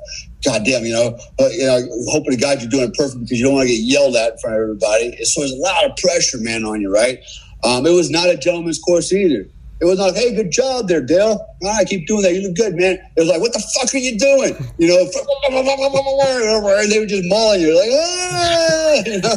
God 0.43 0.65
damn, 0.65 0.83
you 0.83 0.91
know, 0.91 1.17
uh, 1.39 1.47
you 1.53 1.65
know, 1.65 1.79
hoping 2.09 2.31
to 2.31 2.37
God 2.37 2.59
you're 2.59 2.69
doing 2.69 2.89
it 2.89 2.93
perfect 2.95 3.21
because 3.21 3.39
you 3.39 3.45
don't 3.45 3.53
want 3.53 3.67
to 3.67 3.73
get 3.73 3.81
yelled 3.81 4.15
at 4.15 4.33
in 4.33 4.37
front 4.39 4.57
of 4.57 4.61
everybody. 4.61 5.15
So 5.23 5.39
there's 5.39 5.53
a 5.53 5.55
lot 5.55 5.85
of 5.85 5.95
pressure, 5.95 6.37
man, 6.39 6.65
on 6.65 6.81
you, 6.81 6.93
right? 6.93 7.19
Um, 7.63 7.85
it 7.85 7.91
was 7.91 8.09
not 8.09 8.29
a 8.29 8.35
gentleman's 8.35 8.79
course 8.79 9.13
either. 9.13 9.47
It 9.83 9.85
was 9.85 9.99
not, 9.99 10.15
hey, 10.15 10.33
good 10.33 10.49
job 10.49 10.87
there, 10.87 11.01
Dale. 11.01 11.45
All 11.61 11.69
right, 11.69 11.85
keep 11.85 12.07
doing 12.07 12.21
that. 12.21 12.33
You 12.33 12.47
look 12.47 12.55
good, 12.55 12.73
man. 12.75 12.97
It 13.17 13.19
was 13.19 13.27
like, 13.27 13.41
what 13.41 13.51
the 13.51 13.59
fuck 13.59 13.93
are 13.93 13.97
you 13.97 14.17
doing? 14.17 14.55
You 14.77 14.87
know, 14.87 14.99
and 16.79 16.89
they 16.89 16.99
were 16.99 17.05
just 17.05 17.23
mauling 17.25 17.59
you, 17.59 17.75
like, 17.77 17.89
ah, 17.91 18.93
you 19.05 19.19
know? 19.19 19.35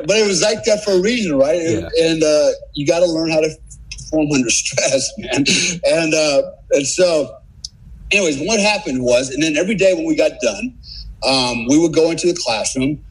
but 0.06 0.16
it 0.16 0.26
was 0.26 0.40
like 0.40 0.64
that 0.64 0.82
for 0.84 0.92
a 0.92 1.00
reason, 1.02 1.36
right? 1.36 1.60
Yeah. 1.60 1.86
And 2.00 2.22
uh, 2.22 2.52
you 2.72 2.86
got 2.86 3.00
to 3.00 3.04
learn 3.06 3.30
how 3.30 3.42
to 3.42 3.50
perform 3.92 4.32
under 4.32 4.48
stress, 4.48 5.06
man. 5.18 5.44
And 5.84 6.14
uh, 6.14 6.50
and 6.70 6.86
so 6.86 7.36
anyways, 8.10 8.40
what 8.40 8.58
happened 8.58 9.02
was, 9.02 9.28
and 9.28 9.42
then 9.42 9.58
every 9.58 9.74
day 9.74 9.92
when 9.92 10.06
we 10.06 10.16
got 10.16 10.32
done, 10.40 10.74
um, 11.28 11.66
we 11.66 11.78
would 11.78 11.92
go 11.92 12.10
into 12.10 12.26
the 12.26 12.40
classroom 12.42 13.04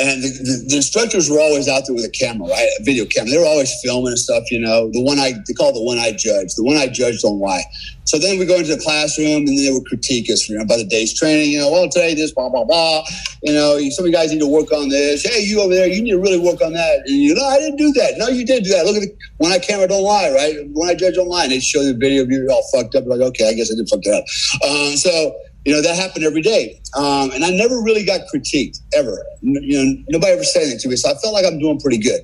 and 0.00 0.22
the, 0.22 0.28
the, 0.28 0.64
the, 0.68 0.76
instructors 0.76 1.28
were 1.28 1.38
always 1.38 1.68
out 1.68 1.84
there 1.86 1.94
with 1.94 2.04
a 2.04 2.10
camera, 2.10 2.48
right? 2.48 2.68
A 2.80 2.82
video 2.82 3.04
camera. 3.04 3.30
They 3.30 3.38
were 3.38 3.46
always 3.46 3.72
filming 3.82 4.08
and 4.08 4.18
stuff, 4.18 4.50
you 4.50 4.58
know. 4.58 4.90
The 4.90 5.02
one 5.02 5.18
I 5.18 5.32
they 5.46 5.52
call 5.52 5.72
the 5.72 5.82
one 5.82 5.98
I 5.98 6.12
judge. 6.12 6.54
The 6.54 6.64
one 6.64 6.76
I 6.76 6.88
judge 6.88 7.20
don't 7.22 7.38
lie. 7.38 7.62
So 8.04 8.18
then 8.18 8.38
we 8.38 8.46
go 8.46 8.56
into 8.56 8.74
the 8.74 8.82
classroom 8.82 9.46
and 9.46 9.48
then 9.48 9.56
they 9.56 9.70
would 9.70 9.86
critique 9.86 10.30
us, 10.30 10.48
you 10.48 10.58
know, 10.58 10.64
by 10.64 10.76
the 10.76 10.84
day's 10.84 11.12
training. 11.12 11.52
You 11.52 11.60
know, 11.60 11.70
well 11.70 11.88
today 11.88 12.14
this 12.14 12.32
blah 12.32 12.48
blah 12.48 12.64
blah. 12.64 13.04
You 13.42 13.52
know, 13.52 13.78
some 13.90 14.04
of 14.04 14.10
you 14.10 14.16
guys 14.16 14.32
need 14.32 14.40
to 14.40 14.50
work 14.50 14.72
on 14.72 14.88
this. 14.88 15.22
Hey, 15.22 15.44
you 15.44 15.60
over 15.60 15.74
there, 15.74 15.86
you 15.86 16.02
need 16.02 16.16
to 16.16 16.20
really 16.20 16.40
work 16.40 16.60
on 16.60 16.72
that. 16.72 17.04
And 17.06 17.16
you 17.16 17.34
know, 17.34 17.44
I 17.44 17.58
didn't 17.58 17.76
do 17.76 17.92
that. 17.92 18.14
No, 18.16 18.28
you 18.28 18.44
did 18.44 18.64
do 18.64 18.70
that. 18.70 18.86
Look 18.86 18.96
at 18.96 19.02
the 19.02 19.14
one 19.38 19.52
I 19.52 19.58
camera 19.58 19.86
don't 19.86 20.02
lie, 20.02 20.32
right? 20.34 20.56
When 20.72 20.88
I 20.88 20.94
judge. 20.94 21.16
And 21.20 21.52
they 21.52 21.60
show 21.60 21.84
the 21.84 21.94
video 21.94 22.22
of 22.22 22.30
you 22.30 22.48
all 22.50 22.66
fucked 22.72 22.94
up. 22.94 23.06
Like, 23.06 23.20
okay, 23.20 23.48
I 23.48 23.54
guess 23.54 23.70
I 23.70 23.76
did 23.76 23.88
fuck 23.88 24.02
that 24.02 24.14
up. 24.14 24.24
Um, 24.64 24.96
so 24.96 25.34
you 25.64 25.72
know 25.72 25.82
that 25.82 25.96
happened 25.96 26.24
every 26.24 26.42
day. 26.42 26.80
Um, 26.96 27.30
and 27.32 27.44
i 27.44 27.50
never 27.50 27.80
really 27.82 28.04
got 28.04 28.22
critiqued 28.32 28.80
ever. 28.94 29.24
You 29.42 29.84
know 29.84 30.04
nobody 30.08 30.32
ever 30.32 30.44
said 30.44 30.62
anything 30.62 30.80
to 30.80 30.88
me 30.88 30.96
so 30.96 31.10
i 31.10 31.14
felt 31.14 31.34
like 31.34 31.44
i'm 31.44 31.58
doing 31.58 31.78
pretty 31.78 31.98
good. 31.98 32.20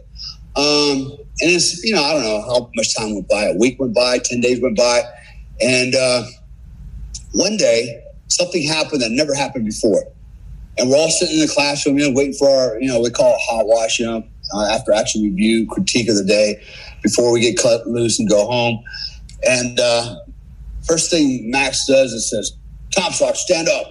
Um, 0.57 1.13
and 1.41 1.51
it's 1.53 1.83
you 1.85 1.95
know 1.95 2.03
i 2.03 2.13
don't 2.13 2.23
know 2.23 2.41
how 2.43 2.71
much 2.75 2.97
time 2.97 3.15
went 3.15 3.29
by. 3.29 3.45
A 3.45 3.57
week 3.57 3.79
went 3.79 3.95
by 3.95 4.19
10 4.19 4.41
days 4.41 4.61
went 4.61 4.77
by. 4.77 5.03
And 5.61 5.95
uh, 5.95 6.25
one 7.33 7.57
day 7.57 8.03
something 8.29 8.63
happened 8.63 9.03
that 9.03 9.11
never 9.11 9.35
happened 9.35 9.65
before. 9.65 10.05
And 10.79 10.91
we're 10.91 10.99
all 10.99 11.11
sitting 11.11 11.37
in 11.37 11.41
the 11.41 11.53
classroom 11.53 11.99
you 11.99 12.09
know 12.09 12.15
waiting 12.15 12.35
for 12.35 12.49
our 12.49 12.81
you 12.81 12.89
know 12.89 13.01
we 13.01 13.11
call 13.11 13.35
it 13.35 13.41
hot 13.41 13.67
wash 13.67 13.99
you 13.99 14.07
know 14.07 14.25
uh, 14.55 14.67
after 14.73 14.93
action 14.93 15.23
review 15.23 15.67
critique 15.67 16.09
of 16.09 16.17
the 16.17 16.25
day 16.25 16.63
before 17.03 17.33
we 17.33 17.41
get 17.41 17.59
cut 17.59 17.87
loose 17.87 18.19
and 18.19 18.29
go 18.29 18.47
home. 18.47 18.83
And 19.47 19.79
uh, 19.79 20.17
first 20.87 21.11
thing 21.11 21.51
max 21.51 21.87
does 21.87 22.13
is 22.13 22.31
says 22.31 22.57
Comstock, 22.97 23.37
stand 23.37 23.69
up. 23.69 23.87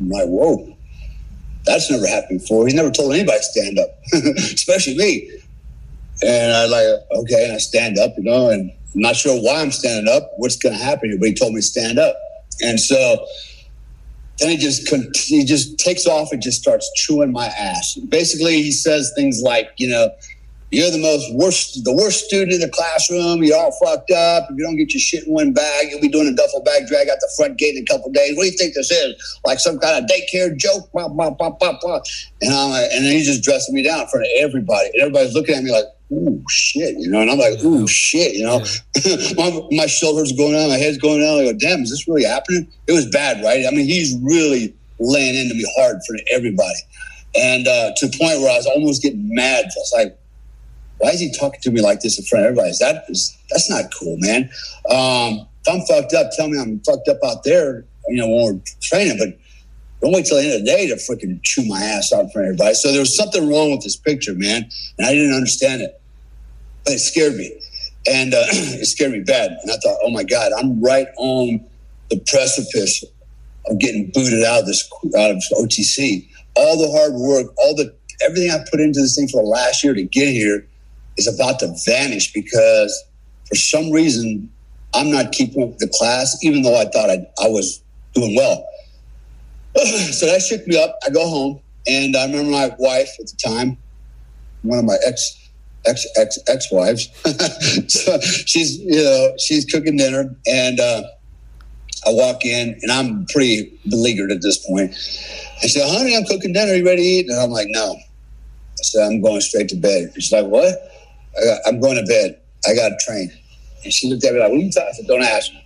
I'm 0.00 0.08
like, 0.08 0.26
whoa, 0.26 0.76
that's 1.64 1.90
never 1.90 2.06
happened 2.06 2.40
before. 2.40 2.66
He's 2.66 2.74
never 2.74 2.90
told 2.90 3.12
anybody 3.12 3.38
to 3.38 3.44
stand 3.44 3.78
up, 3.78 3.98
especially 4.36 4.96
me. 4.96 5.30
And 6.22 6.52
I 6.52 6.66
like, 6.66 6.86
okay, 7.22 7.44
and 7.44 7.52
I 7.54 7.58
stand 7.58 7.98
up, 7.98 8.14
you 8.16 8.24
know, 8.24 8.50
and 8.50 8.70
I'm 8.94 9.00
not 9.00 9.16
sure 9.16 9.40
why 9.40 9.60
I'm 9.60 9.70
standing 9.70 10.12
up, 10.12 10.32
what's 10.36 10.56
going 10.56 10.76
to 10.76 10.82
happen 10.82 11.16
but 11.18 11.28
he 11.28 11.34
told 11.34 11.52
me 11.52 11.60
to 11.60 11.66
stand 11.66 11.98
up. 11.98 12.16
And 12.60 12.80
so 12.80 13.26
then 14.38 14.50
he 14.50 14.56
just 14.56 14.88
he 15.28 15.44
just 15.44 15.78
takes 15.78 16.06
off 16.06 16.32
and 16.32 16.42
just 16.42 16.60
starts 16.60 16.90
chewing 16.96 17.32
my 17.32 17.46
ass. 17.46 17.96
Basically, 18.08 18.62
he 18.62 18.72
says 18.72 19.12
things 19.16 19.40
like, 19.42 19.70
you 19.76 19.88
know, 19.88 20.10
you're 20.70 20.90
the 20.90 21.00
most 21.00 21.32
worst, 21.34 21.82
the 21.84 21.94
worst 21.94 22.26
student 22.26 22.52
in 22.52 22.60
the 22.60 22.68
classroom. 22.68 23.42
You're 23.42 23.56
all 23.56 23.72
fucked 23.82 24.10
up. 24.10 24.50
If 24.50 24.58
you 24.58 24.64
don't 24.64 24.76
get 24.76 24.92
your 24.92 25.00
shit 25.00 25.26
in 25.26 25.32
one 25.32 25.52
bag, 25.52 25.86
you'll 25.88 26.00
be 26.00 26.08
doing 26.08 26.28
a 26.28 26.34
duffel 26.34 26.62
bag 26.62 26.86
drag 26.86 27.08
out 27.08 27.16
the 27.20 27.32
front 27.36 27.56
gate 27.56 27.76
in 27.76 27.82
a 27.82 27.86
couple 27.86 28.10
days. 28.12 28.36
What 28.36 28.44
do 28.44 28.50
you 28.50 28.56
think 28.56 28.74
this 28.74 28.90
is? 28.90 29.40
Like 29.46 29.60
some 29.60 29.78
kind 29.78 30.04
of 30.04 30.10
daycare 30.10 30.54
joke? 30.56 30.92
Blah, 30.92 31.08
blah, 31.08 31.30
blah, 31.30 31.50
blah, 31.50 31.78
blah. 31.80 32.00
And 32.42 32.52
I'm 32.52 32.70
like, 32.70 32.90
and 32.92 33.04
then 33.04 33.12
he's 33.12 33.26
just 33.26 33.42
dressing 33.42 33.74
me 33.74 33.82
down 33.82 34.00
in 34.00 34.08
front 34.08 34.26
of 34.26 34.32
everybody. 34.38 34.90
And 34.92 35.00
everybody's 35.00 35.34
looking 35.34 35.54
at 35.54 35.64
me 35.64 35.72
like, 35.72 35.86
ooh, 36.12 36.44
shit, 36.50 36.96
you 36.98 37.08
know? 37.08 37.22
And 37.22 37.30
I'm 37.30 37.38
like, 37.38 37.64
ooh, 37.64 37.86
shit, 37.86 38.34
you 38.34 38.44
know? 38.44 38.60
my, 39.36 39.66
my 39.70 39.86
shoulders 39.86 40.32
going 40.32 40.52
down, 40.52 40.68
my 40.68 40.76
head's 40.76 40.98
going 40.98 41.20
down. 41.20 41.38
I 41.38 41.44
go, 41.44 41.58
damn, 41.58 41.80
is 41.80 41.90
this 41.90 42.06
really 42.06 42.24
happening? 42.24 42.68
It 42.86 42.92
was 42.92 43.06
bad, 43.06 43.42
right? 43.42 43.64
I 43.66 43.70
mean, 43.70 43.86
he's 43.86 44.18
really 44.20 44.74
laying 45.00 45.34
into 45.34 45.54
me 45.54 45.64
hard 45.78 45.96
for 46.06 46.16
everybody. 46.30 46.78
And 47.34 47.68
uh, 47.68 47.92
to 47.96 48.06
the 48.06 48.18
point 48.18 48.40
where 48.40 48.50
I 48.50 48.56
was 48.56 48.66
almost 48.66 49.02
getting 49.02 49.32
mad. 49.34 49.64
I 49.64 49.68
was 49.76 49.92
like, 49.94 50.17
why 50.98 51.10
is 51.10 51.20
he 51.20 51.32
talking 51.32 51.60
to 51.62 51.70
me 51.70 51.80
like 51.80 52.00
this 52.00 52.18
in 52.18 52.24
front 52.24 52.44
of 52.44 52.50
everybody? 52.50 52.70
Is 52.70 52.78
that 52.78 53.04
is, 53.08 53.36
that's 53.50 53.70
not 53.70 53.92
cool, 53.94 54.16
man. 54.18 54.50
Um, 54.90 55.46
if 55.64 55.68
I'm 55.72 55.80
fucked 55.86 56.12
up, 56.14 56.30
tell 56.36 56.48
me 56.48 56.58
I'm 56.58 56.80
fucked 56.80 57.08
up 57.08 57.18
out 57.24 57.44
there, 57.44 57.84
you 58.08 58.16
know, 58.16 58.28
when 58.28 58.54
we're 58.54 58.60
training, 58.80 59.18
but 59.18 59.38
don't 60.00 60.12
wait 60.12 60.26
till 60.26 60.36
the 60.36 60.44
end 60.44 60.52
of 60.54 60.60
the 60.60 60.66
day 60.66 60.86
to 60.88 60.94
freaking 60.94 61.42
chew 61.42 61.64
my 61.66 61.80
ass 61.80 62.12
out 62.12 62.24
in 62.24 62.30
front 62.30 62.46
of 62.46 62.54
everybody. 62.54 62.74
So 62.74 62.90
there 62.90 63.00
was 63.00 63.16
something 63.16 63.48
wrong 63.48 63.72
with 63.72 63.82
this 63.82 63.96
picture, 63.96 64.34
man. 64.34 64.68
And 64.96 65.06
I 65.06 65.12
didn't 65.12 65.34
understand 65.34 65.82
it, 65.82 66.00
but 66.84 66.94
it 66.94 67.00
scared 67.00 67.34
me. 67.34 67.60
And 68.08 68.32
uh, 68.32 68.44
it 68.50 68.86
scared 68.86 69.12
me 69.12 69.20
bad. 69.20 69.50
And 69.50 69.70
I 69.70 69.76
thought, 69.76 69.98
oh 70.02 70.10
my 70.10 70.22
God, 70.22 70.52
I'm 70.56 70.80
right 70.82 71.08
on 71.16 71.64
the 72.10 72.20
precipice 72.26 73.04
of 73.66 73.78
getting 73.78 74.10
booted 74.14 74.44
out 74.44 74.60
of 74.60 74.66
this, 74.66 74.88
out 75.16 75.30
of 75.30 75.42
OTC. 75.52 76.28
All 76.54 76.78
the 76.78 76.90
hard 76.96 77.14
work, 77.14 77.52
all 77.58 77.74
the, 77.74 77.94
everything 78.22 78.50
I 78.50 78.64
put 78.70 78.80
into 78.80 79.00
this 79.00 79.16
thing 79.16 79.28
for 79.28 79.42
the 79.42 79.48
last 79.48 79.82
year 79.82 79.94
to 79.94 80.02
get 80.04 80.28
here 80.28 80.66
is 81.18 81.26
about 81.26 81.58
to 81.60 81.74
vanish 81.84 82.32
because 82.32 83.04
for 83.48 83.56
some 83.56 83.90
reason 83.90 84.50
I'm 84.94 85.10
not 85.10 85.32
keeping 85.32 85.62
up 85.62 85.70
with 85.70 85.78
the 85.78 85.88
class, 85.88 86.38
even 86.42 86.62
though 86.62 86.80
I 86.80 86.84
thought 86.86 87.10
I, 87.10 87.26
I 87.42 87.48
was 87.48 87.82
doing 88.14 88.34
well. 88.34 88.66
so 89.76 90.26
that 90.26 90.42
shook 90.42 90.66
me 90.66 90.82
up. 90.82 90.98
I 91.06 91.10
go 91.10 91.28
home, 91.28 91.60
and 91.86 92.16
I 92.16 92.26
remember 92.26 92.50
my 92.50 92.74
wife 92.78 93.10
at 93.20 93.26
the 93.26 93.36
time, 93.36 93.76
one 94.62 94.78
of 94.78 94.84
my 94.84 94.96
ex 95.06 95.48
ex 95.86 96.06
ex 96.16 96.38
ex 96.48 96.72
wives. 96.72 97.08
so 97.92 98.18
she's 98.20 98.78
you 98.78 99.02
know 99.02 99.34
she's 99.38 99.64
cooking 99.66 99.96
dinner, 99.96 100.34
and 100.46 100.80
uh, 100.80 101.02
I 102.06 102.10
walk 102.10 102.44
in, 102.44 102.78
and 102.80 102.90
I'm 102.90 103.26
pretty 103.26 103.78
beleaguered 103.88 104.32
at 104.32 104.42
this 104.42 104.66
point. 104.66 104.92
I 105.62 105.66
said, 105.66 105.88
"Honey, 105.88 106.16
I'm 106.16 106.24
cooking 106.24 106.54
dinner. 106.54 106.72
Are 106.72 106.76
you 106.76 106.84
ready 106.84 107.02
to 107.02 107.08
eat?" 107.08 107.28
And 107.28 107.38
I'm 107.38 107.50
like, 107.50 107.68
"No." 107.70 107.94
I 107.94 108.82
said, 108.82 109.06
"I'm 109.06 109.20
going 109.20 109.42
straight 109.42 109.68
to 109.68 109.76
bed." 109.76 110.12
She's 110.14 110.32
like, 110.32 110.46
"What?" 110.46 110.87
I 111.38 111.68
am 111.68 111.80
going 111.80 111.96
to 111.96 112.04
bed. 112.04 112.40
I 112.66 112.74
got 112.74 112.88
to 112.90 112.96
train. 113.04 113.30
And 113.84 113.92
she 113.92 114.10
looked 114.10 114.24
at 114.24 114.34
me 114.34 114.40
like, 114.40 114.50
what 114.50 114.58
are 114.58 114.62
you 114.62 114.72
talking? 114.72 114.88
I 114.88 114.92
said, 114.92 115.06
don't 115.06 115.22
ask 115.22 115.52
me. 115.52 115.64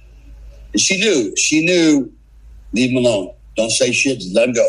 And 0.73 0.81
she 0.81 0.99
knew, 0.99 1.35
she 1.37 1.65
knew, 1.65 2.13
leave 2.73 2.91
him 2.91 2.99
alone. 2.99 3.35
Don't 3.57 3.71
say 3.71 3.93
shit, 3.93 4.21
just 4.21 4.35
let 4.35 4.49
him 4.49 4.55
go. 4.55 4.67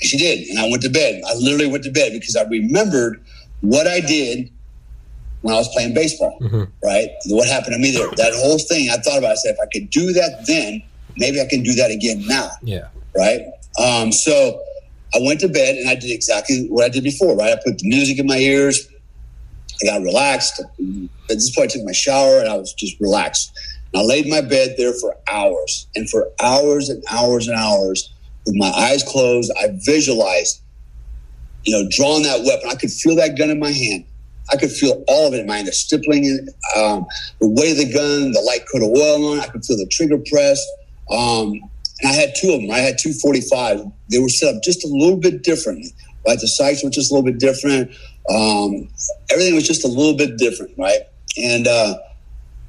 And 0.00 0.08
she 0.08 0.18
did. 0.18 0.48
And 0.48 0.58
I 0.58 0.68
went 0.70 0.82
to 0.82 0.90
bed. 0.90 1.22
I 1.26 1.34
literally 1.34 1.70
went 1.70 1.84
to 1.84 1.90
bed 1.90 2.12
because 2.12 2.36
I 2.36 2.42
remembered 2.44 3.24
what 3.60 3.86
I 3.86 4.00
did 4.00 4.50
when 5.42 5.54
I 5.54 5.58
was 5.58 5.68
playing 5.68 5.94
baseball, 5.94 6.38
mm-hmm. 6.40 6.64
right? 6.82 7.10
What 7.26 7.48
happened 7.48 7.74
to 7.74 7.78
me 7.78 7.90
there. 7.92 8.08
That 8.16 8.32
whole 8.34 8.58
thing, 8.58 8.88
I 8.90 8.96
thought 8.96 9.18
about 9.18 9.30
it. 9.30 9.32
I 9.32 9.34
said, 9.34 9.54
if 9.54 9.60
I 9.60 9.66
could 9.72 9.90
do 9.90 10.12
that 10.12 10.44
then, 10.46 10.82
maybe 11.16 11.40
I 11.40 11.46
can 11.46 11.62
do 11.62 11.74
that 11.74 11.90
again 11.90 12.26
now. 12.26 12.50
Yeah. 12.62 12.88
Right? 13.14 13.42
Um, 13.78 14.10
so 14.10 14.62
I 15.14 15.18
went 15.20 15.40
to 15.40 15.48
bed 15.48 15.76
and 15.76 15.88
I 15.88 15.94
did 15.94 16.10
exactly 16.10 16.66
what 16.68 16.84
I 16.84 16.88
did 16.88 17.04
before, 17.04 17.36
right? 17.36 17.52
I 17.52 17.56
put 17.64 17.78
the 17.78 17.88
music 17.88 18.18
in 18.18 18.26
my 18.26 18.38
ears. 18.38 18.88
I 19.82 19.86
got 19.86 20.02
relaxed. 20.02 20.60
At 20.60 20.68
this 21.28 21.54
point, 21.54 21.72
I 21.72 21.74
took 21.74 21.84
my 21.84 21.92
shower 21.92 22.38
and 22.38 22.48
I 22.48 22.56
was 22.56 22.72
just 22.74 22.98
relaxed. 23.00 23.52
And 23.92 24.02
I 24.02 24.04
laid 24.04 24.26
in 24.26 24.30
my 24.30 24.40
bed 24.40 24.74
there 24.76 24.92
for 24.92 25.16
hours. 25.30 25.86
And 25.94 26.08
for 26.08 26.30
hours 26.42 26.88
and 26.88 27.02
hours 27.10 27.48
and 27.48 27.56
hours, 27.56 28.12
with 28.46 28.56
my 28.56 28.70
eyes 28.70 29.02
closed, 29.02 29.52
I 29.58 29.68
visualized, 29.84 30.60
you 31.64 31.72
know, 31.72 31.88
drawing 31.90 32.24
that 32.24 32.44
weapon. 32.44 32.68
I 32.70 32.74
could 32.74 32.90
feel 32.90 33.16
that 33.16 33.38
gun 33.38 33.50
in 33.50 33.58
my 33.58 33.70
hand. 33.70 34.04
I 34.52 34.56
could 34.56 34.70
feel 34.70 35.02
all 35.08 35.28
of 35.28 35.34
it 35.34 35.40
in 35.40 35.46
my 35.46 35.56
hand, 35.56 35.68
the 35.68 35.72
stippling, 35.72 36.48
um, 36.76 37.06
the 37.40 37.48
weight 37.48 37.72
of 37.72 37.78
the 37.78 37.92
gun, 37.92 38.32
the 38.32 38.42
light 38.42 38.66
coat 38.70 38.82
of 38.82 38.90
oil 38.90 39.32
on 39.32 39.38
it. 39.38 39.42
I 39.42 39.48
could 39.48 39.64
feel 39.64 39.78
the 39.78 39.86
trigger 39.86 40.18
press. 40.30 40.64
Um, 41.10 41.52
and 42.00 42.10
I 42.10 42.12
had 42.12 42.34
two 42.34 42.52
of 42.52 42.60
them. 42.60 42.70
I 42.70 42.78
had 42.78 42.98
two 42.98 43.14
45. 43.14 43.86
They 44.10 44.18
were 44.18 44.28
set 44.28 44.54
up 44.54 44.62
just 44.62 44.84
a 44.84 44.88
little 44.88 45.16
bit 45.16 45.42
differently. 45.42 45.94
Right? 46.26 46.38
The 46.38 46.48
sights 46.48 46.84
were 46.84 46.90
just 46.90 47.10
a 47.10 47.14
little 47.14 47.30
bit 47.30 47.38
different. 47.38 47.90
Um, 48.28 48.88
everything 49.30 49.54
was 49.54 49.66
just 49.66 49.84
a 49.84 49.88
little 49.88 50.16
bit 50.16 50.38
different, 50.38 50.72
right? 50.78 51.00
And 51.36 51.66
uh, 51.66 51.94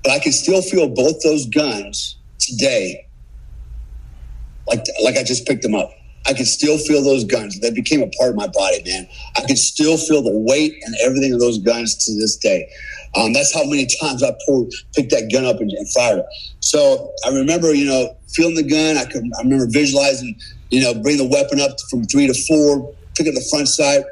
but 0.03 0.11
I 0.11 0.19
can 0.19 0.31
still 0.31 0.61
feel 0.61 0.89
both 0.89 1.21
those 1.23 1.45
guns 1.47 2.17
today, 2.39 3.07
like 4.67 4.83
like 5.03 5.17
I 5.17 5.23
just 5.23 5.47
picked 5.47 5.63
them 5.63 5.75
up. 5.75 5.91
I 6.27 6.33
can 6.33 6.45
still 6.45 6.77
feel 6.77 7.03
those 7.03 7.23
guns. 7.23 7.59
They 7.59 7.71
became 7.71 8.01
a 8.01 8.07
part 8.17 8.31
of 8.31 8.35
my 8.35 8.47
body, 8.47 8.81
man. 8.83 9.07
I 9.37 9.41
can 9.41 9.55
still 9.55 9.95
feel 9.97 10.23
the 10.23 10.35
weight 10.35 10.73
and 10.83 10.95
everything 11.03 11.33
of 11.33 11.39
those 11.39 11.59
guns 11.59 12.03
to 12.05 12.13
this 12.19 12.35
day. 12.35 12.67
Um, 13.15 13.31
that's 13.31 13.53
how 13.53 13.63
many 13.63 13.87
times 14.01 14.23
I 14.23 14.35
pulled, 14.45 14.73
picked 14.95 15.11
that 15.11 15.31
gun 15.31 15.45
up 15.45 15.61
and, 15.61 15.71
and, 15.71 15.89
fired 15.91 16.19
it. 16.19 16.25
So 16.59 17.13
I 17.25 17.29
remember, 17.29 17.73
you 17.73 17.85
know, 17.85 18.17
feeling 18.29 18.55
the 18.55 18.63
gun. 18.63 18.97
I 18.97 19.05
could, 19.05 19.23
I 19.37 19.43
remember 19.43 19.67
visualizing, 19.69 20.35
you 20.71 20.81
know, 20.81 20.93
bring 20.95 21.17
the 21.17 21.27
weapon 21.27 21.61
up 21.61 21.77
from 21.89 22.03
three 22.05 22.27
to 22.27 22.33
four, 22.33 22.93
pick 23.15 23.27
up 23.27 23.35
the 23.35 23.47
front 23.49 23.67
side, 23.67 24.03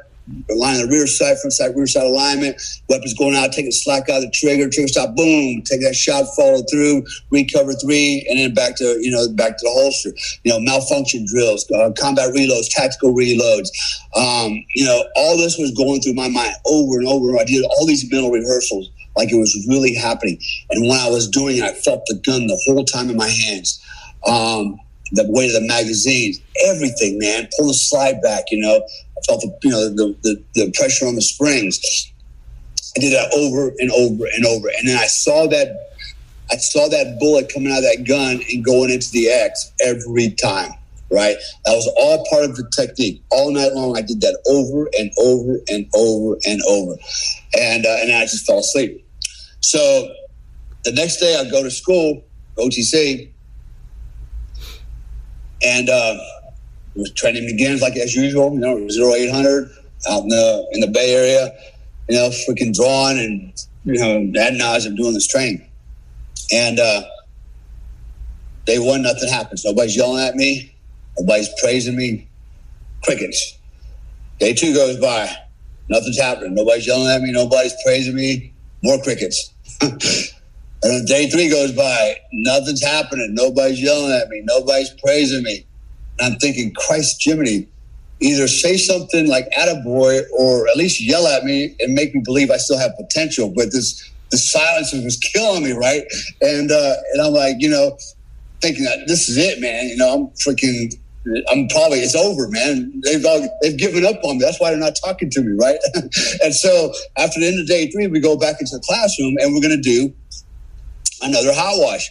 line 0.56 0.80
the 0.80 0.88
rear 0.90 1.06
sight, 1.06 1.38
front 1.38 1.52
side, 1.52 1.76
rear 1.76 1.86
side 1.86 2.04
alignment, 2.04 2.60
weapons 2.88 3.14
going 3.14 3.36
out, 3.36 3.52
taking 3.52 3.70
slack 3.70 4.08
out 4.08 4.18
of 4.18 4.22
the 4.24 4.30
trigger, 4.30 4.68
trigger 4.70 4.88
stop, 4.88 5.14
boom, 5.14 5.62
take 5.62 5.80
that 5.82 5.94
shot, 5.94 6.24
follow 6.36 6.62
through, 6.70 7.04
recover 7.30 7.72
three, 7.74 8.26
and 8.28 8.38
then 8.38 8.54
back 8.54 8.76
to, 8.76 8.98
you 9.00 9.10
know, 9.10 9.28
back 9.34 9.56
to 9.58 9.64
the 9.64 9.70
holster. 9.70 10.10
You 10.44 10.52
know, 10.52 10.60
malfunction 10.60 11.26
drills, 11.28 11.70
uh, 11.70 11.92
combat 11.98 12.34
reloads, 12.34 12.70
tactical 12.70 13.14
reloads. 13.14 13.68
Um, 14.16 14.52
you 14.74 14.84
know, 14.84 15.04
all 15.16 15.36
this 15.36 15.58
was 15.58 15.72
going 15.72 16.00
through 16.00 16.14
my 16.14 16.28
mind 16.28 16.54
over 16.66 16.98
and 16.98 17.08
over. 17.08 17.36
I 17.38 17.44
did 17.44 17.64
all 17.64 17.86
these 17.86 18.10
mental 18.10 18.30
rehearsals 18.30 18.90
like 19.16 19.30
it 19.30 19.36
was 19.36 19.54
really 19.68 19.94
happening. 19.94 20.38
And 20.70 20.88
when 20.88 20.98
I 20.98 21.08
was 21.08 21.28
doing 21.28 21.58
it, 21.58 21.62
I 21.62 21.72
felt 21.72 22.02
the 22.06 22.20
gun 22.24 22.46
the 22.46 22.60
whole 22.66 22.84
time 22.84 23.10
in 23.10 23.16
my 23.16 23.28
hands. 23.28 23.80
Um, 24.26 24.80
the 25.14 25.24
weight 25.28 25.54
of 25.54 25.60
the 25.60 25.66
magazines, 25.66 26.40
everything, 26.66 27.18
man. 27.18 27.48
Pull 27.56 27.68
the 27.68 27.74
slide 27.74 28.20
back, 28.22 28.44
you 28.50 28.58
know. 28.58 28.76
I 28.76 29.20
felt 29.26 29.40
the, 29.40 29.56
you 29.62 29.70
know, 29.70 29.88
the, 29.88 30.16
the, 30.22 30.42
the 30.54 30.72
pressure 30.72 31.06
on 31.06 31.14
the 31.14 31.22
springs. 31.22 31.80
I 32.96 33.00
did 33.00 33.12
that 33.12 33.32
over 33.34 33.72
and 33.78 33.90
over 33.92 34.24
and 34.34 34.44
over. 34.44 34.68
And 34.78 34.88
then 34.88 34.98
I 34.98 35.06
saw 35.06 35.46
that, 35.48 35.90
I 36.50 36.56
saw 36.56 36.88
that 36.88 37.18
bullet 37.18 37.50
coming 37.52 37.72
out 37.72 37.78
of 37.78 37.84
that 37.84 38.04
gun 38.06 38.40
and 38.52 38.64
going 38.64 38.90
into 38.90 39.10
the 39.10 39.28
X 39.28 39.72
every 39.84 40.30
time. 40.30 40.70
Right. 41.10 41.36
That 41.64 41.74
was 41.74 41.88
all 41.96 42.26
part 42.28 42.44
of 42.44 42.56
the 42.56 42.68
technique. 42.74 43.22
All 43.30 43.52
night 43.52 43.72
long, 43.72 43.96
I 43.96 44.00
did 44.00 44.20
that 44.22 44.40
over 44.46 44.88
and 44.98 45.12
over 45.18 45.60
and 45.68 45.86
over 45.94 46.38
and 46.44 46.60
over. 46.66 46.94
And, 47.56 47.86
uh, 47.86 47.96
and 48.00 48.12
I 48.12 48.22
just 48.22 48.46
fell 48.46 48.58
asleep. 48.58 49.06
So 49.60 50.12
the 50.84 50.92
next 50.92 51.18
day 51.18 51.36
I 51.36 51.48
go 51.50 51.62
to 51.62 51.70
school, 51.70 52.24
OTC, 52.58 53.30
and 55.64 55.88
uh, 55.88 56.18
training 57.14 57.48
again 57.48 57.78
like 57.80 57.96
as 57.96 58.14
usual. 58.14 58.52
You 58.54 58.60
know, 58.60 58.88
zero 58.88 59.12
eight 59.12 59.30
hundred 59.30 59.70
out 60.08 60.22
in 60.22 60.28
the 60.28 60.68
in 60.72 60.80
the 60.80 60.88
Bay 60.88 61.14
Area. 61.14 61.52
You 62.08 62.16
know, 62.16 62.28
freaking 62.28 62.74
drawing 62.74 63.18
and 63.18 63.66
you 63.84 64.00
know 64.00 64.40
ad 64.40 64.54
nauseum 64.54 64.96
doing 64.96 65.14
this 65.14 65.26
training, 65.26 65.66
and 66.52 66.78
uh, 66.78 67.02
day 68.66 68.78
one 68.78 69.02
nothing 69.02 69.28
happens. 69.28 69.64
Nobody's 69.64 69.96
yelling 69.96 70.22
at 70.22 70.34
me. 70.34 70.74
Nobody's 71.18 71.48
praising 71.62 71.96
me. 71.96 72.28
Crickets. 73.02 73.58
Day 74.40 74.52
two 74.52 74.74
goes 74.74 74.98
by. 74.98 75.30
Nothing's 75.88 76.18
happening. 76.18 76.54
Nobody's 76.54 76.86
yelling 76.86 77.08
at 77.08 77.20
me. 77.22 77.32
Nobody's 77.32 77.74
praising 77.84 78.14
me. 78.14 78.52
More 78.82 79.00
crickets. 79.02 79.52
And 80.84 80.92
then 80.92 81.04
day 81.06 81.30
three 81.30 81.48
goes 81.48 81.72
by, 81.72 82.16
nothing's 82.30 82.84
happening. 82.84 83.34
Nobody's 83.34 83.82
yelling 83.82 84.12
at 84.12 84.28
me. 84.28 84.42
Nobody's 84.44 84.90
praising 85.02 85.42
me. 85.42 85.64
And 86.18 86.34
I'm 86.34 86.38
thinking, 86.38 86.74
Christ 86.74 87.16
Jiminy, 87.24 87.66
either 88.20 88.46
say 88.46 88.76
something 88.76 89.26
like 89.26 89.48
attaboy 89.58 90.24
or 90.38 90.68
at 90.68 90.76
least 90.76 91.00
yell 91.00 91.26
at 91.26 91.44
me 91.44 91.74
and 91.80 91.94
make 91.94 92.14
me 92.14 92.20
believe 92.22 92.50
I 92.50 92.58
still 92.58 92.78
have 92.78 92.92
potential. 92.98 93.50
But 93.54 93.72
this 93.72 94.10
the 94.30 94.36
silence 94.36 94.92
was 94.92 95.16
killing 95.16 95.64
me, 95.64 95.72
right? 95.72 96.02
And 96.42 96.70
uh, 96.70 96.94
and 97.14 97.22
I'm 97.22 97.32
like, 97.32 97.56
you 97.60 97.70
know, 97.70 97.96
thinking 98.60 98.84
that 98.84 99.06
this 99.06 99.30
is 99.30 99.38
it, 99.38 99.60
man. 99.60 99.88
You 99.88 99.96
know, 99.96 100.12
I'm 100.12 100.26
freaking 100.36 100.92
I'm 101.50 101.66
probably 101.68 102.00
it's 102.00 102.14
over, 102.14 102.48
man. 102.50 103.00
They've 103.04 103.24
all, 103.24 103.48
they've 103.62 103.78
given 103.78 104.04
up 104.04 104.22
on 104.22 104.36
me. 104.36 104.44
That's 104.44 104.60
why 104.60 104.70
they're 104.70 104.78
not 104.78 104.96
talking 105.02 105.30
to 105.30 105.40
me, 105.40 105.56
right? 105.58 105.78
and 106.42 106.54
so 106.54 106.92
after 107.16 107.40
the 107.40 107.46
end 107.46 107.60
of 107.60 107.66
day 107.66 107.90
three, 107.90 108.06
we 108.08 108.20
go 108.20 108.36
back 108.36 108.56
into 108.60 108.76
the 108.76 108.82
classroom 108.84 109.36
and 109.40 109.54
we're 109.54 109.62
going 109.62 109.76
to 109.76 109.82
do 109.82 110.12
another 111.24 111.52
hot 111.52 111.74
wash. 111.76 112.10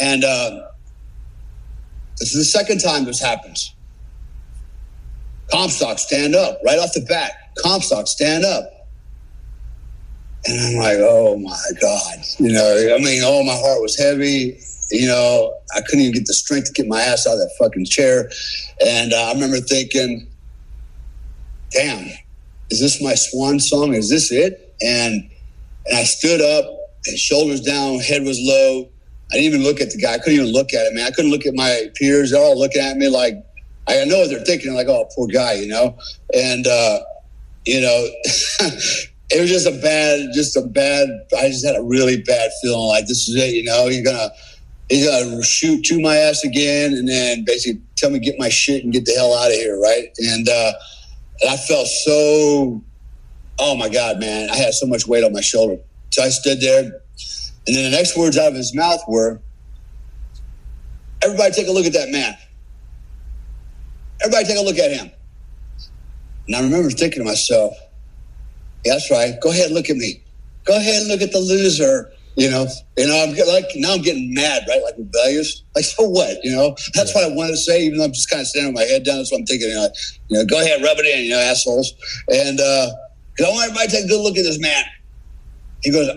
And 0.00 0.24
uh, 0.24 0.68
this 2.18 2.34
is 2.34 2.38
the 2.38 2.58
second 2.58 2.78
time 2.78 3.04
this 3.04 3.20
happens. 3.20 3.74
Comstock, 5.50 5.98
stand 5.98 6.34
up 6.34 6.60
right 6.64 6.78
off 6.78 6.92
the 6.92 7.00
bat. 7.00 7.32
Comstock, 7.58 8.06
stand 8.06 8.44
up. 8.44 8.88
And 10.46 10.60
I'm 10.60 10.82
like, 10.82 10.98
oh 11.00 11.36
my 11.38 11.62
God. 11.80 12.18
You 12.38 12.52
know, 12.52 12.94
I 12.94 12.98
mean, 12.98 13.22
oh, 13.24 13.42
my 13.44 13.54
heart 13.54 13.82
was 13.82 13.98
heavy. 13.98 14.58
You 14.90 15.06
know, 15.06 15.54
I 15.74 15.80
couldn't 15.82 16.00
even 16.00 16.14
get 16.14 16.26
the 16.26 16.34
strength 16.34 16.66
to 16.66 16.72
get 16.72 16.88
my 16.88 17.00
ass 17.00 17.26
out 17.26 17.34
of 17.34 17.38
that 17.40 17.52
fucking 17.58 17.84
chair. 17.84 18.30
And 18.84 19.12
uh, 19.12 19.28
I 19.28 19.32
remember 19.32 19.58
thinking, 19.58 20.26
damn, 21.72 22.06
is 22.70 22.80
this 22.80 23.02
my 23.02 23.14
swan 23.14 23.60
song? 23.60 23.94
Is 23.94 24.08
this 24.08 24.32
it? 24.32 24.74
And 24.80 25.30
and 25.86 25.98
I 25.98 26.04
stood 26.04 26.40
up 26.40 26.79
shoulders 27.16 27.60
down, 27.60 27.98
head 28.00 28.22
was 28.22 28.38
low. 28.40 28.88
I 29.30 29.36
didn't 29.36 29.54
even 29.54 29.62
look 29.62 29.80
at 29.80 29.90
the 29.90 29.98
guy. 29.98 30.14
I 30.14 30.18
couldn't 30.18 30.40
even 30.40 30.52
look 30.52 30.74
at 30.74 30.86
him, 30.86 30.96
man. 30.96 31.06
I 31.06 31.10
couldn't 31.10 31.30
look 31.30 31.46
at 31.46 31.54
my 31.54 31.86
peers. 31.94 32.30
They're 32.32 32.40
all 32.40 32.58
looking 32.58 32.82
at 32.82 32.96
me 32.96 33.08
like 33.08 33.34
I 33.88 34.04
know 34.04 34.18
what 34.18 34.30
they're 34.30 34.44
thinking, 34.44 34.74
like, 34.74 34.88
oh, 34.88 35.08
poor 35.14 35.26
guy, 35.26 35.54
you 35.54 35.66
know, 35.66 35.98
and 36.34 36.66
uh, 36.66 37.00
you 37.66 37.80
know, 37.80 38.06
it 39.30 39.40
was 39.40 39.50
just 39.50 39.66
a 39.66 39.78
bad, 39.80 40.30
just 40.32 40.56
a 40.56 40.62
bad. 40.62 41.08
I 41.36 41.48
just 41.48 41.66
had 41.66 41.76
a 41.76 41.82
really 41.82 42.22
bad 42.22 42.50
feeling, 42.62 42.88
like 42.88 43.06
this 43.06 43.28
is 43.28 43.36
it, 43.36 43.54
you 43.54 43.64
know, 43.64 43.86
you're 43.88 44.04
gonna. 44.04 44.30
He's 44.88 45.06
gonna 45.06 45.40
shoot 45.44 45.84
to 45.84 46.00
my 46.00 46.16
ass 46.16 46.42
again, 46.42 46.94
and 46.94 47.08
then 47.08 47.44
basically 47.44 47.80
tell 47.94 48.10
me 48.10 48.18
get 48.18 48.34
my 48.40 48.48
shit 48.48 48.82
and 48.82 48.92
get 48.92 49.04
the 49.04 49.12
hell 49.12 49.32
out 49.38 49.46
of 49.46 49.56
here, 49.56 49.78
right? 49.78 50.08
And 50.18 50.48
uh, 50.48 50.72
and 51.40 51.50
I 51.50 51.56
felt 51.56 51.86
so, 51.86 52.82
oh 53.60 53.76
my 53.76 53.88
god, 53.88 54.18
man! 54.18 54.50
I 54.50 54.56
had 54.56 54.74
so 54.74 54.88
much 54.88 55.06
weight 55.06 55.22
on 55.22 55.32
my 55.32 55.42
shoulder. 55.42 55.80
So 56.10 56.22
I 56.22 56.28
stood 56.28 56.60
there, 56.60 56.80
and 56.80 57.76
then 57.76 57.90
the 57.90 57.96
next 57.96 58.16
words 58.16 58.36
out 58.36 58.48
of 58.48 58.54
his 58.54 58.74
mouth 58.74 59.00
were, 59.06 59.40
"Everybody, 61.22 61.52
take 61.54 61.68
a 61.68 61.72
look 61.72 61.86
at 61.86 61.92
that 61.92 62.10
man. 62.10 62.36
Everybody, 64.22 64.46
take 64.46 64.58
a 64.58 64.62
look 64.62 64.78
at 64.78 64.90
him." 64.90 65.10
And 66.46 66.56
I 66.56 66.62
remember 66.62 66.90
thinking 66.90 67.20
to 67.20 67.24
myself, 67.24 67.74
yeah, 68.84 68.94
"That's 68.94 69.10
right. 69.10 69.38
Go 69.40 69.50
ahead, 69.50 69.66
and 69.66 69.74
look 69.74 69.88
at 69.88 69.96
me. 69.96 70.22
Go 70.64 70.76
ahead 70.76 71.02
and 71.02 71.08
look 71.08 71.22
at 71.22 71.32
the 71.32 71.40
loser." 71.40 72.12
You 72.36 72.48
know, 72.50 72.66
you 72.96 73.06
know, 73.06 73.22
I'm 73.22 73.36
like 73.48 73.66
now 73.74 73.94
I'm 73.94 74.02
getting 74.02 74.32
mad, 74.32 74.62
right? 74.68 74.82
Like 74.82 74.94
rebellious. 74.96 75.62
Like 75.74 75.84
so 75.84 76.08
what? 76.08 76.42
You 76.44 76.54
know, 76.56 76.76
that's 76.94 77.14
what 77.14 77.24
I 77.24 77.34
wanted 77.34 77.50
to 77.52 77.56
say. 77.58 77.82
Even 77.84 77.98
though 77.98 78.04
I'm 78.04 78.12
just 78.12 78.30
kind 78.30 78.40
of 78.40 78.46
standing 78.46 78.72
with 78.72 78.82
my 78.82 78.88
head 78.88 79.04
down, 79.04 79.18
that's 79.18 79.30
what 79.32 79.40
I'm 79.40 79.46
thinking. 79.46 79.68
You 79.68 79.74
know, 79.74 79.88
you 80.28 80.38
know, 80.38 80.44
go 80.46 80.60
ahead, 80.60 80.82
rub 80.82 80.98
it 80.98 81.06
in, 81.06 81.24
you 81.24 81.30
know, 81.32 81.40
assholes. 81.40 81.92
And 82.32 82.58
uh, 82.60 82.90
I 83.40 83.42
want 83.42 83.64
everybody 83.64 83.88
to 83.88 83.92
take 83.92 84.04
a 84.06 84.08
good 84.08 84.22
look 84.22 84.38
at 84.38 84.44
this 84.44 84.60
man. 84.60 84.84
He 85.82 85.90
goes, 85.90 86.08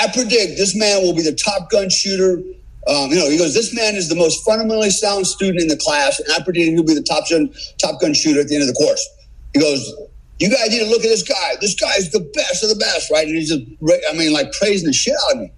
I 0.00 0.06
predict 0.12 0.56
this 0.56 0.76
man 0.76 1.02
will 1.02 1.14
be 1.14 1.22
the 1.22 1.34
top 1.34 1.70
gun 1.70 1.90
shooter. 1.90 2.42
Um, 2.86 3.10
you 3.10 3.16
know, 3.16 3.28
he 3.28 3.36
goes, 3.36 3.54
this 3.54 3.74
man 3.74 3.96
is 3.96 4.08
the 4.08 4.14
most 4.14 4.44
fundamentally 4.44 4.90
sound 4.90 5.26
student 5.26 5.60
in 5.60 5.68
the 5.68 5.76
class, 5.76 6.20
and 6.20 6.28
I 6.32 6.42
predict 6.42 6.70
he'll 6.70 6.84
be 6.84 6.94
the 6.94 7.02
top 7.02 7.28
gun, 7.28 7.52
top 7.78 8.00
gun 8.00 8.14
shooter 8.14 8.40
at 8.40 8.48
the 8.48 8.54
end 8.54 8.62
of 8.62 8.68
the 8.68 8.74
course. 8.74 9.06
He 9.52 9.60
goes, 9.60 9.92
you 10.38 10.48
guys 10.48 10.70
need 10.70 10.80
to 10.80 10.90
look 10.90 11.02
at 11.02 11.08
this 11.08 11.22
guy. 11.22 11.56
This 11.60 11.74
guy 11.74 11.94
is 11.96 12.10
the 12.10 12.20
best 12.34 12.62
of 12.62 12.70
the 12.70 12.76
best, 12.76 13.10
right? 13.10 13.26
And 13.26 13.36
he's 13.36 13.48
just, 13.48 13.62
I 14.10 14.16
mean, 14.16 14.32
like 14.32 14.52
praising 14.52 14.86
the 14.86 14.92
shit 14.92 15.14
out 15.26 15.36
of 15.36 15.40
me, 15.40 15.52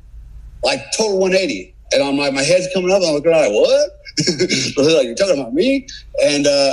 like 0.64 0.80
total 0.96 1.18
180. 1.18 1.74
And 1.92 2.02
I'm 2.02 2.16
like, 2.16 2.32
my 2.32 2.42
head's 2.42 2.68
coming 2.72 2.90
up. 2.90 3.02
I'm 3.04 3.14
looking 3.14 3.32
like, 3.32 3.52
what? 3.52 3.90
like, 4.96 5.06
you're 5.06 5.14
talking 5.14 5.38
about 5.38 5.52
me? 5.52 5.86
And 6.22 6.46
uh, 6.46 6.72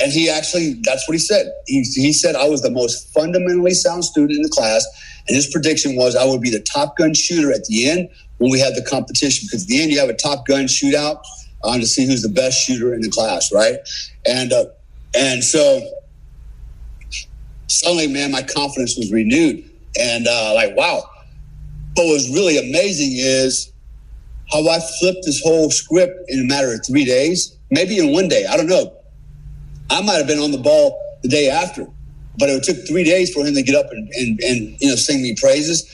and 0.00 0.12
he 0.12 0.30
actually, 0.30 0.74
that's 0.82 1.08
what 1.08 1.14
he 1.14 1.18
said. 1.18 1.52
He, 1.66 1.82
he 1.82 2.12
said 2.12 2.36
I 2.36 2.48
was 2.48 2.62
the 2.62 2.70
most 2.70 3.12
fundamentally 3.12 3.74
sound 3.74 4.04
student 4.04 4.36
in 4.36 4.42
the 4.42 4.48
class. 4.48 4.86
And 5.26 5.34
his 5.34 5.50
prediction 5.50 5.96
was 5.96 6.14
I 6.14 6.24
would 6.24 6.40
be 6.40 6.50
the 6.50 6.60
top 6.60 6.96
gun 6.96 7.14
shooter 7.14 7.52
at 7.52 7.64
the 7.64 7.90
end 7.90 8.08
when 8.38 8.50
we 8.50 8.60
had 8.60 8.74
the 8.74 8.82
competition. 8.82 9.46
Because 9.46 9.64
at 9.64 9.68
the 9.68 9.82
end, 9.82 9.90
you 9.90 9.98
have 9.98 10.08
a 10.08 10.14
top 10.14 10.46
gun 10.46 10.64
shootout 10.64 11.20
um, 11.64 11.80
to 11.80 11.86
see 11.86 12.06
who's 12.06 12.22
the 12.22 12.28
best 12.28 12.64
shooter 12.64 12.94
in 12.94 13.00
the 13.00 13.10
class, 13.10 13.52
right? 13.52 13.76
And 14.26 14.52
uh, 14.52 14.66
and 15.16 15.42
so 15.42 15.80
suddenly, 17.66 18.06
man, 18.06 18.30
my 18.30 18.42
confidence 18.42 18.96
was 18.96 19.12
renewed. 19.12 19.64
And 19.98 20.26
uh, 20.28 20.52
like, 20.54 20.76
wow. 20.76 21.02
But 21.94 22.04
what 22.04 22.12
was 22.12 22.30
really 22.30 22.56
amazing 22.58 23.12
is 23.12 23.72
how 24.52 24.66
I 24.68 24.78
flipped 25.00 25.24
this 25.24 25.42
whole 25.42 25.70
script 25.70 26.14
in 26.28 26.40
a 26.40 26.44
matter 26.44 26.72
of 26.72 26.86
three 26.86 27.04
days, 27.04 27.56
maybe 27.70 27.98
in 27.98 28.12
one 28.12 28.28
day. 28.28 28.46
I 28.46 28.56
don't 28.56 28.68
know. 28.68 28.97
I 29.90 30.02
might 30.02 30.14
have 30.14 30.26
been 30.26 30.38
on 30.38 30.52
the 30.52 30.58
ball 30.58 30.98
the 31.22 31.28
day 31.28 31.48
after, 31.48 31.86
but 32.38 32.48
it 32.48 32.62
took 32.62 32.76
three 32.86 33.04
days 33.04 33.32
for 33.32 33.44
him 33.44 33.54
to 33.54 33.62
get 33.62 33.74
up 33.74 33.90
and, 33.90 34.08
and, 34.14 34.40
and 34.40 34.80
you 34.80 34.88
know 34.88 34.96
sing 34.96 35.22
me 35.22 35.34
praises. 35.34 35.84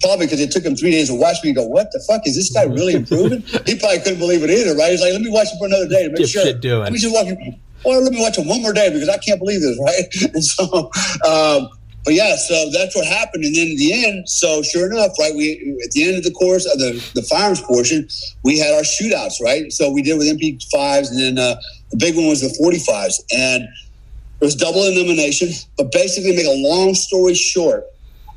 Probably 0.00 0.26
because 0.26 0.40
it 0.40 0.50
took 0.50 0.64
him 0.64 0.76
three 0.76 0.90
days 0.90 1.08
to 1.08 1.14
watch 1.14 1.36
me 1.44 1.52
go, 1.52 1.64
what 1.64 1.90
the 1.92 2.02
fuck 2.06 2.26
is 2.26 2.34
this 2.34 2.52
guy 2.52 2.64
really 2.64 2.94
improving? 2.94 3.40
he 3.66 3.78
probably 3.78 4.00
couldn't 4.00 4.18
believe 4.18 4.42
it 4.42 4.50
either, 4.50 4.76
right? 4.76 4.90
He's 4.90 5.00
like, 5.00 5.12
let 5.12 5.22
me 5.22 5.30
watch 5.30 5.48
him 5.50 5.58
for 5.58 5.66
another 5.66 5.88
day 5.88 6.02
to 6.02 6.08
make 6.08 6.18
Get 6.18 6.28
sure. 6.28 6.42
shit 6.42 6.60
doing. 6.60 6.82
Let 6.82 6.92
me 6.92 6.98
just 6.98 7.14
watch 7.14 7.26
him. 7.26 7.38
Well, 7.84 8.02
let 8.02 8.12
me 8.12 8.20
watch 8.20 8.36
him 8.36 8.48
one 8.48 8.60
more 8.60 8.72
day 8.72 8.90
because 8.90 9.08
I 9.08 9.18
can't 9.18 9.38
believe 9.38 9.60
this, 9.60 9.78
right? 9.80 10.04
And 10.34 10.44
so, 10.44 10.90
um, 11.24 11.68
but 12.04 12.14
yeah, 12.14 12.36
so 12.36 12.70
that's 12.70 12.94
what 12.94 13.06
happened. 13.06 13.44
And 13.44 13.54
then 13.54 13.68
in 13.68 13.76
the 13.76 14.06
end, 14.06 14.28
so 14.28 14.62
sure 14.62 14.90
enough, 14.90 15.12
right, 15.18 15.34
we 15.34 15.78
at 15.82 15.90
the 15.92 16.06
end 16.06 16.18
of 16.18 16.24
the 16.24 16.32
course 16.32 16.66
of 16.66 16.78
the 16.78 16.92
the 17.14 17.22
firearms 17.22 17.62
portion, 17.62 18.06
we 18.42 18.58
had 18.58 18.74
our 18.74 18.82
shootouts, 18.82 19.40
right? 19.42 19.72
So 19.72 19.90
we 19.90 20.02
did 20.02 20.18
with 20.18 20.28
MP5s, 20.28 21.10
and 21.10 21.18
then 21.18 21.38
uh, 21.38 21.56
the 21.90 21.96
big 21.96 22.14
one 22.14 22.28
was 22.28 22.42
the 22.42 22.54
45s, 22.60 23.22
and 23.32 23.64
it 23.64 24.44
was 24.44 24.54
double 24.54 24.84
elimination. 24.84 25.48
But 25.78 25.92
basically, 25.92 26.36
make 26.36 26.46
a 26.46 26.68
long 26.68 26.94
story 26.94 27.34
short, 27.34 27.84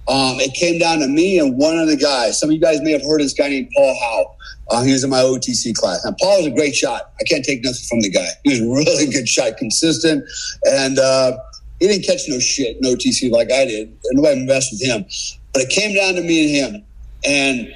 um, 0.08 0.40
it 0.40 0.54
came 0.54 0.80
down 0.80 1.00
to 1.00 1.08
me 1.08 1.38
and 1.38 1.58
one 1.58 1.78
other 1.78 1.98
guy. 1.98 2.32
Some 2.32 2.50
of 2.50 2.54
you 2.54 2.62
guys 2.62 2.82
may 2.82 2.92
have 2.92 3.04
heard 3.04 3.20
this 3.20 3.34
guy 3.34 3.50
named 3.50 3.70
Paul 3.76 3.98
Howe. 4.00 4.34
Uh, 4.70 4.84
he 4.84 4.92
was 4.92 5.04
in 5.04 5.10
my 5.10 5.20
OTC 5.20 5.74
class. 5.76 6.04
Now, 6.06 6.14
Paul 6.20 6.38
was 6.38 6.48
a 6.48 6.52
great 6.52 6.76
shot. 6.76 7.14
I 7.20 7.24
can't 7.24 7.44
take 7.44 7.64
nothing 7.64 7.84
from 7.88 8.02
the 8.02 8.10
guy. 8.10 8.28
He 8.44 8.50
was 8.52 8.60
a 8.60 8.68
really 8.68 9.12
good 9.12 9.28
shot, 9.28 9.58
consistent, 9.58 10.26
and 10.66 11.00
uh, 11.00 11.38
he 11.80 11.88
didn't 11.88 12.06
catch 12.06 12.22
no 12.28 12.40
shit 12.40 12.78
no 12.82 12.96
TC 12.96 13.32
like 13.32 13.52
I 13.52 13.66
did. 13.66 13.96
Nobody 14.12 14.46
messed 14.46 14.72
with 14.72 14.84
him. 14.84 15.06
But 15.54 15.64
it 15.64 15.70
came 15.70 15.96
down 15.96 16.16
to 16.16 16.22
me 16.22 16.46
and 16.46 16.76
him, 16.76 16.86
and 17.26 17.74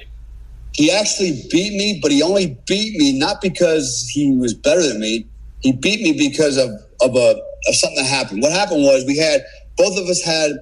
he 0.72 0.90
actually 0.90 1.42
beat 1.50 1.72
me. 1.74 1.98
But 2.02 2.10
he 2.10 2.22
only 2.22 2.58
beat 2.66 2.96
me 2.98 3.18
not 3.18 3.40
because 3.40 4.08
he 4.12 4.36
was 4.36 4.54
better 4.54 4.82
than 4.86 5.00
me. 5.00 5.26
He 5.60 5.72
beat 5.72 6.00
me 6.02 6.12
because 6.12 6.56
of 6.56 6.70
of 7.00 7.16
a 7.16 7.40
of 7.68 7.74
something 7.74 8.02
that 8.02 8.08
happened. 8.08 8.42
What 8.42 8.52
happened 8.52 8.82
was 8.82 9.04
we 9.06 9.18
had 9.18 9.44
both 9.76 9.96
of 9.98 10.06
us 10.08 10.22
had 10.22 10.52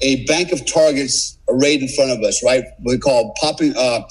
a 0.00 0.24
bank 0.24 0.52
of 0.52 0.66
targets 0.70 1.38
arrayed 1.48 1.80
in 1.80 1.88
front 1.88 2.10
of 2.10 2.20
us, 2.24 2.42
right? 2.44 2.64
We 2.84 2.98
call 2.98 3.34
popping 3.40 3.74
uh, 3.76 4.02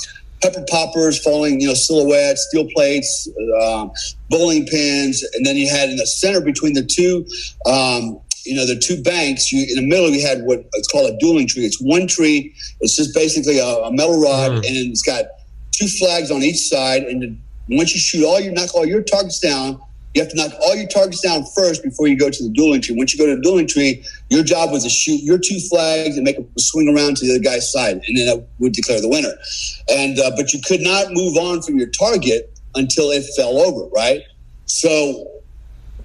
pepper 0.41 0.65
poppers, 0.69 1.21
falling, 1.21 1.61
you 1.61 1.67
know, 1.67 1.73
silhouettes, 1.73 2.47
steel 2.49 2.67
plates, 2.73 3.29
um, 3.61 3.91
bowling 4.29 4.65
pins, 4.65 5.23
and 5.33 5.45
then 5.45 5.55
you 5.55 5.69
had 5.69 5.89
in 5.89 5.97
the 5.97 6.07
center 6.07 6.41
between 6.41 6.73
the 6.73 6.83
two, 6.83 7.25
um, 7.71 8.19
you 8.45 8.55
know, 8.55 8.65
the 8.65 8.77
two 8.77 9.01
banks. 9.01 9.51
You 9.51 9.65
in 9.69 9.75
the 9.75 9.87
middle, 9.87 10.09
you 10.09 10.25
had 10.25 10.43
what 10.43 10.65
it's 10.73 10.87
called 10.87 11.09
a 11.09 11.17
dueling 11.17 11.47
tree. 11.47 11.65
It's 11.65 11.81
one 11.81 12.07
tree. 12.07 12.53
It's 12.79 12.95
just 12.95 13.13
basically 13.13 13.59
a, 13.59 13.65
a 13.65 13.91
metal 13.91 14.21
rod, 14.21 14.51
and 14.51 14.65
it's 14.65 15.03
got 15.03 15.25
two 15.71 15.87
flags 15.87 16.31
on 16.31 16.41
each 16.41 16.67
side. 16.67 17.03
And 17.03 17.39
once 17.69 17.93
you 17.93 17.99
shoot 17.99 18.25
all 18.25 18.39
your 18.39 18.53
knock 18.53 18.73
all 18.75 18.85
your 18.85 19.01
targets 19.01 19.39
down, 19.39 19.79
you 20.13 20.21
have 20.21 20.31
to 20.31 20.35
knock 20.35 20.51
all 20.61 20.75
your 20.75 20.87
targets 20.87 21.21
down 21.21 21.45
first 21.55 21.83
before 21.83 22.07
you 22.07 22.17
go 22.17 22.29
to 22.29 22.43
the 22.43 22.49
dueling 22.49 22.81
tree. 22.81 22.95
Once 22.95 23.13
you 23.13 23.19
go 23.19 23.27
to 23.27 23.35
the 23.35 23.41
dueling 23.41 23.67
tree, 23.67 24.03
your 24.29 24.43
job 24.43 24.71
was 24.71 24.83
to 24.83 24.89
shoot 24.89 25.21
your 25.21 25.37
two 25.37 25.59
flags 25.69 26.17
and 26.17 26.25
make 26.25 26.35
them 26.35 26.47
swing 26.57 26.93
around 26.93 27.17
to 27.17 27.25
the 27.25 27.35
other 27.35 27.43
guy's 27.43 27.71
side, 27.71 28.01
and 28.07 28.17
then 28.17 28.25
that 28.25 28.45
would 28.59 28.73
declare 28.73 28.99
the 28.99 29.09
winner. 29.09 29.33
And 29.89 30.19
uh, 30.19 30.31
but 30.35 30.53
you 30.53 30.61
could 30.65 30.81
not 30.81 31.11
move 31.11 31.37
on 31.37 31.61
from 31.61 31.77
your 31.77 31.89
target 31.89 32.51
until 32.75 33.11
it 33.11 33.23
fell 33.35 33.57
over, 33.59 33.87
right? 33.89 34.21
So 34.65 35.41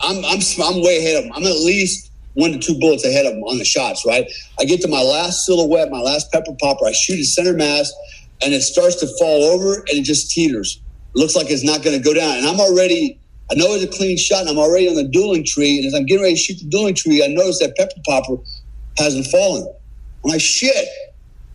I'm 0.01 0.25
I'm 0.25 0.41
I'm 0.63 0.83
way 0.83 0.99
ahead 0.99 1.17
of 1.17 1.25
them. 1.25 1.33
I'm 1.35 1.45
at 1.45 1.59
least 1.59 2.11
one 2.37 2.53
to 2.53 2.59
two 2.59 2.79
bullets 2.79 3.05
ahead 3.05 3.27
of 3.27 3.33
them 3.33 3.43
on 3.45 3.59
the 3.59 3.65
shots, 3.65 4.05
right? 4.07 4.31
I 4.61 4.65
get 4.65 4.81
to 4.83 4.89
my 4.89 5.03
last 5.03 5.45
silhouette, 5.45 5.91
my 5.91 6.01
last 6.01 6.31
pepper 6.33 6.53
popper. 6.61 6.87
I 6.87 6.93
shoot 6.93 7.19
at 7.19 7.25
center 7.27 7.53
mass, 7.53 7.93
and 8.43 8.55
it 8.55 8.63
starts 8.63 8.97
to 8.97 9.07
fall 9.19 9.45
over, 9.45 9.75
and 9.75 9.99
it 9.99 10.05
just 10.05 10.31
teeters. 10.31 10.81
It 11.15 11.19
looks 11.19 11.35
like 11.35 11.51
it's 11.51 11.65
not 11.65 11.83
going 11.83 11.97
to 11.97 12.03
go 12.03 12.15
down, 12.15 12.37
and 12.39 12.47
I'm 12.47 12.61
already 12.61 13.19
I 13.51 13.55
know 13.55 13.75
it's 13.75 13.85
a 13.85 13.97
clean 13.99 14.17
shot, 14.17 14.41
and 14.41 14.49
I'm 14.49 14.59
already 14.59 14.89
on 14.89 14.97
the 14.97 15.05
dueling 15.05 15.45
tree. 15.45 15.79
And 15.79 15.87
as 15.87 15.95
I'm 15.95 16.05
getting 16.05 16.23
ready 16.23 16.35
to 16.35 16.41
shoot 16.41 16.59
the 16.59 16.69
dueling 16.69 16.95
tree, 16.95 17.23
I 17.23 17.29
notice 17.29 17.61
that 17.61 17.77
pepper 17.77 18.01
popper 18.05 18.43
hasn't 18.99 19.27
fallen. 19.27 19.73
I'm 20.25 20.31
like, 20.31 20.41
shit. 20.41 20.89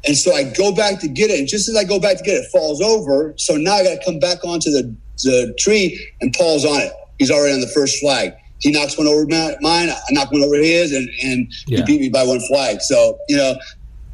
And 0.06 0.16
so 0.16 0.34
I 0.34 0.44
go 0.44 0.74
back 0.74 1.00
to 1.02 1.08
get 1.08 1.30
it. 1.30 1.40
And 1.40 1.48
just 1.48 1.68
as 1.68 1.76
I 1.76 1.84
go 1.84 2.00
back 2.00 2.18
to 2.18 2.24
get 2.24 2.36
it, 2.36 2.46
it 2.46 2.52
falls 2.52 2.82
over. 2.82 3.34
So 3.38 3.56
now 3.56 3.74
I 3.74 3.84
got 3.84 4.00
to 4.00 4.06
come 4.06 4.20
back 4.20 4.44
onto 4.46 4.72
the, 4.72 4.96
the 5.24 5.54
tree, 5.60 6.12
and 6.22 6.34
Paul's 6.34 6.66
on 6.66 6.80
it. 6.80 6.94
He's 7.20 7.30
already 7.30 7.54
on 7.54 7.62
the 7.62 7.68
first 7.68 8.00
flag. 8.00 8.34
He 8.62 8.72
knocks 8.72 8.98
one 8.98 9.08
over 9.08 9.26
mine. 9.62 9.90
I 9.90 9.98
knock 10.12 10.32
one 10.32 10.44
over 10.44 10.56
his, 10.56 10.94
and, 10.94 11.10
and 11.24 11.52
Yeah. 11.68 11.80
he 11.80 11.84
beat 11.84 12.02
me 12.02 12.10
by 12.10 12.24
one 12.24 12.40
flag. 12.42 12.82
So, 12.82 13.18
you 13.28 13.36
know, 13.38 13.56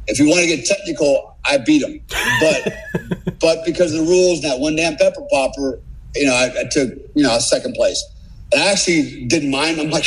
if 0.06 0.18
you 0.18 0.26
want 0.28 0.40
to 0.40 0.46
get 0.46 0.64
technical, 0.64 1.36
I 1.44 1.58
beat 1.58 1.82
him. 1.82 2.00
But 2.40 3.38
but 3.40 3.64
because 3.64 3.92
of 3.94 4.00
the 4.00 4.06
rules, 4.06 4.42
that 4.42 4.58
one 4.58 4.74
damn 4.76 4.96
pepper 4.96 5.22
popper, 5.30 5.80
you 6.16 6.26
know, 6.26 6.34
I, 6.34 6.60
I 6.60 6.64
took 6.70 6.90
you 7.14 7.22
know 7.22 7.38
second 7.38 7.74
place, 7.74 8.02
and 8.52 8.60
I 8.62 8.72
actually 8.72 9.26
didn't 9.26 9.50
mind. 9.50 9.78
I'm 9.80 9.90
like, 9.90 10.06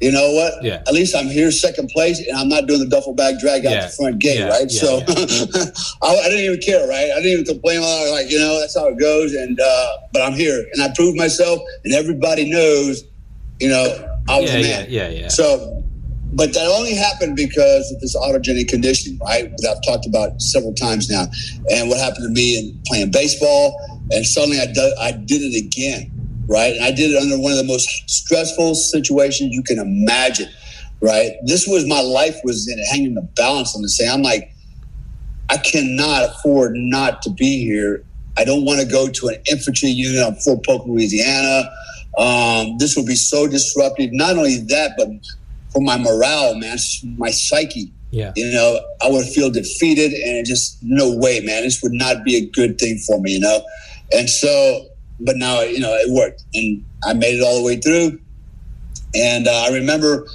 you 0.00 0.10
know 0.10 0.32
what? 0.32 0.62
Yeah. 0.64 0.82
At 0.86 0.92
least 0.94 1.14
I'm 1.14 1.26
here 1.26 1.50
second 1.50 1.88
place, 1.90 2.18
and 2.26 2.36
I'm 2.36 2.48
not 2.48 2.66
doing 2.66 2.80
the 2.80 2.86
duffel 2.86 3.12
bag 3.14 3.38
drag 3.38 3.66
out 3.66 3.72
Yeah. 3.72 3.86
the 3.86 3.92
front 3.92 4.18
gate, 4.18 4.38
Yeah. 4.38 4.48
right? 4.48 4.66
Yeah. 4.70 4.80
so 4.80 4.96
I, 6.02 6.08
I 6.16 6.28
didn't 6.30 6.44
even 6.44 6.60
care, 6.60 6.86
right? 6.88 7.10
I 7.12 7.16
didn't 7.16 7.32
even 7.32 7.44
complain. 7.44 7.78
I 7.78 7.80
was 7.82 8.10
like, 8.12 8.30
you 8.30 8.38
know, 8.38 8.58
that's 8.60 8.76
how 8.76 8.88
it 8.88 8.98
goes. 8.98 9.34
And 9.34 9.58
uh, 9.60 9.96
but 10.14 10.22
I'm 10.22 10.32
here, 10.34 10.66
and 10.72 10.82
I 10.82 10.92
proved 10.94 11.16
myself, 11.18 11.60
and 11.84 11.92
everybody 11.94 12.48
knows, 12.50 13.04
you 13.60 13.68
know, 13.68 14.08
I 14.28 14.40
was 14.40 14.50
Yeah, 14.52 14.58
a 14.58 14.62
man. 14.62 14.86
yeah, 14.88 15.08
yeah. 15.08 15.20
yeah. 15.20 15.28
So, 15.28 15.82
but 16.32 16.52
that 16.52 16.66
only 16.66 16.94
happened 16.94 17.36
because 17.36 17.90
of 17.92 18.00
this 18.00 18.16
autogenic 18.16 18.68
conditioning, 18.68 19.18
right? 19.24 19.50
That 19.58 19.76
I've 19.76 19.92
talked 19.92 20.06
about 20.06 20.40
several 20.42 20.74
times 20.74 21.08
now. 21.08 21.26
And 21.70 21.88
what 21.88 21.98
happened 21.98 22.24
to 22.24 22.30
me 22.30 22.58
in 22.58 22.78
playing 22.86 23.10
baseball, 23.10 23.74
and 24.10 24.26
suddenly 24.26 24.60
I, 24.60 24.66
do, 24.66 24.94
I 25.00 25.12
did 25.12 25.42
it 25.42 25.56
again, 25.64 26.10
right? 26.48 26.74
And 26.74 26.84
I 26.84 26.90
did 26.90 27.12
it 27.12 27.22
under 27.22 27.38
one 27.38 27.52
of 27.52 27.58
the 27.58 27.64
most 27.64 27.88
stressful 28.10 28.74
situations 28.74 29.54
you 29.54 29.62
can 29.62 29.78
imagine, 29.78 30.48
right? 31.00 31.32
This 31.46 31.66
was 31.66 31.86
my 31.86 32.00
life 32.00 32.36
was 32.44 32.68
in 32.68 32.78
hanging 32.90 33.14
the 33.14 33.26
balance 33.36 33.74
on 33.74 33.82
the 33.82 33.88
say. 33.88 34.08
I'm 34.08 34.22
like, 34.22 34.50
I 35.48 35.58
cannot 35.58 36.24
afford 36.24 36.72
not 36.74 37.22
to 37.22 37.30
be 37.30 37.64
here. 37.64 38.04
I 38.36 38.44
don't 38.44 38.64
want 38.64 38.80
to 38.80 38.86
go 38.86 39.08
to 39.08 39.28
an 39.28 39.36
infantry 39.50 39.88
unit 39.88 40.22
on 40.22 40.34
Fort 40.36 40.64
Polk, 40.66 40.86
Louisiana. 40.86 41.70
Um, 42.16 42.78
this 42.78 42.96
would 42.96 43.06
be 43.06 43.14
so 43.14 43.46
disruptive. 43.46 44.10
Not 44.12 44.36
only 44.36 44.58
that, 44.68 44.92
but 44.96 45.08
for 45.70 45.82
my 45.82 45.98
morale, 45.98 46.54
man, 46.54 46.78
my 47.18 47.30
psyche. 47.30 47.92
Yeah. 48.10 48.32
You 48.34 48.50
know, 48.52 48.80
I 49.02 49.10
would 49.10 49.26
feel 49.26 49.50
defeated 49.50 50.12
and 50.12 50.46
just 50.46 50.78
no 50.82 51.14
way, 51.14 51.40
man. 51.40 51.64
This 51.64 51.82
would 51.82 51.92
not 51.92 52.24
be 52.24 52.36
a 52.36 52.46
good 52.46 52.78
thing 52.78 52.98
for 52.98 53.20
me, 53.20 53.32
you 53.32 53.40
know? 53.40 53.60
And 54.12 54.30
so, 54.30 54.86
but 55.20 55.36
now, 55.36 55.60
you 55.60 55.80
know, 55.80 55.92
it 55.92 56.10
worked 56.10 56.44
and 56.54 56.84
I 57.04 57.12
made 57.12 57.38
it 57.38 57.42
all 57.42 57.58
the 57.58 57.64
way 57.64 57.76
through. 57.76 58.18
And 59.14 59.48
uh, 59.48 59.64
I 59.68 59.74
remember 59.74 60.26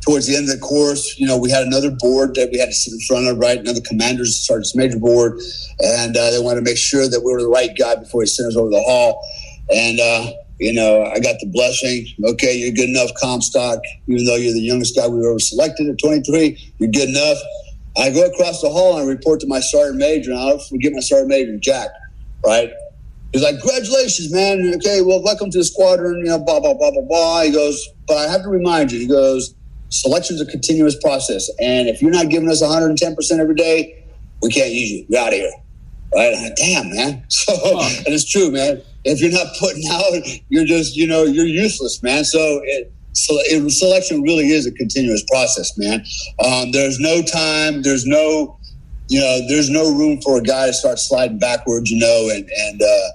towards 0.00 0.26
the 0.26 0.36
end 0.36 0.48
of 0.48 0.58
the 0.58 0.66
course, 0.66 1.18
you 1.18 1.26
know, 1.26 1.36
we 1.36 1.50
had 1.50 1.66
another 1.66 1.90
board 1.90 2.34
that 2.36 2.50
we 2.50 2.58
had 2.58 2.66
to 2.66 2.72
sit 2.72 2.94
in 2.94 3.00
front 3.00 3.26
of, 3.26 3.38
right? 3.38 3.58
Another 3.58 3.82
commander's 3.82 4.40
sergeant's 4.40 4.74
major 4.74 4.98
board. 4.98 5.40
And 5.80 6.16
uh, 6.16 6.30
they 6.30 6.38
wanted 6.40 6.60
to 6.60 6.64
make 6.64 6.78
sure 6.78 7.06
that 7.06 7.20
we 7.22 7.32
were 7.32 7.42
the 7.42 7.48
right 7.48 7.76
guy 7.76 7.96
before 7.96 8.22
he 8.22 8.26
sent 8.26 8.48
us 8.48 8.56
over 8.56 8.70
the 8.70 8.80
hall. 8.80 9.22
And, 9.68 10.00
uh, 10.00 10.32
you 10.60 10.74
know, 10.74 11.04
I 11.04 11.18
got 11.20 11.36
the 11.40 11.46
blessing. 11.46 12.06
Okay, 12.32 12.54
you're 12.54 12.72
good 12.72 12.90
enough, 12.90 13.10
Comstock. 13.18 13.80
Even 14.06 14.26
though 14.26 14.36
you're 14.36 14.52
the 14.52 14.60
youngest 14.60 14.94
guy 14.94 15.08
we've 15.08 15.24
ever 15.24 15.38
selected 15.38 15.88
at 15.88 15.98
23, 15.98 16.74
you're 16.78 16.90
good 16.90 17.08
enough. 17.08 17.38
I 17.96 18.10
go 18.10 18.26
across 18.26 18.60
the 18.60 18.68
hall 18.68 18.98
and 18.98 19.06
I 19.06 19.10
report 19.10 19.40
to 19.40 19.46
my 19.46 19.60
sergeant 19.60 19.96
major, 19.96 20.32
and 20.32 20.38
I'll 20.38 20.58
forget 20.58 20.92
my 20.92 21.00
sergeant 21.00 21.28
major, 21.28 21.56
Jack. 21.56 21.88
Right? 22.44 22.70
He's 23.32 23.42
like, 23.42 23.58
"Congratulations, 23.60 24.30
man. 24.32 24.74
Okay, 24.76 25.00
well, 25.00 25.22
welcome 25.22 25.50
to 25.50 25.58
the 25.58 25.64
squadron." 25.64 26.18
You 26.18 26.24
know, 26.24 26.38
blah 26.38 26.60
blah 26.60 26.74
blah 26.74 26.90
blah 26.90 27.02
blah. 27.08 27.42
He 27.42 27.52
goes, 27.52 27.88
"But 28.06 28.18
I 28.18 28.30
have 28.30 28.42
to 28.42 28.48
remind 28.48 28.92
you." 28.92 28.98
He 28.98 29.06
goes, 29.06 29.54
"Selection's 29.88 30.42
a 30.42 30.46
continuous 30.46 30.96
process, 31.00 31.50
and 31.58 31.88
if 31.88 32.02
you're 32.02 32.10
not 32.10 32.28
giving 32.28 32.50
us 32.50 32.60
110 32.60 33.16
percent 33.16 33.40
every 33.40 33.54
day, 33.54 34.04
we 34.42 34.50
can't 34.50 34.72
use 34.72 34.90
you. 34.90 35.06
You're 35.08 35.20
out 35.20 35.28
of 35.28 35.34
here." 35.34 35.52
Right? 36.14 36.34
Like, 36.34 36.56
Damn, 36.56 36.90
man. 36.90 37.24
So, 37.30 37.54
and 37.80 38.08
it's 38.08 38.30
true, 38.30 38.50
man 38.50 38.82
if 39.04 39.20
you're 39.20 39.32
not 39.32 39.46
putting 39.58 39.82
out, 39.90 40.12
you're 40.48 40.64
just, 40.64 40.96
you 40.96 41.06
know, 41.06 41.24
you're 41.24 41.46
useless, 41.46 42.02
man. 42.02 42.24
So 42.24 42.60
it, 42.64 42.92
so 43.12 43.34
it, 43.38 43.68
selection 43.70 44.22
really 44.22 44.50
is 44.50 44.66
a 44.66 44.72
continuous 44.72 45.24
process, 45.30 45.76
man. 45.76 46.04
Um, 46.44 46.70
there's 46.72 46.98
no 47.00 47.22
time, 47.22 47.82
there's 47.82 48.06
no, 48.06 48.58
you 49.08 49.20
know, 49.20 49.40
there's 49.48 49.70
no 49.70 49.92
room 49.92 50.20
for 50.22 50.38
a 50.38 50.42
guy 50.42 50.66
to 50.66 50.72
start 50.72 50.98
sliding 50.98 51.38
backwards, 51.38 51.90
you 51.90 51.98
know, 51.98 52.28
and, 52.32 52.48
and, 52.48 52.82
uh, 52.82 53.08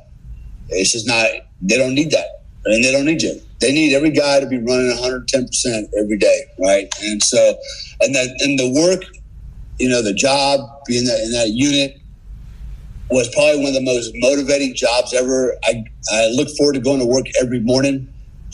it's 0.70 0.92
just 0.92 1.08
not, 1.08 1.28
they 1.62 1.78
don't 1.78 1.94
need 1.94 2.12
that. 2.12 2.44
And 2.66 2.84
they 2.84 2.92
don't 2.92 3.06
need 3.06 3.22
you. 3.22 3.40
They 3.62 3.72
need 3.72 3.94
every 3.94 4.10
guy 4.10 4.40
to 4.40 4.48
be 4.48 4.58
running 4.58 4.92
110% 4.98 5.90
every 5.98 6.18
day, 6.18 6.42
right? 6.60 6.94
And 7.04 7.24
so, 7.24 7.56
and 8.02 8.14
that, 8.16 8.28
and 8.42 8.60
the 8.60 8.74
work, 8.74 9.04
you 9.80 9.88
know, 9.88 10.02
the 10.02 10.14
job, 10.14 10.60
being 10.88 11.06
that 11.06 11.20
in 11.22 11.32
that 11.32 11.50
unit, 11.50 12.02
was 13.10 13.30
probably 13.34 13.60
one 13.60 13.68
of 13.68 13.74
the 13.74 13.82
most 13.82 14.12
motivating 14.16 14.76
jobs 14.76 15.14
ever. 15.14 15.56
I, 15.64 15.84
I 16.12 16.28
look 16.30 16.50
forward 16.58 16.74
to 16.74 16.80
going 16.80 17.00
to 17.00 17.06
work 17.06 17.26
every 17.42 17.60
morning. 17.60 18.12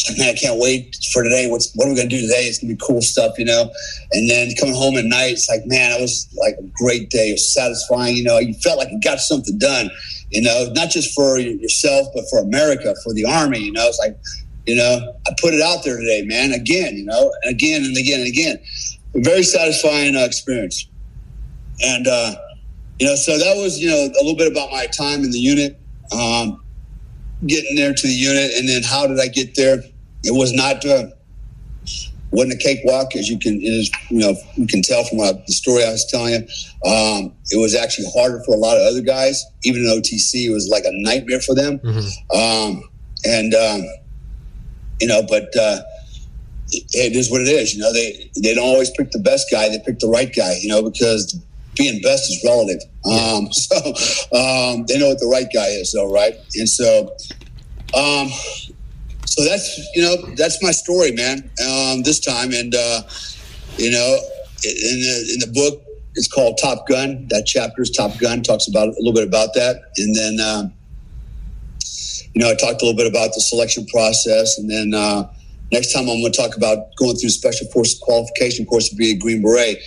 I 0.10 0.34
can't 0.34 0.60
wait 0.60 0.98
for 1.14 1.24
today. 1.24 1.48
What's 1.50 1.72
what 1.76 1.86
are 1.88 1.92
we 1.92 1.96
gonna 1.96 2.10
do 2.10 2.22
today? 2.22 2.48
It's 2.48 2.60
gonna 2.60 2.74
be 2.74 2.80
cool 2.82 3.02
stuff, 3.02 3.38
you 3.38 3.46
know. 3.46 3.72
And 4.12 4.30
then 4.30 4.50
coming 4.60 4.74
home 4.74 4.98
at 4.98 5.06
night, 5.06 5.34
it's 5.34 5.50
like, 5.50 5.62
man, 5.66 5.92
it 5.92 6.02
was 6.02 6.28
like 6.40 6.56
a 6.58 6.64
great 6.74 7.10
day. 7.10 7.30
It 7.30 7.34
was 7.34 7.54
satisfying, 7.54 8.16
you 8.16 8.24
know. 8.24 8.40
You 8.40 8.54
felt 8.56 8.80
like 8.80 8.90
you 8.90 9.00
got 9.00 9.20
something 9.20 9.58
done, 9.60 9.92
you 10.32 10.42
know, 10.42 10.72
not 10.74 10.90
just 10.90 11.14
for 11.14 11.38
yourself, 11.38 12.08
but 12.16 12.24
for 12.30 12.40
America, 12.40 12.96
for 13.04 13.14
the 13.14 13.26
army. 13.26 13.60
You 13.60 13.74
know, 13.74 13.88
it's 13.88 14.00
like, 14.00 14.18
you 14.66 14.76
know, 14.76 15.14
I 15.28 15.32
put 15.40 15.54
it 15.54 15.62
out 15.62 15.84
there 15.84 15.98
today, 15.98 16.24
man. 16.26 16.52
Again, 16.52 16.98
you 16.98 17.06
know, 17.06 17.32
and 17.44 17.52
again 17.52 17.84
and 17.84 17.96
again 17.96 18.22
and 18.22 18.28
again. 18.28 18.60
A 19.14 19.22
very 19.22 19.44
satisfying 19.44 20.16
uh, 20.16 20.22
experience. 20.22 20.88
And 21.84 22.08
uh, 22.08 22.36
you 23.02 23.08
know, 23.08 23.16
so 23.16 23.36
that 23.36 23.58
was, 23.58 23.80
you 23.80 23.90
know, 23.90 23.96
a 23.96 24.22
little 24.22 24.36
bit 24.36 24.52
about 24.52 24.70
my 24.70 24.86
time 24.86 25.24
in 25.24 25.32
the 25.32 25.40
unit, 25.40 25.76
um, 26.12 26.64
getting 27.48 27.76
there 27.76 27.96
to 27.96 28.08
the 28.08 28.14
unit. 28.14 28.52
And 28.56 28.70
then 28.70 28.84
how 28.84 29.08
did 29.08 29.20
I 29.20 29.28
get 29.28 29.56
there? 29.56 29.82
It 30.24 30.38
was 30.38 30.54
not, 30.54 30.86
uh, 30.86 31.08
wasn't 32.30 32.54
a 32.54 32.64
cakewalk, 32.64 33.16
as 33.16 33.28
you 33.28 33.40
can, 33.40 33.60
is, 33.60 33.90
you 34.12 34.20
know, 34.20 34.36
you 34.56 34.68
can 34.68 34.84
tell 34.84 35.04
from 35.04 35.18
what, 35.18 35.48
the 35.48 35.54
story 35.54 35.84
I 35.84 35.90
was 35.90 36.06
telling 36.12 36.34
you. 36.34 36.42
Um, 36.88 37.34
it 37.50 37.60
was 37.60 37.74
actually 37.74 38.06
harder 38.14 38.40
for 38.46 38.54
a 38.54 38.60
lot 38.60 38.78
of 38.78 38.86
other 38.86 39.02
guys. 39.02 39.44
Even 39.64 39.82
in 39.82 39.88
OTC, 39.88 40.46
it 40.46 40.54
was 40.54 40.70
like 40.70 40.84
a 40.86 40.92
nightmare 40.92 41.42
for 41.42 41.56
them. 41.56 41.80
Mm-hmm. 41.80 42.38
Um, 42.38 42.84
and, 43.26 43.56
um, 43.56 43.82
you 45.00 45.08
know, 45.08 45.24
but, 45.28 45.50
uh, 45.56 45.82
it 46.72 47.16
is 47.16 47.32
what 47.32 47.42
it 47.42 47.48
is. 47.48 47.74
You 47.74 47.82
know, 47.82 47.92
they, 47.92 48.30
they 48.40 48.54
don't 48.54 48.64
always 48.64 48.92
pick 48.92 49.10
the 49.10 49.20
best 49.20 49.48
guy. 49.52 49.70
They 49.70 49.80
pick 49.80 49.98
the 49.98 50.08
right 50.08 50.34
guy, 50.34 50.58
you 50.62 50.70
know, 50.70 50.84
because 50.84 51.36
being 51.76 52.02
best 52.02 52.30
is 52.30 52.44
relative. 52.46 52.82
Um, 53.06 53.52
so 53.52 53.76
um, 54.36 54.86
they 54.88 55.00
know 55.00 55.10
what 55.10 55.20
the 55.20 55.30
right 55.32 55.48
guy 55.54 55.68
is, 55.68 55.92
though, 55.92 56.12
right? 56.12 56.34
And 56.56 56.70
so, 56.70 57.16
um, 57.96 58.30
so 59.26 59.44
that's 59.44 59.80
you 59.96 60.02
know 60.02 60.36
that's 60.36 60.62
my 60.62 60.72
story, 60.72 61.12
man. 61.12 61.50
Um, 61.66 62.04
this 62.04 62.20
time, 62.20 62.52
and 62.54 62.74
uh, 62.76 63.02
you 63.78 63.92
know, 63.92 64.18
in 64.64 64.98
the 65.02 65.32
in 65.34 65.40
the 65.40 65.52
book, 65.54 65.82
it's 66.16 66.28
called 66.28 66.60
Top 66.62 66.88
Gun. 66.88 67.28
That 67.30 67.46
chapter 67.46 67.82
is 67.82 67.92
Top 67.92 68.18
Gun. 68.18 68.44
Talks 68.44 68.68
about 68.68 68.90
a 68.90 68.96
little 69.00 69.14
bit 69.14 69.28
about 69.28 69.54
that, 69.54 69.82
and 69.98 70.16
then 70.16 70.40
um, 70.46 70.74
you 72.34 72.42
know, 72.42 72.50
I 72.50 72.56
talked 72.56 72.82
a 72.82 72.86
little 72.86 72.98
bit 72.98 73.08
about 73.08 73.34
the 73.34 73.42
selection 73.42 73.86
process, 73.88 74.58
and 74.58 74.70
then. 74.70 74.94
Uh, 74.94 75.32
next 75.72 75.94
time 75.94 76.02
I'm 76.02 76.20
going 76.20 76.30
to 76.30 76.38
talk 76.38 76.58
about 76.58 76.94
going 76.98 77.16
through 77.16 77.30
special 77.30 77.66
forces 77.68 77.98
qualification 77.98 78.66
course 78.66 78.90
to 78.90 78.96
be 78.98 79.12
a 79.12 79.16
Green 79.16 79.42
Beret 79.42 79.78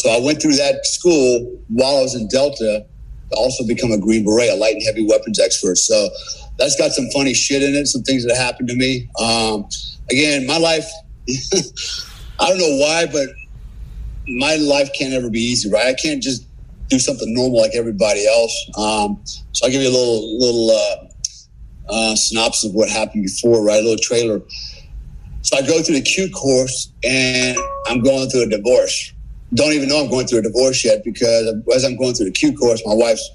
so 0.00 0.08
I 0.08 0.18
went 0.18 0.40
through 0.40 0.54
that 0.54 0.86
school 0.86 1.60
while 1.68 1.98
I 1.98 2.00
was 2.00 2.14
in 2.14 2.26
Delta 2.28 2.86
to 3.30 3.36
also 3.36 3.66
become 3.66 3.92
a 3.92 3.98
Green 3.98 4.24
Beret, 4.24 4.48
a 4.48 4.54
light 4.54 4.72
and 4.72 4.82
heavy 4.82 5.06
weapons 5.06 5.38
expert. 5.38 5.76
So 5.76 6.08
that's 6.56 6.74
got 6.76 6.92
some 6.92 7.10
funny 7.10 7.34
shit 7.34 7.62
in 7.62 7.74
it, 7.74 7.86
some 7.86 8.02
things 8.02 8.24
that 8.24 8.34
happened 8.34 8.70
to 8.70 8.74
me. 8.76 9.10
Um, 9.20 9.68
again, 10.10 10.46
my 10.46 10.56
life, 10.56 10.90
I 12.40 12.48
don't 12.48 12.56
know 12.56 12.78
why, 12.78 13.08
but 13.12 13.28
my 14.26 14.56
life 14.56 14.88
can't 14.98 15.12
ever 15.12 15.28
be 15.28 15.40
easy, 15.40 15.70
right? 15.70 15.88
I 15.88 15.94
can't 15.94 16.22
just 16.22 16.46
do 16.88 16.98
something 16.98 17.34
normal 17.34 17.60
like 17.60 17.74
everybody 17.74 18.26
else. 18.26 18.70
Um, 18.78 19.22
so 19.52 19.66
I'll 19.66 19.70
give 19.70 19.82
you 19.82 19.88
a 19.90 19.92
little, 19.92 20.38
little 20.38 20.70
uh, 20.70 21.92
uh, 21.92 22.16
synopsis 22.16 22.70
of 22.70 22.74
what 22.74 22.88
happened 22.88 23.24
before, 23.24 23.62
right? 23.62 23.80
A 23.80 23.82
little 23.82 23.98
trailer. 23.98 24.40
So 25.42 25.58
I 25.58 25.60
go 25.60 25.82
through 25.82 25.96
the 25.96 26.02
Q 26.02 26.30
course 26.30 26.90
and 27.04 27.58
I'm 27.86 28.00
going 28.02 28.30
through 28.30 28.44
a 28.44 28.48
divorce 28.48 29.12
don't 29.54 29.72
even 29.72 29.88
know 29.88 30.02
I'm 30.02 30.10
going 30.10 30.26
through 30.26 30.40
a 30.40 30.42
divorce 30.42 30.84
yet 30.84 31.02
because 31.04 31.52
as 31.74 31.84
I'm 31.84 31.96
going 31.96 32.14
through 32.14 32.26
the 32.26 32.32
Q 32.32 32.56
course, 32.56 32.82
my 32.86 32.94
wife's 32.94 33.28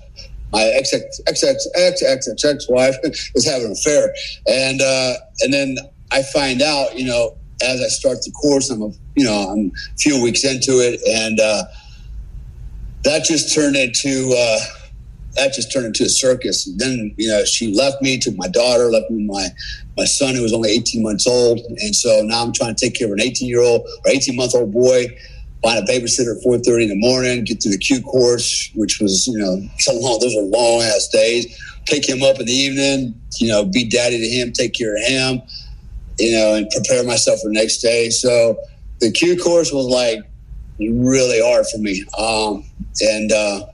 my 0.52 0.64
ex 0.64 0.94
ex 0.94 1.20
ex 1.28 1.44
ex 1.44 1.68
ex 1.76 2.28
ex 2.28 2.46
ex 2.46 2.70
wife 2.70 2.96
is 3.04 3.46
having 3.46 3.68
an 3.68 3.74
affair, 3.74 4.14
and 4.48 4.82
uh, 4.82 5.14
and 5.42 5.54
then 5.54 5.78
I 6.12 6.24
find 6.24 6.62
out, 6.62 6.98
you 6.98 7.06
know, 7.06 7.36
as 7.62 7.82
I 7.82 7.88
start 7.88 8.20
the 8.24 8.32
course, 8.32 8.70
I'm 8.70 8.82
a, 8.82 8.90
you 9.16 9.26
know 9.26 9.50
I'm 9.52 9.72
a 9.94 9.98
few 9.98 10.22
weeks 10.24 10.46
into 10.46 10.80
it, 10.80 11.02
and 11.08 11.40
uh, 11.40 11.64
that 13.04 13.26
just 13.26 13.54
turned 13.54 13.76
into 13.76 14.34
uh, 14.38 14.60
that 15.36 15.54
just 15.54 15.74
turned 15.74 15.88
into 15.88 16.04
a 16.04 16.10
circus. 16.10 16.68
And 16.68 16.80
then 16.80 17.14
you 17.18 17.28
know 17.28 17.44
she 17.44 17.74
left 17.74 18.02
me, 18.02 18.18
took 18.18 18.38
my 18.38 18.48
daughter, 18.48 18.86
left 18.86 19.12
me 19.12 19.26
my 19.26 19.48
my 19.98 20.06
son 20.06 20.36
who 20.36 20.42
was 20.42 20.54
only 20.54 20.72
18 20.72 21.04
months 21.04 21.28
old, 21.28 21.60
and 21.60 21.96
so 21.96 22.22
now 22.24 22.44
I'm 22.44 22.54
trying 22.54 22.76
to 22.76 22.86
take 22.86 22.96
care 22.96 23.08
of 23.08 23.14
an 23.14 23.22
18 23.22 23.48
year 23.48 23.62
old 23.62 23.82
or 24.06 24.12
18 24.12 24.36
month 24.36 24.56
old 24.56 24.72
boy 24.72 25.08
find 25.66 25.80
a 25.80 25.92
babysitter 25.92 26.38
at 26.38 26.44
4.30 26.44 26.84
in 26.84 26.90
the 26.90 26.96
morning, 26.96 27.44
get 27.44 27.62
through 27.62 27.72
the 27.72 27.80
Q 27.80 28.00
course, 28.02 28.70
which 28.76 29.00
was, 29.02 29.26
you 29.26 29.38
know, 29.40 29.68
so 29.80 29.94
long, 29.96 30.20
those 30.20 30.36
are 30.36 30.44
long 30.44 30.84
ass 30.84 31.08
days. 31.08 31.60
Pick 31.88 32.08
him 32.08 32.22
up 32.22 32.40
in 32.40 32.46
the 32.46 32.54
evening, 32.54 33.20
you 33.40 33.48
know, 33.48 33.66
be 33.66 33.84
daddy 33.90 34.20
to 34.20 34.28
him, 34.28 34.52
take 34.52 34.74
care 34.74 34.96
of 34.96 35.04
him, 35.04 35.42
you 36.20 36.38
know, 36.38 36.54
and 36.54 36.70
prepare 36.70 37.04
myself 37.04 37.40
for 37.42 37.50
the 37.50 37.54
next 37.54 37.80
day. 37.80 38.12
So 38.12 38.58
the 39.00 39.12
Q 39.12 39.38
course 39.38 39.72
was 39.72 39.88
like 39.88 40.20
really 40.80 41.42
hard 41.42 41.66
for 41.66 41.80
me. 41.80 42.06
Um, 42.18 42.64
and 43.02 43.32
uh, 43.32 43.66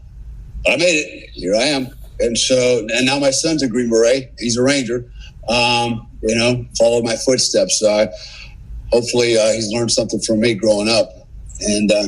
I 0.67 0.77
made 0.77 0.95
it. 0.95 1.29
Here 1.31 1.55
I 1.55 1.63
am. 1.63 1.89
And 2.21 2.37
so, 2.37 2.87
and 2.93 3.05
now 3.05 3.19
my 3.19 3.31
son's 3.31 3.63
a 3.63 3.67
Green 3.67 3.89
Beret. 3.89 4.33
He's 4.39 4.55
a 4.55 4.63
Ranger. 4.63 5.11
Um, 5.49 6.07
you 6.21 6.35
know, 6.35 6.65
follow 6.77 7.01
my 7.01 7.17
footsteps. 7.17 7.79
So 7.79 7.91
I, 7.91 8.07
hopefully 8.93 9.37
uh, 9.37 9.51
he's 9.51 9.71
learned 9.73 9.91
something 9.91 10.21
from 10.21 10.39
me 10.39 10.53
growing 10.53 10.87
up. 10.87 11.20
And 11.61 11.91
uh, 11.91 12.07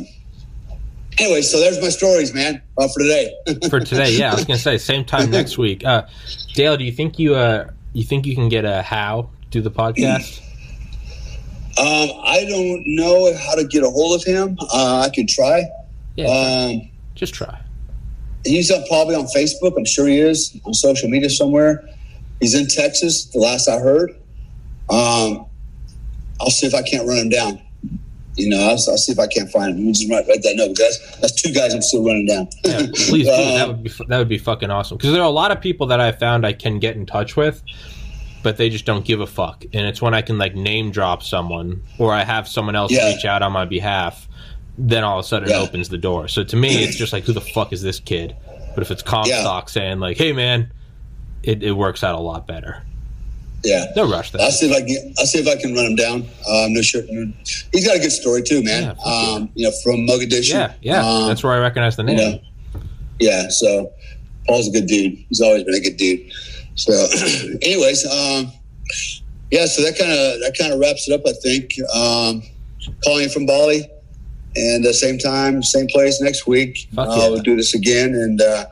anyway, 1.20 1.42
so 1.42 1.60
there's 1.60 1.82
my 1.82 1.90
stories, 1.90 2.34
man, 2.34 2.62
uh, 2.78 2.88
for 2.88 3.00
today. 3.00 3.34
for 3.70 3.80
today, 3.80 4.12
yeah, 4.12 4.32
I 4.32 4.36
was 4.36 4.46
gonna 4.46 4.60
say 4.60 4.78
same 4.78 5.06
time 5.06 5.30
next 5.32 5.58
week. 5.58 5.86
Uh, 5.86 6.08
Dale, 6.54 6.78
do 6.78 6.84
you 6.84 6.92
think 6.92 7.20
you 7.20 7.36
uh, 7.36 7.70
you 7.94 8.04
think 8.04 8.26
you 8.26 8.36
can 8.36 8.50
get 8.50 8.66
a 8.66 8.82
how 8.82 9.30
do 9.52 9.62
the 9.62 9.72
podcast? 9.72 10.42
Um, 11.76 12.10
I 12.24 12.46
don't 12.48 12.84
know 12.86 13.36
how 13.36 13.56
to 13.56 13.66
get 13.66 13.82
a 13.82 13.90
hold 13.90 14.22
of 14.22 14.24
him. 14.24 14.56
Uh, 14.72 15.08
I 15.08 15.10
could 15.10 15.28
try. 15.28 15.64
Yeah, 16.16 16.28
um, 16.28 16.88
just 17.16 17.34
try. 17.34 17.60
He's 18.46 18.70
up 18.70 18.88
probably 18.88 19.16
on 19.16 19.26
Facebook. 19.36 19.74
I'm 19.76 19.86
sure 19.86 20.08
he 20.08 20.20
is 20.20 20.56
on 20.66 20.76
social 20.76 21.10
media 21.10 21.32
somewhere. 21.32 21.84
He's 22.40 22.54
in 22.54 22.68
Texas. 22.68 23.26
The 23.26 23.40
last 23.40 23.68
I 23.68 23.80
heard. 23.80 24.12
Um, 24.88 25.48
I'll 26.40 26.52
see 26.52 26.68
if 26.68 26.76
I 26.76 26.84
can't 26.84 27.08
run 27.08 27.18
him 27.18 27.30
down. 27.30 27.60
You 28.36 28.50
know, 28.50 28.58
I'll, 28.60 28.72
I'll, 28.72 28.78
see 28.98 29.12
if 29.12 29.20
I 29.20 29.28
can't 29.28 29.50
find 29.52 29.78
him. 29.78 29.94
just 29.94 30.10
write, 30.10 30.26
write 30.28 30.42
that 30.42 30.56
note 30.56 30.70
because 30.76 31.18
that's 31.22 31.40
two 31.40 31.54
guys 31.54 31.74
I'm 31.74 31.82
still 31.84 32.04
running 32.04 32.26
down. 32.26 32.48
yeah, 32.66 32.88
please 32.94 33.28
do. 33.28 33.32
Uh, 33.34 33.58
that 33.58 33.68
would 33.68 33.84
be 33.84 33.90
that 34.08 34.18
would 34.18 34.30
be 34.30 34.38
fucking 34.40 34.72
awesome. 34.72 34.98
Because 34.98 35.12
there 35.14 35.22
are 35.22 35.28
a 35.28 35.30
lot 35.30 35.52
of 35.52 35.62
people 35.62 35.88
that 35.88 36.00
I 36.00 36.12
found 36.12 36.46
I 36.46 36.54
can 36.54 36.80
get 36.80 36.96
in 36.96 37.06
touch 37.06 37.36
with, 37.36 37.62
but 38.42 38.58
they 38.58 38.70
just 38.70 38.86
don't 38.86 39.06
give 39.06 39.20
a 39.20 39.28
fuck. 39.28 39.64
And 39.74 39.86
it's 39.86 40.02
when 40.02 40.14
I 40.16 40.22
can 40.24 40.38
like 40.40 40.56
name 40.56 40.90
drop 40.92 41.22
someone 41.22 41.84
or 42.00 42.12
I 42.12 42.24
have 42.24 42.48
someone 42.48 42.76
else 42.76 42.92
Yeah. 42.92 43.14
reach 43.14 43.26
out 43.26 43.44
on 43.44 43.52
my 43.52 43.66
behalf, 43.66 44.28
then 44.78 45.04
all 45.04 45.20
of 45.20 45.26
a 45.26 45.28
sudden 45.28 45.50
Yeah. 45.50 45.62
it 45.62 45.68
opens 45.68 45.90
the 45.90 45.98
door. 46.00 46.28
So 46.28 46.44
to 46.44 46.56
me, 46.56 46.84
it's 46.84 46.96
just 46.98 47.14
like, 47.14 47.26
who 47.26 47.34
the 47.34 47.42
fuck 47.42 47.72
is 47.72 47.82
this 47.84 48.00
kid? 48.00 48.36
But 48.74 48.82
if 48.82 48.90
it's 48.90 49.04
Comstock 49.04 49.70
saying 49.70 50.00
like, 50.00 50.18
hey 50.18 50.34
man, 50.34 50.72
it, 51.44 51.62
it 51.62 51.74
works 51.74 52.04
out 52.04 52.16
a 52.16 52.22
lot 52.22 52.48
better. 52.48 52.82
Yeah. 53.64 53.86
No 53.96 54.10
rush 54.10 54.34
I'll 54.36 54.52
see 54.52 54.70
if 54.70 54.76
I 54.76 54.82
can. 54.86 55.14
I'll 55.18 55.26
see 55.26 55.40
if 55.40 55.48
I 55.48 55.56
can 55.60 55.74
run 55.74 55.86
him 55.86 55.96
down. 55.96 56.22
Um, 56.50 56.74
no 56.74 56.82
sure. 56.82 57.02
He's 57.72 57.88
got 57.88 57.96
a 57.96 58.00
good 58.00 58.12
story 58.12 58.44
too, 58.44 58.62
man. 58.64 58.84
Yeah, 58.84 59.12
um, 59.12 59.50
you 59.56 59.66
know, 59.66 59.74
from 59.84 60.06
Mogadishu. 60.06 60.52
Yeah, 60.52 60.74
yeah. 60.82 61.06
Um, 61.06 61.28
That's 61.28 61.44
where 61.44 61.54
I 61.54 61.60
recognize 61.60 61.96
the 61.96 62.04
name. 62.04 62.18
you 62.18 62.26
know, 62.26 62.40
yeah. 63.20 63.48
So 63.50 63.92
Paul's 64.48 64.68
a 64.68 64.72
good 64.72 64.88
dude. 64.88 65.14
He's 65.30 65.40
always 65.42 65.64
been 65.64 65.76
a 65.76 65.80
good 65.80 65.96
dude. 65.98 66.30
So, 66.76 66.92
anyways, 67.62 68.06
um, 68.06 68.52
yeah. 69.50 69.66
So 69.66 69.82
that 69.84 69.98
kind 69.98 70.12
of 70.12 70.42
that 70.42 70.56
kind 70.60 70.74
of 70.74 70.80
wraps 70.80 71.08
it 71.08 71.14
up. 71.14 71.22
I 71.26 71.34
think. 71.42 71.74
Um, 71.96 72.44
calling 73.04 73.30
from 73.30 73.46
Bali, 73.46 73.90
and 74.56 74.86
uh, 74.86 74.94
same 74.94 75.18
time, 75.18 75.64
same 75.64 75.88
place 75.88 76.22
next 76.22 76.48
week. 76.48 76.88
Fuck 76.94 77.10
uh, 77.10 77.16
yeah. 77.16 77.30
We'll 77.30 77.42
do 77.42 77.56
this 77.56 77.74
again, 77.74 78.14
and 78.14 78.42
uh, 78.42 78.66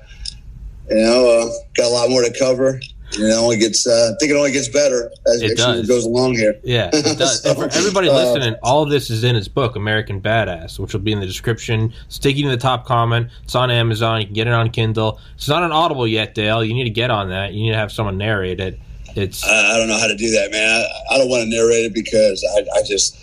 you 0.90 0.98
know, 0.98 1.30
uh, 1.30 1.46
got 1.76 1.86
a 1.86 1.94
lot 1.94 2.10
more 2.10 2.22
to 2.22 2.34
cover. 2.38 2.82
And 3.14 3.24
it 3.24 3.34
only 3.38 3.58
gets. 3.58 3.86
Uh, 3.86 4.12
I 4.14 4.18
think 4.20 4.32
it 4.32 4.36
only 4.36 4.52
gets 4.52 4.68
better 4.70 5.12
as 5.28 5.42
It 5.42 5.58
does. 5.58 5.88
goes 5.88 6.06
along 6.06 6.36
here. 6.36 6.56
Yeah, 6.64 6.90
it 6.94 7.04
does. 7.18 7.44
And 7.46 7.58
for 7.58 7.70
So, 7.70 7.80
everybody 7.80 8.08
uh, 8.10 8.14
listening, 8.14 8.56
all 8.64 8.84
of 8.84 8.90
this 8.90 9.10
is 9.10 9.24
in 9.24 9.36
his 9.36 9.48
book, 9.48 9.76
American 9.76 10.22
Badass, 10.22 10.80
which 10.80 10.94
will 10.94 11.02
be 11.02 11.12
in 11.12 11.20
the 11.20 11.26
description. 11.26 11.94
Sticking 12.08 12.44
to 12.46 12.50
the 12.50 12.58
top 12.58 12.86
comment. 12.86 13.28
It's 13.44 13.56
on 13.56 13.70
Amazon. 13.70 14.22
You 14.22 14.28
can 14.28 14.34
get 14.36 14.48
it 14.48 14.54
on 14.54 14.70
Kindle. 14.70 15.20
It's 15.36 15.48
not 15.50 15.64
on 15.64 15.72
Audible 15.72 16.08
yet, 16.08 16.36
Dale. 16.36 16.64
You 16.64 16.74
need 16.74 16.86
to 16.86 16.90
get 16.90 17.12
on 17.12 17.30
that. 17.30 17.54
You 17.54 17.64
need 17.64 17.72
to 17.72 17.78
have 17.78 17.92
someone 17.92 18.18
narrate 18.18 18.60
it. 18.60 18.80
It's 19.16 19.44
I, 19.46 19.74
I 19.74 19.78
don't 19.78 19.90
know 19.90 19.98
how 20.00 20.08
to 20.08 20.16
do 20.16 20.32
that, 20.32 20.52
man. 20.52 20.70
I, 20.70 21.16
I 21.16 21.18
don't 21.18 21.28
want 21.30 21.44
to 21.44 21.50
narrate 21.50 21.86
it 21.86 21.94
because 21.94 22.46
I, 22.56 22.80
I 22.80 22.84
just 22.84 23.18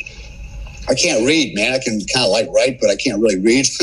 I 0.88 0.94
can't 0.94 1.26
read, 1.26 1.54
man. 1.54 1.72
I 1.74 1.78
can 1.78 2.00
kind 2.12 2.24
of 2.26 2.30
like 2.30 2.48
write, 2.54 2.78
but 2.80 2.88
I 2.90 2.96
can't 2.96 3.20
really 3.20 3.38
read. 3.38 3.66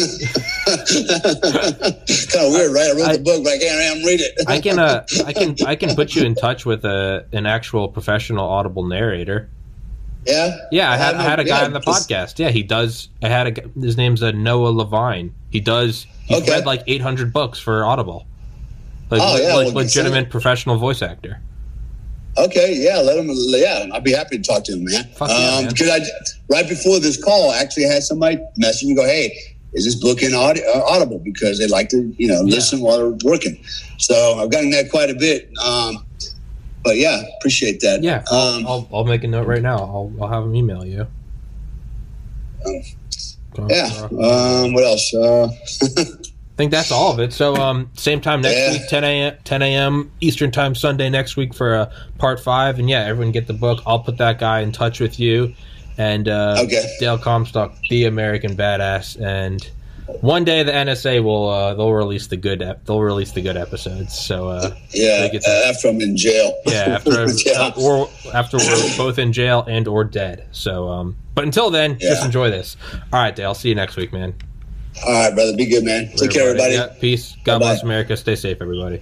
kind 0.66 2.46
of 2.46 2.54
weird, 2.54 2.74
right? 2.74 2.90
I 2.90 2.94
wrote 2.94 3.10
I- 3.10 3.18
the 3.18 3.24
book, 3.24 3.44
but 3.44 3.54
I 3.54 3.58
can't 3.58 3.80
damn 3.96 4.06
read 4.06 4.22
it. 4.22 4.34
I 4.48 4.60
can 4.60 4.80
uh, 4.80 5.06
I 5.26 5.34
can 5.34 5.56
I 5.66 5.76
can 5.76 5.96
put 5.96 6.16
you 6.16 6.24
in 6.24 6.36
touch 6.36 6.66
with 6.66 6.84
a 6.86 7.26
an 7.32 7.46
actual 7.46 7.88
professional 7.90 8.48
Audible 8.48 8.84
narrator. 8.86 9.50
yeah, 10.26 10.58
Yeah, 10.72 10.92
I 10.92 10.98
had 10.98 11.16
I 11.16 11.24
had 11.24 11.40
a 11.40 11.44
guy 11.44 11.60
Yeah, 11.60 11.66
on 11.66 11.74
the 11.74 11.80
podcast. 11.82 12.40
Yeah, 12.40 12.50
he 12.50 12.64
does. 12.64 13.10
I 13.22 13.30
had 13.30 13.58
a 13.58 13.80
his 13.80 13.98
name's 13.98 14.24
uh, 14.24 14.32
Noah 14.32 14.70
Levine. 14.70 15.34
He 15.52 15.60
does. 15.60 16.08
He's 16.26 16.42
Okay. 16.42 16.52
read 16.52 16.66
like 16.66 16.84
800 16.88 17.32
books 17.32 17.60
for 17.60 17.86
Audible. 17.86 18.26
Like, 19.12 19.22
Oh, 19.24 19.38
yeah, 19.38 19.54
like 19.54 19.66
well, 19.68 19.76
legitimate 19.84 20.32
professional 20.32 20.78
voice 20.78 21.04
actor. 21.04 21.40
Okay, 22.38 22.76
yeah, 22.76 22.98
let 22.98 23.18
him. 23.18 23.30
Yeah, 23.32 23.88
I'd 23.94 24.04
be 24.04 24.12
happy 24.12 24.38
to 24.38 24.44
talk 24.44 24.66
to 24.66 24.74
him, 24.74 24.84
man. 24.84 25.06
Fuck 25.16 25.30
yeah, 25.30 25.62
man. 25.62 25.70
Because 25.70 25.90
I 25.90 26.00
right 26.50 26.68
before 26.68 27.00
this 27.00 27.22
call, 27.22 27.52
I 27.52 27.60
actually 27.60 27.86
had 27.86 28.04
somebody 28.04 28.40
message 28.58 28.88
me 28.88 28.96
go, 28.96 29.06
"Hey, 29.06 29.38
is 29.74 29.86
this 29.86 29.96
book 29.96 30.22
in 30.22 30.34
uh, 30.34 30.54
Audible?" 30.86 31.20
Because 31.20 31.60
they 31.60 31.68
like 31.68 31.90
to, 31.90 32.14
you 32.18 32.28
know, 32.28 32.42
listen 32.42 32.82
while 32.82 32.98
they're 32.98 33.18
working. 33.32 33.58
So 33.98 34.36
I've 34.40 34.52
gotten 34.52 34.70
that 34.72 34.90
quite 34.92 35.10
a 35.10 35.16
bit. 35.16 35.50
Um, 35.66 36.06
but 36.84 36.98
yeah, 36.98 37.24
appreciate 37.40 37.80
that. 37.80 38.04
Yeah, 38.04 38.24
I'll, 38.30 38.38
Um, 38.58 38.68
I'll, 38.68 38.90
I'll 38.94 39.06
make 39.06 39.24
a 39.24 39.28
note 39.28 39.48
right 39.48 39.62
now. 39.62 39.78
I'll, 39.78 40.14
I'll 40.22 40.28
have 40.28 40.44
him 40.44 40.56
email 40.56 40.86
you. 40.86 41.08
yeah. 43.70 43.90
Um, 44.12 44.74
what 44.74 44.84
else? 44.84 45.14
Uh, 45.14 45.48
I 46.56 46.58
think 46.58 46.72
that's 46.72 46.90
all 46.90 47.12
of 47.12 47.20
it. 47.20 47.34
So, 47.34 47.58
um, 47.58 47.90
same 47.96 48.22
time 48.22 48.40
next 48.42 48.56
Yeah. 48.58 48.72
week, 48.72 48.88
10 48.88 49.04
a.m. 49.04 49.34
10 49.44 49.62
a.m. 49.62 50.12
Eastern 50.22 50.52
time 50.52 50.74
Sunday 50.74 51.10
next 51.10 51.36
week 51.36 51.54
for 51.54 51.76
uh, 51.76 51.92
part 52.18 52.40
five. 52.40 52.80
And 52.80 52.90
yeah, 52.90 53.02
everyone 53.04 53.34
get 53.34 53.48
the 53.48 53.54
book. 53.54 53.82
I'll 53.86 54.00
put 54.00 54.18
that 54.20 54.40
guy 54.40 54.62
in 54.62 54.72
touch 54.72 55.02
with 55.02 55.20
you. 55.20 55.54
And 55.98 56.30
uh, 56.30 56.62
Okay. 56.64 56.96
Dale 57.02 57.18
Comstock, 57.18 57.76
the 57.90 58.06
American 58.06 58.56
badass. 58.56 59.20
And 59.22 59.70
one 60.22 60.46
day 60.46 60.64
the 60.64 60.72
NSA 60.72 61.22
will 61.26 61.50
uh, 61.50 61.74
they'll 61.74 61.92
release 61.92 62.28
the 62.28 62.38
good 62.38 62.62
ep- 62.62 62.86
they'll 62.86 63.02
release 63.02 63.34
the 63.34 63.42
good 63.42 63.58
episodes. 63.58 64.18
So 64.18 64.48
uh, 64.48 64.74
yeah, 64.92 65.28
to- 65.28 65.38
uh, 65.46 65.70
after 65.70 65.90
I'm 65.90 66.00
in 66.00 66.16
jail. 66.16 66.54
yeah, 66.68 66.74
after 67.06 67.26
Yeah. 67.46 67.60
uh, 67.60 67.72
or 67.78 68.10
after 68.34 68.56
we're 68.58 68.98
both 68.98 69.20
in 69.20 69.34
jail 69.34 69.66
and 69.68 69.90
or 69.90 70.06
dead. 70.06 70.46
So, 70.54 70.88
um, 70.88 71.18
but 71.34 71.44
until 71.44 71.70
then, 71.70 72.00
just 72.00 72.24
enjoy 72.24 72.50
this. 72.50 72.78
All 73.12 73.20
right, 73.20 73.36
Dale. 73.36 73.54
See 73.56 73.68
you 73.68 73.76
next 73.76 73.98
week, 73.98 74.14
man. 74.14 74.34
All 75.04 75.12
right, 75.12 75.34
brother. 75.34 75.56
Be 75.56 75.66
good, 75.66 75.84
man. 75.84 76.10
Take 76.16 76.32
care, 76.32 76.50
everybody. 76.50 76.74
Yeah, 76.76 76.88
peace. 77.00 77.36
God 77.44 77.60
Bye-bye. 77.60 77.72
bless 77.74 77.84
America. 77.84 78.18
Stay 78.18 78.36
safe, 78.36 78.58
everybody. 78.62 79.02